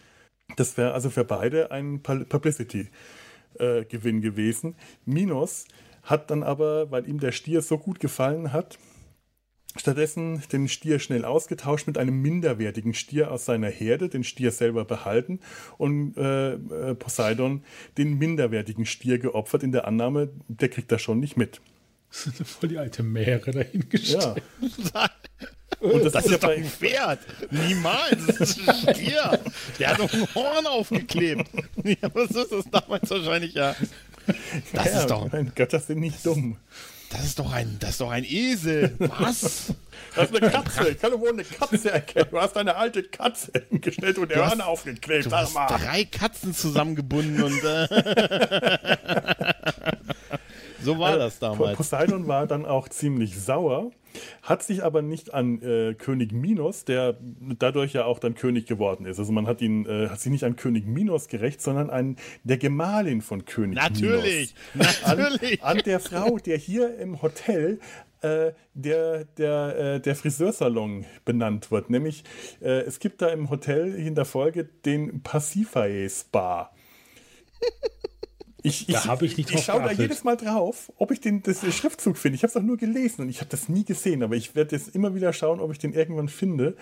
Das 0.57 0.77
wäre 0.77 0.93
also 0.93 1.11
für 1.11 1.25
beide 1.25 1.71
ein 1.71 2.03
Publicity-Gewinn 2.03 4.19
äh, 4.19 4.21
gewesen. 4.21 4.75
Minos 5.05 5.67
hat 6.03 6.31
dann 6.31 6.43
aber, 6.43 6.91
weil 6.91 7.09
ihm 7.09 7.21
der 7.21 7.33
Stier 7.33 7.63
so 7.63 7.79
gut 7.79 8.01
gefallen 8.01 8.53
hat, 8.53 8.79
Stattdessen 9.77 10.43
den 10.51 10.67
Stier 10.69 10.99
schnell 10.99 11.25
ausgetauscht 11.25 11.87
mit 11.87 11.99
einem 11.99 12.21
minderwertigen 12.21 12.95
Stier 12.95 13.31
aus 13.31 13.45
seiner 13.45 13.69
Herde, 13.69 14.09
den 14.09 14.25
Stier 14.25 14.51
selber 14.51 14.85
behalten 14.85 15.41
und 15.77 16.17
äh, 16.17 16.55
äh 16.55 16.95
Poseidon 16.95 17.63
den 17.97 18.19
minderwertigen 18.19 18.87
Stier 18.87 19.19
geopfert 19.19 19.63
in 19.63 19.73
der 19.73 19.87
Annahme, 19.87 20.31
der 20.49 20.69
kriegt 20.69 20.91
das 20.91 21.03
schon 21.03 21.21
nicht 21.21 21.37
mit. 21.37 21.61
Das 22.11 22.23
sind 22.37 22.49
voll 22.49 22.69
die 22.71 22.79
alte 22.79 23.03
Meere 23.03 23.51
dahingestellt. 23.51 24.43
Ja. 24.95 25.11
Und 25.81 26.05
das, 26.05 26.13
das 26.13 26.25
ist 26.25 26.31
ja 26.33 26.39
doch 26.39 26.49
ein 26.49 26.65
Pferd. 26.65 27.21
Niemals. 27.51 28.27
Das 28.27 28.41
ist 28.41 28.69
ein 28.69 28.95
Stier. 28.95 29.39
Der 29.79 29.89
hat 29.91 30.01
doch 30.01 30.13
ein 30.13 30.35
Horn 30.35 30.67
aufgeklebt. 30.67 31.49
Ja, 31.85 32.11
was 32.13 32.31
ist 32.31 32.53
das 32.53 32.65
damals 32.71 33.09
wahrscheinlich 33.09 33.55
ja? 33.55 33.75
Das 34.73 34.85
ja, 34.87 35.01
ist 35.01 35.07
doch. 35.07 35.31
Mein 35.31 35.53
Götter 35.55 35.79
sind 35.79 36.01
nicht 36.01 36.27
dumm. 36.27 36.57
Das 37.11 37.25
ist 37.25 37.39
doch 37.39 37.53
ein, 37.53 37.79
das 37.81 37.91
ist 37.91 38.01
doch 38.01 38.11
ein 38.11 38.25
Esel. 38.25 38.95
Was? 38.99 39.75
Das 40.15 40.31
ist 40.31 40.37
eine 40.43 40.51
Katze. 40.51 40.89
Ich 40.89 40.99
kann 40.99 41.11
doch 41.11 41.21
wohl 41.21 41.33
eine 41.33 41.45
Katze 41.45 41.91
erkennen. 41.93 42.29
Du 42.31 42.41
hast 42.41 42.57
eine 42.57 42.77
alte 42.77 43.03
Katze 43.03 43.53
hingestellt 43.69 44.17
und 44.19 44.31
der 44.31 44.49
Hörner 44.49 44.67
aufgeklebt. 44.67 45.27
Du 45.27 45.31
hast 45.33 45.55
drei 45.55 46.05
Katzen 46.05 46.55
zusammengebunden 46.55 47.43
und 47.43 47.63
äh 47.63 47.87
so 50.83 50.99
war 50.99 51.15
äh, 51.15 51.19
das 51.19 51.39
damals. 51.39 51.77
Poseidon 51.77 52.29
war 52.29 52.47
dann 52.47 52.67
auch 52.67 52.89
ziemlich 52.89 53.39
sauer, 53.39 53.91
hat 54.43 54.63
sich 54.63 54.83
aber 54.83 55.03
nicht 55.03 55.35
an 55.35 55.63
äh, 55.63 55.95
König 55.95 56.33
Minos, 56.33 56.85
der 56.85 57.17
dadurch 57.59 57.93
ja 57.93 58.05
auch 58.05 58.19
dann 58.19 58.35
König 58.35 58.67
geworden 58.67 59.07
ist. 59.07 59.19
Also 59.19 59.33
man 59.33 59.47
hat 59.47 59.61
ihn, 59.61 59.87
äh, 59.87 60.09
hat 60.09 60.21
sich 60.21 60.33
nicht 60.33 60.45
an 60.45 60.57
König 60.57 60.87
Minos 60.87 61.29
gerecht, 61.29 61.61
sondern 61.61 61.91
an 61.91 62.17
der 62.45 62.59
Gemahlin 62.59 63.23
von 63.23 63.45
König 63.45 63.77
natürlich, 63.77 64.55
Minos. 64.75 65.03
Natürlich, 65.03 65.63
an, 65.63 65.77
an 65.77 65.83
der 65.85 66.01
Frau, 66.01 66.39
der 66.39 66.57
hier 66.57 66.99
im 66.99 67.23
Hotel 67.23 67.81
äh, 68.21 68.53
der, 68.75 69.25
der, 69.25 69.79
äh, 69.79 70.01
der 70.01 70.17
Friseursalon 70.17 71.05
benannt 71.25 71.71
wird. 71.71 71.91
Nämlich, 71.91 72.25
äh, 72.61 72.81
es 72.81 72.99
gibt 72.99 73.23
da 73.23 73.29
im 73.29 73.51
Hotel 73.51 73.95
in 73.95 74.15
der 74.15 74.25
Folge 74.25 74.65
den 74.65 75.23
Pasiphae 75.23 76.09
Spa. 76.09 76.73
Ich, 78.63 78.87
da 78.87 79.05
habe 79.05 79.25
ich 79.25 79.37
nicht 79.37 79.51
drauf 79.51 79.61
Ich 79.61 79.65
schaue 79.65 79.83
da 79.83 79.93
jedes 79.93 80.25
Mal 80.25 80.37
drauf, 80.37 80.93
ob 80.97 81.13
ich 81.13 81.21
den 81.21 81.43
das 81.43 81.61
Schriftzug 81.75 82.17
finde. 82.17 82.35
Ich 82.37 82.43
habe 82.43 82.51
es 82.51 82.57
auch 82.57 82.63
nur 82.63 82.77
gelesen 82.77 83.23
und 83.23 83.29
ich 83.29 83.39
habe 83.39 83.51
das 83.51 83.69
nie 83.69 83.85
gesehen, 83.85 84.23
aber 84.23 84.35
ich 84.35 84.57
werde 84.57 84.75
jetzt 84.75 84.95
immer 84.97 85.15
wieder 85.15 85.33
schauen, 85.33 85.61
ob 85.61 85.71
ich 85.71 85.79
den 85.79 85.93
irgendwann 85.93 86.29
finde. 86.29 86.77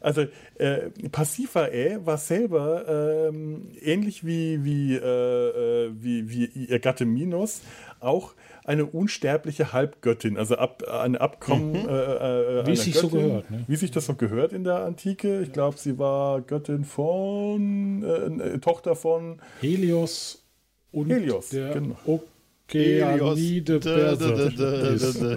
Also 0.00 0.26
äh, 0.58 0.90
Passifae 1.10 1.98
war 2.04 2.18
selber 2.18 3.28
ähm, 3.28 3.72
ähnlich 3.80 4.24
wie, 4.24 4.64
wie, 4.64 4.94
äh, 4.94 5.00
äh 5.00 5.92
wie, 5.98 6.30
wie 6.30 6.44
ihr 6.44 6.78
Gatte 6.78 7.04
Minos 7.04 7.60
auch 7.98 8.34
eine 8.64 8.86
unsterbliche 8.86 9.72
Halbgöttin, 9.72 10.36
also 10.36 10.56
ab, 10.56 10.82
eine 10.84 11.20
Abkommen 11.20 11.72
mhm. 11.72 11.88
äh, 11.88 12.60
äh, 12.60 12.66
wie 12.66 12.76
sich 12.76 12.94
Göttin, 12.94 13.10
so 13.10 13.16
gehört, 13.16 13.50
ne? 13.50 13.64
wie 13.66 13.76
sich 13.76 13.90
das 13.90 14.06
so 14.06 14.14
gehört 14.14 14.52
in 14.52 14.64
der 14.64 14.84
Antike. 14.84 15.40
Ich 15.40 15.52
glaube, 15.52 15.76
sie 15.78 15.98
war 15.98 16.40
Göttin 16.40 16.84
von 16.84 18.02
äh, 18.04 18.54
äh 18.54 18.58
Tochter 18.58 18.94
von 18.94 19.40
Helios 19.60 20.45
und 20.92 21.10
Helios, 21.10 21.50
der 21.50 21.74
genau. 21.74 21.96
Okeanide 22.06 23.80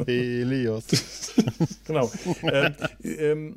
Helios. 0.05 0.85
genau. 1.87 2.11
ähm, 2.43 2.75
ähm, 3.03 3.55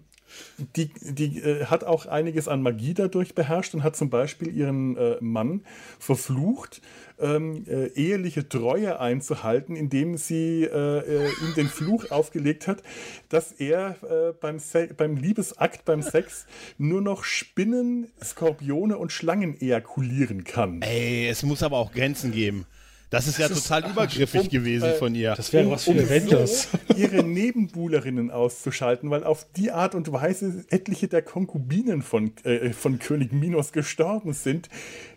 die, 0.77 0.91
die 1.01 1.39
äh, 1.39 1.67
hat 1.67 1.85
auch 1.85 2.07
einiges 2.07 2.49
an 2.49 2.63
Magie 2.63 2.95
dadurch 2.95 3.35
beherrscht 3.35 3.75
und 3.75 3.83
hat 3.83 3.97
zum 3.97 4.11
Beispiel 4.11 4.55
ihren 4.55 4.97
äh, 4.97 5.17
Mann 5.21 5.63
verflucht, 5.99 6.81
ähm, 7.19 7.65
äh, 7.69 7.87
eheliche 7.89 8.49
Treue 8.49 9.01
einzuhalten, 9.01 9.77
indem 9.77 10.17
sie 10.17 10.65
äh, 10.65 10.69
äh, 10.69 11.29
ihm 11.29 11.55
den 11.57 11.69
Fluch 11.69 12.11
aufgelegt 12.11 12.67
hat, 12.67 12.83
dass 13.29 13.53
er 13.53 13.97
äh, 14.03 14.33
beim, 14.41 14.59
beim 14.97 15.17
Liebesakt, 15.17 15.85
beim 15.85 16.03
Sex 16.03 16.47
nur 16.79 17.01
noch 17.01 17.25
Spinnen, 17.25 18.09
Skorpione 18.23 18.99
und 18.99 19.13
Schlangen 19.13 19.61
ejakulieren 19.61 20.45
kann. 20.45 20.83
Ey, 20.83 21.29
es 21.29 21.43
muss 21.43 21.63
aber 21.63 21.79
auch 21.79 21.93
Grenzen 21.93 22.33
geben. 22.33 22.67
Das 23.13 23.29
ist 23.29 23.39
ja 23.39 23.47
das 23.47 23.63
total 23.63 23.85
ist, 23.85 23.91
übergriffig 23.91 24.41
um, 24.41 24.49
gewesen 24.49 24.89
äh, 24.89 24.95
von 24.95 25.15
ihr. 25.15 25.35
Das 25.35 25.53
wäre 25.53 25.71
was 25.71 25.85
für 25.85 25.91
um 25.91 25.99
Avengers. 25.99 26.69
So 26.89 26.97
ihre 26.97 27.23
Nebenbuhlerinnen 27.23 28.31
auszuschalten, 28.31 29.11
weil 29.11 29.23
auf 29.23 29.47
die 29.55 29.71
Art 29.71 29.95
und 29.95 30.11
Weise 30.13 30.65
etliche 30.71 31.09
der 31.09 31.21
Konkubinen 31.21 32.01
von, 32.01 32.33
äh, 32.45 32.73
von 32.73 32.99
König 32.99 33.33
Minos 33.33 33.73
gestorben 33.73 34.33
sind, 34.33 34.71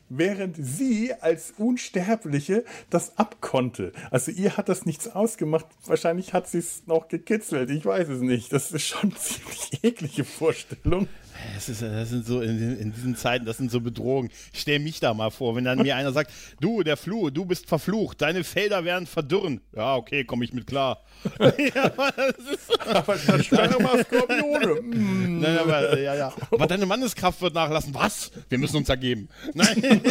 während 0.09 0.57
sie 0.59 1.13
als 1.21 1.53
Unsterbliche 1.57 2.65
das 2.89 3.17
abkonnte. 3.17 3.93
Also 4.11 4.29
ihr 4.29 4.57
hat 4.57 4.67
das 4.67 4.85
nichts 4.85 5.07
ausgemacht. 5.07 5.65
Wahrscheinlich 5.85 6.33
hat 6.33 6.49
sie 6.49 6.57
es 6.57 6.83
noch 6.87 7.07
gekitzelt. 7.07 7.69
Ich 7.69 7.85
weiß 7.85 8.09
es 8.09 8.19
nicht. 8.19 8.51
Das 8.51 8.73
ist 8.73 8.85
schon 8.85 9.11
eine 9.11 9.15
ziemlich 9.15 9.83
eklige 9.83 10.25
Vorstellung. 10.25 11.07
Das, 11.53 11.69
ist, 11.69 11.81
das 11.81 12.09
sind 12.09 12.25
so 12.25 12.41
in, 12.41 12.77
in, 12.79 12.93
diesen 12.93 13.15
Zeiten, 13.15 13.45
das 13.45 13.57
sind 13.57 13.71
so 13.71 13.81
Bedrohungen. 13.81 14.29
Ich 14.53 14.61
stell 14.61 14.79
mich 14.79 14.99
da 14.99 15.13
mal 15.13 15.31
vor, 15.31 15.55
wenn 15.55 15.65
dann 15.65 15.81
mir 15.81 15.95
einer 15.95 16.11
sagt, 16.11 16.31
du, 16.59 16.83
der 16.83 16.97
Fluh, 16.97 17.29
du 17.29 17.45
bist 17.45 17.67
verflucht, 17.67 18.21
deine 18.21 18.43
Felder 18.43 18.85
werden 18.85 19.07
verdürren. 19.07 19.61
Ja, 19.75 19.95
okay, 19.95 20.23
komme 20.23 20.45
ich 20.45 20.53
mit 20.53 20.67
klar. 20.67 21.03
ja, 21.39 21.89
das 21.89 22.37
ist, 22.51 22.87
aber 22.87 23.15
dann 23.27 23.43
schwere 23.43 23.81
mal 23.81 24.03
Skorpione. 24.03 24.81
Mm. 24.81 25.39
Nein, 25.39 25.57
aber, 25.57 25.99
ja, 25.99 26.15
ja. 26.15 26.33
aber 26.51 26.67
deine 26.67 26.85
Manneskraft 26.85 27.41
wird 27.41 27.53
nachlassen. 27.53 27.93
Was? 27.93 28.31
Wir 28.49 28.57
müssen 28.57 28.77
uns 28.77 28.89
ergeben. 28.89 29.29
Nein. 29.53 29.75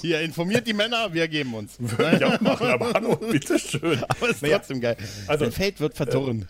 Hier, 0.00 0.20
informiert 0.20 0.66
die 0.66 0.72
Männer, 0.72 1.12
wir 1.12 1.22
ergeben 1.22 1.54
uns. 1.54 1.76
Würde 1.78 2.16
ich 2.16 2.24
auch 2.24 2.40
machen, 2.40 2.66
aber 2.66 2.92
hallo, 2.92 3.16
bitteschön. 3.16 4.02
Aber 4.08 4.30
es 4.30 4.36
ist 4.36 4.42
naja, 4.42 4.58
trotzdem 4.58 4.80
geil. 4.80 4.96
Also, 5.26 5.44
Dein 5.44 5.52
Feld 5.52 5.80
wird 5.80 5.94
verdurren. 5.94 6.48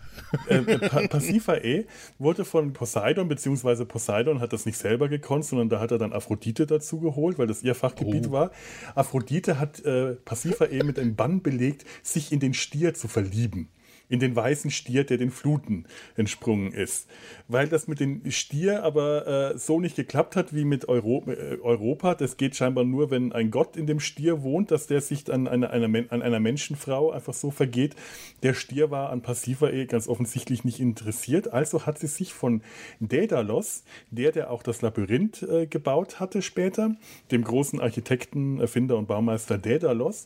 Äh, 0.49 0.55
äh, 0.57 1.07
Pasiphae 1.07 1.85
wurde 2.19 2.43
von 2.43 2.73
Poseidon 2.73 3.27
beziehungsweise 3.37 3.85
Poseidon 3.85 4.39
hat 4.39 4.51
das 4.51 4.65
nicht 4.65 4.79
selber 4.79 5.09
gekonnt, 5.09 5.45
sondern 5.45 5.69
da 5.69 5.79
hat 5.79 5.91
er 5.91 5.99
dann 5.99 6.11
Aphrodite 6.11 6.65
dazu 6.65 6.99
geholt, 6.99 7.37
weil 7.37 7.45
das 7.45 7.61
ihr 7.61 7.75
Fachgebiet 7.75 8.27
oh. 8.29 8.31
war. 8.31 8.51
Aphrodite 8.95 9.59
hat 9.59 9.85
äh, 9.85 10.15
Pasiphae 10.15 10.83
mit 10.83 10.97
einem 10.97 11.15
Bann 11.15 11.43
belegt, 11.43 11.85
sich 12.01 12.31
in 12.31 12.39
den 12.39 12.55
Stier 12.55 12.95
zu 12.95 13.07
verlieben 13.07 13.69
in 14.09 14.19
den 14.19 14.35
weißen 14.35 14.71
Stier, 14.71 15.03
der 15.03 15.17
den 15.17 15.31
Fluten 15.31 15.85
entsprungen 16.15 16.71
ist. 16.71 17.07
Weil 17.47 17.67
das 17.67 17.87
mit 17.87 17.99
dem 17.99 18.29
Stier 18.31 18.83
aber 18.83 19.53
äh, 19.53 19.57
so 19.57 19.79
nicht 19.79 19.95
geklappt 19.95 20.35
hat 20.35 20.53
wie 20.53 20.65
mit 20.65 20.87
Euro 20.89 21.23
äh, 21.27 21.57
Europa. 21.61 22.15
Das 22.15 22.37
geht 22.37 22.55
scheinbar 22.55 22.83
nur, 22.83 23.11
wenn 23.11 23.31
ein 23.31 23.51
Gott 23.51 23.75
in 23.75 23.87
dem 23.87 23.99
Stier 23.99 24.43
wohnt, 24.43 24.71
dass 24.71 24.87
der 24.87 25.01
sich 25.01 25.31
an 25.31 25.47
einer, 25.47 25.71
einer, 25.71 26.11
an 26.11 26.21
einer 26.21 26.39
Menschenfrau 26.39 27.11
einfach 27.11 27.33
so 27.33 27.51
vergeht. 27.51 27.95
Der 28.43 28.53
Stier 28.53 28.91
war 28.91 29.09
an 29.09 29.21
Passivae 29.21 29.85
ganz 29.85 30.07
offensichtlich 30.07 30.63
nicht 30.63 30.79
interessiert. 30.79 31.51
Also 31.53 31.85
hat 31.85 31.99
sie 31.99 32.07
sich 32.07 32.33
von 32.33 32.61
Daedalus, 32.99 33.83
der, 34.11 34.31
der 34.31 34.51
auch 34.51 34.63
das 34.63 34.81
Labyrinth 34.81 35.43
äh, 35.43 35.67
gebaut 35.67 36.19
hatte 36.19 36.41
später, 36.41 36.95
dem 37.31 37.43
großen 37.43 37.81
Architekten, 37.81 38.59
Erfinder 38.59 38.97
und 38.97 39.07
Baumeister 39.07 39.57
Daedalus, 39.57 40.25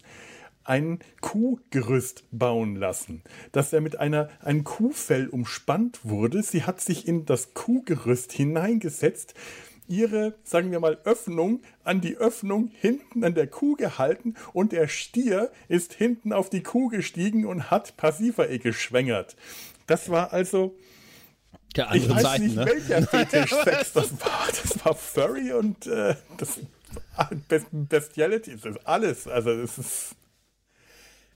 ein 0.63 0.99
Kuhgerüst 1.21 2.23
bauen 2.31 2.75
lassen, 2.75 3.23
dass 3.51 3.73
er 3.73 3.81
mit 3.81 3.99
einer, 3.99 4.29
einem 4.41 4.63
Kuhfell 4.63 5.27
umspannt 5.27 5.99
wurde. 6.03 6.43
Sie 6.43 6.63
hat 6.63 6.81
sich 6.81 7.07
in 7.07 7.25
das 7.25 7.53
Kuhgerüst 7.53 8.31
hineingesetzt, 8.31 9.33
ihre, 9.87 10.33
sagen 10.43 10.71
wir 10.71 10.79
mal, 10.79 10.97
Öffnung 11.03 11.61
an 11.83 12.01
die 12.01 12.17
Öffnung 12.17 12.71
hinten 12.79 13.23
an 13.23 13.35
der 13.35 13.47
Kuh 13.47 13.75
gehalten 13.75 14.35
und 14.53 14.71
der 14.71 14.87
Stier 14.87 15.51
ist 15.67 15.93
hinten 15.93 16.33
auf 16.33 16.49
die 16.49 16.63
Kuh 16.63 16.87
gestiegen 16.87 17.45
und 17.45 17.69
hat 17.69 17.97
Passivae 17.97 18.57
geschwängert. 18.57 19.35
Das 19.87 20.09
war 20.09 20.33
also. 20.33 20.75
Ja, 21.75 21.93
ich 21.93 22.09
weiß 22.09 22.21
Seiten, 22.21 22.43
nicht, 22.45 22.55
ne? 22.55 22.65
welcher 22.65 23.01
Fetisch-Sex 23.07 23.93
das 23.93 24.11
war. 24.21 24.47
Das 24.47 24.85
war 24.85 24.95
Furry 24.95 25.53
und 25.53 25.87
äh, 25.87 26.15
das 26.37 26.59
Bestiality, 27.71 28.55
das 28.55 28.65
ist 28.65 28.87
alles. 28.87 29.27
Also, 29.27 29.61
das 29.61 29.77
ist. 29.77 30.15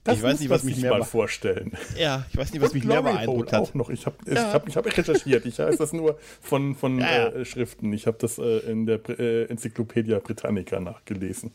Das 0.06 0.16
ich 0.18 0.22
weiß 0.22 0.40
nicht, 0.40 0.50
was 0.50 0.62
mich 0.62 0.76
mehr 0.78 0.92
mal 0.92 1.02
vorstellen. 1.02 1.72
Ja, 1.98 2.24
ich 2.30 2.36
weiß 2.36 2.52
nicht, 2.52 2.62
was 2.62 2.70
Und 2.70 2.74
mich 2.74 2.84
Glory 2.84 3.02
mehr 3.02 3.12
beeindruckt 3.12 3.52
hat. 3.52 3.60
auch 3.60 3.74
noch. 3.74 3.90
Ich 3.90 4.06
habe 4.06 4.16
ja. 4.26 4.52
hab, 4.52 4.68
ich 4.68 4.76
hab 4.76 4.86
recherchiert. 4.86 5.44
Ich 5.46 5.58
weiß 5.58 5.76
das 5.76 5.92
nur 5.92 6.18
von, 6.40 6.74
von 6.74 7.00
ja, 7.00 7.28
äh, 7.28 7.44
Schriften. 7.44 7.92
Ich 7.92 8.06
habe 8.06 8.16
das 8.20 8.38
äh, 8.38 8.58
in 8.70 8.86
der 8.86 9.00
äh, 9.08 9.44
Enzyklopädia 9.44 10.18
Britannica 10.20 10.78
nachgelesen. 10.78 11.52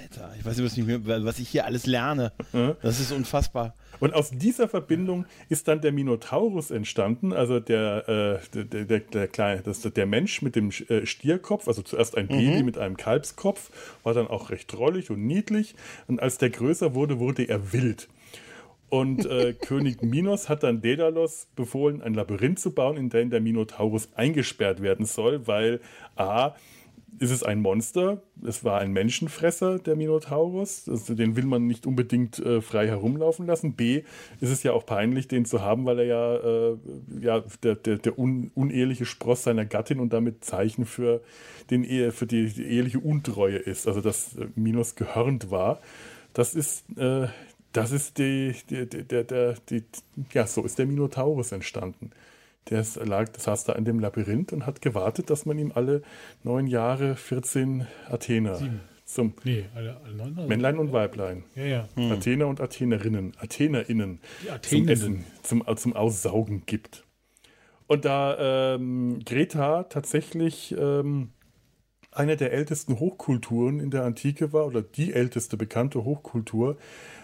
Alter, 0.00 0.34
ich 0.38 0.44
weiß 0.44 0.58
nicht, 0.58 1.06
was, 1.06 1.24
was 1.24 1.38
ich 1.38 1.48
hier 1.48 1.64
alles 1.64 1.86
lerne. 1.86 2.32
Das 2.82 3.00
ist 3.00 3.12
unfassbar. 3.12 3.74
Und 4.00 4.14
aus 4.14 4.30
dieser 4.30 4.68
Verbindung 4.68 5.26
ist 5.48 5.68
dann 5.68 5.80
der 5.80 5.92
Minotaurus 5.92 6.72
entstanden, 6.72 7.32
also 7.32 7.60
der, 7.60 8.40
äh, 8.52 8.64
der, 8.64 8.84
der, 8.84 8.98
der, 8.98 9.28
kleine, 9.28 9.62
das, 9.62 9.80
der 9.82 10.06
Mensch 10.06 10.42
mit 10.42 10.56
dem 10.56 10.70
äh, 10.88 11.06
Stierkopf, 11.06 11.68
also 11.68 11.82
zuerst 11.82 12.16
ein 12.16 12.26
Baby 12.26 12.58
mhm. 12.58 12.64
mit 12.64 12.78
einem 12.78 12.96
Kalbskopf, 12.96 13.70
war 14.02 14.12
dann 14.12 14.26
auch 14.26 14.50
recht 14.50 14.72
drollig 14.72 15.10
und 15.10 15.24
niedlich. 15.24 15.76
Und 16.08 16.20
als 16.20 16.38
der 16.38 16.50
größer 16.50 16.94
wurde, 16.94 17.20
wurde 17.20 17.44
er 17.44 17.72
wild. 17.72 18.08
Und 18.88 19.24
äh, 19.24 19.52
König 19.60 20.02
Minos 20.02 20.48
hat 20.48 20.64
dann 20.64 20.82
Daedalus 20.82 21.46
befohlen, 21.54 22.02
ein 22.02 22.14
Labyrinth 22.14 22.58
zu 22.58 22.74
bauen, 22.74 22.96
in 22.96 23.08
dem 23.08 23.30
der 23.30 23.40
Minotaurus 23.40 24.08
eingesperrt 24.16 24.82
werden 24.82 25.06
soll, 25.06 25.46
weil 25.46 25.80
A, 26.16 26.56
ist 27.18 27.30
es 27.30 27.42
ein 27.42 27.60
Monster. 27.60 28.22
Es 28.46 28.64
war 28.64 28.80
ein 28.80 28.92
Menschenfresser, 28.92 29.78
der 29.78 29.96
Minotaurus. 29.96 30.88
Also 30.88 31.14
den 31.14 31.36
will 31.36 31.44
man 31.44 31.66
nicht 31.66 31.86
unbedingt 31.86 32.38
äh, 32.38 32.60
frei 32.60 32.86
herumlaufen 32.86 33.46
lassen. 33.46 33.74
B, 33.74 34.02
ist 34.40 34.50
es 34.50 34.62
ja 34.62 34.72
auch 34.72 34.86
peinlich, 34.86 35.28
den 35.28 35.44
zu 35.44 35.60
haben, 35.62 35.84
weil 35.84 36.00
er 36.00 36.04
ja, 36.04 36.36
äh, 36.36 36.76
ja 37.20 37.44
der, 37.62 37.76
der, 37.76 37.98
der 37.98 38.18
un, 38.18 38.50
uneheliche 38.54 39.04
Spross 39.04 39.44
seiner 39.44 39.64
Gattin 39.64 40.00
und 40.00 40.12
damit 40.12 40.44
Zeichen 40.44 40.86
für, 40.86 41.22
den 41.70 41.84
Ehe, 41.84 42.12
für 42.12 42.26
die, 42.26 42.46
die 42.46 42.64
eheliche 42.64 43.00
Untreue 43.00 43.56
ist. 43.56 43.86
Also, 43.86 44.00
dass 44.00 44.36
äh, 44.36 44.46
Minos 44.54 44.94
gehörnt 44.94 45.50
war. 45.50 45.80
Das 46.32 46.54
ist, 46.54 46.84
äh, 46.96 47.28
das 47.72 47.92
ist 47.92 48.18
die, 48.18 48.54
die, 48.70 48.86
der, 48.86 49.24
der, 49.24 49.54
die, 49.68 49.84
ja, 50.32 50.46
so 50.46 50.64
ist 50.64 50.78
der 50.78 50.86
Minotaurus 50.86 51.52
entstanden. 51.52 52.10
Der 52.70 52.84
lag, 53.04 53.28
das 53.30 53.44
saß 53.44 53.64
da 53.64 53.72
in 53.72 53.84
dem 53.84 53.98
Labyrinth 53.98 54.52
und 54.52 54.66
hat 54.66 54.82
gewartet, 54.82 55.30
dass 55.30 55.46
man 55.46 55.58
ihm 55.58 55.72
alle 55.74 56.02
neun 56.44 56.66
Jahre 56.66 57.16
14 57.16 57.86
Athener 58.08 58.56
Sieben. 58.56 58.80
zum 59.04 59.34
nee, 59.44 59.64
alle, 59.74 60.00
alle 60.04 60.14
neun, 60.14 60.34
also 60.36 60.48
Männlein 60.48 60.78
und 60.78 60.92
Weiblein. 60.92 61.44
Ja, 61.56 61.64
ja. 61.64 61.88
Hm. 61.96 62.12
Athener 62.12 62.46
und 62.46 62.60
Athenerinnen, 62.60 63.32
AthenerInnen 63.38 64.20
zum 64.62 64.88
Essen, 64.88 65.24
zum, 65.42 65.64
zum 65.76 65.92
Aussaugen 65.94 66.62
gibt. 66.66 67.04
Und 67.88 68.04
da 68.04 68.74
ähm, 68.74 69.20
Greta 69.24 69.82
tatsächlich 69.84 70.74
ähm, 70.78 71.30
eine 72.12 72.36
der 72.36 72.52
ältesten 72.52 73.00
Hochkulturen 73.00 73.80
in 73.80 73.90
der 73.90 74.04
Antike 74.04 74.52
war, 74.52 74.66
oder 74.66 74.82
die 74.82 75.12
älteste 75.12 75.56
bekannte 75.56 76.04
Hochkultur, 76.04 76.76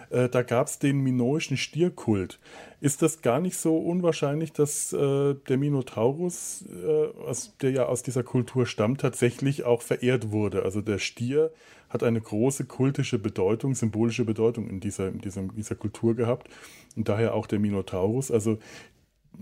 äh, 0.09 0.29
da 0.29 0.41
gab 0.41 0.67
es 0.67 0.79
den 0.79 0.99
minoischen 0.99 1.57
Stierkult. 1.57 2.39
Ist 2.81 3.01
das 3.01 3.21
gar 3.21 3.39
nicht 3.39 3.57
so 3.57 3.77
unwahrscheinlich, 3.77 4.53
dass 4.53 4.93
äh, 4.93 5.35
der 5.35 5.57
Minotaurus, 5.57 6.65
äh, 6.67 7.07
aus, 7.27 7.55
der 7.61 7.71
ja 7.71 7.85
aus 7.85 8.03
dieser 8.03 8.23
Kultur 8.23 8.65
stammt, 8.65 9.01
tatsächlich 9.01 9.65
auch 9.65 9.81
verehrt 9.81 10.31
wurde? 10.31 10.63
Also 10.63 10.81
der 10.81 10.97
Stier 10.97 11.51
hat 11.89 12.03
eine 12.03 12.21
große 12.21 12.65
kultische 12.65 13.19
Bedeutung, 13.19 13.73
symbolische 13.75 14.23
Bedeutung 14.23 14.69
in 14.69 14.79
dieser, 14.79 15.09
in 15.09 15.19
dieser, 15.19 15.41
dieser 15.43 15.75
Kultur 15.75 16.15
gehabt 16.15 16.47
und 16.95 17.09
daher 17.09 17.33
auch 17.33 17.47
der 17.47 17.59
Minotaurus. 17.59 18.31
Also 18.31 18.59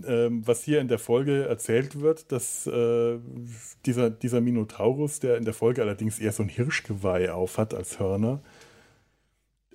ähm, 0.06 0.46
was 0.46 0.62
hier 0.62 0.80
in 0.80 0.88
der 0.88 0.98
Folge 0.98 1.46
erzählt 1.46 2.00
wird, 2.00 2.30
dass 2.30 2.66
äh, 2.66 3.18
dieser, 3.84 4.10
dieser 4.10 4.40
Minotaurus, 4.40 5.20
der 5.20 5.36
in 5.36 5.44
der 5.44 5.54
Folge 5.54 5.82
allerdings 5.82 6.18
eher 6.18 6.32
so 6.32 6.42
ein 6.42 6.48
Hirschgeweih 6.48 7.32
aufhat 7.32 7.74
als 7.74 7.98
Hörner, 7.98 8.40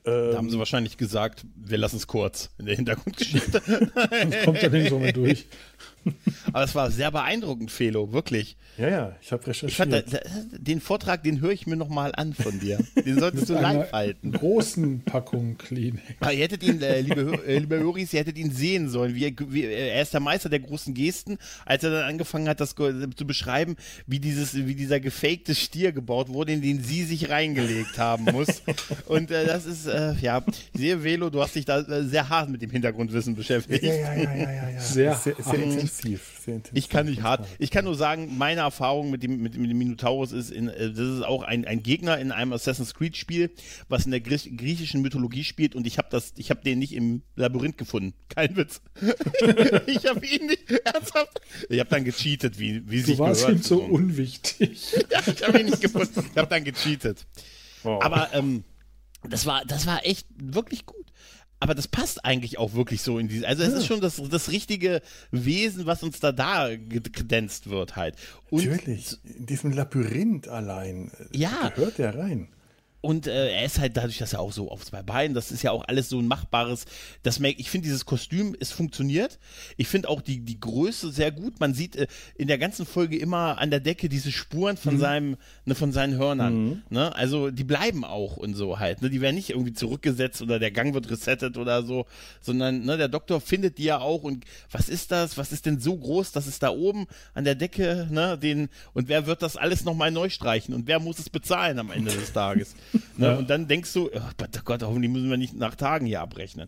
da 0.04 0.38
haben 0.38 0.50
sie 0.50 0.60
wahrscheinlich 0.60 0.98
gesagt, 0.98 1.46
wir 1.56 1.78
lassen 1.78 1.98
es 1.98 2.08
kurz 2.08 2.50
in 2.58 2.66
der 2.66 2.76
Hintergrundgeschichte. 2.76 3.62
das 3.96 4.44
kommt 4.44 4.62
dann 4.62 4.88
so 4.90 5.00
mit 5.00 5.16
durch. 5.16 5.46
Aber 6.48 6.64
es 6.64 6.76
war 6.76 6.92
sehr 6.92 7.12
beeindruckend, 7.12 7.72
Felo, 7.72 8.14
wirklich. 8.14 8.58
Ja, 8.78 8.90
ja, 8.90 9.16
ich 9.22 9.32
habe 9.32 9.46
recherchiert. 9.46 9.72
Ich 9.72 9.78
fand, 9.78 10.22
den 10.52 10.82
Vortrag, 10.82 11.24
den 11.24 11.42
höre 11.42 11.52
ich 11.52 11.68
mir 11.68 11.76
nochmal 11.76 12.12
an 12.16 12.34
von 12.34 12.60
dir. 12.60 12.80
Den 12.96 13.20
solltest 13.20 13.50
du 13.50 13.54
live 13.54 13.92
halten. 13.92 14.32
großen 14.32 15.02
Packung 15.02 15.58
Clean. 15.58 16.02
ihr 16.22 16.28
hättet 16.30 16.64
ihn, 16.64 16.82
äh, 16.82 17.02
liebe, 17.02 17.40
äh, 17.46 17.60
liebe 17.60 17.78
Höris, 17.78 18.14
ihr 18.14 18.22
hättet 18.22 18.38
ihn 18.38 18.52
sehen 18.52 18.90
sollen. 18.90 19.14
Wie 19.14 19.26
er, 19.26 19.32
wie, 19.48 19.64
er 19.64 20.02
ist 20.02 20.14
der 20.14 20.22
Meister 20.22 20.50
der 20.50 20.60
großen 20.60 20.94
Gesten, 20.94 21.38
als 21.66 21.84
er 21.84 21.92
dann 21.92 22.06
angefangen 22.06 22.50
hat, 22.50 22.60
das 22.60 22.74
zu 22.74 23.28
beschreiben, 23.28 23.76
wie, 24.08 24.20
dieses, 24.20 24.56
wie 24.56 24.76
dieser 24.76 25.00
gefakte 25.00 25.54
Stier 25.54 25.92
gebaut 25.92 26.30
wurde, 26.30 26.54
in 26.54 26.62
den 26.62 26.84
sie 26.84 27.04
sich 27.04 27.30
reingelegt 27.30 27.98
haben 28.00 28.26
muss. 28.26 28.64
Und 29.06 29.30
äh, 29.30 29.46
das 29.46 29.66
ist, 29.66 29.86
äh, 29.86 30.14
ja, 30.22 30.44
ich 30.74 30.80
sehe, 30.80 31.04
Velo, 31.04 31.30
du 31.30 31.42
hast 31.42 31.56
dich 31.56 31.66
da 31.66 31.80
äh, 31.80 32.04
sehr 32.04 32.28
hart 32.30 32.50
mit 32.50 32.62
dem 32.62 32.72
Hintergrundwissen 32.72 33.36
beschäftigt. 33.36 33.84
Ja, 33.84 33.94
ja, 33.94 34.14
ja, 34.14 34.36
ja, 34.36 34.52
ja. 34.52 34.70
ja. 34.70 34.80
Sehr, 34.80 35.16
sehr, 35.16 35.36
sehr 35.40 35.54
intensiv, 35.56 35.93
sehr 36.02 36.56
intensiv. 36.56 36.72
Ich 36.74 36.90
kann 36.90 37.06
nicht 37.06 37.22
hart. 37.22 37.48
Ich 37.60 37.72
kann 37.72 37.86
nur 37.86 37.96
sagen, 37.96 38.38
meine 38.38 38.62
Erfahrung 38.62 39.12
mit 39.12 39.24
dem, 39.24 39.42
mit, 39.42 39.58
mit 39.58 39.70
dem 39.70 39.78
Minotaurus 39.78 40.32
ist, 40.32 40.52
in, 40.52 40.68
äh, 40.68 40.90
das 40.90 41.00
ist 41.00 41.24
auch 41.24 41.44
ein, 41.44 41.66
ein 41.66 41.84
Gegner 41.84 42.18
in 42.18 42.32
einem 42.32 42.54
Assassin's 42.54 42.94
Creed 42.94 43.18
Spiel, 43.18 43.52
was 43.90 44.06
in 44.06 44.12
der 44.12 44.22
griechischen 44.22 45.02
Mythologie 45.02 45.44
spielt 45.44 45.76
und 45.76 45.88
ich 45.88 45.98
habe 45.98 46.08
das, 46.12 46.34
ich 46.38 46.50
habe 46.50 46.62
den 46.62 46.80
nicht 46.80 46.94
im 46.94 47.22
Labyrinth 47.36 47.78
gefunden. 47.78 48.14
Kein 48.30 48.56
Witz. 48.56 48.82
ich 49.88 50.06
habe 50.06 50.26
ihn 50.26 50.48
nicht 50.48 50.70
ernsthaft. 50.72 51.42
Ich 51.70 51.80
habe 51.80 51.90
dann 51.90 52.04
gecheatet, 52.04 52.60
wie, 52.60 52.90
wie 52.90 53.02
du 53.02 53.06
sich 53.06 53.20
warst 53.20 53.48
ihm 53.48 53.62
so 53.62 53.82
unwichtig. 53.82 54.94
ja, 55.12 55.20
ich 55.26 55.48
habe 55.48 55.60
ihn 55.60 55.68
nicht 55.68 55.82
gefunden. 55.82 56.26
Ich 56.32 56.38
habe 56.38 56.50
dann 56.50 56.64
gecheatet. 56.64 57.26
Wow. 57.84 58.04
Aber 58.04 58.30
ähm, 58.34 58.64
das 59.30 59.46
war, 59.46 59.64
das 59.66 59.86
war 59.86 60.06
echt 60.06 60.28
wirklich 60.38 60.86
gut 60.86 61.03
aber 61.64 61.76
das 61.76 61.88
passt 61.88 62.26
eigentlich 62.26 62.58
auch 62.58 62.74
wirklich 62.74 63.02
so 63.02 63.18
in 63.18 63.30
diese. 63.30 63.48
Also 63.48 63.64
es 63.64 63.72
ja. 63.72 63.78
ist 63.78 63.86
schon 63.86 64.02
das, 64.02 64.22
das 64.30 64.52
richtige 64.52 65.02
Wesen, 65.32 65.86
was 65.86 66.04
uns 66.04 66.20
da 66.20 66.34
da 66.34 66.76
gedenzt 66.76 67.70
wird 67.70 67.96
halt. 67.96 68.18
Und 68.50 68.66
Natürlich, 68.66 69.18
in 69.24 69.46
diesem 69.46 69.72
Labyrinth 69.72 70.50
allein. 70.50 71.10
Äh, 71.32 71.38
ja. 71.38 71.72
Gehört 71.74 72.00
der 72.00 72.18
rein. 72.18 72.50
Und 73.04 73.28
äh, 73.28 73.52
er 73.52 73.66
ist 73.66 73.80
halt 73.80 73.98
dadurch, 73.98 74.20
dass 74.20 74.32
er 74.32 74.40
auch 74.40 74.54
so 74.54 74.72
auf 74.72 74.86
zwei 74.86 75.04
Beinen, 75.04 75.34
das 75.34 75.52
ist 75.52 75.62
ja 75.62 75.72
auch 75.72 75.84
alles 75.90 76.08
so 76.08 76.20
ein 76.20 76.28
machbares. 76.28 76.86
Das 77.22 77.38
ich 77.42 77.70
finde 77.70 77.84
dieses 77.84 78.06
Kostüm, 78.06 78.56
es 78.62 78.72
funktioniert. 78.72 79.40
Ich 79.76 79.90
finde 79.90 80.08
auch 80.08 80.22
die, 80.22 80.40
die 80.40 80.58
Größe 80.58 81.12
sehr 81.12 81.34
gut. 81.34 81.60
Man 81.60 81.74
sieht 81.74 81.98
äh, 81.98 82.08
in 82.36 82.48
der 82.48 82.58
ganzen 82.58 82.86
Folge 82.86 83.18
immer 83.18 83.58
an 83.58 83.72
der 83.72 83.82
Decke 83.82 84.08
diese 84.08 84.32
Spuren 84.32 84.78
von 84.78 84.94
mhm. 84.94 85.00
seinem, 85.00 85.38
ne, 85.66 85.76
von 85.76 85.92
seinen 85.92 86.18
Hörnern. 86.18 86.66
Mhm. 86.66 86.82
Ne? 86.92 87.14
Also 87.14 87.52
die 87.52 87.66
bleiben 87.66 88.06
auch 88.06 88.38
und 88.38 88.54
so 88.54 88.80
halt. 88.80 89.02
Ne? 89.02 89.10
Die 89.10 89.20
werden 89.20 89.36
nicht 89.36 89.50
irgendwie 89.50 89.74
zurückgesetzt 89.74 90.42
oder 90.42 90.58
der 90.58 90.72
Gang 90.72 90.94
wird 90.94 91.10
resettet 91.10 91.58
oder 91.58 91.84
so, 91.84 92.06
sondern 92.40 92.86
ne, 92.86 92.96
der 92.96 93.10
Doktor 93.10 93.42
findet 93.42 93.80
die 93.80 93.84
ja 93.84 94.00
auch 94.00 94.24
und 94.24 94.46
was 94.72 94.88
ist 94.88 95.12
das? 95.12 95.38
Was 95.38 95.52
ist 95.52 95.66
denn 95.66 95.82
so 95.82 95.98
groß, 95.98 96.32
dass 96.32 96.48
es 96.48 96.60
da 96.60 96.70
oben 96.70 97.08
an 97.34 97.44
der 97.44 97.56
Decke, 97.56 98.08
ne, 98.10 98.38
den, 98.38 98.70
und 98.94 99.10
wer 99.10 99.26
wird 99.26 99.42
das 99.42 99.58
alles 99.58 99.84
nochmal 99.84 100.12
neu 100.12 100.30
streichen 100.30 100.74
und 100.74 100.88
wer 100.88 101.02
muss 101.02 101.20
es 101.20 101.30
bezahlen 101.30 101.80
am 101.80 101.92
Ende 101.92 102.14
des 102.14 102.32
Tages? 102.32 102.76
Ne? 103.18 103.28
Ja. 103.28 103.36
Und 103.36 103.50
dann 103.50 103.68
denkst 103.68 103.94
du, 103.94 104.10
oh 104.14 104.62
Gott, 104.66 104.84
hoffentlich 104.84 105.12
müssen 105.12 105.30
wir 105.30 105.38
nicht 105.38 105.56
nach 105.56 105.76
Tagen 105.76 106.06
hier 106.06 106.22
abrechnen. 106.22 106.68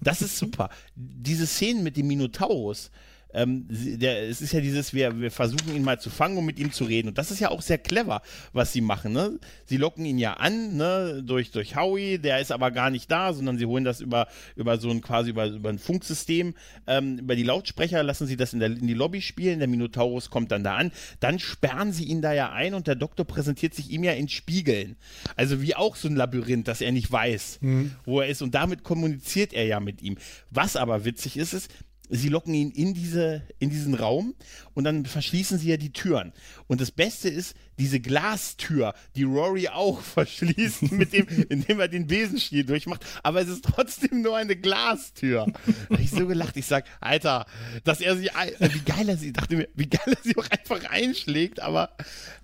Das 0.00 0.22
ist 0.22 0.36
super. 0.36 0.70
Diese 0.96 1.46
Szenen 1.46 1.82
mit 1.82 1.96
dem 1.96 2.08
Minotaurus, 2.08 2.90
ähm, 3.34 3.66
der, 3.68 4.28
es 4.28 4.40
ist 4.40 4.52
ja 4.52 4.60
dieses, 4.60 4.94
wir, 4.94 5.20
wir 5.20 5.30
versuchen 5.30 5.74
ihn 5.74 5.82
mal 5.82 6.00
zu 6.00 6.10
fangen, 6.10 6.36
um 6.36 6.46
mit 6.46 6.58
ihm 6.58 6.72
zu 6.72 6.84
reden. 6.84 7.08
Und 7.08 7.18
das 7.18 7.30
ist 7.30 7.40
ja 7.40 7.50
auch 7.50 7.62
sehr 7.62 7.78
clever, 7.78 8.22
was 8.52 8.72
sie 8.72 8.80
machen. 8.80 9.12
Ne? 9.12 9.38
Sie 9.66 9.76
locken 9.76 10.04
ihn 10.04 10.18
ja 10.18 10.34
an, 10.34 10.76
ne? 10.76 11.22
durch, 11.24 11.50
durch 11.50 11.76
Howie, 11.76 12.18
der 12.18 12.40
ist 12.40 12.52
aber 12.52 12.70
gar 12.70 12.90
nicht 12.90 13.10
da, 13.10 13.32
sondern 13.32 13.58
sie 13.58 13.66
holen 13.66 13.84
das 13.84 14.00
über, 14.00 14.28
über 14.56 14.78
so 14.78 14.90
ein 14.90 15.00
quasi 15.00 15.30
über, 15.30 15.46
über 15.46 15.68
ein 15.68 15.78
Funksystem, 15.78 16.54
ähm, 16.86 17.18
über 17.18 17.36
die 17.36 17.42
Lautsprecher, 17.42 18.02
lassen 18.02 18.26
sie 18.26 18.36
das 18.36 18.52
in, 18.52 18.60
der, 18.60 18.70
in 18.70 18.86
die 18.86 18.94
Lobby 18.94 19.20
spielen, 19.20 19.58
der 19.58 19.68
Minotaurus 19.68 20.30
kommt 20.30 20.52
dann 20.52 20.64
da 20.64 20.76
an, 20.76 20.92
dann 21.20 21.38
sperren 21.38 21.92
sie 21.92 22.04
ihn 22.04 22.22
da 22.22 22.32
ja 22.32 22.52
ein 22.52 22.74
und 22.74 22.86
der 22.86 22.94
Doktor 22.94 23.24
präsentiert 23.24 23.74
sich 23.74 23.90
ihm 23.90 24.04
ja 24.04 24.12
in 24.12 24.28
Spiegeln. 24.28 24.96
Also 25.36 25.60
wie 25.60 25.74
auch 25.74 25.96
so 25.96 26.08
ein 26.08 26.16
Labyrinth, 26.16 26.68
das 26.68 26.80
er 26.80 26.92
nicht 26.92 27.10
weiß, 27.10 27.58
mhm. 27.60 27.92
wo 28.04 28.20
er 28.20 28.28
ist. 28.28 28.42
Und 28.42 28.54
damit 28.54 28.84
kommuniziert 28.84 29.52
er 29.52 29.66
ja 29.66 29.80
mit 29.80 30.02
ihm. 30.02 30.16
Was 30.50 30.76
aber 30.76 31.04
witzig 31.04 31.36
ist, 31.36 31.52
ist, 31.52 31.70
sie 32.08 32.28
locken 32.28 32.54
ihn 32.54 32.70
in, 32.70 32.94
diese, 32.94 33.42
in 33.58 33.70
diesen 33.70 33.94
Raum 33.94 34.34
und 34.74 34.84
dann 34.84 35.06
verschließen 35.06 35.58
sie 35.58 35.68
ja 35.70 35.76
die 35.76 35.92
Türen. 35.92 36.32
Und 36.66 36.80
das 36.80 36.90
Beste 36.90 37.28
ist, 37.28 37.54
diese 37.78 38.00
Glastür, 38.00 38.94
die 39.16 39.24
Rory 39.24 39.68
auch 39.68 40.00
verschließt, 40.14 40.92
mit 40.92 41.12
dem, 41.12 41.26
indem 41.48 41.80
er 41.80 41.88
den 41.88 42.06
Besenstiel 42.06 42.64
durchmacht, 42.64 43.04
aber 43.22 43.40
es 43.40 43.48
ist 43.48 43.64
trotzdem 43.64 44.22
nur 44.22 44.36
eine 44.36 44.56
Glastür. 44.56 45.46
Da 45.88 45.96
hab 45.96 46.00
ich 46.00 46.10
so 46.10 46.26
gelacht, 46.26 46.56
ich 46.56 46.66
sag, 46.66 46.84
Alter, 47.00 47.46
dass 47.84 48.00
er 48.00 48.16
sie, 48.16 48.30
wie 48.58 48.80
geil 48.80 49.08
er 49.08 49.16
sie, 49.16 49.32
dachte 49.32 49.56
mir, 49.56 49.68
wie 49.74 49.88
geil 49.88 50.00
er 50.06 50.22
sie 50.22 50.36
auch 50.36 50.48
einfach 50.50 50.90
einschlägt, 50.90 51.60
aber. 51.60 51.90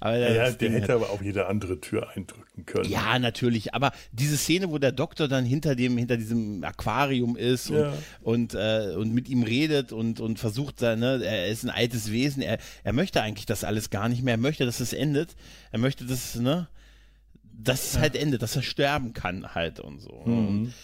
aber 0.00 0.18
ja, 0.18 0.50
der 0.50 0.70
hätte 0.70 0.94
aber 0.94 1.10
auch 1.10 1.22
jede 1.22 1.46
andere 1.46 1.80
Tür 1.80 2.10
eindrücken 2.10 2.66
können. 2.66 2.90
Ja, 2.90 3.18
natürlich, 3.18 3.74
aber 3.74 3.92
diese 4.12 4.36
Szene, 4.36 4.70
wo 4.70 4.78
der 4.78 4.92
Doktor 4.92 5.28
dann 5.28 5.44
hinter 5.44 5.74
dem, 5.76 5.96
hinter 5.96 6.16
diesem 6.16 6.64
Aquarium 6.64 7.36
ist 7.36 7.70
und, 7.70 7.78
ja. 7.78 7.92
und, 8.22 8.54
äh, 8.54 8.94
und 8.96 9.14
mit 9.14 9.28
ihm 9.28 9.42
redet 9.42 9.92
und, 9.92 10.20
und 10.20 10.38
versucht, 10.38 10.80
ne, 10.80 11.20
er 11.22 11.48
ist 11.48 11.64
ein 11.64 11.70
altes 11.70 12.10
Wesen, 12.10 12.42
er, 12.42 12.58
er 12.84 12.92
möchte 12.92 13.22
eigentlich 13.22 13.46
das 13.46 13.64
alles 13.64 13.90
gar 13.90 14.08
nicht 14.08 14.09
mehr, 14.22 14.34
er 14.34 14.38
möchte, 14.38 14.66
dass 14.66 14.80
es 14.80 14.92
endet, 14.92 15.36
er 15.70 15.78
möchte 15.78 16.04
das, 16.04 16.36
ne, 16.36 16.68
dass 17.42 17.92
es 17.92 17.98
halt 17.98 18.16
endet, 18.16 18.42
dass 18.42 18.56
er 18.56 18.62
sterben 18.62 19.12
kann 19.12 19.54
halt 19.54 19.80
und 19.80 20.00
so. 20.00 20.22
Mhm. 20.24 20.48
Und 20.48 20.74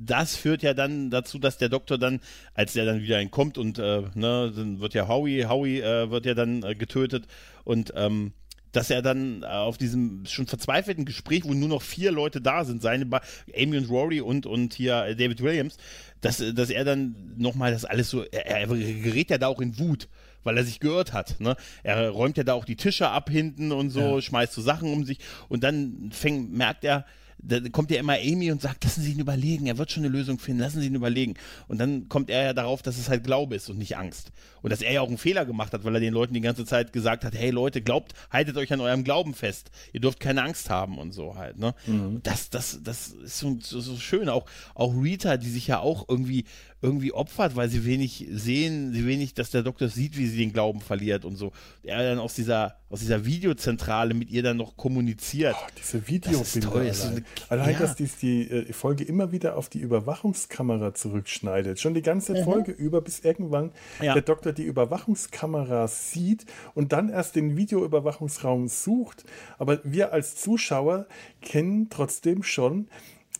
das 0.00 0.36
führt 0.36 0.62
ja 0.62 0.74
dann 0.74 1.10
dazu, 1.10 1.38
dass 1.38 1.58
der 1.58 1.68
Doktor 1.68 1.98
dann, 1.98 2.20
als 2.54 2.76
er 2.76 2.84
dann 2.84 3.02
wieder 3.02 3.18
entkommt 3.18 3.58
und 3.58 3.78
äh, 3.78 4.02
ne, 4.14 4.52
dann 4.54 4.80
wird 4.80 4.94
ja 4.94 5.08
Howie, 5.08 5.44
Howie 5.46 5.80
äh, 5.80 6.10
wird 6.10 6.26
ja 6.26 6.34
dann 6.34 6.62
äh, 6.62 6.74
getötet 6.74 7.26
und 7.64 7.92
ähm, 7.96 8.32
dass 8.72 8.90
er 8.90 9.02
dann 9.02 9.44
auf 9.44 9.78
diesem 9.78 10.24
schon 10.26 10.46
verzweifelten 10.46 11.06
Gespräch, 11.06 11.44
wo 11.44 11.54
nur 11.54 11.70
noch 11.70 11.82
vier 11.82 12.12
Leute 12.12 12.40
da 12.40 12.64
sind, 12.64 12.82
seine 12.82 13.06
ba 13.06 13.22
Amy 13.56 13.78
und 13.78 13.88
Rory 13.88 14.20
und, 14.20 14.44
und 14.44 14.74
hier 14.74 15.14
David 15.16 15.42
Williams, 15.42 15.78
dass, 16.20 16.42
dass 16.54 16.68
er 16.68 16.84
dann 16.84 17.34
nochmal 17.38 17.72
das 17.72 17.86
alles 17.86 18.10
so, 18.10 18.24
er, 18.24 18.46
er 18.46 18.66
gerät 18.66 19.30
ja 19.30 19.38
da 19.38 19.48
auch 19.48 19.60
in 19.60 19.78
Wut 19.78 20.08
weil 20.44 20.56
er 20.56 20.64
sich 20.64 20.80
gehört 20.80 21.12
hat. 21.12 21.40
Ne? 21.40 21.56
Er 21.82 22.10
räumt 22.10 22.36
ja 22.36 22.44
da 22.44 22.54
auch 22.54 22.64
die 22.64 22.76
Tische 22.76 23.08
ab 23.08 23.30
hinten 23.30 23.72
und 23.72 23.90
so, 23.90 24.16
ja. 24.16 24.22
schmeißt 24.22 24.52
so 24.52 24.62
Sachen 24.62 24.92
um 24.92 25.04
sich 25.04 25.18
und 25.48 25.64
dann 25.64 26.10
fängt, 26.12 26.52
merkt 26.52 26.84
er, 26.84 27.04
da 27.40 27.60
kommt 27.70 27.90
ja 27.90 28.00
immer 28.00 28.14
Amy 28.14 28.50
und 28.50 28.60
sagt, 28.60 28.84
lassen 28.84 29.02
Sie 29.02 29.12
ihn 29.12 29.20
überlegen, 29.20 29.66
er 29.66 29.78
wird 29.78 29.92
schon 29.92 30.04
eine 30.04 30.12
Lösung 30.12 30.38
finden, 30.38 30.60
lassen 30.60 30.80
Sie 30.80 30.88
ihn 30.88 30.94
überlegen. 30.94 31.34
Und 31.68 31.78
dann 31.78 32.08
kommt 32.08 32.30
er 32.30 32.42
ja 32.42 32.52
darauf, 32.52 32.82
dass 32.82 32.98
es 32.98 33.08
halt 33.08 33.24
Glaube 33.24 33.54
ist 33.54 33.70
und 33.70 33.78
nicht 33.78 33.96
Angst. 33.96 34.32
Und 34.60 34.70
dass 34.70 34.82
er 34.82 34.92
ja 34.92 35.00
auch 35.00 35.08
einen 35.08 35.18
Fehler 35.18 35.46
gemacht 35.46 35.72
hat, 35.72 35.84
weil 35.84 35.94
er 35.94 36.00
den 36.00 36.12
Leuten 36.12 36.34
die 36.34 36.40
ganze 36.40 36.64
Zeit 36.64 36.92
gesagt 36.92 37.24
hat, 37.24 37.34
hey 37.34 37.50
Leute, 37.50 37.80
glaubt, 37.80 38.14
haltet 38.30 38.56
euch 38.56 38.72
an 38.72 38.80
eurem 38.80 39.04
Glauben 39.04 39.34
fest. 39.34 39.70
Ihr 39.92 40.00
dürft 40.00 40.18
keine 40.18 40.42
Angst 40.42 40.68
haben 40.68 40.98
und 40.98 41.12
so 41.12 41.36
halt. 41.36 41.58
Ne? 41.58 41.74
Mhm. 41.86 42.20
Das, 42.24 42.50
das, 42.50 42.80
das 42.82 43.08
ist 43.08 43.38
so, 43.38 43.56
so, 43.60 43.80
so 43.80 43.96
schön. 43.96 44.28
Auch, 44.28 44.46
auch 44.74 44.92
Rita, 44.94 45.36
die 45.36 45.50
sich 45.50 45.68
ja 45.68 45.78
auch 45.78 46.06
irgendwie 46.08 46.44
irgendwie 46.80 47.12
opfert, 47.12 47.56
weil 47.56 47.68
sie 47.68 47.84
wenig 47.84 48.26
sehen, 48.30 48.92
sie 48.92 49.04
wenig, 49.04 49.34
dass 49.34 49.50
der 49.50 49.62
Doktor 49.62 49.88
sieht, 49.88 50.16
wie 50.16 50.26
sie 50.26 50.38
den 50.38 50.52
Glauben 50.52 50.80
verliert 50.80 51.24
und 51.24 51.36
so. 51.36 51.52
Er 51.82 52.02
dann 52.04 52.20
aus 52.20 52.34
dieser, 52.34 52.76
aus 52.88 53.00
dieser 53.00 53.24
Videozentrale 53.24 54.14
mit 54.14 54.30
ihr 54.30 54.44
dann 54.44 54.58
noch 54.58 54.76
kommuniziert. 54.76 55.56
Oh, 55.58 55.66
diese 55.76 56.06
Videobilder. 56.06 56.72
Allein, 56.72 56.94
so 56.94 57.08
eine, 57.08 57.24
allein 57.48 57.72
ja. 57.72 57.78
dass 57.80 57.96
dies 57.96 58.16
die 58.16 58.48
äh, 58.48 58.72
Folge 58.72 59.02
immer 59.02 59.32
wieder 59.32 59.56
auf 59.56 59.68
die 59.68 59.80
Überwachungskamera 59.80 60.94
zurückschneidet. 60.94 61.80
Schon 61.80 61.94
die 61.94 62.02
ganze 62.02 62.34
mhm. 62.34 62.44
Folge 62.44 62.70
über, 62.70 63.00
bis 63.00 63.20
irgendwann 63.20 63.72
ja. 64.00 64.12
der 64.12 64.22
Doktor 64.22 64.52
die 64.52 64.64
Überwachungskamera 64.64 65.88
sieht 65.88 66.46
und 66.74 66.92
dann 66.92 67.08
erst 67.08 67.34
den 67.34 67.56
Videoüberwachungsraum 67.56 68.68
sucht. 68.68 69.24
Aber 69.58 69.80
wir 69.82 70.12
als 70.12 70.36
Zuschauer 70.36 71.06
kennen 71.42 71.88
trotzdem 71.90 72.44
schon, 72.44 72.88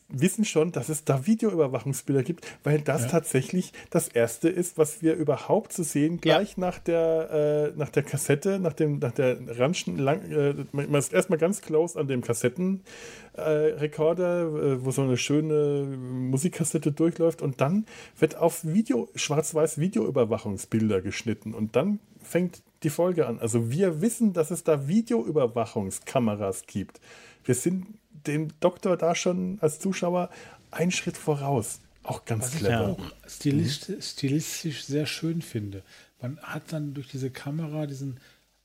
wissen 0.08 0.44
schon, 0.44 0.72
dass 0.72 0.88
es 0.88 1.04
da 1.04 1.26
Videoüberwachungsbilder 1.26 2.22
gibt, 2.22 2.46
weil 2.64 2.80
das 2.80 3.02
ja. 3.02 3.08
tatsächlich 3.08 3.74
das 3.90 4.08
erste 4.08 4.48
ist, 4.48 4.78
was 4.78 5.02
wir 5.02 5.14
überhaupt 5.14 5.72
zu 5.72 5.82
sehen, 5.82 6.20
gleich 6.20 6.56
ja. 6.56 6.60
nach, 6.60 6.78
der, 6.78 7.72
äh, 7.74 7.78
nach 7.78 7.90
der 7.90 8.02
Kassette, 8.02 8.58
nach, 8.58 8.72
dem, 8.72 9.00
nach 9.00 9.12
der 9.12 9.36
Ramschen, 9.58 9.98
lang, 9.98 10.22
äh, 10.30 10.54
man 10.72 10.94
ist 10.94 11.12
erstmal 11.12 11.38
ganz 11.38 11.60
close 11.60 11.98
an 11.98 12.08
dem 12.08 12.22
Kassettenrekorder, 12.22 14.40
äh, 14.40 14.82
wo 14.84 14.90
so 14.90 15.02
eine 15.02 15.18
schöne 15.18 15.84
Musikkassette 15.84 16.90
durchläuft 16.90 17.42
und 17.42 17.60
dann 17.60 17.84
wird 18.18 18.36
auf 18.36 18.64
Video, 18.64 19.10
schwarz-weiß 19.14 19.78
Videoüberwachungsbilder 19.78 21.02
geschnitten 21.02 21.52
und 21.52 21.76
dann 21.76 21.98
fängt 22.22 22.62
die 22.82 22.90
Folge 22.90 23.26
an. 23.26 23.38
Also 23.40 23.70
wir 23.70 24.00
wissen, 24.00 24.32
dass 24.32 24.50
es 24.50 24.64
da 24.64 24.88
Videoüberwachungskameras 24.88 26.64
gibt. 26.66 26.98
Wir 27.44 27.54
sind 27.54 27.86
dem 28.28 28.48
Doktor 28.60 28.96
da 28.96 29.14
schon 29.14 29.58
als 29.60 29.78
Zuschauer 29.78 30.30
einen 30.70 30.90
Schritt 30.90 31.16
voraus. 31.16 31.80
Auch 32.02 32.24
ganz 32.24 32.44
Was 32.44 32.56
clever. 32.56 32.96
Was 32.96 32.98
ich 32.98 33.12
auch 33.12 33.30
stilistisch, 33.30 34.06
stilistisch 34.06 34.84
sehr 34.84 35.06
schön 35.06 35.42
finde. 35.42 35.82
Man 36.20 36.38
hat 36.38 36.72
dann 36.72 36.94
durch 36.94 37.08
diese 37.08 37.30
Kamera 37.30 37.86
diesen 37.86 38.18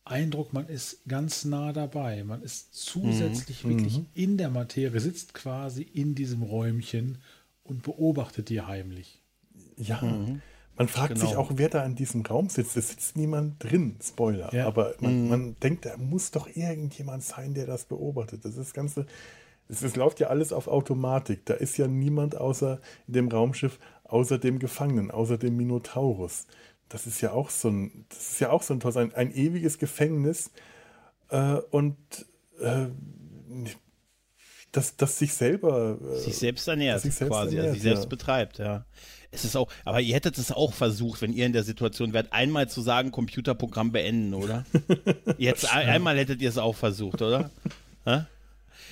Eindruck, 0.06 0.53
man 0.53 0.68
ist 0.68 1.06
ganz 1.07 1.45
nah 1.45 1.72
dabei. 1.72 2.23
Man 2.23 2.41
ist 2.41 2.73
zusätzlich 2.73 3.64
mhm. 3.64 3.69
wirklich 3.69 3.98
mhm. 3.99 4.06
in 4.14 4.38
der 4.38 4.49
Materie, 4.49 4.99
sitzt 4.99 5.34
quasi 5.34 5.81
in 5.81 6.15
diesem 6.15 6.44
Räumchen 6.44 7.19
und 7.64 7.84
beobachtet 7.84 8.49
die 8.49 8.61
heimlich. 8.61 9.22
Ja. 9.77 10.02
Mhm. 10.02 10.41
Man 10.76 10.88
fragt 10.88 11.14
genau. 11.14 11.27
sich 11.27 11.35
auch, 11.35 11.52
wer 11.56 11.69
da 11.69 11.85
in 11.85 11.95
diesem 11.95 12.22
Raum 12.22 12.49
sitzt. 12.49 12.76
Es 12.76 12.90
sitzt 12.90 13.15
niemand 13.15 13.64
drin, 13.64 13.95
Spoiler. 14.02 14.53
Ja. 14.53 14.65
Aber 14.68 14.95
man, 14.99 15.23
mhm. 15.23 15.30
man, 15.30 15.56
denkt, 15.61 15.85
da 15.85 15.98
muss 15.98 16.31
doch 16.31 16.48
irgendjemand 16.48 17.23
sein, 17.23 17.53
der 17.53 17.68
das 17.68 17.85
beobachtet. 17.85 18.44
Das 18.44 18.52
ist 18.52 18.60
das 18.60 18.73
Ganze 18.73 19.06
es, 19.68 19.95
läuft 19.95 20.19
ja 20.19 20.27
alles 20.27 20.53
auf 20.53 20.68
Automatik. 20.68 21.45
Da 21.45 21.53
ist 21.53 21.77
ja 21.77 21.88
niemand 21.88 22.35
außer 22.35 22.80
in 23.07 23.14
dem 23.14 23.27
Raumschiff, 23.30 23.80
außer 24.03 24.38
dem 24.38 24.60
Gefangenen, 24.60 25.11
außer 25.11 25.38
dem 25.38 25.57
Minotaurus. 25.57 26.48
Das 26.90 27.07
ist 27.07 27.22
ja 27.22 27.31
auch 27.31 27.49
so 27.49 27.69
ein, 27.69 28.06
das 28.10 28.34
ist 28.34 28.40
ja 28.40 28.52
auch 28.52 28.61
so 28.61 28.73
ein 28.73 28.80
tolles, 28.80 28.98
ein, 28.98 29.14
ein 29.14 29.34
ewiges 29.34 29.80
Gefängnis. 29.80 30.52
Äh, 31.30 31.56
und 31.72 31.98
äh, 32.60 32.88
das, 34.72 34.98
das 34.98 35.18
sich 35.18 35.34
selber. 35.34 35.98
Äh, 36.02 36.19
sich 36.19 36.38
selbst 36.38 36.68
ernährt, 36.68 37.02
sich 37.02 37.15
selbst 37.15 37.31
quasi, 37.31 37.56
ernährt, 37.56 37.64
also 37.64 37.73
sich 37.73 37.84
selbst 37.84 38.03
ja. 38.03 38.10
betreibt, 38.10 38.57
ja. 38.60 38.85
Es 39.31 39.45
ist 39.45 39.56
auch, 39.56 39.68
aber 39.84 39.99
ihr 39.99 40.14
hättet 40.14 40.38
es 40.38 40.52
auch 40.52 40.73
versucht, 40.73 41.23
wenn 41.23 41.34
ihr 41.34 41.48
in 41.48 41.53
der 41.53 41.64
Situation 41.64 42.14
wärt, 42.14 42.31
einmal 42.34 42.69
zu 42.69 42.81
sagen, 42.81 43.10
Computerprogramm 43.11 43.91
beenden, 43.91 44.35
oder? 44.35 44.64
Jetzt 45.40 45.73
einmal 45.73 46.18
hättet 46.18 46.40
ihr 46.41 46.49
es 46.49 46.60
auch 46.60 46.76
versucht, 46.76 47.22
oder? 47.22 47.49
Ha? 48.06 48.27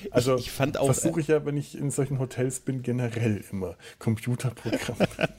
Also 0.09 0.35
ich, 0.35 0.47
ich 0.47 0.51
fand 0.51 0.77
auch. 0.77 0.85
Versuche 0.85 1.19
ich 1.19 1.27
ja, 1.27 1.45
wenn 1.45 1.57
ich 1.57 1.77
in 1.77 1.91
solchen 1.91 2.19
Hotels 2.19 2.61
bin, 2.61 2.81
generell 2.81 3.43
immer 3.51 3.77
Computerprogramm. 3.99 4.97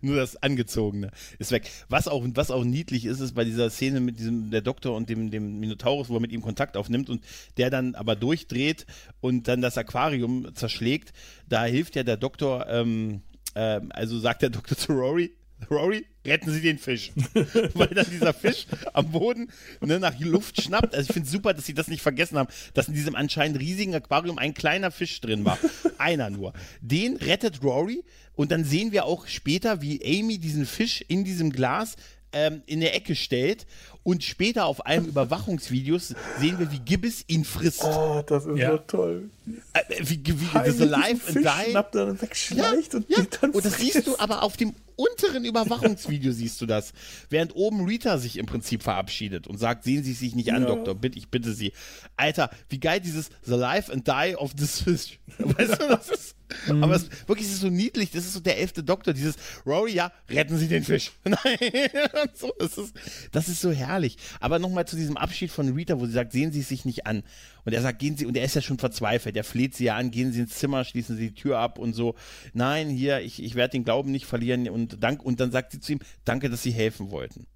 Nur 0.00 0.16
das 0.16 0.42
Angezogene 0.42 1.10
ist 1.38 1.50
weg. 1.50 1.70
Was 1.88 2.08
auch, 2.08 2.24
was 2.34 2.50
auch 2.50 2.64
niedlich 2.64 3.04
ist, 3.04 3.20
ist 3.20 3.34
bei 3.34 3.44
dieser 3.44 3.68
Szene 3.70 4.00
mit 4.00 4.18
diesem, 4.18 4.50
der 4.50 4.62
Doktor 4.62 4.96
und 4.96 5.08
dem, 5.08 5.30
dem 5.30 5.58
Minotaurus, 5.60 6.08
wo 6.08 6.14
er 6.14 6.20
mit 6.20 6.32
ihm 6.32 6.42
Kontakt 6.42 6.76
aufnimmt 6.76 7.10
und 7.10 7.22
der 7.56 7.70
dann 7.70 7.94
aber 7.94 8.16
durchdreht 8.16 8.86
und 9.20 9.48
dann 9.48 9.60
das 9.60 9.76
Aquarium 9.76 10.54
zerschlägt. 10.54 11.12
Da 11.48 11.64
hilft 11.64 11.96
ja 11.96 12.04
der 12.04 12.16
Doktor, 12.16 12.66
ähm, 12.68 13.22
äh, 13.54 13.80
also 13.90 14.18
sagt 14.18 14.42
der 14.42 14.50
Doktor 14.50 14.76
zu 14.76 14.92
Rory, 14.92 15.32
Rory, 15.70 16.06
retten 16.26 16.50
Sie 16.50 16.60
den 16.60 16.78
Fisch. 16.78 17.12
Weil 17.74 17.88
dann 17.88 18.06
dieser 18.10 18.32
Fisch 18.32 18.66
am 18.92 19.10
Boden 19.10 19.50
ne, 19.80 19.98
nach 19.98 20.18
Luft 20.20 20.62
schnappt. 20.62 20.94
Also 20.94 21.08
ich 21.08 21.14
finde 21.14 21.26
es 21.26 21.32
super, 21.32 21.54
dass 21.54 21.66
sie 21.66 21.74
das 21.74 21.88
nicht 21.88 22.02
vergessen 22.02 22.38
haben, 22.38 22.48
dass 22.74 22.88
in 22.88 22.94
diesem 22.94 23.14
anscheinend 23.14 23.58
riesigen 23.58 23.94
Aquarium 23.94 24.38
ein 24.38 24.54
kleiner 24.54 24.90
Fisch 24.90 25.20
drin 25.20 25.44
war. 25.44 25.58
Einer 25.98 26.30
nur. 26.30 26.52
Den 26.80 27.16
rettet 27.16 27.62
Rory 27.62 28.04
und 28.34 28.50
dann 28.50 28.64
sehen 28.64 28.92
wir 28.92 29.04
auch 29.04 29.26
später, 29.26 29.82
wie 29.82 30.00
Amy 30.04 30.38
diesen 30.38 30.66
Fisch 30.66 31.04
in 31.06 31.24
diesem 31.24 31.50
Glas 31.50 31.96
ähm, 32.32 32.62
in 32.66 32.80
der 32.80 32.94
Ecke 32.94 33.14
stellt 33.14 33.66
und 34.04 34.24
später 34.24 34.66
auf 34.66 34.84
einem 34.86 35.06
Überwachungsvideos 35.06 36.14
sehen 36.38 36.58
wir, 36.58 36.70
wie 36.72 36.80
Gibbs 36.80 37.24
ihn 37.28 37.44
frisst. 37.44 37.84
Oh, 37.84 38.22
das 38.26 38.46
ist 38.46 38.58
ja, 38.58 38.72
so 38.72 38.78
toll. 38.78 39.30
Äh, 39.74 39.80
wie, 40.00 40.20
wie, 40.24 40.40
wie 40.40 40.46
das 40.52 40.80
Alive 40.80 41.28
and 41.28 41.36
Die. 41.36 41.70
Schnappt 41.70 41.94
dann 41.94 42.20
wegschleicht 42.20 42.94
ja, 42.94 42.98
und 42.98 43.10
ja. 43.10 43.24
dann 43.40 43.50
Und 43.50 43.64
das 43.64 43.78
siehst 43.78 44.06
du 44.06 44.18
aber 44.18 44.42
auf 44.42 44.56
dem 44.56 44.74
unteren 44.96 45.44
Überwachungsvideo 45.44 46.32
siehst 46.32 46.60
du 46.60 46.66
das. 46.66 46.92
Während 47.30 47.54
oben 47.54 47.84
Rita 47.84 48.18
sich 48.18 48.36
im 48.38 48.46
Prinzip 48.46 48.82
verabschiedet 48.82 49.46
und 49.46 49.58
sagt, 49.58 49.84
sehen 49.84 50.04
Sie 50.04 50.12
sich 50.12 50.34
nicht 50.34 50.52
an, 50.52 50.62
ja. 50.62 50.68
Doktor, 50.68 50.94
bitte, 50.94 51.18
ich 51.18 51.28
bitte 51.28 51.52
Sie. 51.52 51.72
Alter, 52.16 52.50
wie 52.68 52.78
geil 52.78 53.00
dieses 53.00 53.30
The 53.42 53.54
Life 53.54 53.92
and 53.92 54.06
Die 54.06 54.36
of 54.36 54.54
this 54.54 54.80
Fish. 54.80 55.18
Weißt 55.38 55.80
du, 55.80 55.88
das 55.88 56.10
ist 56.10 56.36
Mhm. 56.66 56.84
Aber 56.84 56.94
es, 56.96 57.08
wirklich, 57.26 57.46
es 57.46 57.54
ist 57.54 57.60
so 57.60 57.68
niedlich. 57.68 58.10
Das 58.10 58.24
ist 58.24 58.34
so 58.34 58.40
der 58.40 58.58
elfte 58.58 58.82
Doktor. 58.82 59.14
Dieses 59.14 59.36
Rory, 59.66 59.92
ja, 59.94 60.12
retten 60.28 60.56
Sie 60.58 60.68
den 60.68 60.84
Fisch. 60.84 61.12
Nein, 61.24 61.38
so, 62.34 62.52
das, 62.58 62.78
ist, 62.78 62.94
das 63.30 63.48
ist 63.48 63.60
so 63.60 63.70
herrlich. 63.70 63.91
Aber 64.40 64.58
nochmal 64.58 64.86
zu 64.86 64.96
diesem 64.96 65.16
Abschied 65.16 65.50
von 65.50 65.68
Rita, 65.74 66.00
wo 66.00 66.06
sie 66.06 66.12
sagt, 66.12 66.32
sehen 66.32 66.52
Sie 66.52 66.60
es 66.60 66.68
sich 66.68 66.84
nicht 66.84 67.06
an. 67.06 67.22
Und 67.64 67.72
er 67.72 67.82
sagt, 67.82 67.98
gehen 67.98 68.16
Sie, 68.16 68.26
und 68.26 68.36
er 68.36 68.44
ist 68.44 68.54
ja 68.54 68.62
schon 68.62 68.78
verzweifelt. 68.78 69.36
Er 69.36 69.44
fleht 69.44 69.74
sie 69.74 69.84
ja 69.84 69.96
an, 69.96 70.10
gehen 70.10 70.32
Sie 70.32 70.40
ins 70.40 70.58
Zimmer, 70.58 70.84
schließen 70.84 71.16
Sie 71.16 71.30
die 71.30 71.34
Tür 71.34 71.58
ab 71.58 71.78
und 71.78 71.92
so. 71.92 72.14
Nein, 72.52 72.88
hier, 72.88 73.20
ich, 73.20 73.42
ich 73.42 73.54
werde 73.54 73.72
den 73.72 73.84
Glauben 73.84 74.10
nicht 74.10 74.26
verlieren. 74.26 74.68
Und, 74.68 75.02
dank, 75.02 75.22
und 75.22 75.40
dann 75.40 75.50
sagt 75.52 75.72
sie 75.72 75.80
zu 75.80 75.92
ihm, 75.92 76.00
danke, 76.24 76.48
dass 76.50 76.62
Sie 76.62 76.72
helfen 76.72 77.10
wollten. 77.10 77.46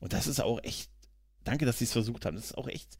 Und 0.00 0.12
das 0.12 0.26
ist 0.26 0.40
auch 0.40 0.62
echt, 0.62 0.90
danke, 1.44 1.64
dass 1.64 1.78
Sie 1.78 1.84
es 1.84 1.92
versucht 1.92 2.24
haben. 2.26 2.36
Das 2.36 2.46
ist 2.46 2.58
auch 2.58 2.68
echt, 2.68 2.98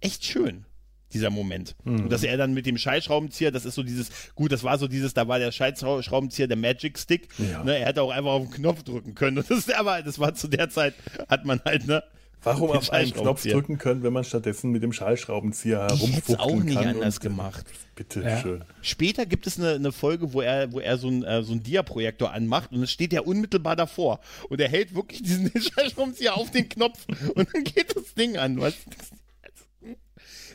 echt 0.00 0.24
schön 0.24 0.66
dieser 1.14 1.30
Moment. 1.30 1.76
Mhm. 1.84 2.02
Und 2.02 2.12
dass 2.12 2.22
er 2.24 2.36
dann 2.36 2.52
mit 2.52 2.66
dem 2.66 2.76
Schallschraubenzieher, 2.76 3.50
das 3.50 3.64
ist 3.64 3.76
so 3.76 3.82
dieses, 3.82 4.10
gut, 4.34 4.52
das 4.52 4.64
war 4.64 4.76
so 4.76 4.88
dieses, 4.88 5.14
da 5.14 5.28
war 5.28 5.38
der 5.38 5.52
Schallschraubenzieher 5.52 6.48
der 6.48 6.56
Magic 6.56 6.98
Stick. 6.98 7.28
Ja. 7.38 7.64
Ne, 7.64 7.78
er 7.78 7.86
hätte 7.86 8.02
auch 8.02 8.10
einfach 8.10 8.32
auf 8.32 8.42
den 8.42 8.50
Knopf 8.50 8.82
drücken 8.82 9.14
können. 9.14 9.38
Und 9.38 9.50
das, 9.50 9.70
aber 9.70 10.02
das 10.02 10.18
war 10.18 10.34
zu 10.34 10.48
der 10.48 10.68
Zeit, 10.68 10.94
hat 11.28 11.44
man 11.44 11.60
halt, 11.64 11.86
ne? 11.86 12.02
Warum 12.42 12.72
auf 12.72 12.90
einen 12.90 13.10
Knopf 13.10 13.42
drücken 13.42 13.78
können, 13.78 14.02
wenn 14.02 14.12
man 14.12 14.22
stattdessen 14.22 14.70
mit 14.70 14.82
dem 14.82 14.92
Schallschraubenzieher 14.92 15.80
herumfuchteln 15.80 16.36
kann? 16.36 16.46
auch 16.46 16.62
nicht 16.62 16.76
anders 16.76 17.20
gemacht. 17.20 17.64
Bitte 17.94 18.20
ja. 18.20 18.38
schön. 18.38 18.64
Später 18.82 19.24
gibt 19.24 19.46
es 19.46 19.58
eine, 19.58 19.72
eine, 19.72 19.92
Folge, 19.92 20.34
wo 20.34 20.42
er, 20.42 20.70
wo 20.72 20.80
er 20.80 20.98
so, 20.98 21.08
ein, 21.08 21.24
äh, 21.24 21.42
so 21.42 21.52
einen 21.52 21.62
Diaprojektor 21.62 22.32
anmacht 22.32 22.72
und 22.72 22.82
es 22.82 22.92
steht 22.92 23.14
ja 23.14 23.22
unmittelbar 23.22 23.76
davor. 23.76 24.20
Und 24.50 24.60
er 24.60 24.68
hält 24.68 24.94
wirklich 24.94 25.22
diesen 25.22 25.50
Schallschraubenzieher 25.58 26.36
auf 26.36 26.50
den 26.50 26.68
Knopf 26.68 27.06
und 27.34 27.48
dann 27.54 27.64
geht 27.64 27.96
das 27.96 28.12
Ding 28.14 28.36
an. 28.36 28.60
Was? 28.60 28.74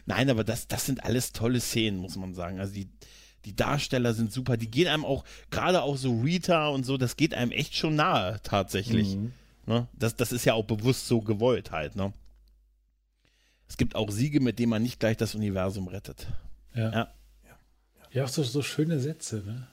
Nein, 0.10 0.32
aber 0.32 0.44
das, 0.44 0.68
das 0.68 0.88
sind 0.88 1.04
alles 1.04 1.34
tolle 1.34 1.60
Szenen, 1.60 2.00
muss 2.00 2.16
man 2.16 2.34
sagen. 2.34 2.60
Also 2.60 2.74
die, 2.74 2.90
die 3.46 3.56
Darsteller 3.56 4.16
sind 4.16 4.34
super. 4.34 4.58
Die 4.58 4.70
gehen 4.70 4.88
einem 4.88 5.06
auch, 5.06 5.24
gerade 5.52 5.84
auch 5.84 5.98
so 5.98 6.22
Rita 6.22 6.70
und 6.70 6.84
so, 6.84 6.98
das 6.98 7.16
geht 7.16 7.36
einem 7.36 7.52
echt 7.52 7.76
schon 7.76 7.94
nahe, 7.94 8.40
tatsächlich. 8.42 9.16
Mhm. 9.16 9.34
Ne? 9.68 9.88
Das, 9.94 10.16
das 10.16 10.32
ist 10.32 10.46
ja 10.46 10.56
auch 10.56 10.66
bewusst 10.66 11.08
so 11.08 11.22
gewollt 11.22 11.70
halt, 11.70 11.96
ne? 11.96 12.12
Es 13.68 13.78
gibt 13.78 13.94
auch 13.94 14.10
Siege, 14.10 14.40
mit 14.40 14.58
denen 14.58 14.72
man 14.72 14.82
nicht 14.82 15.00
gleich 15.00 15.16
das 15.16 15.36
Universum 15.36 15.88
rettet. 15.88 16.26
Ja. 16.74 16.92
Ja, 16.92 17.12
ja 18.12 18.24
auch 18.24 18.30
so, 18.30 18.42
so 18.42 18.64
schöne 18.64 19.00
Sätze, 19.00 19.44
ne? 19.46 19.68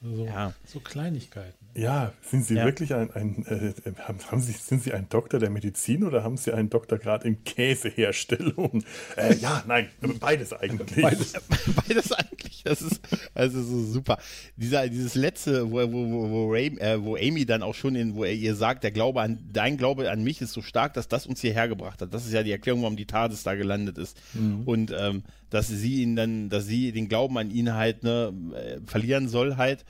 So, 0.00 0.24
ja. 0.24 0.54
so 0.64 0.78
Kleinigkeiten. 0.78 1.57
Ja, 1.74 2.12
sind 2.22 2.44
Sie 2.44 2.54
ja. 2.54 2.64
wirklich 2.64 2.94
ein, 2.94 3.10
ein 3.12 3.46
äh, 3.46 3.72
haben 4.00 4.40
Sie, 4.40 4.52
sind 4.52 4.82
Sie 4.82 4.92
ein 4.92 5.08
Doktor 5.08 5.38
der 5.38 5.50
Medizin 5.50 6.02
oder 6.02 6.24
haben 6.24 6.36
Sie 6.36 6.52
einen 6.52 6.70
Doktor 6.70 6.98
gerade 6.98 7.28
in 7.28 7.44
Käseherstellung? 7.44 8.82
Äh, 9.16 9.36
ja, 9.36 9.62
nein, 9.66 9.88
beides 10.18 10.52
eigentlich. 10.52 11.02
Beides, 11.02 11.34
beides 11.88 12.12
eigentlich. 12.12 12.62
Das 12.64 12.82
ist 12.82 13.00
also 13.34 13.62
so 13.62 13.84
super. 13.84 14.18
Dieser, 14.56 14.88
dieses 14.88 15.14
letzte, 15.14 15.70
wo, 15.70 15.76
wo, 15.92 16.10
wo, 16.10 16.30
wo, 16.30 16.50
Ray, 16.50 16.76
äh, 16.78 17.02
wo 17.02 17.16
Amy 17.16 17.46
dann 17.46 17.62
auch 17.62 17.74
schon 17.74 17.94
in, 17.94 18.16
wo 18.16 18.24
er 18.24 18.32
ihr 18.32 18.56
sagt, 18.56 18.82
der 18.82 18.90
Glaube 18.90 19.20
an, 19.20 19.38
dein 19.52 19.76
Glaube 19.76 20.10
an 20.10 20.24
mich 20.24 20.40
ist 20.40 20.52
so 20.52 20.62
stark, 20.62 20.94
dass 20.94 21.06
das 21.06 21.26
uns 21.26 21.40
hierher 21.40 21.68
gebracht 21.68 22.02
hat. 22.02 22.12
Das 22.12 22.26
ist 22.26 22.32
ja 22.32 22.42
die 22.42 22.52
Erklärung, 22.52 22.82
warum 22.82 22.96
die 22.96 23.06
TARDIS 23.06 23.44
da 23.44 23.54
gelandet 23.54 23.98
ist. 23.98 24.20
Mhm. 24.34 24.62
Und 24.64 24.94
ähm, 24.98 25.22
dass 25.50 25.68
sie 25.68 26.02
ihn 26.02 26.16
dann, 26.16 26.48
dass 26.48 26.66
sie 26.66 26.92
den 26.92 27.08
Glauben 27.08 27.38
an 27.38 27.50
ihn 27.50 27.74
halt 27.74 28.02
ne, 28.02 28.32
äh, 28.54 28.80
verlieren 28.84 29.28
soll 29.28 29.56
halt 29.56 29.84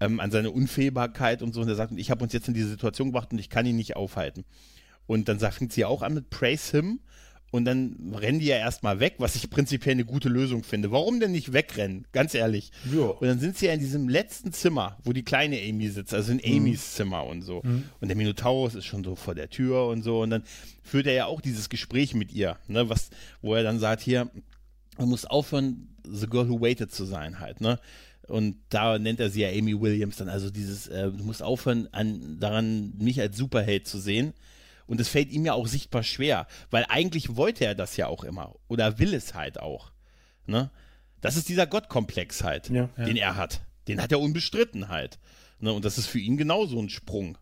ähm, 0.00 0.20
an 0.20 0.30
seine 0.30 0.50
Unfehlbarkeit 0.50 1.42
und 1.42 1.54
so. 1.54 1.60
Und 1.60 1.68
er 1.68 1.74
sagt, 1.74 1.92
ich 1.96 2.10
habe 2.10 2.22
uns 2.22 2.32
jetzt 2.32 2.48
in 2.48 2.54
diese 2.54 2.68
Situation 2.68 3.08
gebracht 3.08 3.32
und 3.32 3.38
ich 3.38 3.50
kann 3.50 3.66
ihn 3.66 3.76
nicht 3.76 3.96
aufhalten. 3.96 4.44
Und 5.06 5.28
dann 5.28 5.38
fängt 5.38 5.72
sie 5.72 5.84
auch 5.84 6.02
an 6.02 6.14
mit 6.14 6.30
Praise 6.30 6.70
Him. 6.70 7.00
Und 7.50 7.64
dann 7.64 8.14
rennen 8.14 8.40
die 8.40 8.46
ja 8.46 8.56
erstmal 8.56 9.00
weg, 9.00 9.14
was 9.18 9.34
ich 9.34 9.48
prinzipiell 9.48 9.94
eine 9.94 10.04
gute 10.04 10.28
Lösung 10.28 10.62
finde. 10.62 10.90
Warum 10.90 11.18
denn 11.18 11.32
nicht 11.32 11.54
wegrennen? 11.54 12.06
Ganz 12.12 12.34
ehrlich. 12.34 12.72
Ja. 12.94 13.06
Und 13.06 13.26
dann 13.26 13.38
sind 13.38 13.56
sie 13.56 13.66
ja 13.66 13.72
in 13.72 13.80
diesem 13.80 14.08
letzten 14.10 14.52
Zimmer, 14.52 14.98
wo 15.02 15.14
die 15.14 15.22
kleine 15.22 15.58
Amy 15.58 15.88
sitzt, 15.88 16.12
also 16.12 16.32
in 16.32 16.38
mhm. 16.44 16.58
Amys 16.58 16.94
Zimmer 16.94 17.24
und 17.24 17.40
so. 17.40 17.62
Mhm. 17.64 17.84
Und 18.00 18.08
der 18.08 18.18
Minotaurus 18.18 18.74
ist 18.74 18.84
schon 18.84 19.02
so 19.02 19.16
vor 19.16 19.34
der 19.34 19.48
Tür 19.48 19.86
und 19.86 20.02
so. 20.02 20.20
Und 20.20 20.28
dann 20.28 20.42
führt 20.82 21.06
er 21.06 21.14
ja 21.14 21.24
auch 21.24 21.40
dieses 21.40 21.70
Gespräch 21.70 22.14
mit 22.14 22.32
ihr, 22.32 22.58
ne, 22.66 22.90
was, 22.90 23.08
wo 23.40 23.54
er 23.54 23.62
dann 23.62 23.78
sagt, 23.78 24.02
hier, 24.02 24.30
man 24.98 25.08
muss 25.08 25.24
aufhören, 25.24 25.88
The 26.04 26.26
Girl 26.26 26.50
Who 26.50 26.60
Waited 26.60 26.92
zu 26.92 27.06
sein 27.06 27.40
halt, 27.40 27.62
ne? 27.62 27.78
Und 28.28 28.56
da 28.68 28.98
nennt 28.98 29.20
er 29.20 29.30
sie 29.30 29.40
ja 29.40 29.48
Amy 29.48 29.80
Williams 29.80 30.16
dann. 30.16 30.28
Also 30.28 30.50
dieses, 30.50 30.86
äh, 30.88 31.10
du 31.10 31.24
musst 31.24 31.42
aufhören, 31.42 31.88
an, 31.92 32.38
daran 32.38 32.92
mich 32.98 33.20
als 33.20 33.36
Superheld 33.36 33.86
zu 33.86 33.98
sehen. 33.98 34.34
Und 34.86 35.00
es 35.00 35.08
fällt 35.08 35.30
ihm 35.30 35.44
ja 35.44 35.52
auch 35.52 35.66
sichtbar 35.66 36.02
schwer, 36.02 36.46
weil 36.70 36.86
eigentlich 36.88 37.36
wollte 37.36 37.66
er 37.66 37.74
das 37.74 37.96
ja 37.98 38.06
auch 38.06 38.24
immer 38.24 38.54
oder 38.68 38.98
will 38.98 39.12
es 39.12 39.34
halt 39.34 39.60
auch. 39.60 39.92
Ne? 40.46 40.70
Das 41.20 41.36
ist 41.36 41.50
dieser 41.50 41.66
Gottkomplex 41.66 42.42
halt, 42.42 42.70
ja, 42.70 42.88
den 42.96 43.16
ja. 43.16 43.26
er 43.26 43.36
hat. 43.36 43.60
Den 43.86 44.00
hat 44.00 44.12
er 44.12 44.20
unbestritten 44.20 44.88
halt. 44.88 45.18
Ne? 45.60 45.72
Und 45.72 45.84
das 45.84 45.98
ist 45.98 46.06
für 46.06 46.18
ihn 46.18 46.38
genauso 46.38 46.80
ein 46.80 46.88
Sprung. 46.88 47.36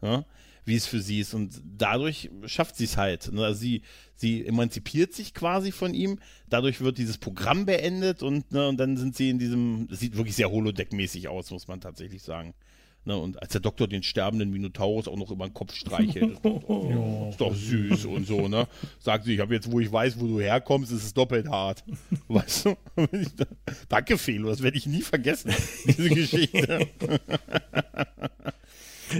Ne? 0.00 0.24
Wie 0.66 0.74
es 0.76 0.86
für 0.86 1.00
sie 1.00 1.20
ist. 1.20 1.32
Und 1.32 1.62
dadurch 1.64 2.28
schafft 2.44 2.76
sie 2.76 2.84
es 2.84 2.96
halt. 2.96 3.32
Ne? 3.32 3.42
Also 3.42 3.60
sie, 3.60 3.82
sie 4.14 4.44
emanzipiert 4.44 5.14
sich 5.14 5.32
quasi 5.32 5.72
von 5.72 5.94
ihm. 5.94 6.18
Dadurch 6.50 6.80
wird 6.80 6.98
dieses 6.98 7.16
Programm 7.16 7.64
beendet 7.64 8.22
und, 8.22 8.52
ne, 8.52 8.68
und 8.68 8.76
dann 8.76 8.96
sind 8.96 9.16
sie 9.16 9.30
in 9.30 9.38
diesem, 9.38 9.86
das 9.88 10.00
sieht 10.00 10.16
wirklich 10.16 10.36
sehr 10.36 10.50
Holodeck-mäßig 10.50 11.28
aus, 11.28 11.50
muss 11.50 11.68
man 11.68 11.80
tatsächlich 11.80 12.22
sagen. 12.22 12.52
Ne, 13.04 13.16
und 13.16 13.40
als 13.40 13.52
der 13.52 13.60
Doktor 13.60 13.86
den 13.86 14.02
sterbenden 14.02 14.50
Minotaurus 14.50 15.06
auch 15.06 15.16
noch 15.16 15.30
über 15.30 15.46
den 15.46 15.54
Kopf 15.54 15.72
streichelt, 15.72 16.32
ist 16.34 16.44
doch, 16.44 17.30
ist 17.30 17.40
doch 17.40 17.54
süß 17.54 18.04
und 18.06 18.26
so, 18.26 18.48
ne? 18.48 18.66
Sagt 18.98 19.26
sie, 19.26 19.34
ich 19.34 19.40
habe 19.40 19.54
jetzt, 19.54 19.70
wo 19.70 19.78
ich 19.78 19.92
weiß, 19.92 20.18
wo 20.18 20.26
du 20.26 20.40
herkommst, 20.40 20.90
ist 20.90 21.04
es 21.04 21.14
doppelt 21.14 21.48
hart. 21.48 21.84
Weißt 22.28 22.64
du? 22.64 22.76
Danke, 23.88 24.18
Felo, 24.18 24.48
das 24.48 24.60
werde 24.60 24.76
ich 24.76 24.86
nie 24.86 25.02
vergessen, 25.02 25.54
diese 25.86 26.10
Geschichte. 26.10 26.88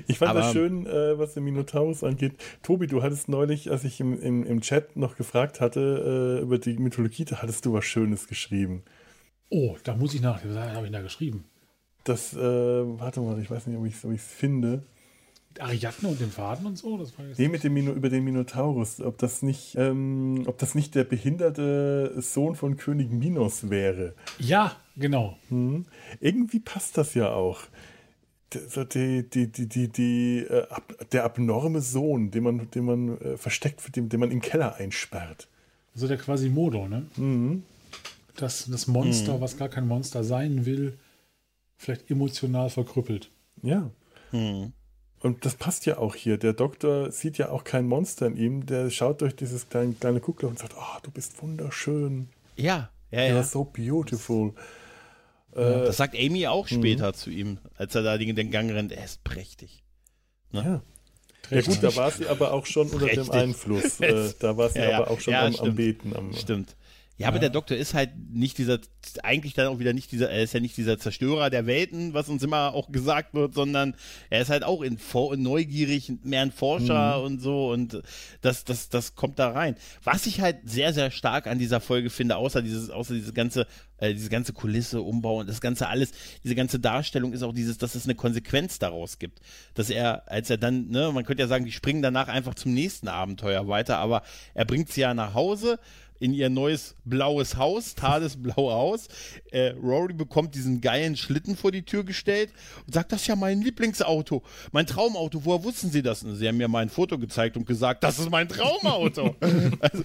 Ich 0.07 0.19
fand 0.19 0.31
Aber, 0.31 0.41
das 0.41 0.53
schön, 0.53 0.87
äh, 0.87 1.19
was 1.19 1.35
den 1.35 1.45
Minotaurus 1.45 2.05
angeht. 2.05 2.35
Tobi, 2.63 2.87
du 2.87 3.03
hattest 3.03 3.29
neulich, 3.29 3.71
als 3.71 3.85
ich 3.85 4.01
im, 4.01 4.21
im, 4.21 4.45
im 4.45 4.61
Chat 4.61 4.97
noch 4.97 5.17
gefragt 5.17 5.61
hatte 5.61 6.39
äh, 6.41 6.43
über 6.43 6.59
die 6.59 6.79
Mythologie, 6.79 7.25
da 7.25 7.43
hattest 7.43 7.65
du 7.67 7.73
was 7.73 7.85
Schönes 7.85 8.29
geschrieben. 8.29 8.83
Oh, 9.51 9.77
da 9.85 9.95
muss 9.95 10.15
ich 10.15 10.21
nach. 10.21 10.41
Was 10.45 10.57
habe 10.57 10.87
ich 10.87 10.93
da 10.93 11.03
geschrieben? 11.03 11.45
Das, 12.05 12.35
äh, 12.35 12.39
warte 12.39 13.21
mal, 13.21 13.41
ich 13.41 13.51
weiß 13.51 13.67
nicht, 13.67 13.79
ob 13.79 13.87
ich 13.87 14.21
es 14.21 14.27
finde. 14.27 14.83
Ariadne 15.61 16.09
und 16.09 16.21
den 16.21 16.31
Faden 16.31 16.67
und 16.67 16.77
so? 16.77 16.99
Das 16.99 17.19
war 17.19 17.27
jetzt 17.27 17.39
nee, 17.39 17.49
mit 17.49 17.65
dem 17.65 17.75
Mino, 17.75 17.93
über 17.93 18.09
den 18.09 18.25
Minotaurus. 18.25 19.01
Ob 19.01 19.19
das, 19.19 19.43
nicht, 19.43 19.75
ähm, 19.77 20.45
ob 20.47 20.59
das 20.59 20.75
nicht 20.75 20.95
der 20.95 21.05
behinderte 21.05 22.15
Sohn 22.21 22.55
von 22.55 22.77
König 22.77 23.11
Minos 23.11 23.71
wäre. 23.71 24.15
Ja, 24.39 24.77
genau. 24.97 25.39
Hm. 25.49 25.87
Irgendwie 26.21 26.61
passt 26.61 26.99
das 26.99 27.15
ja 27.15 27.33
auch 27.33 27.61
so 28.53 28.85
die, 28.85 29.29
die, 29.29 29.51
die, 29.51 29.69
die, 29.69 29.89
die, 29.89 30.39
äh, 30.49 30.67
der 31.13 31.25
abnorme 31.25 31.81
Sohn, 31.81 32.31
den 32.31 32.45
man, 32.45 32.71
den 32.71 32.85
man 32.85 33.21
äh, 33.21 33.37
versteckt, 33.37 33.97
den, 33.97 34.09
den 34.09 34.21
man 34.21 34.31
im 34.31 34.41
Keller 34.41 34.77
einsperrt. 34.77 35.49
Also 35.95 36.09
der 36.09 36.19
quasi 36.19 36.49
Modo, 36.49 36.89
ne? 36.89 37.07
Mhm. 37.17 37.63
dass 38.37 38.67
das 38.67 38.87
Monster, 38.87 39.37
mhm. 39.37 39.41
was 39.41 39.57
gar 39.57 39.69
kein 39.69 39.89
Monster 39.89 40.23
sein 40.25 40.67
will, 40.67 40.99
vielleicht 41.79 42.11
emotional 42.11 42.71
verkrüppelt. 42.71 43.31
Ja. 43.63 43.91
Mhm. 44.33 44.73
Und 45.21 45.45
das 45.45 45.55
passt 45.55 45.87
ja 45.87 45.99
auch 45.99 46.15
hier. 46.15 46.37
Der 46.37 46.53
Doktor 46.53 47.11
sieht 47.11 47.39
ja 47.39 47.49
auch 47.49 47.65
kein 47.65 47.89
Monster 47.89 48.27
in 48.27 48.37
ihm. 48.37 48.67
Der 48.67 48.91
schaut 48.91 49.23
durch 49.23 49.35
dieses 49.35 49.69
kleine, 49.69 49.95
kleine 49.95 50.21
Guckloch 50.21 50.51
und 50.51 50.59
sagt: 50.59 50.75
Oh, 50.77 50.99
du 51.03 51.11
bist 51.11 51.43
wunderschön. 51.43 52.29
Ja, 52.57 52.91
ja, 53.11 53.23
ja. 53.23 53.41
You're 53.41 53.43
so 53.43 53.65
beautiful. 53.65 54.53
Ja, 55.57 55.85
das 55.85 55.97
sagt 55.97 56.15
Amy 56.15 56.47
auch 56.47 56.71
mhm. 56.71 56.77
später 56.77 57.15
zu 57.15 57.31
ihm, 57.31 57.59
als 57.77 57.95
er 57.95 58.03
da 58.03 58.19
den 58.19 58.51
Gang 58.51 58.71
rennt. 58.71 58.93
Er 58.93 59.05
ist 59.05 59.25
prächtig. 59.25 59.83
Ne? 60.53 60.63
Ja. 60.63 60.83
Ja 61.51 61.63
gut, 61.63 61.81
da 61.81 61.95
war 61.95 62.11
sie 62.11 62.27
aber 62.27 62.53
auch 62.53 62.67
schon 62.67 62.89
unter 62.91 63.07
dem 63.07 63.31
Einfluss. 63.31 64.01
Äh, 64.01 64.33
da 64.41 64.57
war 64.57 64.69
sie 64.69 64.81
ja, 64.81 64.99
aber 64.99 65.11
auch 65.11 65.21
schon 65.21 65.35
am, 65.35 65.55
am, 65.55 65.75
Beten. 65.77 66.15
Am, 66.15 66.35
stimmt. 66.35 66.77
Ja, 67.19 67.29
aber 67.29 67.39
der 67.39 67.49
Doktor 67.49 67.79
ist 67.79 67.95
halt 67.95 68.11
nicht 68.31 68.59
dieser, 68.59 68.79
eigentlich 69.23 69.55
dann 69.55 69.69
auch 69.69 69.79
wieder 69.79 69.95
nicht 69.95 70.13
dieser, 70.13 70.29
er 70.29 70.43
ist 70.43 70.53
ja 70.53 70.61
nicht 70.61 70.77
dieser 70.77 70.99
Zerstörer 70.99 71.49
der 71.49 71.67
Welten, 71.67 72.13
was 72.13 72.29
uns 72.29 72.43
immer 72.43 72.75
auch 72.75 72.93
gesagt 72.93 73.33
wird, 73.33 73.55
sondern 73.55 73.95
er 74.29 74.43
ist 74.43 74.51
halt 74.51 74.65
auch 74.65 74.83
in, 74.83 74.99
neugierig, 75.39 76.13
mehr 76.25 76.43
ein 76.43 76.53
Forscher 76.53 77.19
mhm. 77.19 77.25
und 77.25 77.41
so 77.41 77.71
und 77.73 78.03
das, 78.43 78.65
das, 78.65 78.91
das 78.91 79.15
kommt 79.15 79.39
da 79.39 79.51
rein. 79.51 79.77
Was 80.05 80.27
ich 80.27 80.43
halt 80.43 80.59
sehr, 80.65 80.93
sehr 80.93 81.11
stark 81.11 81.47
an 81.47 81.59
dieser 81.59 81.81
Folge 81.81 82.11
finde, 82.11 82.37
außer 82.37 82.61
dieses, 82.61 82.91
außer 82.91 83.15
diese 83.15 83.33
ganze, 83.33 83.67
äh, 83.97 84.13
diese 84.13 84.29
ganze 84.29 84.53
Kulisse, 84.53 85.01
Umbau 85.01 85.41
und 85.41 85.49
das 85.49 85.63
ganze 85.63 85.89
alles, 85.89 86.13
diese 86.45 86.55
ganze 86.55 86.79
Darstellung 86.79 87.33
ist 87.33 87.43
auch 87.43 87.55
dieses, 87.55 87.79
dass 87.79 87.95
es 87.95 88.05
eine 88.05 88.15
Konsequenz 88.15 88.79
daraus 88.79 89.19
gibt. 89.19 89.41
Dass 89.73 89.89
er, 89.89 90.31
als 90.31 90.51
er 90.51 90.59
dann, 90.59 90.89
ne, 90.89 91.11
man 91.15 91.25
könnte 91.25 91.43
ja 91.43 91.49
sagen, 91.49 91.65
die 91.65 91.73
springen 91.73 92.03
danach 92.03 92.29
einfach 92.29 92.55
zum 92.55 92.75
nächsten 92.75 93.09
Abenteuer 93.09 93.69
weiter, 93.69 93.97
aber 93.97 94.23
er 94.53 94.67
bringt 94.67 94.91
sie 94.93 95.01
ja 95.01 95.15
nach 95.15 95.33
Hause, 95.33 95.79
in 96.21 96.33
ihr 96.33 96.51
neues 96.51 96.95
blaues 97.05 97.57
Haus, 97.57 97.95
Tades 97.95 98.37
blaue 98.37 98.73
Haus. 98.73 99.09
Äh, 99.51 99.71
Rory 99.83 100.15
bekommt 100.15 100.55
diesen 100.55 100.81
geilen 100.81 101.17
Schlitten 101.17 101.57
vor 101.57 101.73
die 101.73 101.83
Tür 101.83 102.05
gestellt 102.05 102.51
und 102.87 102.95
sagt, 102.95 103.13
das 103.13 103.23
ist 103.23 103.27
ja 103.27 103.37
mein 103.37 103.63
Lieblingsauto, 103.63 104.43
mein 104.73 104.87
Traumauto. 104.87 105.45
Woher 105.45 105.65
wussten 105.65 105.91
Sie 105.91 106.03
das? 106.03 106.23
Und 106.23 106.37
sie 106.37 106.49
haben 106.49 106.57
mir 106.57 106.69
mein 106.69 106.89
Foto 106.89 107.19
gezeigt 107.19 107.57
und 107.57 107.67
gesagt, 107.67 108.05
das 108.05 108.19
ist 108.19 108.31
mein 108.31 108.49
Traumauto. 108.49 109.37
also, 109.81 110.05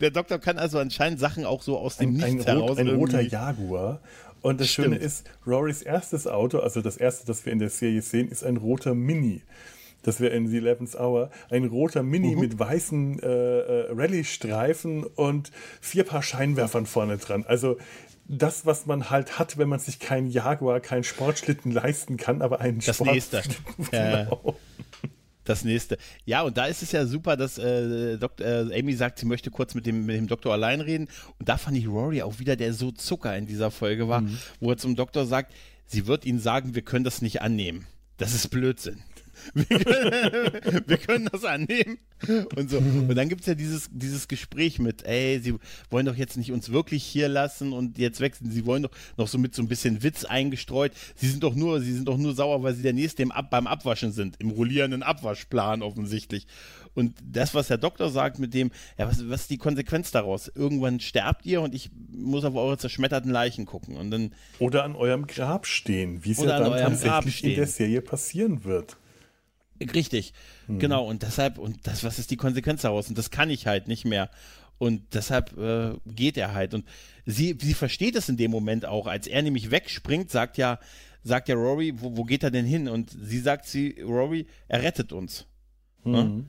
der 0.00 0.10
Doktor 0.10 0.38
kann 0.38 0.58
also 0.58 0.78
anscheinend 0.78 1.20
Sachen 1.20 1.44
auch 1.44 1.62
so 1.62 1.78
aus 1.78 1.96
dem 1.96 2.10
ein, 2.10 2.12
Nichts 2.14 2.46
ein 2.46 2.56
heraus. 2.56 2.70
Rot, 2.70 2.78
ein 2.78 2.88
roter 2.88 3.20
Jaguar. 3.20 4.00
Und 4.42 4.60
das 4.60 4.70
Stimmt. 4.70 4.86
Schöne 4.86 4.96
ist, 4.96 5.24
Rorys 5.46 5.82
erstes 5.82 6.26
Auto, 6.26 6.60
also 6.60 6.80
das 6.80 6.96
erste, 6.96 7.26
das 7.26 7.44
wir 7.44 7.52
in 7.52 7.58
der 7.58 7.68
Serie 7.68 8.00
sehen, 8.00 8.28
ist 8.28 8.42
ein 8.42 8.56
roter 8.56 8.94
Mini 8.94 9.42
das 10.02 10.20
wäre 10.20 10.34
in 10.34 10.48
The 10.48 10.58
Eleventh 10.58 10.94
Hour, 10.94 11.30
ein 11.50 11.64
roter 11.64 12.02
Mini 12.02 12.36
uh 12.36 12.40
mit 12.40 12.58
weißen 12.58 13.20
äh, 13.20 13.26
äh, 13.26 13.92
Rallye-Streifen 13.92 15.04
und 15.04 15.50
vier 15.80 16.04
Paar 16.04 16.22
Scheinwerfern 16.22 16.86
vorne 16.86 17.18
dran. 17.18 17.44
Also 17.46 17.76
das, 18.26 18.64
was 18.64 18.86
man 18.86 19.10
halt 19.10 19.38
hat, 19.38 19.58
wenn 19.58 19.68
man 19.68 19.80
sich 19.80 19.98
keinen 19.98 20.28
Jaguar, 20.28 20.80
keinen 20.80 21.04
Sportschlitten 21.04 21.72
leisten 21.72 22.16
kann, 22.16 22.42
aber 22.42 22.60
einen 22.60 22.78
das 22.78 22.96
Sportschlitten. 22.96 23.54
Nächste. 23.76 23.90
genau. 23.90 24.56
Das 25.44 25.64
nächste. 25.64 25.98
Ja, 26.26 26.42
und 26.42 26.56
da 26.56 26.66
ist 26.66 26.80
es 26.82 26.92
ja 26.92 27.06
super, 27.06 27.36
dass 27.36 27.58
äh, 27.58 28.18
Dr., 28.18 28.46
äh, 28.46 28.78
Amy 28.78 28.92
sagt, 28.92 29.18
sie 29.18 29.26
möchte 29.26 29.50
kurz 29.50 29.74
mit 29.74 29.84
dem, 29.84 30.06
mit 30.06 30.16
dem 30.16 30.28
Doktor 30.28 30.52
allein 30.52 30.80
reden. 30.80 31.08
Und 31.38 31.48
da 31.48 31.56
fand 31.56 31.76
ich 31.76 31.88
Rory 31.88 32.22
auch 32.22 32.38
wieder, 32.38 32.54
der 32.54 32.72
so 32.72 32.92
Zucker 32.92 33.36
in 33.36 33.46
dieser 33.46 33.72
Folge 33.72 34.06
war, 34.06 34.20
mhm. 34.20 34.38
wo 34.60 34.70
er 34.70 34.76
zum 34.76 34.94
Doktor 34.94 35.26
sagt, 35.26 35.52
sie 35.86 36.06
wird 36.06 36.24
ihnen 36.24 36.38
sagen, 36.38 36.76
wir 36.76 36.82
können 36.82 37.04
das 37.04 37.22
nicht 37.22 37.42
annehmen. 37.42 37.86
Das 38.16 38.32
ist 38.32 38.48
Blödsinn. 38.50 39.02
Wir 39.54 39.78
können, 39.78 40.82
wir 40.86 40.96
können 40.98 41.28
das 41.32 41.44
annehmen. 41.44 41.98
Und 42.56 42.70
so. 42.70 42.78
Und 42.78 43.14
dann 43.14 43.28
gibt 43.28 43.42
es 43.42 43.46
ja 43.46 43.54
dieses, 43.54 43.88
dieses 43.92 44.28
Gespräch 44.28 44.78
mit, 44.78 45.04
ey, 45.04 45.40
sie 45.40 45.54
wollen 45.90 46.06
doch 46.06 46.16
jetzt 46.16 46.36
nicht 46.36 46.52
uns 46.52 46.70
wirklich 46.70 47.04
hier 47.04 47.28
lassen 47.28 47.72
und 47.72 47.98
jetzt 47.98 48.20
wechseln. 48.20 48.50
Sie 48.50 48.66
wollen 48.66 48.82
doch 48.84 48.90
noch 49.16 49.28
so 49.28 49.38
mit 49.38 49.54
so 49.54 49.62
ein 49.62 49.68
bisschen 49.68 50.02
Witz 50.02 50.24
eingestreut. 50.24 50.92
Sie 51.14 51.28
sind 51.28 51.42
doch 51.42 51.54
nur, 51.54 51.80
sie 51.80 51.92
sind 51.92 52.06
doch 52.06 52.18
nur 52.18 52.34
sauer, 52.34 52.62
weil 52.62 52.74
sie 52.74 52.82
der 52.82 52.92
Nächste 52.92 53.22
im 53.22 53.32
Ab 53.32 53.50
beim 53.50 53.66
Abwaschen 53.66 54.12
sind, 54.12 54.36
im 54.38 54.50
rollierenden 54.50 55.02
Abwaschplan 55.02 55.82
offensichtlich. 55.82 56.46
Und 56.94 57.14
das, 57.24 57.54
was 57.54 57.68
der 57.68 57.78
Doktor 57.78 58.10
sagt 58.10 58.38
mit 58.38 58.52
dem, 58.54 58.70
ja, 58.98 59.06
was, 59.06 59.28
was 59.28 59.42
ist 59.42 59.50
die 59.50 59.58
Konsequenz 59.58 60.10
daraus? 60.10 60.50
Irgendwann 60.54 61.00
sterbt 61.00 61.46
ihr 61.46 61.60
und 61.62 61.74
ich 61.74 61.90
muss 62.10 62.44
auf 62.44 62.54
eure 62.54 62.78
zerschmetterten 62.78 63.30
Leichen 63.30 63.66
gucken. 63.66 63.96
Und 63.96 64.10
dann, 64.10 64.32
oder 64.58 64.84
an 64.84 64.96
eurem 64.96 65.26
Grab 65.26 65.66
stehen, 65.66 66.24
wie 66.24 66.32
es 66.32 66.38
ja 66.38 66.58
dann 66.58 66.72
tatsächlich 66.72 67.44
in 67.44 67.54
der 67.54 67.66
Serie 67.66 68.02
passieren 68.02 68.64
wird. 68.64 68.96
Richtig, 69.80 70.32
mhm. 70.66 70.78
genau. 70.78 71.06
Und 71.06 71.22
deshalb, 71.22 71.58
und 71.58 71.86
das, 71.86 72.04
was 72.04 72.18
ist 72.18 72.30
die 72.30 72.36
Konsequenz 72.36 72.82
daraus? 72.82 73.08
Und 73.08 73.16
das 73.16 73.30
kann 73.30 73.50
ich 73.50 73.66
halt 73.66 73.88
nicht 73.88 74.04
mehr. 74.04 74.30
Und 74.78 75.14
deshalb 75.14 75.56
äh, 75.58 75.92
geht 76.06 76.36
er 76.36 76.54
halt. 76.54 76.74
Und 76.74 76.86
sie, 77.26 77.56
sie 77.60 77.74
versteht 77.74 78.16
es 78.16 78.28
in 78.28 78.36
dem 78.36 78.50
Moment 78.50 78.86
auch. 78.86 79.06
Als 79.06 79.26
er 79.26 79.42
nämlich 79.42 79.70
wegspringt, 79.70 80.30
sagt 80.30 80.58
ja, 80.58 80.78
sagt 81.22 81.48
ja 81.48 81.54
Rory, 81.54 81.94
wo, 81.96 82.16
wo 82.16 82.24
geht 82.24 82.42
er 82.42 82.50
denn 82.50 82.64
hin? 82.64 82.88
Und 82.88 83.10
sie 83.10 83.40
sagt 83.40 83.66
sie, 83.66 84.00
Rory, 84.00 84.46
er 84.68 84.82
rettet 84.82 85.12
uns. 85.12 85.46
Mhm. 86.04 86.12
Ne? 86.12 86.44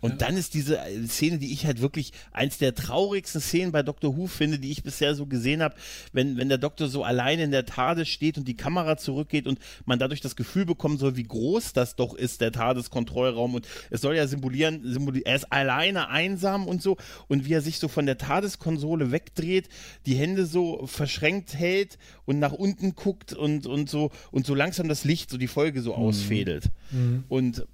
Und 0.00 0.12
ja. 0.12 0.16
dann 0.16 0.36
ist 0.36 0.54
diese 0.54 0.78
äh, 0.78 1.06
Szene, 1.06 1.38
die 1.38 1.52
ich 1.52 1.66
halt 1.66 1.80
wirklich 1.80 2.12
eins 2.32 2.58
der 2.58 2.74
traurigsten 2.74 3.40
Szenen 3.40 3.72
bei 3.72 3.82
Dr. 3.82 4.16
Who 4.16 4.26
finde, 4.26 4.58
die 4.58 4.70
ich 4.70 4.82
bisher 4.82 5.14
so 5.14 5.26
gesehen 5.26 5.62
habe, 5.62 5.74
wenn, 6.12 6.36
wenn 6.36 6.48
der 6.48 6.58
Doktor 6.58 6.88
so 6.88 7.04
alleine 7.04 7.44
in 7.44 7.50
der 7.50 7.66
TARDIS 7.66 8.08
steht 8.08 8.38
und 8.38 8.48
die 8.48 8.56
Kamera 8.56 8.96
zurückgeht 8.96 9.46
und 9.46 9.58
man 9.84 9.98
dadurch 9.98 10.20
das 10.20 10.36
Gefühl 10.36 10.64
bekommen 10.64 10.98
soll, 10.98 11.16
wie 11.16 11.24
groß 11.24 11.72
das 11.72 11.96
doch 11.96 12.14
ist, 12.14 12.40
der 12.40 12.52
TARDIS-Kontrollraum. 12.52 13.54
Und 13.54 13.68
es 13.90 14.00
soll 14.00 14.16
ja 14.16 14.26
symbolieren, 14.26 14.80
symbolieren, 14.84 15.26
er 15.26 15.36
ist 15.36 15.52
alleine 15.52 16.08
einsam 16.08 16.66
und 16.66 16.82
so. 16.82 16.96
Und 17.28 17.44
wie 17.44 17.52
er 17.52 17.62
sich 17.62 17.78
so 17.78 17.88
von 17.88 18.06
der 18.06 18.18
TARDIS-Konsole 18.18 19.12
wegdreht, 19.12 19.68
die 20.06 20.14
Hände 20.14 20.46
so 20.46 20.86
verschränkt 20.86 21.54
hält 21.54 21.98
und 22.24 22.38
nach 22.38 22.52
unten 22.52 22.94
guckt 22.94 23.32
und, 23.32 23.66
und 23.66 23.90
so 23.90 24.10
und 24.30 24.46
so 24.46 24.54
langsam 24.54 24.88
das 24.88 25.04
Licht, 25.04 25.30
so 25.30 25.38
die 25.38 25.48
Folge 25.48 25.82
so 25.82 25.94
mhm. 25.96 26.02
ausfädelt. 26.02 26.70
Mhm. 26.90 27.24
Und 27.28 27.66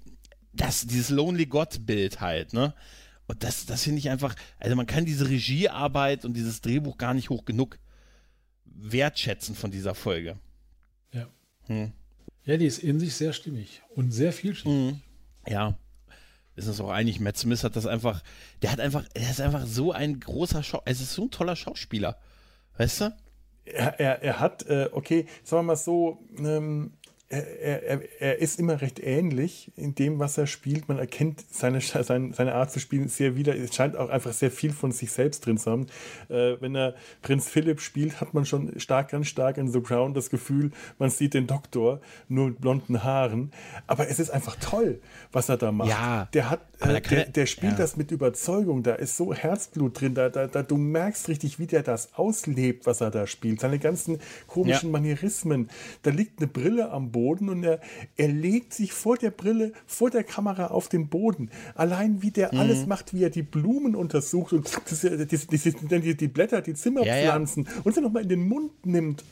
das, 0.61 0.85
dieses 0.87 1.09
Lonely 1.09 1.45
God-Bild 1.45 2.21
halt, 2.21 2.53
ne? 2.53 2.73
Und 3.27 3.43
das, 3.43 3.65
das 3.65 3.83
finde 3.83 3.99
ich 3.99 4.09
einfach, 4.09 4.35
also 4.57 4.75
man 4.75 4.85
kann 4.85 5.05
diese 5.05 5.27
Regiearbeit 5.27 6.23
und 6.23 6.33
dieses 6.33 6.61
Drehbuch 6.61 6.97
gar 6.97 7.13
nicht 7.13 7.29
hoch 7.29 7.43
genug 7.43 7.77
wertschätzen 8.63 9.53
von 9.55 9.69
dieser 9.69 9.95
Folge. 9.95 10.37
Ja. 11.11 11.27
Hm. 11.65 11.91
Ja, 12.45 12.55
die 12.55 12.65
ist 12.65 12.79
in 12.79 12.99
sich 12.99 13.13
sehr 13.15 13.33
stimmig 13.33 13.81
und 13.89 14.11
sehr 14.11 14.31
vielschichtig. 14.31 14.71
Mhm. 14.71 15.01
Ja. 15.45 15.77
Ist 16.55 16.67
es 16.67 16.79
auch 16.79 16.89
eigentlich, 16.89 17.19
Matt 17.19 17.37
Smith 17.37 17.63
hat 17.63 17.75
das 17.75 17.85
einfach, 17.85 18.23
der 18.61 18.71
hat 18.71 18.79
einfach, 18.79 19.05
er 19.13 19.29
ist 19.29 19.41
einfach 19.41 19.65
so 19.67 19.91
ein 19.91 20.19
großer 20.19 20.63
Schau, 20.63 20.81
es 20.85 21.01
ist 21.01 21.13
so 21.13 21.25
ein 21.25 21.31
toller 21.31 21.55
Schauspieler. 21.55 22.17
Weißt 22.77 23.01
du? 23.01 23.17
Er, 23.65 23.99
er, 23.99 24.23
er 24.23 24.39
hat, 24.39 24.65
äh, 24.67 24.89
okay, 24.91 25.27
sagen 25.43 25.67
wir 25.67 25.73
mal 25.73 25.75
so, 25.75 26.25
ähm, 26.37 26.93
er, 27.29 27.83
er, 27.83 28.21
er 28.21 28.39
ist 28.39 28.57
immer 28.57 28.79
recht 28.79 28.99
ähnlich 28.99 29.71
in 29.75 29.95
dem, 29.95 30.17
was 30.17 30.37
er 30.37 30.47
spielt. 30.47 30.87
Man 30.87 30.97
erkennt 30.97 31.43
seine, 31.49 31.81
seine, 31.81 32.33
seine 32.33 32.55
Art 32.55 32.71
zu 32.71 32.79
spielen 32.79 33.09
sehr 33.09 33.35
wieder. 33.35 33.53
Es 33.53 33.75
scheint 33.75 33.97
auch 33.97 34.09
einfach 34.09 34.31
sehr 34.31 34.49
viel 34.49 34.71
von 34.71 34.93
sich 34.93 35.11
selbst 35.11 35.45
drin 35.45 35.57
zu 35.57 35.71
haben. 35.71 35.87
Äh, 36.29 36.55
wenn 36.61 36.73
er 36.75 36.95
Prinz 37.21 37.49
Philipp 37.49 37.81
spielt, 37.81 38.21
hat 38.21 38.33
man 38.33 38.45
schon 38.45 38.79
stark, 38.79 39.09
ganz 39.09 39.27
stark 39.27 39.57
in 39.57 39.67
The 39.67 39.81
Crown 39.81 40.13
das 40.13 40.29
Gefühl, 40.29 40.71
man 40.99 41.09
sieht 41.09 41.33
den 41.33 41.47
Doktor 41.47 41.99
nur 42.29 42.47
mit 42.47 42.61
blonden 42.61 43.03
Haaren. 43.03 43.51
Aber 43.87 44.07
es 44.07 44.19
ist 44.19 44.29
einfach 44.29 44.55
toll, 44.61 45.01
was 45.33 45.49
er 45.49 45.57
da 45.57 45.73
macht. 45.73 45.89
Ja, 45.89 46.29
der, 46.33 46.49
hat, 46.49 46.61
äh, 46.79 47.01
der, 47.01 47.25
der, 47.25 47.45
spielt 47.47 47.73
ja. 47.73 47.77
das 47.77 47.97
mit 47.97 48.11
Überzeugung. 48.11 48.83
Da 48.83 48.93
ist 48.93 49.17
so 49.17 49.33
Herzblut 49.33 49.99
drin. 49.99 50.13
Da, 50.13 50.29
da, 50.29 50.47
da, 50.47 50.61
du 50.61 50.77
merkst 50.77 51.27
richtig, 51.27 51.57
wie 51.57 51.65
der 51.65 51.81
das 51.81 52.13
auslebt, 52.13 52.85
was 52.85 53.01
er 53.01 53.09
da 53.09 53.25
spielt. 53.25 53.61
Seine 53.61 53.79
ganzen 53.79 54.19
komischen 54.45 54.89
ja. 54.89 54.91
Manierismen. 54.91 55.69
Da 56.03 56.11
liegt 56.11 56.39
eine 56.39 56.47
Brille 56.47 56.91
am 56.91 57.11
Boden 57.11 57.49
und 57.49 57.63
er, 57.63 57.79
er 58.15 58.27
legt 58.27 58.73
sich 58.73 58.93
vor 58.93 59.17
der 59.17 59.31
Brille, 59.31 59.73
vor 59.87 60.11
der 60.11 60.23
Kamera 60.23 60.67
auf 60.67 60.87
den 60.87 61.07
Boden. 61.07 61.49
Allein 61.73 62.21
wie 62.21 62.31
der 62.31 62.53
mhm. 62.53 62.59
alles 62.59 62.85
macht, 62.85 63.13
wie 63.13 63.23
er 63.23 63.31
die 63.31 63.43
Blumen 63.43 63.95
untersucht 63.95 64.53
und 64.53 64.69
die, 64.91 65.25
die, 65.25 65.99
die, 65.99 66.17
die 66.17 66.27
Blätter, 66.27 66.61
die 66.61 66.75
Zimmerpflanzen 66.75 67.63
ja, 67.63 67.71
ja. 67.71 67.81
und 67.83 67.95
sie 67.95 68.01
nochmal 68.01 68.23
in 68.23 68.29
den 68.29 68.47
Mund 68.47 68.85
nimmt. 68.85 69.23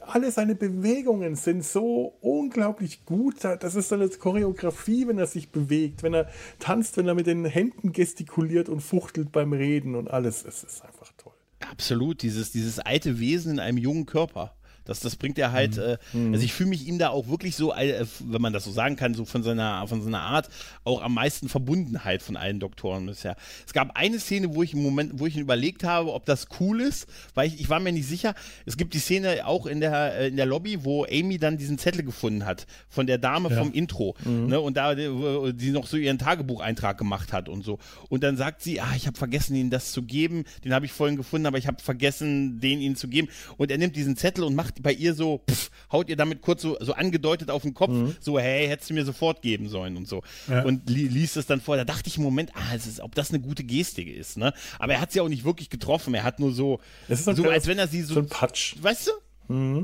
Alle 0.00 0.30
seine 0.30 0.54
Bewegungen 0.54 1.36
sind 1.36 1.64
so 1.64 2.14
unglaublich 2.20 3.06
gut. 3.06 3.36
Das 3.42 3.74
ist 3.74 3.88
so 3.88 3.94
eine 3.94 4.08
Choreografie, 4.08 5.08
wenn 5.08 5.18
er 5.18 5.26
sich 5.26 5.50
bewegt, 5.50 6.02
wenn 6.02 6.14
er 6.14 6.28
tanzt, 6.58 6.89
wenn 6.96 7.08
er 7.08 7.14
mit 7.14 7.26
den 7.26 7.44
Händen 7.44 7.92
gestikuliert 7.92 8.68
und 8.68 8.80
fuchtelt 8.80 9.32
beim 9.32 9.52
Reden 9.52 9.94
und 9.94 10.10
alles. 10.10 10.44
Es 10.44 10.64
ist 10.64 10.82
einfach 10.84 11.12
toll. 11.16 11.32
Absolut, 11.60 12.22
dieses, 12.22 12.52
dieses 12.52 12.78
alte 12.78 13.20
Wesen 13.20 13.52
in 13.52 13.60
einem 13.60 13.78
jungen 13.78 14.06
Körper. 14.06 14.56
Das, 14.90 14.98
das 14.98 15.14
bringt 15.14 15.38
er 15.38 15.52
halt, 15.52 15.78
äh, 15.78 15.98
also 16.12 16.44
ich 16.44 16.52
fühle 16.52 16.70
mich 16.70 16.88
ihm 16.88 16.98
da 16.98 17.10
auch 17.10 17.28
wirklich 17.28 17.54
so, 17.54 17.72
äh, 17.72 18.04
wenn 18.24 18.42
man 18.42 18.52
das 18.52 18.64
so 18.64 18.72
sagen 18.72 18.96
kann, 18.96 19.14
so 19.14 19.24
von 19.24 19.44
seiner, 19.44 19.86
von 19.86 20.02
seiner 20.02 20.20
Art 20.20 20.48
auch 20.82 21.00
am 21.00 21.14
meisten 21.14 21.48
Verbundenheit 21.48 22.22
von 22.22 22.36
allen 22.36 22.58
Doktoren 22.58 23.06
bisher. 23.06 23.36
Es 23.66 23.72
gab 23.72 23.96
eine 23.96 24.18
Szene, 24.18 24.52
wo 24.54 24.64
ich 24.64 24.74
im 24.74 24.82
Moment, 24.82 25.12
wo 25.20 25.26
ich 25.26 25.36
überlegt 25.36 25.84
habe, 25.84 26.12
ob 26.12 26.26
das 26.26 26.48
cool 26.58 26.80
ist, 26.80 27.06
weil 27.34 27.46
ich, 27.46 27.60
ich 27.60 27.68
war 27.68 27.78
mir 27.78 27.92
nicht 27.92 28.08
sicher. 28.08 28.34
Es 28.66 28.76
gibt 28.76 28.92
die 28.94 28.98
Szene 28.98 29.46
auch 29.46 29.66
in 29.66 29.78
der, 29.80 30.14
äh, 30.18 30.28
in 30.28 30.36
der 30.36 30.46
Lobby, 30.46 30.84
wo 30.84 31.04
Amy 31.04 31.38
dann 31.38 31.56
diesen 31.56 31.78
Zettel 31.78 32.02
gefunden 32.02 32.44
hat 32.44 32.66
von 32.88 33.06
der 33.06 33.18
Dame 33.18 33.48
Ja. 33.50 33.58
vom 33.58 33.72
Intro, 33.72 34.16
ne, 34.24 34.58
und 34.60 34.76
da 34.76 34.92
äh, 34.92 35.52
die 35.54 35.70
noch 35.70 35.86
so 35.86 35.96
ihren 35.96 36.18
Tagebucheintrag 36.18 36.98
gemacht 36.98 37.32
hat 37.32 37.48
und 37.48 37.62
so. 37.64 37.78
Und 38.08 38.24
dann 38.24 38.36
sagt 38.36 38.62
sie, 38.62 38.80
ah, 38.80 38.92
ich 38.96 39.06
habe 39.06 39.16
vergessen, 39.16 39.54
ihnen 39.54 39.70
das 39.70 39.92
zu 39.92 40.02
geben. 40.02 40.44
Den 40.64 40.74
habe 40.74 40.84
ich 40.86 40.92
vorhin 40.92 41.16
gefunden, 41.16 41.46
aber 41.46 41.58
ich 41.58 41.68
habe 41.68 41.80
vergessen, 41.80 42.58
den 42.60 42.80
ihnen 42.80 42.96
zu 42.96 43.06
geben. 43.06 43.28
Und 43.56 43.70
er 43.70 43.78
nimmt 43.78 43.94
diesen 43.94 44.16
Zettel 44.16 44.42
und 44.42 44.54
macht 44.56 44.78
bei 44.82 44.92
ihr 44.92 45.14
so, 45.14 45.42
pff, 45.48 45.70
haut 45.92 46.08
ihr 46.08 46.16
damit 46.16 46.42
kurz 46.42 46.62
so, 46.62 46.76
so 46.80 46.92
angedeutet 46.94 47.50
auf 47.50 47.62
den 47.62 47.74
Kopf, 47.74 47.92
so, 48.20 48.38
hey, 48.38 48.66
hättest 48.68 48.90
du 48.90 48.94
mir 48.94 49.04
sofort 49.04 49.42
geben 49.42 49.68
sollen 49.68 49.96
und 49.96 50.08
so. 50.08 50.22
Ja. 50.48 50.62
Und 50.64 50.88
li 50.88 51.08
liest 51.08 51.36
es 51.36 51.46
dann 51.46 51.60
vor. 51.60 51.76
Da 51.76 51.84
dachte 51.84 52.08
ich 52.08 52.16
im 52.16 52.22
Moment, 52.22 52.50
ah, 52.54 52.74
es 52.74 52.86
ist, 52.86 53.00
ob 53.00 53.14
das 53.14 53.30
eine 53.30 53.40
gute 53.40 53.64
Gestik 53.64 54.08
ist, 54.08 54.36
ne? 54.36 54.52
Aber 54.78 54.94
er 54.94 55.00
hat 55.00 55.12
sie 55.12 55.20
auch 55.20 55.28
nicht 55.28 55.44
wirklich 55.44 55.70
getroffen. 55.70 56.14
Er 56.14 56.24
hat 56.24 56.40
nur 56.40 56.52
so, 56.52 56.80
so 57.08 57.30
ein 57.30 57.46
als 57.48 57.66
wenn 57.66 57.78
er 57.78 57.88
sie 57.88 58.02
so, 58.02 58.14
So 58.14 58.20
ein 58.20 58.28
Patsch. 58.28 58.76
weißt 58.80 59.08
du? 59.08 59.12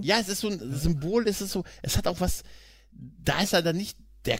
Ja, 0.02 0.20
es 0.20 0.28
ist 0.28 0.40
so 0.40 0.48
ein 0.48 0.60
Symbol, 0.74 1.26
es 1.26 1.40
ist 1.40 1.50
so, 1.50 1.64
es 1.82 1.96
hat 1.96 2.06
auch 2.06 2.20
was, 2.20 2.44
da 2.92 3.40
ist 3.40 3.52
er 3.52 3.62
dann 3.62 3.76
nicht 3.76 3.98
der, 4.24 4.38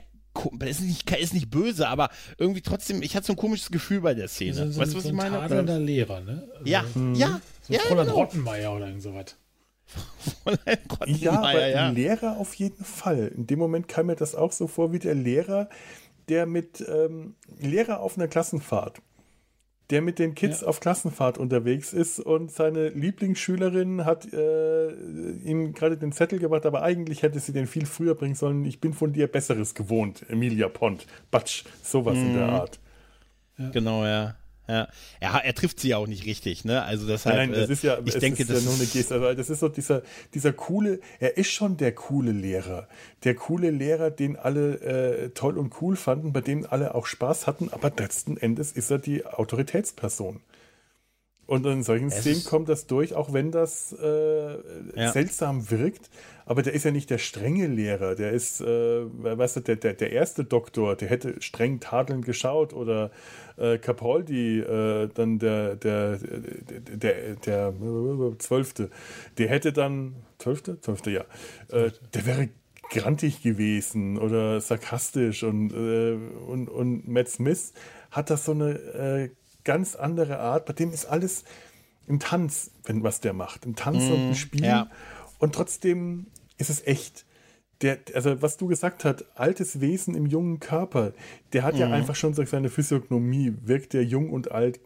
er 0.60 0.66
ist 0.68 0.80
nicht, 0.82 1.10
ist 1.10 1.34
nicht 1.34 1.50
böse, 1.50 1.88
aber 1.88 2.10
irgendwie 2.38 2.60
trotzdem, 2.60 3.02
ich 3.02 3.16
hatte 3.16 3.26
so 3.26 3.32
ein 3.32 3.36
komisches 3.36 3.70
Gefühl 3.70 4.02
bei 4.02 4.14
der 4.14 4.28
Szene. 4.28 4.54
So, 4.54 4.70
so, 4.70 4.80
weißt 4.80 4.92
du, 4.92 4.96
was 4.98 5.02
so 5.04 5.08
ich 5.08 5.14
ein 5.14 5.16
meine? 5.16 5.36
tadelnder 5.38 5.80
Lehrer, 5.80 6.20
ne? 6.20 6.46
Also, 6.52 6.64
Ja, 6.66 6.84
ja, 7.14 7.40
So 7.62 7.72
ja, 7.72 7.80
Fräulein 7.80 8.06
genau. 8.06 8.18
Rottenmeier 8.18 8.72
oder 8.76 8.86
irgend 8.86 9.02
sowas. 9.02 9.36
Fräulein 10.42 10.78
Ja, 11.06 11.32
aber 11.32 11.40
Rottenmeier, 11.48 11.68
ja. 11.68 11.88
ein 11.88 11.94
Lehrer 11.94 12.36
auf 12.38 12.54
jeden 12.54 12.84
Fall. 12.84 13.32
In 13.36 13.46
dem 13.46 13.58
Moment 13.58 13.88
kam 13.88 14.06
mir 14.06 14.16
das 14.16 14.34
auch 14.34 14.52
so 14.52 14.66
vor 14.66 14.92
wie 14.92 14.98
der 14.98 15.14
Lehrer, 15.14 15.68
der 16.28 16.46
mit 16.46 16.84
ähm, 16.88 17.34
Lehrer 17.60 18.00
auf 18.00 18.16
einer 18.18 18.26
Klassenfahrt, 18.28 19.00
der 19.90 20.02
mit 20.02 20.18
den 20.18 20.34
Kids 20.34 20.64
auf 20.64 20.80
Klassenfahrt 20.80 21.38
unterwegs 21.38 21.92
ist 21.92 22.18
und 22.18 22.50
seine 22.50 22.88
Lieblingsschülerin 22.88 24.04
hat 24.04 24.32
äh, 24.32 24.90
ihm 25.44 25.72
gerade 25.74 25.96
den 25.96 26.10
Zettel 26.10 26.40
gebracht, 26.40 26.66
aber 26.66 26.82
eigentlich 26.82 27.22
hätte 27.22 27.38
sie 27.38 27.52
den 27.52 27.68
viel 27.68 27.86
früher 27.86 28.16
bringen 28.16 28.34
sollen. 28.34 28.64
Ich 28.64 28.80
bin 28.80 28.92
von 28.92 29.12
dir 29.12 29.28
Besseres 29.28 29.74
gewohnt, 29.76 30.24
Emilia 30.28 30.68
Pont. 30.68 31.06
Batsch, 31.30 31.64
sowas 31.82 32.18
in 32.18 32.32
Mhm. 32.32 32.34
der 32.34 32.48
Art. 32.48 32.80
Genau, 33.72 34.04
ja. 34.04 34.34
Ja. 34.68 34.88
Er, 35.20 35.44
er 35.44 35.54
trifft 35.54 35.80
sie 35.80 35.88
ja 35.88 35.96
auch 35.98 36.06
nicht 36.06 36.24
richtig, 36.26 36.64
ne? 36.64 36.82
Also 36.82 37.06
deshalb, 37.06 37.36
Nein, 37.36 37.50
nein, 37.50 37.60
das 37.60 37.68
äh, 37.68 37.72
ist 37.72 37.82
ja, 37.84 37.98
ich 38.04 38.18
denke, 38.18 38.42
ist 38.42 38.50
das 38.50 38.64
ja 38.64 38.70
nur 38.70 38.74
eine 38.74 38.86
Geste. 38.86 39.14
Also 39.14 39.34
das 39.34 39.50
ist 39.50 39.60
so 39.60 39.68
dieser, 39.68 40.02
dieser 40.34 40.52
coole, 40.52 41.00
er 41.20 41.36
ist 41.36 41.50
schon 41.50 41.76
der 41.76 41.92
coole 41.92 42.32
Lehrer. 42.32 42.88
Der 43.24 43.34
coole 43.34 43.70
Lehrer, 43.70 44.10
den 44.10 44.36
alle 44.36 44.80
äh, 44.80 45.28
toll 45.30 45.56
und 45.58 45.80
cool 45.80 45.96
fanden, 45.96 46.32
bei 46.32 46.40
dem 46.40 46.66
alle 46.68 46.94
auch 46.94 47.06
Spaß 47.06 47.46
hatten, 47.46 47.68
aber 47.72 47.92
letzten 47.96 48.36
Endes 48.36 48.72
ist 48.72 48.90
er 48.90 48.98
die 48.98 49.24
Autoritätsperson. 49.24 50.40
Und 51.46 51.64
in 51.66 51.82
solchen 51.84 52.08
Es 52.08 52.20
Szenen 52.22 52.44
kommt 52.44 52.68
das 52.68 52.86
durch, 52.86 53.14
auch 53.14 53.32
wenn 53.32 53.52
das 53.52 53.92
äh, 53.92 54.56
Ja. 55.00 55.12
seltsam 55.12 55.70
wirkt. 55.70 56.10
Aber 56.44 56.62
der 56.62 56.72
ist 56.74 56.84
ja 56.84 56.90
nicht 56.90 57.10
der 57.10 57.18
strenge 57.18 57.66
Lehrer. 57.66 58.14
Der 58.16 58.32
ist, 58.32 58.60
äh, 58.60 58.66
weißt 58.66 59.56
du, 59.56 59.60
der, 59.60 59.76
der, 59.76 59.94
der 59.94 60.12
erste 60.12 60.44
Doktor, 60.44 60.96
der 60.96 61.08
hätte 61.08 61.40
streng 61.40 61.78
tadelnd 61.80 62.24
geschaut. 62.24 62.72
Oder 62.72 63.10
äh, 63.56 63.78
Capaldi, 63.78 64.60
äh, 64.60 65.08
dann 65.14 65.38
der, 65.38 65.76
der, 65.76 66.18
der, 66.18 66.96
der, 66.96 67.36
der, 67.36 67.72
der 67.72 68.38
Zwölfte, 68.38 68.90
der 69.38 69.48
hätte 69.48 69.72
dann, 69.72 70.16
Zwölfte? 70.38 70.80
Zwölfte, 70.80 71.10
ja. 71.10 71.24
Äh, 71.70 71.90
der 72.14 72.26
wäre 72.26 72.48
grantig 72.90 73.42
gewesen 73.42 74.18
oder 74.18 74.60
sarkastisch 74.60 75.42
und, 75.42 75.72
äh, 75.72 76.16
und, 76.46 76.68
und 76.68 77.08
Matt 77.08 77.28
Smith 77.28 77.72
hat 78.10 78.30
das 78.30 78.44
so 78.44 78.52
eine 78.52 78.70
äh, 78.74 79.30
ganz 79.66 79.94
andere 79.94 80.38
Art. 80.38 80.64
Bei 80.64 80.72
dem 80.72 80.92
ist 80.92 81.04
alles 81.04 81.44
ein 82.08 82.20
Tanz, 82.20 82.70
wenn 82.84 83.02
was 83.02 83.20
der 83.20 83.34
macht. 83.34 83.66
Ein 83.66 83.74
Tanz 83.74 84.04
und 84.04 84.28
ein 84.28 84.34
Spiel. 84.34 84.64
ja. 84.64 84.88
Und 85.38 85.54
trotzdem 85.54 86.28
ist 86.56 86.70
es 86.70 86.86
echt. 86.86 87.26
Der, 87.82 87.98
also 88.14 88.40
was 88.40 88.56
du 88.56 88.68
gesagt 88.68 89.04
hast, 89.04 89.26
altes 89.34 89.82
Wesen 89.82 90.14
im 90.14 90.24
jungen 90.24 90.60
Körper, 90.60 91.12
der 91.52 91.62
hat 91.62 91.76
ja 91.76 91.90
einfach 91.90 92.14
schon 92.14 92.34
durch 92.34 92.48
seine 92.48 92.70
Physiognomie, 92.70 93.52
wirkt 93.64 93.92
der 93.92 94.02
jung 94.02 94.30
und 94.30 94.50
alt 94.50 94.80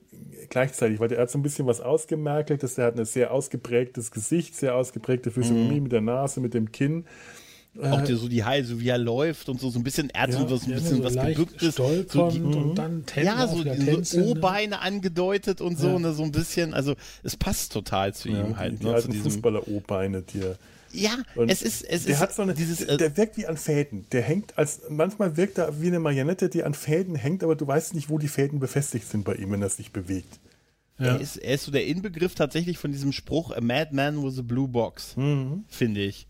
gleichzeitig, 0.48 0.98
weil 0.98 1.06
der 1.06 1.20
hat 1.20 1.30
so 1.30 1.38
ein 1.38 1.42
bisschen 1.42 1.68
was 1.68 1.80
ausgemerkelt, 1.80 2.64
dass 2.64 2.74
der 2.74 2.86
hat 2.86 2.98
ein 2.98 3.04
sehr 3.04 3.32
ausgeprägtes 3.32 4.10
Gesicht, 4.10 4.56
sehr 4.56 4.74
ausgeprägte 4.74 5.30
Physiognomie 5.30 5.80
mit 5.80 5.92
der 5.92 6.00
Nase, 6.00 6.40
mit 6.40 6.52
dem 6.52 6.72
Kinn. 6.72 7.04
Auch 7.80 8.00
die, 8.02 8.14
so 8.14 8.28
die 8.28 8.44
Haie, 8.44 8.64
so 8.64 8.80
wie 8.80 8.88
er 8.88 8.98
läuft 8.98 9.48
und 9.48 9.60
so, 9.60 9.70
so 9.70 9.78
ein 9.78 9.84
bisschen, 9.84 10.10
er 10.10 10.22
hat 10.22 10.32
so, 10.32 10.38
Ja, 10.40 10.50
was, 10.50 10.64
ein 10.64 10.70
Ja, 10.70 10.76
bisschen 10.76 10.96
so 10.98 11.04
was 11.04 11.14
gebücktes. 11.14 11.76
So 11.76 11.88
die, 11.92 12.02
stolpernd 12.02 12.56
und 12.56 12.74
dann 12.74 13.04
ja, 13.22 13.46
so, 13.46 13.62
der 13.62 13.76
so 14.04 14.18
ne? 14.18 14.24
O-Beine 14.26 14.80
angedeutet 14.80 15.60
und 15.60 15.78
so, 15.78 15.88
Ja. 15.88 15.98
ne, 16.00 16.12
so 16.12 16.24
ein 16.24 16.32
bisschen. 16.32 16.74
Also 16.74 16.96
es 17.22 17.36
passt 17.36 17.72
total 17.72 18.12
zu 18.12 18.28
ihm 18.28 18.56
halt. 18.56 18.80
die 18.80 18.84
Ne, 18.84 18.90
zu 18.90 18.94
alten 18.96 19.12
diesem, 19.12 19.30
Fußballer-O-Beine, 19.32 20.22
die 20.22 20.40
er 20.40 20.56
ja, 20.92 21.16
Und 21.36 21.48
es 21.48 21.62
ist, 21.62 21.84
es 21.84 22.02
der 22.04 22.14
ist 22.14 22.20
hat 22.20 22.34
so 22.34 22.42
eine, 22.42 22.52
dieses, 22.52 22.80
äh, 22.80 22.96
der 22.96 23.16
wirkt 23.16 23.36
wie 23.36 23.46
an 23.46 23.56
Fäden. 23.56 24.06
Der 24.10 24.22
hängt 24.22 24.58
als, 24.58 24.80
manchmal 24.88 25.36
wirkt 25.36 25.58
er 25.58 25.80
wie 25.80 25.86
eine 25.86 26.00
Marionette, 26.00 26.48
die 26.48 26.64
an 26.64 26.74
Fäden 26.74 27.14
hängt, 27.14 27.44
aber 27.44 27.54
du 27.54 27.64
weißt 27.64 27.94
nicht, 27.94 28.10
wo 28.10 28.18
die 28.18 28.26
Fäden 28.26 28.58
befestigt 28.58 29.08
sind 29.08 29.24
bei 29.24 29.36
ihm, 29.36 29.52
wenn 29.52 29.62
er 29.62 29.68
sich 29.68 29.92
bewegt. 29.92 30.40
Ja. 30.98 31.14
Er, 31.14 31.20
ist, 31.20 31.36
er 31.36 31.54
ist 31.54 31.64
so 31.64 31.70
der 31.70 31.86
Inbegriff 31.86 32.34
tatsächlich 32.34 32.78
von 32.78 32.90
diesem 32.90 33.12
Spruch, 33.12 33.52
a 33.52 33.60
madman 33.60 34.20
with 34.24 34.38
a 34.40 34.42
blue 34.42 34.66
box, 34.66 35.14
finde 35.68 36.00
ich. 36.02 36.26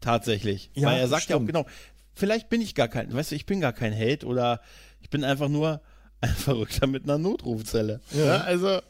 Tatsächlich. 0.00 0.70
Ja, 0.74 0.88
Weil 0.88 1.00
er 1.00 1.08
sagt 1.08 1.28
ja 1.28 1.36
auch 1.36 1.40
stimmt. 1.40 1.48
genau, 1.52 1.66
vielleicht 2.14 2.48
bin 2.48 2.60
ich 2.60 2.74
gar 2.74 2.88
kein, 2.88 3.12
weißt 3.12 3.30
du, 3.32 3.34
ich 3.36 3.46
bin 3.46 3.60
gar 3.60 3.72
kein 3.72 3.92
Held 3.92 4.24
oder 4.24 4.60
ich 5.00 5.10
bin 5.10 5.24
einfach 5.24 5.48
nur 5.48 5.80
ein 6.20 6.30
Verrückter 6.34 6.86
mit 6.86 7.04
einer 7.04 7.18
Notrufzelle. 7.18 8.00
Ja. 8.12 8.38
also 8.42 8.80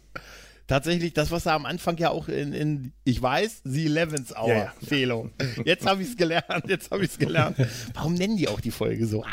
tatsächlich, 0.67 1.15
das, 1.15 1.33
was 1.33 1.47
er 1.47 1.55
am 1.55 1.67
Anfang 1.67 1.97
ja 1.99 2.11
auch 2.11 2.29
in, 2.29 2.53
in 2.53 2.93
ich 3.03 3.21
weiß, 3.21 3.63
The 3.65 3.87
Eleventh 3.87 4.37
Hour 4.37 4.49
Ja, 4.49 4.55
ja. 4.57 4.73
Fehlung. 4.87 5.33
Jetzt 5.65 5.85
habe 5.85 6.03
ich 6.03 6.11
es 6.11 6.17
gelernt, 6.17 6.65
jetzt 6.69 6.93
habe 6.93 7.05
ich 7.05 7.11
es 7.11 7.19
gelernt. 7.19 7.57
Warum 7.95 8.15
nennen 8.15 8.37
die 8.37 8.47
auch 8.47 8.61
die 8.61 8.71
Folge 8.71 9.07
so? 9.07 9.25
Ah, 9.25 9.29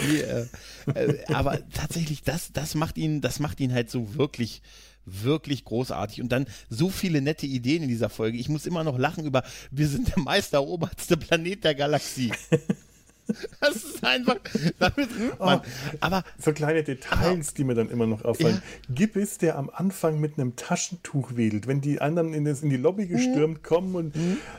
die, 0.00 0.20
äh, 0.20 0.46
äh, 0.94 1.24
aber 1.34 1.58
tatsächlich, 1.70 2.22
das, 2.22 2.52
das 2.52 2.76
macht 2.76 2.98
ihn, 2.98 3.20
das 3.20 3.40
macht 3.40 3.58
ihn 3.58 3.72
halt 3.74 3.90
so 3.90 4.14
wirklich 4.14 4.62
wirklich 5.06 5.64
großartig 5.64 6.20
und 6.20 6.30
dann 6.30 6.46
so 6.68 6.90
viele 6.90 7.22
nette 7.22 7.46
Ideen 7.46 7.84
in 7.84 7.88
dieser 7.88 8.10
Folge. 8.10 8.38
Ich 8.38 8.48
muss 8.48 8.66
immer 8.66 8.84
noch 8.84 8.98
lachen 8.98 9.24
über, 9.24 9.44
wir 9.70 9.88
sind 9.88 10.08
der 10.08 10.18
meisteroberste 10.18 11.16
Planet 11.16 11.64
der 11.64 11.74
Galaxie. 11.74 12.32
Das 13.60 13.76
ist 13.76 14.04
einfach, 14.04 14.36
damit 14.78 15.08
rührt 15.18 15.38
man. 15.40 15.60
Aber 16.00 16.22
So 16.38 16.52
kleine 16.52 16.82
Details, 16.84 17.54
die 17.54 17.64
mir 17.64 17.74
dann 17.74 17.90
immer 17.90 18.06
noch 18.06 18.24
auffallen. 18.24 18.62
Gibbis, 18.88 19.38
der 19.38 19.58
am 19.58 19.68
Anfang 19.70 20.20
mit 20.20 20.38
einem 20.38 20.54
Taschentuch 20.56 21.36
wedelt, 21.36 21.66
wenn 21.66 21.80
die 21.80 22.00
anderen 22.00 22.34
in, 22.34 22.44
das, 22.44 22.62
in 22.62 22.70
die 22.70 22.76
Lobby 22.76 23.06
gestürmt 23.06 23.62
kommen 23.64 23.94
und 23.96 24.14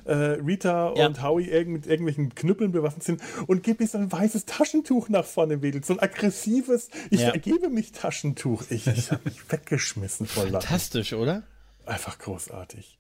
äh, 0.06 0.14
Rita 0.14 0.94
Ja. 0.96 1.08
und 1.08 1.22
Howie 1.24 1.46
irgend, 1.50 1.74
mit 1.74 1.88
irgendwelchen 1.88 2.36
Knüppeln 2.36 2.72
bewaffnet 2.72 3.04
sind 3.04 3.22
und 3.48 3.64
Gibbis 3.64 3.96
ein 3.96 4.12
weißes 4.12 4.46
Taschentuch 4.46 5.10
nach 5.10 5.26
vorne 5.26 5.62
wedelt, 5.62 5.86
so 5.86 5.94
ein 5.94 6.00
aggressives, 6.00 6.90
ich 7.10 7.22
Ja. 7.22 7.30
ergebe 7.30 7.70
mich 7.70 7.92
Taschentuch. 7.94 8.64
Ich, 8.70 8.88
ich 8.88 9.12
habe 9.12 9.22
mich 9.26 9.40
weggeschmissen 9.50 10.28
vor 10.28 10.44
Lachen. 10.46 10.62
fantastisch, 10.68 11.14
oder? 11.14 11.44
Einfach 11.86 12.20
großartig. 12.20 12.97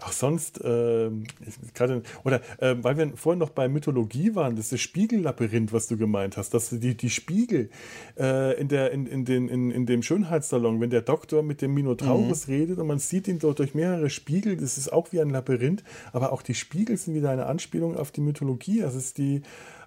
Auch 0.00 0.12
sonst, 0.12 0.60
ähm, 0.62 1.24
ich- 1.44 1.74
gerade, 1.74 2.02
oder 2.22 2.40
äh, 2.58 2.76
weil 2.82 2.96
wir 2.96 3.16
vorhin 3.16 3.40
noch 3.40 3.50
bei 3.50 3.68
Mythologie 3.68 4.36
waren, 4.36 4.54
das 4.54 4.66
ist 4.66 4.72
das 4.74 4.80
Spiegellabyrinth, 4.80 5.72
was 5.72 5.88
du 5.88 5.96
gemeint 5.96 6.36
hast, 6.36 6.54
dass 6.54 6.70
die, 6.70 6.96
die 6.96 7.10
Spiegel 7.10 7.68
äh, 8.16 8.58
in, 8.60 8.68
der, 8.68 8.92
in, 8.92 9.06
in, 9.06 9.24
den, 9.24 9.48
in, 9.48 9.72
in 9.72 9.86
dem 9.86 10.04
Schönheitssalon, 10.04 10.80
wenn 10.80 10.90
der 10.90 11.02
Doktor 11.02 11.42
mit 11.42 11.62
dem 11.62 11.74
Minotaurus 11.74 12.46
redet 12.46 12.78
und 12.78 12.86
man 12.86 13.00
sieht 13.00 13.26
ihn 13.26 13.40
dort 13.40 13.58
durch 13.58 13.74
mehrere 13.74 14.08
Spiegel, 14.08 14.56
das 14.56 14.78
ist 14.78 14.92
auch 14.92 15.10
wie 15.10 15.20
ein 15.20 15.30
Labyrinth, 15.30 15.82
aber 16.12 16.32
auch 16.32 16.42
die 16.42 16.54
Spiegel 16.54 16.96
sind 16.96 17.14
wieder 17.16 17.30
eine 17.30 17.46
Anspielung 17.46 17.96
auf 17.96 18.12
die 18.12 18.20
Mythologie. 18.20 18.80
Das 18.82 18.94
ist 18.94 19.18
die, 19.18 19.42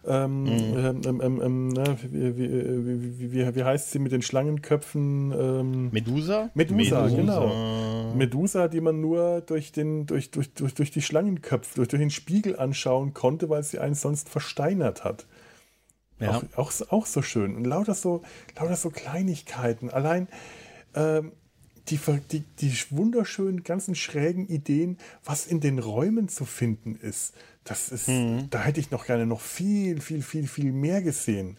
ähm, 0.07 0.48
ähm, 0.48 1.02
ähm, 1.06 1.22
ähm, 1.22 1.41
ähm, 1.41 1.68
na, 1.69 1.84
wie, 2.02 2.38
wie, 2.38 3.32
wie, 3.34 3.56
wie, 3.56 3.64
heißt 3.64 3.91
sie 3.91 3.99
mit 3.99 4.11
den 4.11 4.22
Schlangenköpfen? 4.22 5.32
Ähm, 5.32 5.90
Medusa? 5.91 6.49
Medusa, 6.56 7.07
genau. 7.07 8.14
Medusa, 8.15 8.68
die 8.68 8.82
man 8.82 8.99
nur 8.99 9.41
durch, 9.41 9.72
den, 9.72 10.07
durch, 10.07 10.32
durch, 10.32 10.53
durch, 10.53 10.73
durch 10.73 10.91
die 10.91 11.02
Schlangenköpfe, 11.02 11.76
durch, 11.76 11.88
durch 11.90 12.02
den 12.02 12.10
Spiegel 12.10 12.57
anschauen 12.57 13.14
konnte, 13.14 13.49
weil 13.49 13.64
sie 13.64 13.80
einen 13.80 13.95
sonst 13.95 14.28
versteinert 14.30 15.03
hat. 15.03 15.28
Ja. 16.19 16.38
Auch, 16.38 16.44
auch, 16.57 16.72
so- 16.72 16.86
auch 16.90 17.06
so 17.06 17.22
schön. 17.22 17.56
Und 17.56 17.65
lauter 17.65 17.94
so, 17.94 18.22
lauter 18.60 18.76
so 18.76 18.90
Kleinigkeiten. 18.90 19.90
Allein 19.90 20.28
ähm, 20.95 21.32
die, 21.91 21.99
die, 22.31 22.43
die 22.59 22.73
wunderschönen, 22.89 23.63
ganzen 23.63 23.95
schrägen 23.95 24.47
Ideen, 24.47 24.97
was 25.23 25.45
in 25.45 25.59
den 25.59 25.80
Räumen 25.80 26.30
zu 26.30 26.45
finden 26.45 26.95
ist. 26.95 27.34
Das 27.63 27.89
ist, 27.89 28.07
Mhm. 28.07 28.49
da 28.49 28.63
hätte 28.63 28.80
ich 28.80 28.89
noch 28.91 29.05
gerne 29.05 29.26
noch 29.26 29.41
viel, 29.41 30.01
viel, 30.01 30.22
viel, 30.23 30.47
viel 30.47 30.72
mehr 30.72 31.01
gesehen. 31.01 31.57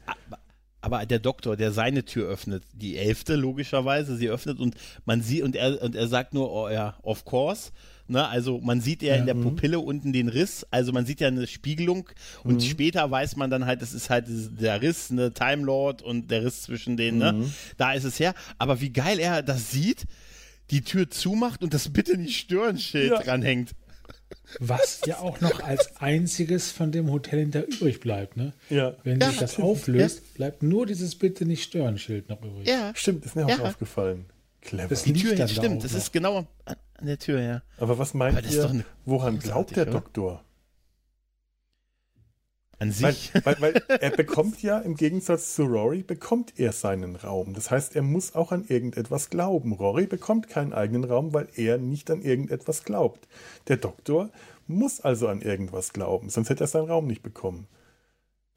aber 0.81 1.07
der 1.07 1.21
Doktor, 1.21 1.57
der 1.57 1.71
seine 1.71 2.05
Tür 2.05 2.29
öffnet, 2.29 2.65
die 2.73 2.97
elfte 2.99 3.37
logischerweise, 3.37 4.17
sie 4.17 4.29
öffnet 4.29 4.59
und 4.59 4.75
man 5.05 5.23
sieht 5.23 5.43
und 5.45 5.55
er 5.55 5.81
und 5.81 5.95
er 5.95 6.09
sagt 6.09 6.35
nur, 6.35 6.51
oh 6.51 6.69
ja, 6.69 6.97
of 7.03 7.25
course. 7.25 7.71
Ne, 8.09 8.27
also 8.29 8.59
man 8.61 8.81
sieht 8.81 9.03
ja, 9.03 9.15
in 9.15 9.27
der 9.27 9.35
mhm. 9.35 9.43
Pupille 9.43 9.79
unten 9.79 10.13
den 10.13 10.29
Riss, 10.29 10.67
also 10.71 10.93
man 10.93 11.07
sieht 11.07 11.21
ja 11.21 11.29
eine 11.29 11.47
Spiegelung 11.47 12.09
und 12.45 12.57
Mhm. 12.57 12.61
später 12.61 13.11
weiß 13.11 13.37
man 13.37 13.49
dann 13.51 13.65
halt, 13.65 13.81
es 13.81 13.95
ist 13.95 14.11
halt 14.11 14.27
der 14.29 14.83
Riss, 14.83 15.11
ne, 15.11 15.33
Time 15.33 15.63
Lord 15.65 16.03
und 16.03 16.31
der 16.31 16.45
Riss 16.45 16.63
zwischen 16.63 16.97
denen, 16.97 17.19
ne? 17.19 17.33
Mhm. 17.33 17.55
Da 17.79 17.93
ist 17.93 18.05
es 18.05 18.19
her. 18.19 18.35
Aber 18.59 18.81
wie 18.81 18.91
geil 18.91 19.19
er 19.21 19.43
das 19.43 19.71
sieht, 19.71 20.05
die 20.71 20.83
Tür 20.83 21.09
zumacht 21.11 21.63
und 21.63 21.73
das 21.75 21.89
bitte 21.91 22.17
nicht 22.19 22.39
stören 22.39 22.77
Schild 22.79 23.13
Ja. 23.13 23.23
dranhängt. 23.23 23.71
Was 24.59 25.01
ja 25.07 25.19
auch 25.21 25.41
noch 25.41 25.61
als 25.63 25.97
einziges 25.97 26.73
von 26.73 26.91
dem 26.93 27.11
Hotel 27.11 27.41
hinter 27.41 27.67
übrig 27.67 28.01
bleibt. 28.01 28.37
Ne? 28.37 28.53
Ja. 28.71 28.95
Wenn 29.05 29.21
Ja, 29.21 29.29
sich 29.31 29.39
das 29.39 29.53
stimmt. 29.53 29.69
auflöst, 29.69 30.35
bleibt 30.35 30.63
nur 30.63 30.87
dieses 30.87 31.15
Bitte 31.15 31.45
nicht 31.47 31.63
stören 31.63 31.99
Schild 31.99 32.29
noch 32.29 32.43
übrig. 32.43 32.67
Ja, 32.67 32.93
Stimmt, 32.95 33.25
ist 33.25 33.37
mir 33.37 33.45
auch 33.47 33.51
Ja. 33.51 33.59
aufgefallen. 33.61 34.27
Clever. 34.63 34.89
Das 34.89 35.03
die 35.05 35.13
liegt 35.13 35.21
Tür, 35.23 35.31
dann 35.37 35.39
ja, 35.39 35.47
da 35.47 35.53
stimmt, 35.53 35.85
das 35.85 35.93
noch. 35.93 35.99
ist 35.99 36.13
genau 36.13 36.47
an, 37.03 37.05
an 37.05 37.07
der 37.07 37.19
Tür, 37.19 37.41
ja. 37.41 37.63
Aber 37.79 37.99
was 37.99 38.15
meint 38.15 38.39
Aber 38.39 38.47
ihr, 38.47 38.69
eine- 38.69 38.85
woran 39.05 39.39
glaubt 39.39 39.77
der 39.77 39.83
oder? 39.85 39.93
Doktor? 39.93 40.45
An 42.79 42.89
Weil, 43.01 43.13
sich. 43.13 43.33
weil, 43.45 43.61
weil 43.61 43.75
er 43.89 44.11
bekommt 44.17 44.63
ja 44.63 44.79
im 44.81 44.97
Gegensatz 44.97 45.55
zu 45.55 45.63
Rory, 45.65 46.03
bekommt 46.03 46.59
er 46.59 46.73
seinen 46.73 47.15
Raum. 47.17 47.55
Das 47.55 47.71
heißt, 47.71 47.95
er 47.95 48.03
muss 48.03 48.35
auch 48.35 48.51
an 48.51 48.65
irgendetwas 48.67 49.31
glauben. 49.31 49.73
Rory 49.73 50.07
bekommt 50.07 50.49
keinen 50.49 50.73
eigenen 50.73 51.05
Raum, 51.05 51.33
weil 51.33 51.49
er 51.55 51.79
nicht 51.79 52.11
an 52.11 52.23
irgendetwas 52.23 52.83
glaubt. 52.85 53.29
Der 53.69 53.77
Doktor 53.77 54.31
muss 54.67 55.01
also 55.01 55.29
an 55.29 55.43
irgendwas 55.43 55.93
glauben, 55.93 56.29
sonst 56.31 56.49
hätte 56.51 56.65
er 56.65 56.69
seinen 56.69 56.89
Raum 56.89 57.07
nicht 57.07 57.23
bekommen. 57.23 57.67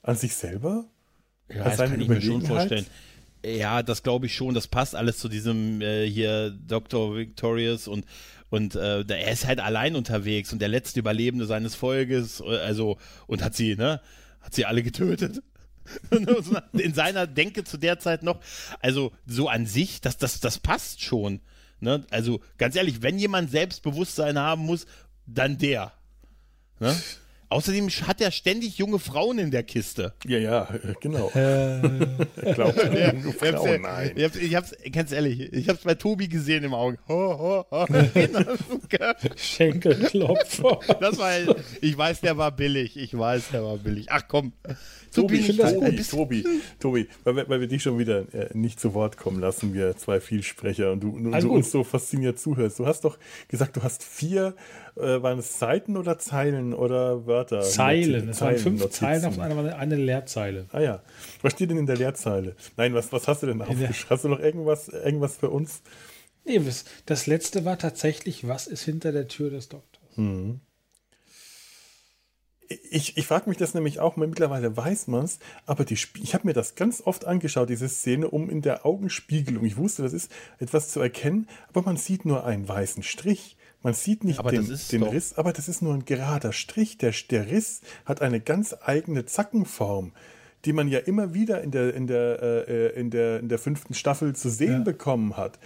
An 0.01 0.15
sich 0.15 0.35
selber? 0.35 0.85
Ja, 1.49 1.57
Als 1.63 1.65
das 1.71 1.77
seine 1.77 1.91
kann 1.91 2.01
ich 2.01 2.07
mir 2.09 2.21
schon 2.21 2.41
vorstellen. 2.41 2.85
Ja, 3.45 3.83
das 3.83 4.03
glaube 4.03 4.25
ich 4.25 4.35
schon. 4.35 4.53
Das 4.53 4.67
passt 4.67 4.95
alles 4.95 5.19
zu 5.19 5.29
diesem 5.29 5.81
äh, 5.81 6.09
hier 6.09 6.51
Dr. 6.51 7.15
Victorious 7.15 7.87
und 7.87 8.05
und 8.49 8.75
äh, 8.75 9.01
er 9.01 9.31
ist 9.31 9.45
halt 9.47 9.59
allein 9.59 9.95
unterwegs 9.95 10.53
und 10.53 10.59
der 10.59 10.69
letzte 10.69 10.99
Überlebende 10.99 11.45
seines 11.45 11.75
Volkes, 11.75 12.41
äh, 12.41 12.57
also 12.59 12.97
und 13.27 13.43
hat 13.43 13.55
sie, 13.55 13.75
ne, 13.75 14.01
hat 14.41 14.53
sie 14.53 14.65
alle 14.65 14.83
getötet. 14.83 15.41
In 16.73 16.93
seiner 16.93 17.27
Denke 17.27 17.63
zu 17.63 17.77
der 17.77 17.99
Zeit 17.99 18.23
noch. 18.23 18.39
Also 18.79 19.11
so 19.25 19.49
an 19.49 19.65
sich, 19.65 20.01
das, 20.01 20.17
das, 20.17 20.39
das 20.39 20.57
passt 20.57 21.03
schon. 21.03 21.41
Ne? 21.79 22.05
Also 22.09 22.41
ganz 22.57 22.75
ehrlich, 22.75 23.01
wenn 23.01 23.19
jemand 23.19 23.51
Selbstbewusstsein 23.51 24.39
haben 24.39 24.65
muss, 24.65 24.87
dann 25.27 25.57
der. 25.57 25.91
Ne? 26.79 26.95
Außerdem 27.49 27.89
hat 27.89 28.21
er 28.21 28.31
ständig 28.31 28.77
junge 28.77 28.99
Frauen 28.99 29.37
in 29.39 29.51
der 29.51 29.63
Kiste. 29.63 30.13
Ja, 30.25 30.37
ja, 30.39 30.63
äh, 30.73 30.93
genau. 30.99 31.29
Äh, 31.35 31.39
Er 32.41 32.53
glaubt 32.55 32.77
Ja, 32.77 33.13
junge 33.13 33.33
Frauen, 33.33 33.67
ja- 33.71 33.77
nein. 33.77 34.11
ich 34.15 34.23
hab's, 34.23 34.35
ich 34.35 34.55
hab's, 34.55 34.75
ganz 34.91 35.11
ehrlich, 35.11 35.53
ich 35.53 35.69
hab's 35.69 35.83
bei 35.83 35.95
Tobi 35.95 36.27
gesehen 36.27 36.63
im 36.63 36.73
Auge. 36.73 36.97
Ho, 37.07 37.13
ho, 37.37 37.65
ho. 37.71 37.85
Schenkelklopfer. 39.35 40.79
Das 40.99 41.17
war, 41.17 41.31
ich 41.81 41.97
weiß, 41.97 42.21
der 42.21 42.37
war 42.37 42.51
billig. 42.51 42.97
Ich 42.97 43.17
weiß, 43.17 43.49
der 43.51 43.63
war 43.63 43.77
billig. 43.77 44.07
Ach 44.09 44.23
komm. 44.27 44.53
Tobi, 45.15 45.37
Tobi, 45.57 45.95
gut. 45.97 46.09
Tobi, 46.09 46.45
Tobi, 46.79 47.07
weil, 47.23 47.35
wir- 47.35 47.49
weil 47.49 47.59
wir 47.61 47.67
dich 47.67 47.81
schon 47.83 47.97
wieder 47.97 48.31
äh, 48.33 48.49
nicht 48.55 48.79
zu 48.79 48.93
Wort 48.93 49.17
kommen 49.17 49.39
lassen, 49.39 49.73
wir 49.73 49.95
zwei 49.97 50.19
Vielsprecher 50.19 50.91
und 50.91 51.01
du, 51.01 51.09
und 51.15 51.33
Alles 51.33 51.45
du 51.45 51.51
uns 51.51 51.71
so 51.71 51.83
fasziniert 51.83 52.39
zuhörst. 52.39 52.79
Du 52.79 52.85
hast 52.85 53.05
doch 53.05 53.17
gesagt, 53.47 53.75
du 53.77 53.83
hast 53.83 54.03
vier, 54.03 54.55
äh, 54.95 55.21
waren 55.21 55.39
es 55.39 55.57
Seiten 55.59 55.97
oder 55.97 56.17
Zeilen 56.19 56.73
oder 56.73 57.25
Wörter? 57.25 57.61
Zeilen. 57.61 58.29
Es 58.29 58.41
waren 58.41 58.57
fünf 58.57 58.81
Notizen. 58.81 58.99
Zeilen 58.99 59.25
auf 59.25 59.39
einer 59.39 59.75
eine 59.77 59.95
Leerzeile. 59.95 60.65
Ah 60.71 60.81
ja. 60.81 61.03
Was 61.41 61.53
steht 61.53 61.69
denn 61.71 61.77
in 61.77 61.85
der 61.85 61.97
Leerzeile? 61.97 62.55
Nein, 62.77 62.93
was, 62.93 63.11
was 63.11 63.27
hast 63.27 63.43
du 63.43 63.47
denn 63.47 63.61
aufgeschrieben? 63.61 63.95
Hast 64.09 64.23
du 64.23 64.29
noch 64.29 64.39
irgendwas, 64.39 64.87
irgendwas 64.89 65.37
für 65.37 65.49
uns? 65.49 65.81
Nee, 66.45 66.59
das, 66.59 66.85
das 67.07 67.25
letzte 67.27 67.65
war 67.65 67.77
tatsächlich, 67.79 68.47
was 68.47 68.67
ist 68.67 68.83
hinter 68.83 69.11
der 69.11 69.27
Tür 69.27 69.49
des 69.49 69.67
Doktors? 69.69 70.03
Ich, 72.89 73.15
ich 73.17 73.27
frage 73.27 73.47
mich 73.49 73.57
das 73.57 73.73
nämlich 73.75 73.99
auch, 73.99 74.15
mittlerweile 74.15 74.75
weiß 74.75 75.07
man 75.07 75.25
es, 75.25 75.37
aber 75.67 75.85
die, 75.85 75.93
Sp- 76.01 76.17
ich 76.23 76.33
habe 76.33 76.47
mir 76.47 76.53
das 76.53 76.73
ganz 76.75 77.01
oft 77.05 77.25
angeschaut, 77.25 77.69
diese 77.69 77.87
Szene, 77.87 78.27
um 78.29 78.49
in 78.49 78.61
der 78.61 78.85
Augenspiegelung. 78.85 79.63
Ich 79.65 79.77
wusste, 79.77 80.01
das 80.01 80.13
ist 80.13 80.31
etwas 80.59 80.89
zu 80.89 80.99
erkennen, 80.99 81.47
aber 81.69 81.83
man 81.83 81.97
sieht 81.97 82.25
nur 82.25 82.43
einen 82.45 82.67
weißen 82.67 83.03
Strich. 83.03 83.55
Man 83.83 83.93
sieht 83.93 84.23
nicht 84.23 84.39
Aber 84.39 84.49
den, 84.49 84.65
den 84.91 85.01
doch- 85.01 85.13
Riss, 85.13 85.33
aber 85.37 85.53
das 85.53 85.67
ist 85.67 85.83
nur 85.83 85.93
ein 85.93 86.05
gerader 86.05 86.53
Strich. 86.53 86.97
Der, 86.97 87.13
der 87.29 87.51
Riss 87.51 87.81
hat 88.03 88.23
eine 88.23 88.39
ganz 88.39 88.75
eigene 88.83 89.25
Zackenform, 89.25 90.11
die 90.65 90.73
man 90.73 90.87
ja 90.87 90.97
immer 90.97 91.35
wieder 91.35 91.61
in 91.61 91.69
der, 91.69 91.93
in 91.93 92.07
der, 92.07 92.41
äh, 92.67 92.99
in 92.99 93.11
der, 93.11 93.39
in 93.41 93.47
der 93.49 93.59
fünften 93.59 93.93
Staffel 93.93 94.35
zu 94.35 94.49
sehen 94.49 94.71
Ja. 94.79 94.79
bekommen 94.79 95.37
hat. 95.37 95.59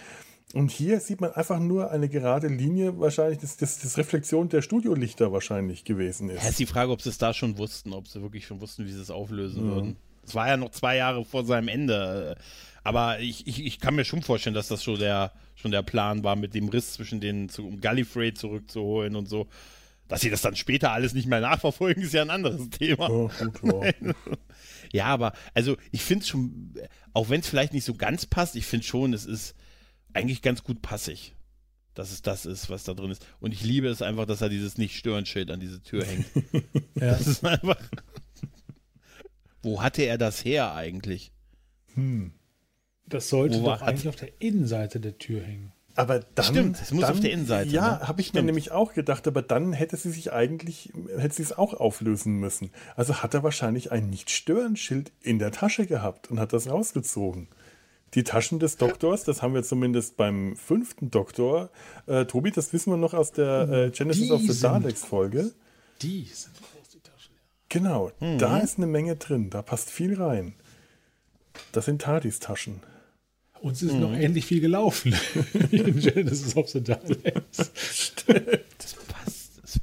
Und 0.53 0.71
hier 0.71 0.99
sieht 0.99 1.21
man 1.21 1.31
einfach 1.31 1.59
nur 1.59 1.91
eine 1.91 2.09
gerade 2.09 2.47
Linie, 2.47 2.99
wahrscheinlich, 2.99 3.39
das, 3.39 3.57
das, 3.57 3.79
das 3.79 3.97
Reflexion 3.97 4.49
der 4.49 4.63
Studiolichter 4.63 5.31
wahrscheinlich 5.31 5.83
gewesen 5.83 6.29
ist. 6.29 6.41
Ja, 6.41 6.49
ist 6.49 6.59
die 6.59 6.65
Frage, 6.65 6.91
ob 6.91 7.01
sie 7.01 7.09
es 7.09 7.19
da 7.19 7.33
schon 7.33 7.57
wussten, 7.59 7.93
ob 7.93 8.07
sie 8.07 8.21
wirklich 8.21 8.47
schon 8.47 8.59
wussten, 8.59 8.85
wie 8.85 8.91
sie 8.91 9.01
es 9.01 9.11
auflösen 9.11 9.63
würden. 9.63 9.97
Es 10.25 10.33
war 10.33 10.47
ja 10.47 10.57
noch 10.57 10.71
zwei 10.71 10.95
Jahre 10.95 11.23
vor 11.23 11.45
seinem 11.45 11.67
Ende. 11.67 12.35
Aber 12.83 13.19
ich, 13.19 13.45
ich, 13.45 13.63
ich 13.63 13.79
kann 13.79 13.95
mir 13.95 14.05
schon 14.05 14.23
vorstellen, 14.23 14.55
dass 14.55 14.67
das 14.67 14.83
schon 14.83 14.97
der, 14.97 15.31
schon 15.55 15.71
der 15.71 15.83
Plan 15.83 16.23
war, 16.23 16.35
mit 16.35 16.55
dem 16.55 16.69
Riss 16.69 16.93
zwischen 16.93 17.19
den, 17.19 17.49
um 17.59 17.79
Gallifrey 17.79 18.33
zurückzuholen 18.33 19.15
und 19.15 19.27
so. 19.27 19.47
Dass 20.07 20.21
sie 20.21 20.31
das 20.31 20.41
dann 20.41 20.55
später 20.55 20.91
alles 20.91 21.13
nicht 21.13 21.27
mehr 21.27 21.41
nachverfolgen, 21.41 22.01
ist 22.01 22.13
ja 22.13 22.23
ein 22.23 22.31
anderes 22.31 22.69
Thema. 22.71 23.09
Oh, 23.09 23.29
gut, 23.61 23.83
ja. 24.01 24.13
Ja, 24.91 25.05
aber 25.05 25.33
also 25.53 25.77
ich 25.91 26.01
finde 26.01 26.23
es 26.23 26.29
schon, 26.29 26.73
auch 27.13 27.29
wenn 27.29 27.41
es 27.41 27.47
vielleicht 27.47 27.73
nicht 27.73 27.85
so 27.85 27.93
ganz 27.93 28.25
passt, 28.25 28.55
ich 28.55 28.65
finde 28.65 28.87
schon, 28.87 29.13
es 29.13 29.25
ist 29.25 29.53
eigentlich 30.13 30.41
ganz 30.41 30.63
gut 30.63 30.81
passig, 30.81 31.35
dass 31.93 32.11
es 32.11 32.21
das 32.21 32.45
ist, 32.45 32.69
was 32.69 32.83
da 32.83 32.93
drin 32.93 33.11
ist. 33.11 33.25
Und 33.39 33.53
ich 33.53 33.63
liebe 33.63 33.87
es 33.87 34.01
einfach, 34.01 34.25
dass 34.25 34.41
er 34.41 34.49
dieses 34.49 34.77
Nicht-Stören-Schild 34.77 35.51
an 35.51 35.59
diese 35.59 35.81
Tür 35.81 36.05
hängt. 36.05 36.25
Ja. 36.95 37.11
Das 37.11 37.27
ist 37.27 37.45
einfach. 37.45 37.77
Wo 39.61 39.81
hatte 39.81 40.03
er 40.03 40.17
das 40.17 40.43
her 40.43 40.73
eigentlich? 40.73 41.31
Das 43.05 43.29
sollte 43.29 43.59
Wo 43.61 43.65
war- 43.65 43.77
doch 43.79 43.87
eigentlich 43.87 44.07
auf 44.07 44.15
der 44.15 44.29
Innenseite 44.41 44.99
der 44.99 45.17
Tür 45.17 45.41
hängen. 45.41 45.71
Aber 45.95 46.19
dann. 46.19 46.45
Stimmt, 46.45 46.81
es 46.81 46.91
muss 46.91 47.01
dann, 47.01 47.11
auf 47.11 47.19
der 47.19 47.31
Innenseite, 47.31 47.69
Ja, 47.71 47.97
ne? 47.97 48.07
habe 48.07 48.21
ich 48.21 48.27
mir 48.27 48.37
Stimmt. 48.37 48.45
nämlich 48.45 48.71
auch 48.71 48.93
gedacht, 48.93 49.27
aber 49.27 49.41
dann 49.41 49.73
hätte 49.73 49.97
sie 49.97 50.11
sich 50.11 50.31
eigentlich, 50.31 50.93
hätte 51.17 51.35
sie 51.35 51.41
es 51.43 51.57
auch 51.57 51.73
auflösen 51.73 52.35
müssen. 52.39 52.71
Also 52.95 53.15
hat 53.15 53.33
er 53.33 53.43
wahrscheinlich 53.43 53.91
ein 53.91 54.09
Nicht-Stören-Schild 54.09 55.11
in 55.21 55.39
der 55.39 55.51
Tasche 55.51 55.85
gehabt 55.87 56.31
und 56.31 56.39
hat 56.39 56.53
das 56.53 56.69
rausgezogen. 56.69 57.49
Die 58.15 58.23
Taschen 58.23 58.59
des 58.59 58.77
Doktors, 58.77 59.23
das 59.23 59.41
haben 59.41 59.53
wir 59.53 59.63
zumindest 59.63 60.17
beim 60.17 60.55
fünften 60.55 61.11
Doktor. 61.11 61.69
Äh, 62.07 62.25
Tobi, 62.25 62.51
das 62.51 62.73
wissen 62.73 62.91
wir 62.91 62.97
noch 62.97 63.13
aus 63.13 63.31
der 63.31 63.69
äh, 63.69 63.89
Genesis 63.91 64.27
Die 64.27 64.31
of 64.31 64.41
the 64.41 64.59
Daleks-Folge. 64.59 65.51
Die 66.01 66.23
sind 66.23 66.53
groß, 66.55 66.89
die 66.93 66.99
Taschen. 67.01 67.33
Genau, 67.69 68.11
Mhm. 68.19 68.37
da 68.39 68.57
ist 68.59 68.77
eine 68.77 68.87
Menge 68.87 69.15
drin, 69.15 69.49
da 69.51 69.61
passt 69.61 69.89
viel 69.91 70.19
rein. 70.19 70.53
Das 71.71 71.85
sind 71.85 72.01
Tardis 72.01 72.39
Taschen. 72.39 72.81
Uns 73.61 73.83
ist 73.83 73.93
noch 73.93 74.13
ähnlich 74.13 74.45
viel 74.45 74.61
gelaufen. 74.61 75.13
In 75.71 75.99
Genesis 75.99 76.55
of 76.55 76.69
the 76.69 76.81
Daleks. 76.81 77.57
Das 77.57 78.93
passt. 79.07 79.51
Es, 79.63 79.79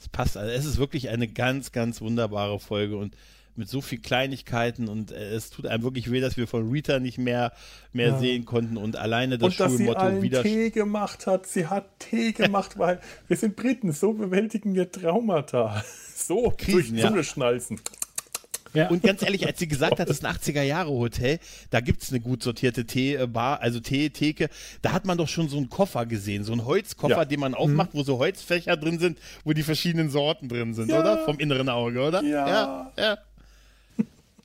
es 0.00 0.08
passt. 0.08 0.36
Also 0.38 0.50
es 0.50 0.64
ist 0.64 0.78
wirklich 0.78 1.10
eine 1.10 1.28
ganz, 1.28 1.70
ganz 1.72 2.00
wunderbare 2.00 2.58
Folge 2.58 2.96
und 2.96 3.14
mit 3.60 3.68
so 3.68 3.80
viel 3.80 4.00
Kleinigkeiten 4.00 4.88
und 4.88 5.12
äh, 5.12 5.34
es 5.34 5.50
tut 5.50 5.66
einem 5.66 5.84
wirklich 5.84 6.10
weh, 6.10 6.20
dass 6.20 6.36
wir 6.36 6.48
von 6.48 6.68
Rita 6.70 6.98
nicht 6.98 7.18
mehr, 7.18 7.52
mehr 7.92 8.18
sehen 8.18 8.44
konnten 8.44 8.76
und 8.76 8.96
alleine 8.96 9.38
das 9.38 9.50
und 9.50 9.60
dass 9.60 9.70
sie 9.72 9.78
Schulmotto 9.84 10.00
allen 10.00 10.22
wieder. 10.22 10.42
Tee 10.42 10.70
gemacht 10.70 11.26
hat. 11.28 11.46
Sie 11.46 11.68
hat 11.68 11.86
Tee 12.00 12.32
gemacht, 12.36 12.76
weil 12.78 12.98
wir 13.28 13.36
sind 13.36 13.54
Briten. 13.54 13.92
So 13.92 14.14
bewältigen 14.14 14.74
wir 14.74 14.90
Traumata. 14.90 15.84
So 16.20 16.52
Krisen, 16.54 16.92
durch 16.96 17.02
ja. 17.02 17.08
Zunge 17.08 17.24
schnalzen. 17.24 17.80
Ja. 18.74 18.88
Und 18.88 19.02
ganz 19.02 19.22
ehrlich, 19.22 19.46
als 19.46 19.58
sie 19.58 19.66
gesagt 19.66 19.98
hat, 19.98 20.08
das 20.08 20.18
ist 20.18 20.24
ein 20.24 20.34
80er-Jahre-Hotel, 20.36 21.38
da 21.70 21.80
gibt 21.80 22.02
es 22.02 22.10
eine 22.10 22.20
gut 22.20 22.42
sortierte 22.42 22.84
Teebar, 22.84 23.60
also 23.60 23.80
Tee-Theke, 23.80 24.48
da 24.82 24.92
hat 24.92 25.06
man 25.06 25.18
doch 25.18 25.28
schon 25.28 25.48
so 25.48 25.56
einen 25.56 25.70
Koffer 25.70 26.06
gesehen, 26.06 26.44
so 26.44 26.52
einen 26.52 26.64
Holzkoffer, 26.64 27.16
Ja. 27.16 27.24
den 27.24 27.40
man 27.40 27.54
aufmacht, 27.54 27.90
wo 27.94 28.02
so 28.02 28.18
Holzfächer 28.18 28.76
drin 28.76 28.98
sind, 28.98 29.18
wo 29.44 29.52
die 29.52 29.62
verschiedenen 29.62 30.10
Sorten 30.10 30.48
drin 30.48 30.74
sind, 30.74 30.90
Ja. 30.90 31.00
oder? 31.00 31.24
Vom 31.24 31.38
inneren 31.38 31.68
Auge, 31.68 32.00
oder? 32.00 32.22
Ja. 32.22 32.92
ja. 32.96 33.18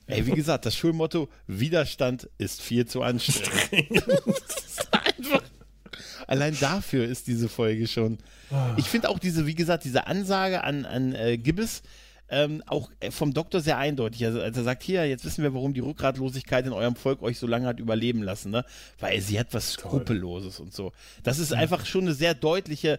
Ey, 0.06 0.26
wie 0.26 0.32
gesagt, 0.32 0.66
das 0.66 0.76
Schulmotto, 0.76 1.28
Widerstand 1.46 2.28
ist 2.38 2.62
viel 2.62 2.86
zu 2.86 3.02
anstrengend. 3.02 4.04
das 4.06 4.64
ist 4.66 4.88
einfach. 4.92 5.42
Allein 6.28 6.56
dafür 6.58 7.04
ist 7.04 7.26
diese 7.26 7.48
Folge 7.48 7.86
schon. 7.86 8.18
Ich 8.76 8.86
finde 8.86 9.08
auch 9.08 9.18
diese, 9.18 9.46
wie 9.46 9.54
gesagt, 9.54 9.84
diese 9.84 10.06
Ansage 10.06 10.62
an, 10.64 10.84
an 10.84 11.12
äh, 11.12 11.38
Gibbes 11.38 11.82
ähm, 12.28 12.62
auch 12.66 12.90
äh, 13.00 13.10
vom 13.10 13.32
Doktor 13.32 13.60
sehr 13.60 13.78
eindeutig. 13.78 14.24
Also, 14.24 14.40
als 14.40 14.56
er 14.56 14.64
sagt, 14.64 14.82
hier, 14.82 15.06
jetzt 15.08 15.24
wissen 15.24 15.42
wir, 15.42 15.54
warum 15.54 15.74
die 15.74 15.80
Rückgratlosigkeit 15.80 16.66
in 16.66 16.72
eurem 16.72 16.96
Volk 16.96 17.22
euch 17.22 17.38
so 17.38 17.46
lange 17.46 17.66
hat 17.66 17.78
überleben 17.80 18.22
lassen, 18.22 18.50
ne? 18.50 18.64
Weil 18.98 19.20
sie 19.20 19.38
hat 19.38 19.54
was 19.54 19.72
Skrupelloses 19.72 20.58
und 20.60 20.74
so. 20.74 20.92
Das 21.22 21.38
ist 21.38 21.52
einfach 21.52 21.86
schon 21.86 22.02
eine 22.02 22.14
sehr 22.14 22.34
deutliche, 22.34 22.98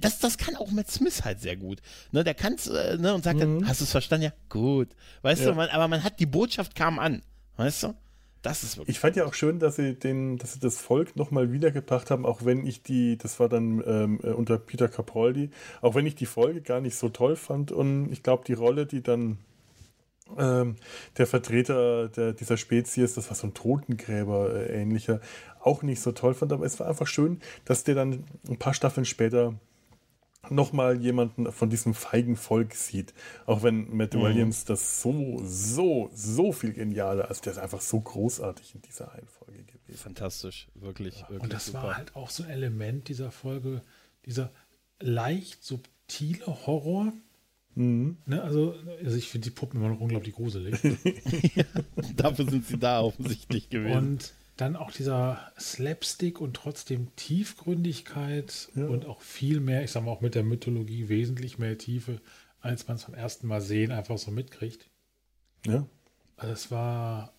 das, 0.00 0.18
das 0.18 0.38
kann 0.38 0.56
auch 0.56 0.70
Matt 0.70 0.90
Smith 0.90 1.24
halt 1.24 1.40
sehr 1.40 1.56
gut. 1.56 1.80
Ne? 2.12 2.24
Der 2.24 2.34
kann 2.34 2.56
äh, 2.72 2.96
ne? 2.96 3.14
und 3.14 3.24
sagt 3.24 3.40
dann, 3.40 3.66
hast 3.66 3.80
du 3.80 3.84
es 3.84 3.90
verstanden? 3.90 4.24
Ja, 4.26 4.32
gut. 4.48 4.88
Weißt 5.22 5.42
Ja. 5.42 5.48
du, 5.50 5.54
man, 5.54 5.68
aber 5.70 5.88
man 5.88 6.04
hat, 6.04 6.20
die 6.20 6.26
Botschaft 6.26 6.74
kam 6.74 6.98
an. 6.98 7.22
Weißt 7.56 7.82
du? 7.84 7.94
Das 8.42 8.62
ist 8.62 8.76
wirklich. 8.76 8.96
Ich 8.96 9.00
fand 9.00 9.16
ja 9.16 9.24
auch 9.24 9.34
schön, 9.34 9.58
dass 9.58 9.76
sie 9.76 9.94
den, 9.94 10.38
dass 10.38 10.52
sie 10.52 10.60
das 10.60 10.78
Volk 10.80 11.16
nochmal 11.16 11.52
wiedergebracht 11.52 12.10
haben, 12.10 12.24
auch 12.24 12.44
wenn 12.44 12.66
ich 12.66 12.82
die, 12.82 13.18
das 13.18 13.40
war 13.40 13.48
dann 13.48 13.82
ähm, 13.86 14.20
äh, 14.22 14.28
unter 14.28 14.58
Peter 14.58 14.88
Capaldi, 14.88 15.50
auch 15.80 15.94
wenn 15.94 16.06
ich 16.06 16.14
die 16.14 16.26
Folge 16.26 16.60
gar 16.60 16.80
nicht 16.80 16.96
so 16.96 17.08
toll 17.08 17.36
fand 17.36 17.72
und 17.72 18.12
ich 18.12 18.22
glaube, 18.22 18.44
die 18.46 18.52
Rolle, 18.52 18.86
die 18.86 19.02
dann 19.02 19.38
ähm, 20.36 20.76
der 21.16 21.26
Vertreter 21.26 22.08
der, 22.08 22.32
dieser 22.32 22.56
Spezies, 22.56 23.14
das 23.14 23.28
war 23.28 23.36
so 23.36 23.46
ein 23.46 23.54
Totengräber 23.54 24.54
äh, 24.54 24.82
ähnlicher, 24.82 25.20
auch 25.60 25.82
nicht 25.82 26.00
so 26.00 26.12
toll 26.12 26.34
fand, 26.34 26.52
aber 26.52 26.64
es 26.64 26.78
war 26.78 26.86
einfach 26.86 27.06
schön, 27.06 27.40
dass 27.64 27.84
der 27.84 27.94
dann 27.94 28.24
ein 28.48 28.58
paar 28.58 28.74
Staffeln 28.74 29.04
später 29.04 29.54
nochmal 30.50 31.00
jemanden 31.00 31.50
von 31.52 31.70
diesem 31.70 31.94
feigen 31.94 32.36
Volk 32.36 32.74
sieht. 32.74 33.14
Auch 33.46 33.62
wenn 33.62 33.94
Matt 33.96 34.14
mhm. 34.14 34.22
Williams 34.22 34.64
das 34.64 35.02
so, 35.02 35.40
so, 35.44 36.10
so 36.14 36.52
viel 36.52 36.72
genialer, 36.72 37.28
also 37.28 37.42
der 37.42 37.52
ist 37.52 37.58
einfach 37.58 37.80
so 37.80 38.00
großartig 38.00 38.74
in 38.74 38.82
dieser 38.82 39.12
einen 39.12 39.28
Folge 39.28 39.64
gewesen. 39.64 39.98
Fantastisch, 39.98 40.68
wirklich. 40.74 41.20
Ja. 41.20 41.28
wirklich 41.28 41.42
Und 41.42 41.52
das 41.52 41.66
super. 41.66 41.82
war 41.82 41.96
halt 41.96 42.16
auch 42.16 42.30
so 42.30 42.42
ein 42.42 42.50
Element 42.50 43.08
dieser 43.08 43.30
Folge, 43.30 43.82
dieser 44.24 44.50
leicht 45.00 45.64
subtile 45.64 46.46
Horror. 46.66 47.12
Mhm. 47.74 48.18
Ne, 48.26 48.42
also, 48.42 48.74
also 49.04 49.16
ich 49.16 49.28
finde 49.28 49.48
die 49.48 49.54
Puppen 49.54 49.80
immer 49.80 49.90
noch 49.90 50.00
unglaublich 50.00 50.34
gruselig. 50.34 50.82
ja, 51.54 51.64
dafür 52.16 52.48
sind 52.48 52.66
sie 52.66 52.78
da 52.78 53.00
offensichtlich 53.00 53.70
gewesen. 53.70 53.96
Und 53.96 54.34
dann 54.60 54.76
auch 54.76 54.90
dieser 54.90 55.52
Slapstick 55.58 56.40
und 56.40 56.54
trotzdem 56.54 57.14
Tiefgründigkeit 57.16 58.68
ja. 58.74 58.86
und 58.86 59.06
auch 59.06 59.22
viel 59.22 59.60
mehr, 59.60 59.84
ich 59.84 59.92
sag 59.92 60.04
mal 60.04 60.10
auch 60.10 60.20
mit 60.20 60.34
der 60.34 60.42
Mythologie 60.42 61.08
wesentlich 61.08 61.58
mehr 61.58 61.78
Tiefe, 61.78 62.20
als 62.60 62.88
man 62.88 62.96
es 62.96 63.04
beim 63.04 63.14
ersten 63.14 63.46
Mal 63.46 63.60
sehen 63.60 63.92
einfach 63.92 64.18
so 64.18 64.30
mitkriegt. 64.30 64.90
Ja. 65.64 65.86
Also 66.36 66.52
es 66.52 66.70
war 66.70 67.32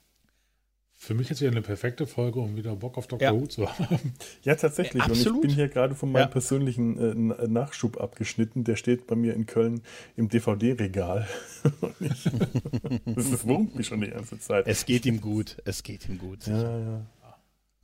für 1.01 1.13
mich 1.13 1.29
jetzt 1.29 1.39
wieder 1.39 1.51
eine 1.51 1.61
perfekte 1.61 2.05
Folge, 2.05 2.41
um 2.41 2.57
wieder 2.57 2.75
Bock 2.75 2.97
auf 2.97 3.07
Dr. 3.07 3.21
Ja. 3.21 3.33
Who 3.33 3.47
zu 3.47 3.67
haben. 3.79 4.13
Ja, 4.43 4.55
tatsächlich. 4.55 5.01
Ja, 5.01 5.09
und 5.09 5.17
ich 5.17 5.41
bin 5.41 5.49
hier 5.49 5.69
gerade 5.69 5.95
von 5.95 6.11
meinem 6.11 6.23
ja. 6.23 6.27
persönlichen 6.27 7.31
äh, 7.31 7.47
Nachschub 7.47 8.01
abgeschnitten. 8.01 8.65
Der 8.65 8.75
steht 8.75 9.07
bei 9.07 9.15
mir 9.15 9.33
in 9.33 9.45
Köln 9.45 9.81
im 10.17 10.27
DVD-Regal. 10.27 11.25
das 13.05 13.47
wurmt 13.47 13.75
mich 13.75 13.87
schon 13.87 14.01
die 14.01 14.09
ganze 14.09 14.39
Zeit. 14.39 14.67
Es 14.67 14.85
geht 14.85 15.05
ihm 15.05 15.21
gut. 15.21 15.57
Es 15.63 15.83
geht 15.83 16.07
ihm 16.09 16.17
gut. 16.17 16.45
Ja, 16.45 16.77
ja. 16.77 17.05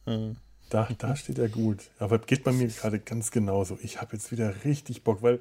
Hm. 0.07 0.35
Da, 0.69 0.87
da 0.97 1.15
steht 1.15 1.37
er 1.37 1.47
gut. 1.47 1.77
Aber 1.99 2.17
geht 2.17 2.43
bei 2.43 2.51
mir 2.51 2.67
gerade 2.67 2.99
ganz 2.99 3.31
genauso. 3.31 3.77
Ich 3.81 4.01
habe 4.01 4.15
jetzt 4.15 4.31
wieder 4.31 4.53
richtig 4.65 5.03
Bock, 5.03 5.21
weil 5.21 5.39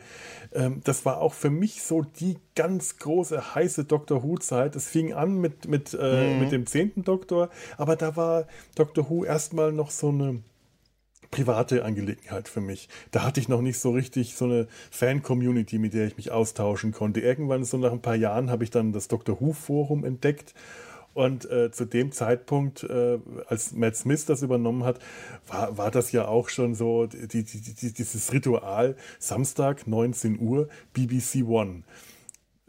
ähm, 0.53 0.83
das 0.85 1.05
war 1.05 1.19
auch 1.19 1.33
für 1.33 1.51
mich 1.51 1.83
so 1.83 2.03
die 2.03 2.37
ganz 2.55 2.99
große, 2.99 3.55
heiße 3.55 3.85
Doctor 3.85 4.23
Who-Zeit. 4.23 4.77
Es 4.77 4.89
fing 4.89 5.15
an 5.15 5.41
mit, 5.41 5.67
mit, 5.67 5.97
äh, 5.99 6.35
mhm. 6.35 6.41
mit 6.41 6.53
dem 6.53 6.67
zehnten 6.67 7.05
Doktor, 7.05 7.49
aber 7.79 7.97
da 7.97 8.17
war 8.17 8.47
Doctor 8.75 9.09
Who 9.09 9.25
erstmal 9.25 9.73
noch 9.73 9.91
so 9.91 10.11
eine 10.11 10.43
private 11.31 11.85
Angelegenheit 11.85 12.49
für 12.49 12.61
mich. 12.61 12.89
Da 13.11 13.25
hatte 13.25 13.41
ich 13.41 13.49
noch 13.49 13.61
nicht 13.61 13.81
so 13.81 13.91
richtig 13.91 14.37
so 14.37 14.45
eine 14.45 14.69
Fan-Community, 14.91 15.79
mit 15.79 15.95
der 15.95 16.07
ich 16.07 16.17
mich 16.17 16.31
austauschen 16.31 16.93
konnte. 16.93 17.21
Irgendwann, 17.21 17.65
so 17.65 17.77
nach 17.77 17.93
ein 17.93 18.03
paar 18.03 18.15
Jahren, 18.15 18.51
habe 18.51 18.63
ich 18.63 18.71
dann 18.71 18.93
das 18.93 19.09
Doctor 19.09 19.41
Who-Forum 19.41 20.05
entdeckt 20.05 20.55
und 21.15 21.51
äh, 21.51 21.71
zu 21.71 21.85
dem 21.85 22.13
Zeitpunkt, 22.13 22.83
äh, 22.83 23.19
als 23.47 23.73
Matt 23.73 23.97
Smith 23.97 24.27
das 24.27 24.43
übernommen 24.43 24.85
hat, 24.85 24.99
war, 25.47 25.79
war 25.79 25.91
das 25.91 26.13
ja 26.13 26.27
auch 26.27 26.49
schon 26.49 26.75
so 26.75 27.07
die, 27.07 27.45
die, 27.45 27.61
die, 27.61 27.93
dieses 27.93 28.33
Ritual, 28.33 28.97
Samstag 29.19 29.87
19 29.87 30.41
Uhr, 30.41 30.69
BBC 30.93 31.47
One. 31.47 31.85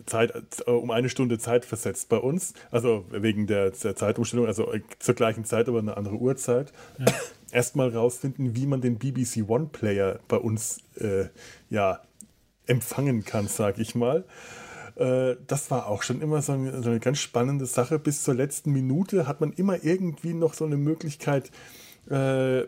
Zeit, 0.05 0.33
äh, 0.67 0.71
um 0.71 0.91
eine 0.91 1.09
Stunde 1.09 1.39
Zeit 1.39 1.65
versetzt 1.65 2.09
bei 2.09 2.17
uns, 2.17 2.53
also 2.69 3.05
wegen 3.09 3.47
der, 3.47 3.71
der 3.71 3.95
Zeitumstellung, 3.95 4.45
also 4.45 4.71
äh, 4.71 4.81
zur 4.99 5.15
gleichen 5.15 5.45
Zeit, 5.45 5.67
aber 5.67 5.79
eine 5.79 5.97
andere 5.97 6.15
Uhrzeit. 6.15 6.71
Ja. 6.99 7.05
Erstmal 7.51 7.89
rausfinden, 7.89 8.55
wie 8.55 8.65
man 8.65 8.81
den 8.81 8.97
BBC 8.97 9.47
One 9.47 9.69
Player 9.71 10.19
bei 10.27 10.37
uns 10.37 10.79
äh, 10.99 11.25
ja, 11.69 12.01
empfangen 12.65 13.23
kann, 13.23 13.47
sag 13.47 13.77
ich 13.79 13.95
mal. 13.95 14.25
Äh, 14.95 15.35
das 15.47 15.69
war 15.71 15.87
auch 15.87 16.03
schon 16.03 16.21
immer 16.21 16.41
so 16.41 16.53
eine, 16.53 16.81
so 16.81 16.89
eine, 16.89 16.99
ganz 16.99 17.19
spannende 17.19 17.65
Sache. 17.65 17.99
Bis 17.99 18.23
zur 18.23 18.33
letzten 18.33 18.71
Minute 18.71 19.27
hat 19.27 19.41
man 19.41 19.53
immer 19.53 19.83
irgendwie 19.83 20.33
noch 20.33 20.53
so 20.53 20.65
eine 20.65 20.77
Möglichkeit 20.77 21.51
äh, 22.09 22.63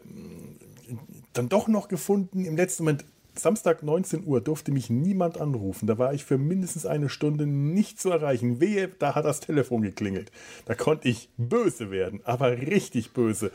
dann 1.33 1.49
doch 1.49 1.67
noch 1.67 1.87
gefunden. 1.87 2.45
Im 2.45 2.57
letzten 2.57 2.83
Moment, 2.83 3.05
Samstag 3.35 3.83
19 3.83 4.25
Uhr, 4.25 4.41
durfte 4.41 4.71
mich 4.71 4.89
niemand 4.89 5.39
anrufen. 5.39 5.87
Da 5.87 5.97
war 5.97 6.13
ich 6.13 6.25
für 6.25 6.37
mindestens 6.37 6.85
eine 6.85 7.09
Stunde 7.09 7.45
nicht 7.45 7.99
zu 7.99 8.09
erreichen. 8.09 8.59
Wehe, 8.59 8.87
da 8.87 9.15
hat 9.15 9.25
das 9.25 9.39
Telefon 9.39 9.83
geklingelt. 9.83 10.31
Da 10.65 10.75
konnte 10.75 11.07
ich 11.07 11.29
böse 11.37 11.91
werden, 11.91 12.21
aber 12.23 12.51
richtig 12.51 13.13
böse. 13.13 13.51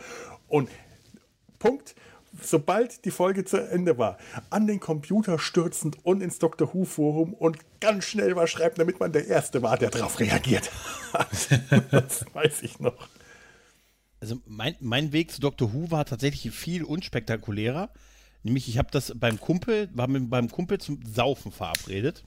Und 0.49 0.69
Punkt 1.59 1.94
sobald 2.41 3.05
die 3.05 3.11
Folge 3.11 3.45
zu 3.45 3.59
Ende 3.59 3.99
war, 3.99 4.19
an 4.51 4.67
den 4.67 4.81
Computer 4.81 5.39
stürzend 5.39 5.97
und 6.05 6.23
ins 6.23 6.39
Doctor 6.39 6.73
Who 6.73 6.85
Forum 6.85 7.35
und 7.35 7.59
ganz 7.81 8.05
schnell 8.05 8.37
was 8.37 8.51
schreiben, 8.51 8.77
damit 8.77 9.01
man 9.01 9.13
der 9.13 9.27
Erste 9.27 9.63
war, 9.63 9.77
der 9.77 9.91
darauf 9.91 10.19
reagiert 10.21 10.71
hat. 11.13 11.29
das 11.91 12.25
weiß 12.33 12.63
ich 12.63 12.81
noch. 12.81 13.09
Also 14.21 14.39
mein, 14.47 14.77
mein 14.81 15.13
Weg 15.13 15.33
zu 15.33 15.41
Doctor 15.41 15.73
Who 15.73 15.91
war 15.91 16.05
tatsächlich 16.05 16.55
viel 16.55 16.85
unspektakulärer. 16.85 17.91
Nämlich, 18.45 18.69
ich 18.69 18.79
habe 18.79 18.89
das 18.91 19.13
beim 19.17 19.39
Kumpel, 19.41 19.89
war 19.93 20.09
mit 20.09 20.29
beim 20.29 20.51
Kumpel 20.51 20.79
zum 20.79 21.01
Saufen 21.05 21.53
verabredet 21.53 22.25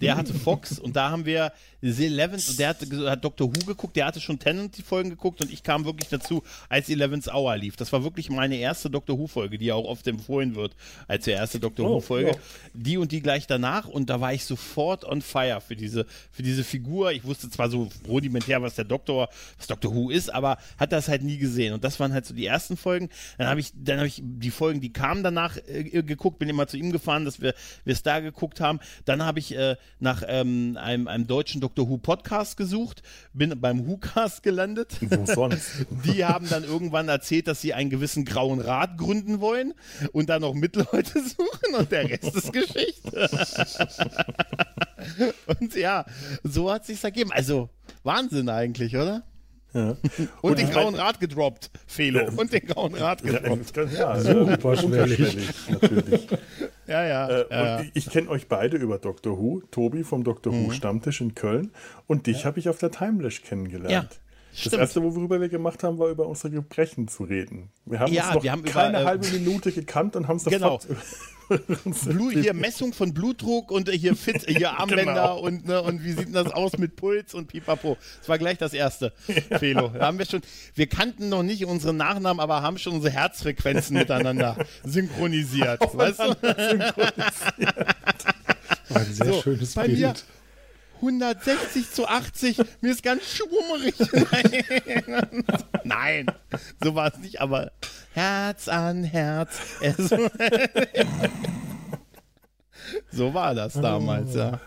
der 0.00 0.16
hatte 0.16 0.34
Fox 0.34 0.78
und 0.78 0.96
da 0.96 1.10
haben 1.10 1.24
wir 1.26 1.52
The 1.82 2.06
Eleventh 2.06 2.48
und 2.48 2.58
der 2.58 2.68
hat, 2.68 2.78
hat 3.06 3.24
Doctor 3.24 3.48
Who 3.48 3.64
geguckt, 3.64 3.96
der 3.96 4.06
hatte 4.06 4.20
schon 4.20 4.38
Tennant 4.38 4.76
die 4.76 4.82
Folgen 4.82 5.10
geguckt 5.10 5.40
und 5.40 5.50
ich 5.50 5.62
kam 5.62 5.84
wirklich 5.84 6.08
dazu, 6.08 6.42
als 6.68 6.88
Eleventh 6.88 7.28
Hour 7.28 7.56
lief. 7.56 7.76
Das 7.76 7.92
war 7.92 8.04
wirklich 8.04 8.28
meine 8.28 8.56
erste 8.56 8.90
Doctor 8.90 9.18
Who 9.18 9.26
Folge, 9.26 9.58
die 9.58 9.66
ja 9.66 9.74
auch 9.74 9.86
oft 9.86 10.06
empfohlen 10.06 10.54
wird 10.54 10.74
als 11.08 11.24
die 11.24 11.30
erste 11.30 11.58
Doctor 11.58 11.88
oh, 11.88 11.94
Who 11.94 12.00
Folge. 12.00 12.30
Ja. 12.30 12.36
Die 12.74 12.98
und 12.98 13.12
die 13.12 13.22
gleich 13.22 13.46
danach 13.46 13.88
und 13.88 14.10
da 14.10 14.20
war 14.20 14.34
ich 14.34 14.44
sofort 14.44 15.04
on 15.04 15.22
fire 15.22 15.60
für 15.60 15.76
diese, 15.76 16.06
für 16.30 16.42
diese 16.42 16.64
Figur. 16.64 17.12
Ich 17.12 17.24
wusste 17.24 17.48
zwar 17.50 17.70
so 17.70 17.88
rudimentär, 18.06 18.60
was 18.62 18.74
der 18.74 18.84
Doktor, 18.84 19.28
was 19.56 19.66
Doctor 19.66 19.94
Who 19.94 20.10
ist, 20.10 20.32
aber 20.32 20.58
hat 20.78 20.92
das 20.92 21.08
halt 21.08 21.22
nie 21.22 21.38
gesehen 21.38 21.72
und 21.72 21.84
das 21.84 21.98
waren 21.98 22.12
halt 22.12 22.26
so 22.26 22.34
die 22.34 22.46
ersten 22.46 22.76
Folgen. 22.76 23.08
Dann 23.38 23.48
habe 23.48 23.60
ich, 23.60 23.72
dann 23.74 23.98
habe 23.98 24.08
ich 24.08 24.20
die 24.22 24.50
Folgen, 24.50 24.80
die 24.80 24.92
kamen 24.92 25.22
danach 25.22 25.56
äh, 25.66 26.02
geguckt, 26.02 26.38
bin 26.38 26.48
immer 26.48 26.66
zu 26.66 26.76
ihm 26.76 26.92
gefahren, 26.92 27.24
dass 27.24 27.40
wir 27.40 27.54
es 27.84 28.02
da 28.02 28.20
geguckt 28.20 28.60
haben. 28.60 28.80
Dann 29.04 29.24
habe 29.24 29.38
ich 29.38 29.54
äh, 29.56 29.76
nach 29.98 30.22
ähm, 30.26 30.78
einem, 30.80 31.08
einem 31.08 31.26
deutschen 31.26 31.60
Doctor 31.60 31.88
Who 31.88 31.98
Podcast 31.98 32.56
gesucht, 32.56 33.02
bin 33.32 33.60
beim 33.60 33.86
WhoCast 33.86 34.42
gelandet. 34.42 34.98
Wo 35.00 35.26
sonst? 35.26 35.86
Die 36.04 36.24
haben 36.24 36.48
dann 36.48 36.64
irgendwann 36.64 37.08
erzählt, 37.08 37.48
dass 37.48 37.60
sie 37.60 37.74
einen 37.74 37.90
gewissen 37.90 38.24
grauen 38.24 38.60
Rat 38.60 38.96
gründen 38.96 39.40
wollen 39.40 39.74
und 40.12 40.28
dann 40.28 40.42
noch 40.42 40.54
Mitleute 40.54 41.20
suchen 41.22 41.74
und 41.76 41.92
der 41.92 42.08
Rest 42.08 42.34
ist 42.34 42.52
Geschichte. 42.52 43.28
und 45.60 45.74
ja, 45.74 46.06
so 46.42 46.72
hat 46.72 46.86
sich's 46.86 47.04
ergeben. 47.04 47.32
Also 47.32 47.68
Wahnsinn 48.02 48.48
eigentlich, 48.48 48.96
oder? 48.96 49.24
Ja. 49.74 49.96
Und, 50.42 50.58
den 50.58 50.68
grauen 50.68 50.96
Rad 50.96 51.20
gedroppt, 51.20 51.70
Felo. 51.86 52.28
Und 52.36 52.52
den 52.52 52.66
grauen 52.66 52.94
Rad 52.94 53.22
gedroppt. 53.22 53.76
Ja, 53.92 54.18
super 54.18 54.76
schwerlich. 54.76 55.48
Natürlich. 55.68 56.26
Ja, 56.88 57.04
ja. 57.04 57.28
Äh, 57.28 57.44
ja. 57.50 57.80
ich, 57.80 57.90
ich 57.94 58.10
kenne 58.10 58.30
euch 58.30 58.48
beide 58.48 58.78
über 58.78 58.98
Dr. 58.98 59.38
Who. 59.38 59.62
Tobi 59.70 60.02
vom 60.02 60.24
Dr. 60.24 60.52
Mhm. 60.52 60.66
Who 60.66 60.70
Stammtisch 60.72 61.20
in 61.20 61.36
Köln. 61.36 61.70
Und 62.08 62.26
dich 62.26 62.40
ja. 62.40 62.44
habe 62.46 62.58
ich 62.58 62.68
auf 62.68 62.78
der 62.78 62.90
Timelash 62.90 63.42
kennengelernt. 63.42 64.20
Ja. 64.50 64.56
Das 64.56 64.60
Stimmt. 64.60 64.80
erste, 64.80 65.02
worüber 65.02 65.40
wir 65.40 65.48
gemacht 65.48 65.82
haben, 65.84 65.98
war 65.98 66.08
über 66.08 66.26
unsere 66.26 66.50
Gebrechen 66.50 67.06
zu 67.06 67.24
reden. 67.24 67.70
Wir 67.86 68.00
haben 68.00 68.12
ja, 68.12 68.26
uns 68.26 68.34
noch 68.34 68.42
wir 68.42 68.52
haben 68.52 68.64
keine 68.64 68.90
über, 68.90 69.02
äh, 69.02 69.04
halbe 69.04 69.28
Minute 69.28 69.70
gekannt 69.70 70.16
und 70.16 70.26
haben 70.26 70.38
es 70.38 70.44
genau. 70.44 70.80
Blut, 72.04 72.32
hier 72.32 72.54
Messung 72.54 72.92
von 72.92 73.14
Blutdruck 73.14 73.70
und 73.70 73.88
hier 73.90 74.16
Fit, 74.16 74.44
hier 74.48 74.72
Armbänder 74.78 75.04
genau. 75.04 75.40
und, 75.40 75.66
ne, 75.66 75.82
und 75.82 76.04
wie 76.04 76.12
sieht 76.12 76.26
denn 76.26 76.32
das 76.32 76.52
aus 76.52 76.78
mit 76.78 76.96
Puls 76.96 77.34
und 77.34 77.46
pipapo. 77.46 77.96
Das 78.18 78.28
war 78.28 78.38
gleich 78.38 78.58
das 78.58 78.72
erste, 78.72 79.12
ja. 79.28 79.58
Felo. 79.58 79.88
Da 79.88 80.06
haben 80.06 80.18
wir 80.18 80.26
schon, 80.26 80.42
wir 80.74 80.86
kannten 80.88 81.28
noch 81.28 81.42
nicht 81.42 81.64
unsere 81.64 81.94
Nachnamen, 81.94 82.40
aber 82.40 82.62
haben 82.62 82.78
schon 82.78 82.94
unsere 82.94 83.12
Herzfrequenzen 83.12 83.96
miteinander 83.96 84.56
synchronisiert. 84.84 85.80
weißt 85.80 86.20
du? 86.20 86.36
Synchronisiert. 86.42 86.94
Ein 88.94 89.12
sehr 89.12 89.26
so, 89.26 89.42
schönes 89.42 89.74
Bild. 89.74 89.98
Mir, 89.98 90.14
160 91.02 91.90
zu 91.90 92.06
80, 92.06 92.58
mir 92.80 92.92
ist 92.92 93.02
ganz 93.02 93.22
schwummerig. 93.24 93.94
Nein, 95.84 96.26
so 96.82 96.94
war 96.94 97.12
es 97.12 97.18
nicht, 97.18 97.40
aber 97.40 97.72
Herz 98.12 98.68
an 98.68 99.04
Herz. 99.04 99.60
so 103.10 103.34
war 103.34 103.54
das 103.54 103.74
damals, 103.74 104.34
ja. 104.34 104.60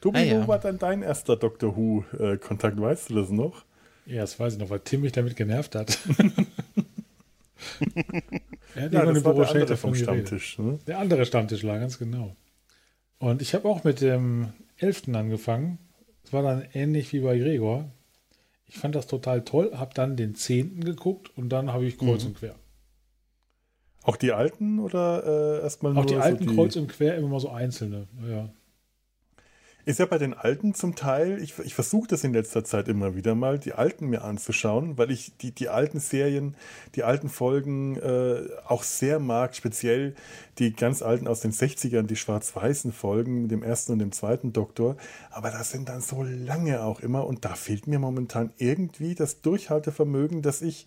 Tobi, 0.00 0.18
ah, 0.18 0.22
ja. 0.22 0.42
wo 0.42 0.48
war 0.48 0.58
dann 0.58 0.78
dein 0.78 1.02
erster 1.02 1.36
Doctor 1.36 1.76
Who-Kontakt? 1.76 2.80
Weißt 2.80 3.10
du 3.10 3.14
das 3.14 3.30
noch? 3.30 3.64
Ja, 4.06 4.20
das 4.22 4.38
weiß 4.38 4.54
ich 4.54 4.58
noch, 4.58 4.70
weil 4.70 4.80
Tim 4.80 5.02
mich 5.02 5.12
damit 5.12 5.36
genervt 5.36 5.74
hat. 5.74 5.98
er 8.74 8.84
hat 8.84 8.92
ja, 8.92 9.04
das 9.04 9.24
war 9.24 9.34
der 9.34 9.48
andere 9.48 9.76
vom 9.76 9.94
Stammtisch. 9.94 10.58
Ne? 10.58 10.78
Der 10.86 10.98
andere 10.98 11.26
Stammtisch 11.26 11.62
lag, 11.62 11.80
ganz 11.80 11.98
genau. 11.98 12.34
Und 13.18 13.42
ich 13.42 13.54
habe 13.54 13.68
auch 13.68 13.84
mit 13.84 14.00
dem 14.00 14.52
11. 14.78 15.14
angefangen. 15.14 15.78
Es 16.24 16.32
war 16.32 16.42
dann 16.42 16.66
ähnlich 16.72 17.12
wie 17.12 17.20
bei 17.20 17.38
Gregor. 17.38 17.90
Ich 18.66 18.78
fand 18.78 18.94
das 18.94 19.06
total 19.06 19.44
toll, 19.44 19.72
habe 19.74 19.94
dann 19.94 20.16
den 20.16 20.34
zehnten 20.34 20.82
geguckt 20.82 21.30
und 21.36 21.50
dann 21.50 21.72
habe 21.72 21.86
ich 21.86 21.98
kreuz 21.98 22.22
mhm. 22.22 22.30
und 22.30 22.38
quer. 22.38 22.56
Auch 24.02 24.16
die 24.16 24.32
alten 24.32 24.78
oder 24.78 25.58
äh, 25.58 25.62
erstmal 25.62 25.92
nur 25.92 26.02
Auch 26.02 26.06
die 26.06 26.16
alten 26.16 26.44
so 26.44 26.50
die... 26.50 26.56
kreuz 26.56 26.76
und 26.76 26.88
quer 26.88 27.16
immer 27.16 27.28
mal 27.28 27.40
so 27.40 27.50
einzelne. 27.50 28.06
Ja. 28.28 28.50
Ist 29.86 30.00
ja 30.00 30.06
bei 30.06 30.18
den 30.18 30.34
alten 30.34 30.74
zum 30.74 30.96
Teil, 30.96 31.40
ich, 31.40 31.60
ich 31.60 31.76
versuche 31.76 32.08
das 32.08 32.24
in 32.24 32.32
letzter 32.32 32.64
Zeit 32.64 32.88
immer 32.88 33.14
wieder 33.14 33.36
mal, 33.36 33.56
die 33.56 33.72
alten 33.72 34.08
mir 34.08 34.24
anzuschauen, 34.24 34.98
weil 34.98 35.12
ich 35.12 35.36
die, 35.36 35.52
die 35.52 35.68
alten 35.68 36.00
Serien, 36.00 36.56
die 36.96 37.04
alten 37.04 37.28
Folgen 37.28 37.96
äh, 37.98 38.48
auch 38.66 38.82
sehr 38.82 39.20
mag, 39.20 39.54
speziell 39.54 40.16
die 40.58 40.74
ganz 40.74 41.02
alten 41.02 41.28
aus 41.28 41.38
den 41.38 41.52
60ern, 41.52 42.02
die 42.02 42.16
schwarz-weißen 42.16 42.90
Folgen 42.92 43.42
mit 43.42 43.52
dem 43.52 43.62
ersten 43.62 43.92
und 43.92 44.00
dem 44.00 44.10
zweiten 44.10 44.52
Doktor. 44.52 44.96
Aber 45.30 45.52
das 45.52 45.70
sind 45.70 45.88
dann 45.88 46.00
so 46.00 46.24
lange 46.24 46.82
auch 46.82 46.98
immer 46.98 47.24
und 47.24 47.44
da 47.44 47.54
fehlt 47.54 47.86
mir 47.86 48.00
momentan 48.00 48.50
irgendwie 48.58 49.14
das 49.14 49.40
Durchhaltevermögen, 49.40 50.42
dass 50.42 50.62
ich 50.62 50.86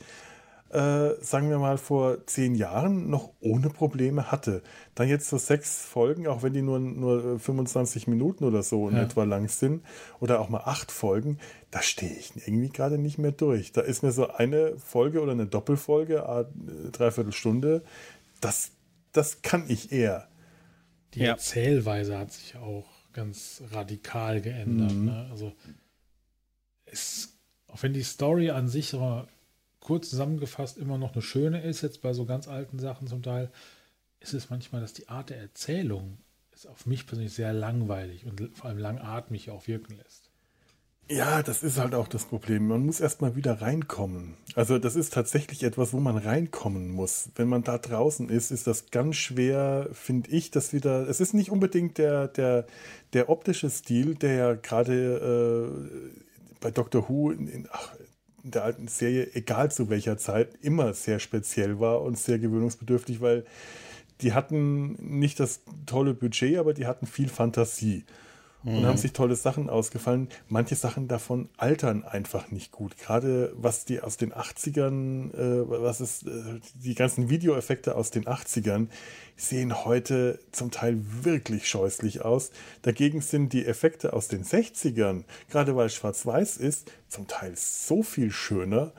äh, 0.70 1.16
sagen 1.22 1.50
wir 1.50 1.58
mal, 1.58 1.78
vor 1.78 2.26
zehn 2.28 2.56
Jahren 2.56 3.10
noch 3.10 3.32
ohne 3.40 3.70
Probleme 3.70 4.32
hatte. 4.32 4.62
Dann 4.96 5.08
jetzt 5.08 5.30
so 5.30 5.38
sechs 5.38 5.84
Folgen, 5.84 6.28
auch 6.28 6.44
wenn 6.44 6.54
die 6.54 6.62
nur, 6.62 6.80
nur 6.80 7.40
25 7.40 8.08
Minuten 8.08 8.44
oder 8.44 8.62
so 8.62 8.88
in 8.90 8.96
etwa 8.98 9.24
lang 9.24 9.48
sind, 9.48 9.84
oder 10.20 10.40
auch 10.40 10.50
mal 10.50 10.62
acht 10.66 10.92
Folgen, 10.92 11.40
da 11.72 11.82
stehe 11.82 12.14
ich 12.14 12.34
irgendwie 12.36 12.70
gerade 12.70 12.98
nicht 12.98 13.18
mehr 13.18 13.32
durch. 13.32 13.72
Da 13.72 13.82
ist 13.82 14.04
mir 14.04 14.12
so 14.12 14.30
eine 14.30 14.78
Folge 14.78 15.22
oder 15.22 15.32
eine 15.32 15.48
Doppelfolge, 15.48 16.48
dreiviertel 16.92 17.34
Stunde, 17.34 17.84
das, 18.42 18.72
das 19.12 19.42
kann 19.42 19.66
ich 19.68 19.92
eher. 19.92 20.28
Die 21.14 21.22
ja. 21.22 21.32
Erzählweise 21.32 22.18
hat 22.18 22.32
sich 22.32 22.56
auch 22.58 22.88
ganz 23.14 23.64
radikal 23.72 24.42
geändert. 24.42 24.94
Mhm. 24.94 25.06
Ne? 25.06 25.28
Also 25.32 25.54
es, 26.86 27.40
auch 27.68 27.82
wenn 27.82 27.94
die 27.94 28.04
Story 28.04 28.52
an 28.52 28.68
sich 28.68 28.94
kurz 29.90 30.12
zusammengefasst 30.12 30.78
immer 30.78 31.00
noch 31.00 31.14
eine 31.14 31.24
schöne 31.24 31.64
ist, 31.64 31.82
jetzt 31.82 32.04
bei 32.04 32.14
so 32.14 32.26
ganz 32.26 32.48
alten 32.48 32.78
Sachen 32.78 33.08
zum 33.08 33.24
Teil, 33.24 33.50
ist 34.20 34.36
es 34.36 34.52
manchmal, 34.52 34.82
dass 34.82 34.94
die 34.94 35.10
Art 35.10 35.32
der 35.32 35.40
Erzählung 35.40 36.20
ist 36.54 36.68
auf 36.68 36.86
mich 36.86 37.08
persönlich 37.08 37.34
sehr 37.34 37.54
langweilig 37.54 38.28
und 38.28 38.56
vor 38.56 38.70
allem 38.70 38.78
langatmig 38.78 39.50
auch 39.50 39.66
wirken 39.66 39.98
lässt. 39.98 40.30
Ja, 41.10 41.42
das 41.42 41.64
ist 41.64 41.80
halt 41.80 41.96
auch 41.96 42.08
das 42.08 42.26
Problem. 42.26 42.68
Man 42.68 42.86
muss 42.86 43.00
erstmal 43.00 43.36
wieder 43.36 43.64
reinkommen. 43.64 44.38
Also 44.54 44.78
das 44.78 44.96
ist 44.96 45.12
tatsächlich 45.12 45.64
etwas, 45.64 45.92
wo 45.92 46.00
man 46.00 46.18
reinkommen 46.20 46.92
muss. 46.92 47.30
Wenn 47.34 47.48
man 47.48 47.64
da 47.64 47.80
draußen 47.80 48.30
ist, 48.30 48.52
ist 48.52 48.68
das 48.68 48.92
ganz 48.92 49.16
schwer, 49.16 49.90
finde 49.92 50.30
ich, 50.30 50.52
das 50.52 50.72
wieder. 50.72 51.10
Es 51.10 51.20
ist 51.20 51.34
nicht 51.34 51.50
unbedingt 51.50 51.98
der, 51.98 52.28
der, 52.28 52.68
der 53.14 53.30
optische 53.30 53.72
Stil, 53.72 54.14
der 54.14 54.34
ja 54.34 54.54
gerade 54.54 55.72
äh, 55.74 56.60
bei 56.60 56.70
Doctor 56.70 57.10
Who 57.10 57.32
in, 57.32 57.48
in, 57.48 57.68
ach, 57.72 57.96
der 58.44 58.64
alten 58.64 58.88
Serie, 58.88 59.30
egal 59.34 59.72
zu 59.72 59.90
welcher 59.90 60.18
Zeit, 60.18 60.50
immer 60.62 60.94
sehr 60.94 61.20
speziell 61.20 61.80
war 61.80 62.02
und 62.02 62.18
sehr 62.18 62.40
gewöhnungsbedürftig, 62.40 63.22
weil 63.22 63.46
die 64.22 64.34
hatten 64.34 64.94
nicht 65.18 65.40
das 65.40 65.62
tolle 65.86 66.14
Budget, 66.14 66.58
aber 66.58 66.74
die 66.74 66.88
hatten 66.88 67.06
viel 67.08 67.30
Fantasie 67.30 68.04
und 68.64 68.86
haben 68.86 68.96
mhm. 68.96 68.98
sich 68.98 69.14
tolle 69.14 69.36
Sachen 69.36 69.70
ausgefallen. 69.70 70.28
Manche 70.50 70.76
Sachen 70.76 71.08
davon 71.08 71.50
altern 71.58 72.04
einfach 72.04 72.52
nicht 72.52 72.72
gut. 72.72 72.98
Gerade 72.98 73.54
was 73.56 73.86
die 73.86 74.02
aus 74.02 74.18
den 74.18 74.34
80ern, 74.34 75.34
äh, 75.34 75.70
was 75.70 76.02
ist, 76.02 76.28
äh, 76.28 76.60
die 76.76 76.94
ganzen 76.94 77.30
Videoeffekte 77.30 77.96
aus 77.96 78.12
den 78.12 78.26
80ern 78.26 78.88
sehen 79.38 79.86
heute 79.86 80.40
zum 80.52 80.72
Teil 80.72 81.00
wirklich 81.24 81.70
scheußlich 81.70 82.26
aus. 82.26 82.52
Dagegen 82.82 83.22
sind 83.22 83.54
die 83.54 83.66
Effekte 83.66 84.12
aus 84.12 84.28
den 84.28 84.44
60ern, 84.44 85.24
gerade 85.50 85.76
weil 85.78 85.90
schwarz-weiß 85.90 86.58
ist, 86.58 86.92
zum 87.08 87.28
Teil 87.28 87.54
so 87.56 88.04
viel 88.04 88.32
schöner. 88.32 88.92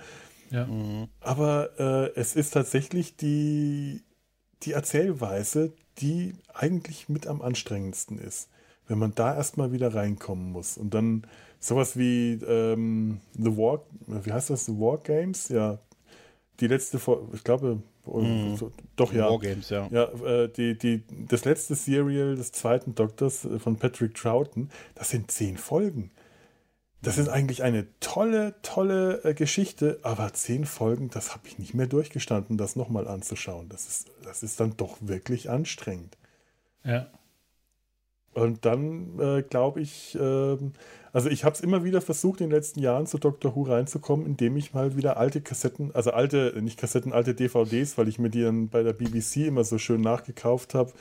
Ja. 0.51 0.67
Mhm. 0.67 1.09
Aber 1.21 1.79
äh, 1.79 2.19
es 2.19 2.35
ist 2.35 2.53
tatsächlich 2.53 3.17
die, 3.17 4.03
die 4.63 4.73
Erzählweise, 4.73 5.75
die 5.99 6.33
eigentlich 6.55 7.11
mit 7.11 7.27
am 7.27 7.43
anstrengendsten 7.43 8.19
ist 8.19 8.49
wenn 8.91 8.99
man 8.99 9.15
da 9.15 9.37
erstmal 9.37 9.71
wieder 9.71 9.95
reinkommen 9.95 10.51
muss. 10.51 10.77
Und 10.77 10.95
dann 10.95 11.23
sowas 11.61 11.97
wie 11.97 12.33
ähm, 12.47 13.21
The 13.39 13.57
War, 13.57 13.85
wie 14.07 14.33
heißt 14.33 14.51
das, 14.51 14.67
The 14.67 14.73
War 14.73 14.99
Games? 14.99 15.49
Ja, 15.49 15.79
die 16.59 16.67
letzte, 16.67 17.01
ich 17.33 17.45
glaube, 17.45 17.81
mm. 18.05 18.57
doch 18.97 19.13
ja. 19.13 19.31
Wargames, 19.31 19.71
ja. 19.71 19.89
Ja, 19.93 20.05
äh, 20.25 20.49
die, 20.49 20.77
die, 20.77 21.05
das 21.29 21.45
letzte 21.45 21.77
Serial 21.77 22.35
des 22.35 22.51
zweiten 22.51 22.97
Doktors 22.97 23.45
äh, 23.45 23.61
von 23.61 23.77
Patrick 23.77 24.17
Troughton, 24.17 24.71
das 24.97 25.11
sind 25.11 25.31
zehn 25.31 25.57
Folgen. 25.57 26.11
Das 27.01 27.17
ist 27.17 27.29
eigentlich 27.29 27.63
eine 27.63 27.87
tolle, 28.01 28.57
tolle 28.63 29.23
äh, 29.23 29.35
Geschichte, 29.35 30.01
aber 30.03 30.33
zehn 30.33 30.67
Folgen, 30.67 31.11
das 31.11 31.33
habe 31.33 31.47
ich 31.47 31.61
nicht 31.61 31.75
mehr 31.75 31.87
durchgestanden, 31.87 32.59
das 32.59 32.75
nochmal 32.75 33.07
anzuschauen. 33.07 33.69
Das 33.69 33.87
ist, 33.87 34.11
das 34.25 34.43
ist 34.43 34.59
dann 34.59 34.77
doch 34.77 34.97
wirklich 35.01 35.49
anstrengend. 35.49 36.19
Ja. 36.83 37.07
Und 38.33 38.65
dann 38.65 39.19
äh, 39.19 39.43
glaube 39.43 39.81
ich, 39.81 40.15
äh, 40.15 40.57
also 41.13 41.29
ich 41.29 41.45
habe 41.45 41.55
es 41.55 41.61
immer 41.61 41.83
wieder 41.83 42.01
versucht, 42.01 42.41
in 42.41 42.49
den 42.49 42.55
letzten 42.55 42.81
Jahren 42.81 43.07
zu 43.07 43.19
Doctor 43.19 43.57
Who 43.57 43.63
reinzukommen, 43.63 44.25
indem 44.25 44.57
ich 44.57 44.73
mal 44.73 44.97
wieder 44.97 45.17
alte 45.17 45.41
Kassetten, 45.41 45.93
also 45.95 46.13
alte, 46.13 46.55
nicht 46.61 46.79
Kassetten, 46.79 47.13
alte 47.13 47.35
DVDs, 47.35 47.99
weil 47.99 48.07
ich 48.07 48.21
mir 48.21 48.31
die 48.31 48.43
dann 48.43 48.69
bei 48.69 48.85
der 48.85 48.93
BBC 48.93 49.49
immer 49.49 49.65
so 49.65 49.79
schön 49.79 50.01
nachgekauft 50.01 50.75
habe. 50.75 50.93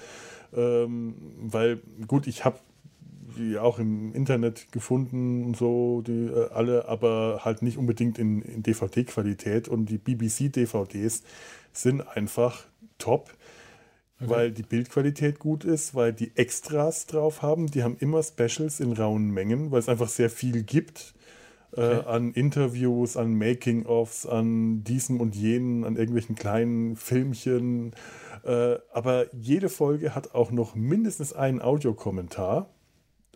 Ähm, 0.55 1.13
weil, 1.39 1.79
gut, 2.07 2.25
ich 2.25 2.45
habe 2.45 2.57
die 3.37 3.59
auch 3.59 3.77
im 3.77 4.13
Internet 4.13 4.71
gefunden 4.71 5.45
und 5.45 5.57
so, 5.57 6.01
die 6.01 6.25
äh, 6.27 6.49
alle, 6.49 6.87
aber 6.87 7.41
halt 7.45 7.61
nicht 7.61 7.77
unbedingt 7.77 8.17
in, 8.17 8.41
in 8.41 8.63
DVD-Qualität. 8.63 9.67
Und 9.67 9.85
die 9.85 9.99
BBC-DVDs 9.99 11.23
sind 11.71 12.01
einfach 12.01 12.65
top 12.97 13.29
Okay. 14.21 14.29
Weil 14.29 14.51
die 14.51 14.63
Bildqualität 14.63 15.39
gut 15.39 15.63
ist, 15.63 15.95
weil 15.95 16.11
die 16.11 16.35
Extras 16.35 17.05
drauf 17.05 17.41
haben. 17.41 17.67
Die 17.67 17.83
haben 17.83 17.95
immer 17.99 18.21
Specials 18.21 18.81
in 18.81 18.91
rauen 18.93 19.31
Mengen, 19.31 19.71
weil 19.71 19.79
es 19.79 19.87
einfach 19.87 20.09
sehr 20.09 20.29
viel 20.29 20.63
gibt. 20.63 21.13
Äh, 21.71 21.81
okay. 21.81 21.99
Äh, 21.99 22.05
an 22.05 22.33
Interviews, 22.33 23.15
an 23.15 23.37
Making-ofs, 23.37 24.25
an 24.25 24.83
diesem 24.83 25.21
und 25.21 25.35
jenen, 25.35 25.85
an 25.85 25.95
irgendwelchen 25.95 26.35
kleinen 26.35 26.97
Filmchen. 26.97 27.93
Äh, 28.43 28.75
aber 28.91 29.33
jede 29.33 29.69
Folge 29.69 30.15
hat 30.15 30.35
auch 30.35 30.51
noch 30.51 30.75
mindestens 30.75 31.31
einen 31.31 31.61
Audiokommentar. 31.61 32.69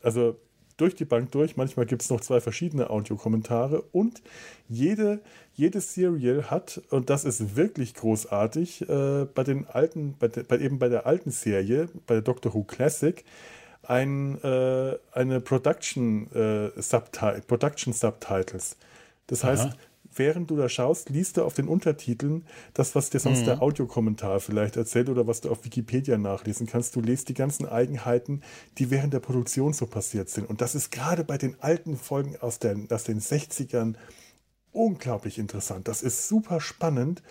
Also 0.01 0.37
durch 0.77 0.95
die 0.95 1.05
Bank 1.05 1.31
durch. 1.31 1.57
Manchmal 1.57 1.85
gibt 1.85 2.01
es 2.01 2.09
noch 2.09 2.21
zwei 2.21 2.41
verschiedene 2.41 2.89
Audiokommentare 2.89 3.81
und 3.91 4.21
jede, 4.67 5.21
jedes 5.55 5.93
Serial 5.93 6.49
hat, 6.49 6.81
und 6.89 7.09
das 7.09 7.25
ist 7.25 7.55
wirklich 7.55 7.93
großartig, 7.93 8.89
äh, 8.89 9.25
bei 9.25 9.43
den 9.43 9.67
alten, 9.67 10.15
bei, 10.19 10.27
de, 10.27 10.43
bei, 10.43 10.57
eben 10.57 10.79
bei 10.79 10.89
der 10.89 11.05
alten 11.05 11.31
Serie, 11.31 11.89
bei 12.07 12.15
der 12.15 12.23
Doctor 12.23 12.53
Who 12.53 12.63
Classic, 12.63 13.23
ein, 13.83 14.41
äh, 14.43 14.97
eine 15.11 15.41
Production, 15.41 16.31
äh, 16.33 16.81
Subti 16.81 17.41
Production 17.47 17.93
Subtitles. 17.93 18.77
Das 19.27 19.43
Aha. 19.43 19.73
Während 20.15 20.49
du 20.49 20.55
da 20.55 20.69
schaust, 20.69 21.09
liest 21.09 21.37
du 21.37 21.43
auf 21.43 21.53
den 21.53 21.67
Untertiteln 21.67 22.45
das, 22.73 22.95
was 22.95 23.09
dir 23.09 23.19
sonst 23.19 23.41
mhm. 23.41 23.45
der 23.45 23.61
Audiokommentar 23.61 24.39
vielleicht 24.39 24.75
erzählt 24.75 25.09
oder 25.09 25.27
was 25.27 25.41
du 25.41 25.49
auf 25.49 25.65
Wikipedia 25.65 26.17
nachlesen 26.17 26.67
kannst. 26.67 26.95
Du 26.95 27.01
lest 27.01 27.29
die 27.29 27.33
ganzen 27.33 27.67
Eigenheiten, 27.67 28.41
die 28.77 28.91
während 28.91 29.13
der 29.13 29.19
Produktion 29.19 29.73
so 29.73 29.85
passiert 29.85 30.29
sind. 30.29 30.49
Und 30.49 30.61
das 30.61 30.75
ist 30.75 30.91
gerade 30.91 31.23
bei 31.23 31.37
den 31.37 31.55
alten 31.61 31.97
Folgen 31.97 32.37
aus, 32.37 32.59
der, 32.59 32.77
aus 32.89 33.03
den 33.03 33.19
60ern 33.19 33.95
unglaublich 34.71 35.37
interessant. 35.39 35.87
Das 35.87 36.01
ist 36.01 36.27
super 36.27 36.59
spannend. 36.59 37.21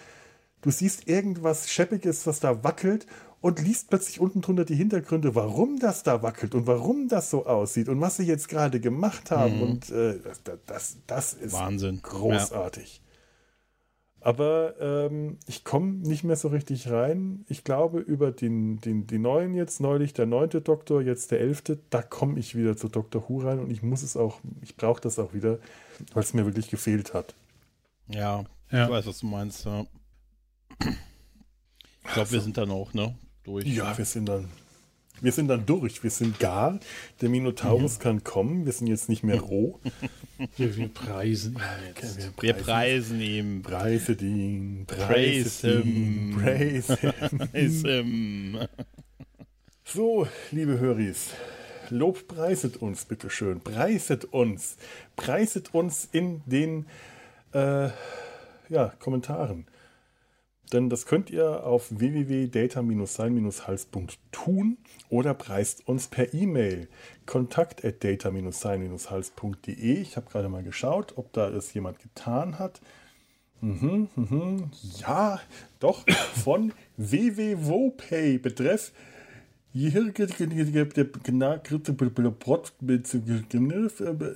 Du 0.63 0.71
siehst 0.71 1.09
irgendwas 1.09 1.71
Scheppiges, 1.71 2.27
was 2.27 2.41
da 2.41 2.63
wackelt 2.63 3.07
und 3.43 3.61
liest 3.61 3.91
plötzlich 3.91 4.21
unten 4.21 4.41
drunter 4.41 4.65
die 4.65 4.77
Hintergründe, 4.77 5.35
warum 5.35 5.79
das 5.79 6.05
da 6.05 6.23
wackelt 6.23 6.55
und 6.55 6.67
warum 6.67 7.09
das 7.09 7.29
so 7.29 7.45
aussieht 7.45 7.89
und 7.89 8.01
was 8.01 8.17
sie 8.17 8.25
jetzt 8.25 8.49
gerade 8.49 8.81
gemacht 8.81 9.31
haben. 9.31 9.57
Mhm. 9.57 9.63
Und 9.63 9.91
äh, 9.91 10.21
das, 10.21 10.43
das, 10.65 10.97
das, 11.07 11.35
ist 11.35 11.53
Wahnsinn. 11.53 12.01
großartig. 12.03 13.03
Ja. 13.05 14.25
Aber 14.25 14.77
ähm, 14.81 15.39
ich 15.49 15.65
komme 15.65 15.95
nicht 15.95 16.23
mehr 16.23 16.37
so 16.37 16.47
richtig 16.49 16.89
rein. 16.89 17.45
Ich 17.49 17.65
glaube, 17.65 17.99
über 17.99 18.31
den, 18.31 18.81
den, 18.81 19.09
die 19.09 19.19
neuen 19.19 19.55
jetzt, 19.55 19.81
neulich 19.81 20.15
der 20.15 20.27
neunte 20.27 20.61
Doktor, 20.61 21.03
jetzt 21.03 21.33
der 21.33 21.41
elfte, 21.41 21.81
da 21.91 22.01
komme 22.01 22.39
ich 22.39 22.55
wieder 22.55 22.77
zu 22.77 22.89
Dr. 22.89 23.29
Who 23.29 23.41
rein 23.41 23.59
und 23.59 23.73
ich 23.73 23.83
muss 23.83 24.05
es 24.05 24.17
auch, 24.17 24.39
ich 24.63 24.77
brauche 24.77 25.01
das 25.01 25.19
auch 25.19 25.35
wieder, 25.35 25.59
weil 26.15 26.23
es 26.23 26.33
mir 26.33 26.47
wirklich 26.47 26.71
gefehlt 26.71 27.13
hat. 27.13 27.35
Ja, 28.07 28.45
ja, 28.71 28.85
ich 28.85 28.91
weiß, 28.91 29.07
was 29.07 29.19
du 29.19 29.27
meinst. 29.27 29.65
Ja. 29.65 29.85
Ich 32.05 32.13
glaube, 32.15 32.31
wir 32.31 32.41
sind 32.41 32.57
dann 32.57 32.71
auch, 32.71 32.95
ne? 32.95 33.17
Durch. 33.45 33.67
Ja, 33.67 33.97
wir 33.97 34.05
sind 34.05 34.29
dann. 34.29 34.49
Wir 35.21 35.31
sind 35.31 35.47
dann 35.47 35.65
durch, 35.67 36.03
wir 36.03 36.11
sind 36.11 36.41
gar. 36.41 36.81
Der 37.21 37.29
Minotaurus 37.29 37.99
mhm. 37.99 38.03
kann 38.03 38.25
kommen, 38.25 38.67
wir 38.67 38.73
sind 38.73 38.89
jetzt 38.89 39.09
nicht 39.09 39.23
mehr 39.23 39.41
roh. 39.41 39.79
wir, 40.57 40.77
wir 40.77 40.89
preisen 40.89 41.55
ihn 41.55 41.95
jetzt. 41.95 42.19
Wir, 42.19 42.33
wir 42.41 42.55
preisen 42.55 43.21
ihn. 43.21 43.63
Preise 43.63 44.15
ihn. 44.15 44.85
Praise 44.87 45.61
him. 45.61 46.39
Praise 46.43 46.97
him. 46.97 47.39
Praise 47.53 47.89
him. 47.89 48.59
So, 49.85 50.27
liebe 50.51 50.81
Höris, 50.81 51.31
Lob 51.93 52.27
preiset 52.27 52.79
uns, 52.79 53.05
bitteschön. 53.05 53.61
Preiset 53.61 54.25
uns. 54.25 54.77
Preiset 55.15 55.75
uns 55.75 56.09
in 56.11 56.43
den 56.47 56.87
äh, 57.53 57.91
ja, 58.71 58.93
Kommentaren. 58.99 59.67
Denn 60.73 60.89
das 60.89 61.05
könnt 61.07 61.31
ihr 61.31 61.65
auf 61.65 61.89
www.data-sein-hals.tun 61.91 64.79
oder 65.11 65.35
preist 65.35 65.87
uns 65.87 66.09
per 66.09 66.33
E-Mail 66.33 66.89
kontakt 67.27 67.85
at 67.85 68.03
data-sein-hals.de. 68.03 70.01
Ich 70.01 70.17
habe 70.17 70.31
gerade 70.31 70.49
mal 70.49 70.63
geschaut, 70.63 71.19
ob 71.19 71.31
da 71.33 71.51
es 71.51 71.75
jemand 71.75 71.99
getan 71.99 72.59
hat. 72.59 72.81
Mhm, 73.61 74.09
mhm, 74.17 74.71
ja, 74.99 75.39
doch, 75.79 76.07
von 76.43 76.73
www.pay 76.97 78.39
betreff 78.39 78.93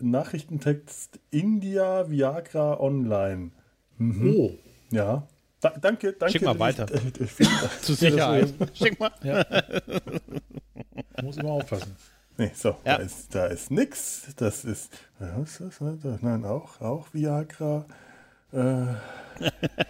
Nachrichtentext 0.01 1.21
India 1.31 2.11
Viagra 2.11 2.81
Online. 2.81 3.51
Mhm. 3.99 4.35
Oh. 4.37 4.51
Ja. 4.91 5.27
Da, 5.61 5.71
danke, 5.71 6.13
danke. 6.13 6.33
Schick 6.33 6.43
mal 6.43 6.59
weiter. 6.59 6.87
Zu 7.83 7.95
Sicherheit. 7.95 8.53
Schick 8.75 9.01
mal. 9.01 9.11
Ja. 9.23 9.45
Muss 11.23 11.37
immer 11.39 11.53
aufpassen. 11.53 11.97
Nee, 12.39 12.51
so, 12.55 12.77
ja. 12.85 12.97
da 12.97 12.97
ist, 12.97 13.35
da 13.35 13.47
ist 13.47 13.71
nix. 13.71 14.35
Das 14.37 14.65
ist, 14.65 14.93
was 15.19 15.61
ist 15.61 15.81
das? 15.81 16.21
Nein, 16.21 16.45
auch, 16.45 16.81
auch 16.81 17.07
Viagra. 17.13 17.87
Uh, 18.53 18.95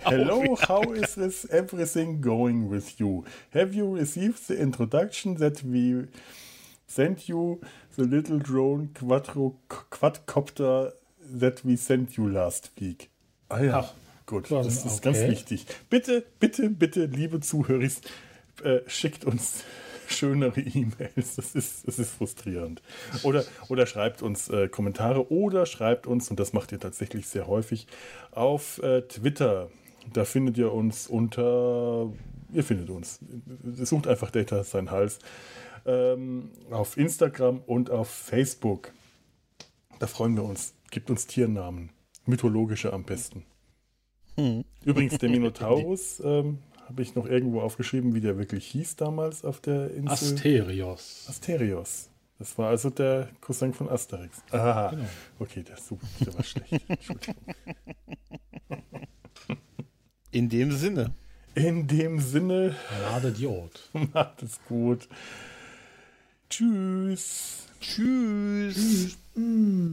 hello, 0.00 0.56
how 0.66 0.82
is 0.90 1.14
this 1.14 1.44
everything 1.50 2.22
going 2.22 2.68
with 2.70 2.98
you? 2.98 3.22
Have 3.52 3.74
you 3.74 3.94
received 3.94 4.48
the 4.48 4.58
introduction 4.58 5.36
that 5.36 5.62
we 5.62 6.08
sent 6.86 7.28
you 7.28 7.60
the 7.96 8.04
little 8.04 8.38
drone 8.38 8.88
quadro 8.94 9.54
quadcopter 9.68 10.94
that 11.20 11.64
we 11.64 11.76
sent 11.76 12.16
you 12.16 12.28
last 12.28 12.72
week? 12.80 13.10
Ah 13.50 13.60
ja, 13.60 13.78
Ach, 13.80 13.92
gut, 14.26 14.50
das 14.50 14.84
ist 14.84 14.86
okay. 14.86 15.00
ganz 15.02 15.20
wichtig. 15.20 15.66
Bitte, 15.88 16.24
bitte, 16.38 16.70
bitte, 16.70 17.06
liebe 17.06 17.40
Zuhörer, 17.40 17.88
äh, 18.62 18.80
schickt 18.86 19.24
uns 19.24 19.64
schönere 20.08 20.60
E-Mails. 20.60 21.36
Das 21.36 21.54
ist, 21.54 21.86
das 21.86 21.98
ist 21.98 22.10
frustrierend. 22.10 22.82
Oder, 23.22 23.44
oder 23.68 23.86
schreibt 23.86 24.22
uns 24.22 24.48
äh, 24.48 24.68
Kommentare 24.68 25.30
oder 25.30 25.66
schreibt 25.66 26.06
uns, 26.06 26.30
und 26.30 26.40
das 26.40 26.52
macht 26.52 26.72
ihr 26.72 26.80
tatsächlich 26.80 27.26
sehr 27.26 27.46
häufig, 27.46 27.86
auf 28.32 28.82
äh, 28.82 29.02
Twitter. 29.02 29.70
Da 30.12 30.24
findet 30.24 30.56
ihr 30.58 30.72
uns 30.72 31.08
unter, 31.08 32.12
ihr 32.52 32.64
findet 32.64 32.90
uns. 32.90 33.18
Sucht 33.64 34.06
einfach 34.06 34.30
Data 34.30 34.62
sein 34.64 34.90
Hals. 34.90 35.18
Ähm, 35.84 36.50
auf 36.70 36.96
Instagram 36.96 37.60
und 37.66 37.90
auf 37.90 38.08
Facebook. 38.08 38.92
Da 39.98 40.06
freuen 40.06 40.36
wir 40.36 40.44
uns. 40.44 40.74
Gibt 40.90 41.10
uns 41.10 41.26
Tiernamen. 41.26 41.90
Mythologische 42.26 42.92
am 42.92 43.04
besten. 43.04 43.44
Hm. 44.36 44.64
Übrigens, 44.84 45.18
der 45.18 45.30
Minotaurus 45.30 46.20
ähm, 46.24 46.58
habe 46.86 47.02
ich 47.02 47.14
noch 47.14 47.26
irgendwo 47.26 47.60
aufgeschrieben, 47.60 48.14
wie 48.14 48.20
der 48.20 48.38
wirklich 48.38 48.66
hieß 48.66 48.96
damals 48.96 49.44
auf 49.44 49.60
der 49.60 49.90
Insel. 49.92 50.34
Asterios. 50.34 51.26
Asterios. 51.28 52.10
Das 52.38 52.58
war 52.58 52.68
also 52.68 52.90
der 52.90 53.30
Cousin 53.40 53.72
von 53.72 53.88
Asterix. 53.88 54.42
Aha. 54.50 54.90
Genau. 54.90 55.04
Okay, 55.38 55.62
der, 55.62 55.76
ist 55.76 55.88
super, 55.88 56.06
der 56.20 56.34
war 56.34 56.44
schlecht. 56.44 56.72
Entschuldigung. 56.88 57.34
In 60.30 60.50
dem 60.50 60.72
Sinne. 60.72 61.14
In 61.54 61.86
dem 61.86 62.20
Sinne. 62.20 62.76
Lade 63.00 63.28
Idiot. 63.28 63.88
Macht 64.12 64.42
es 64.42 64.60
gut. 64.68 65.08
Tschüss. 66.50 67.68
Tschüss. 67.80 68.74
Tschüss. 68.74 69.18
Mm. 69.34 69.92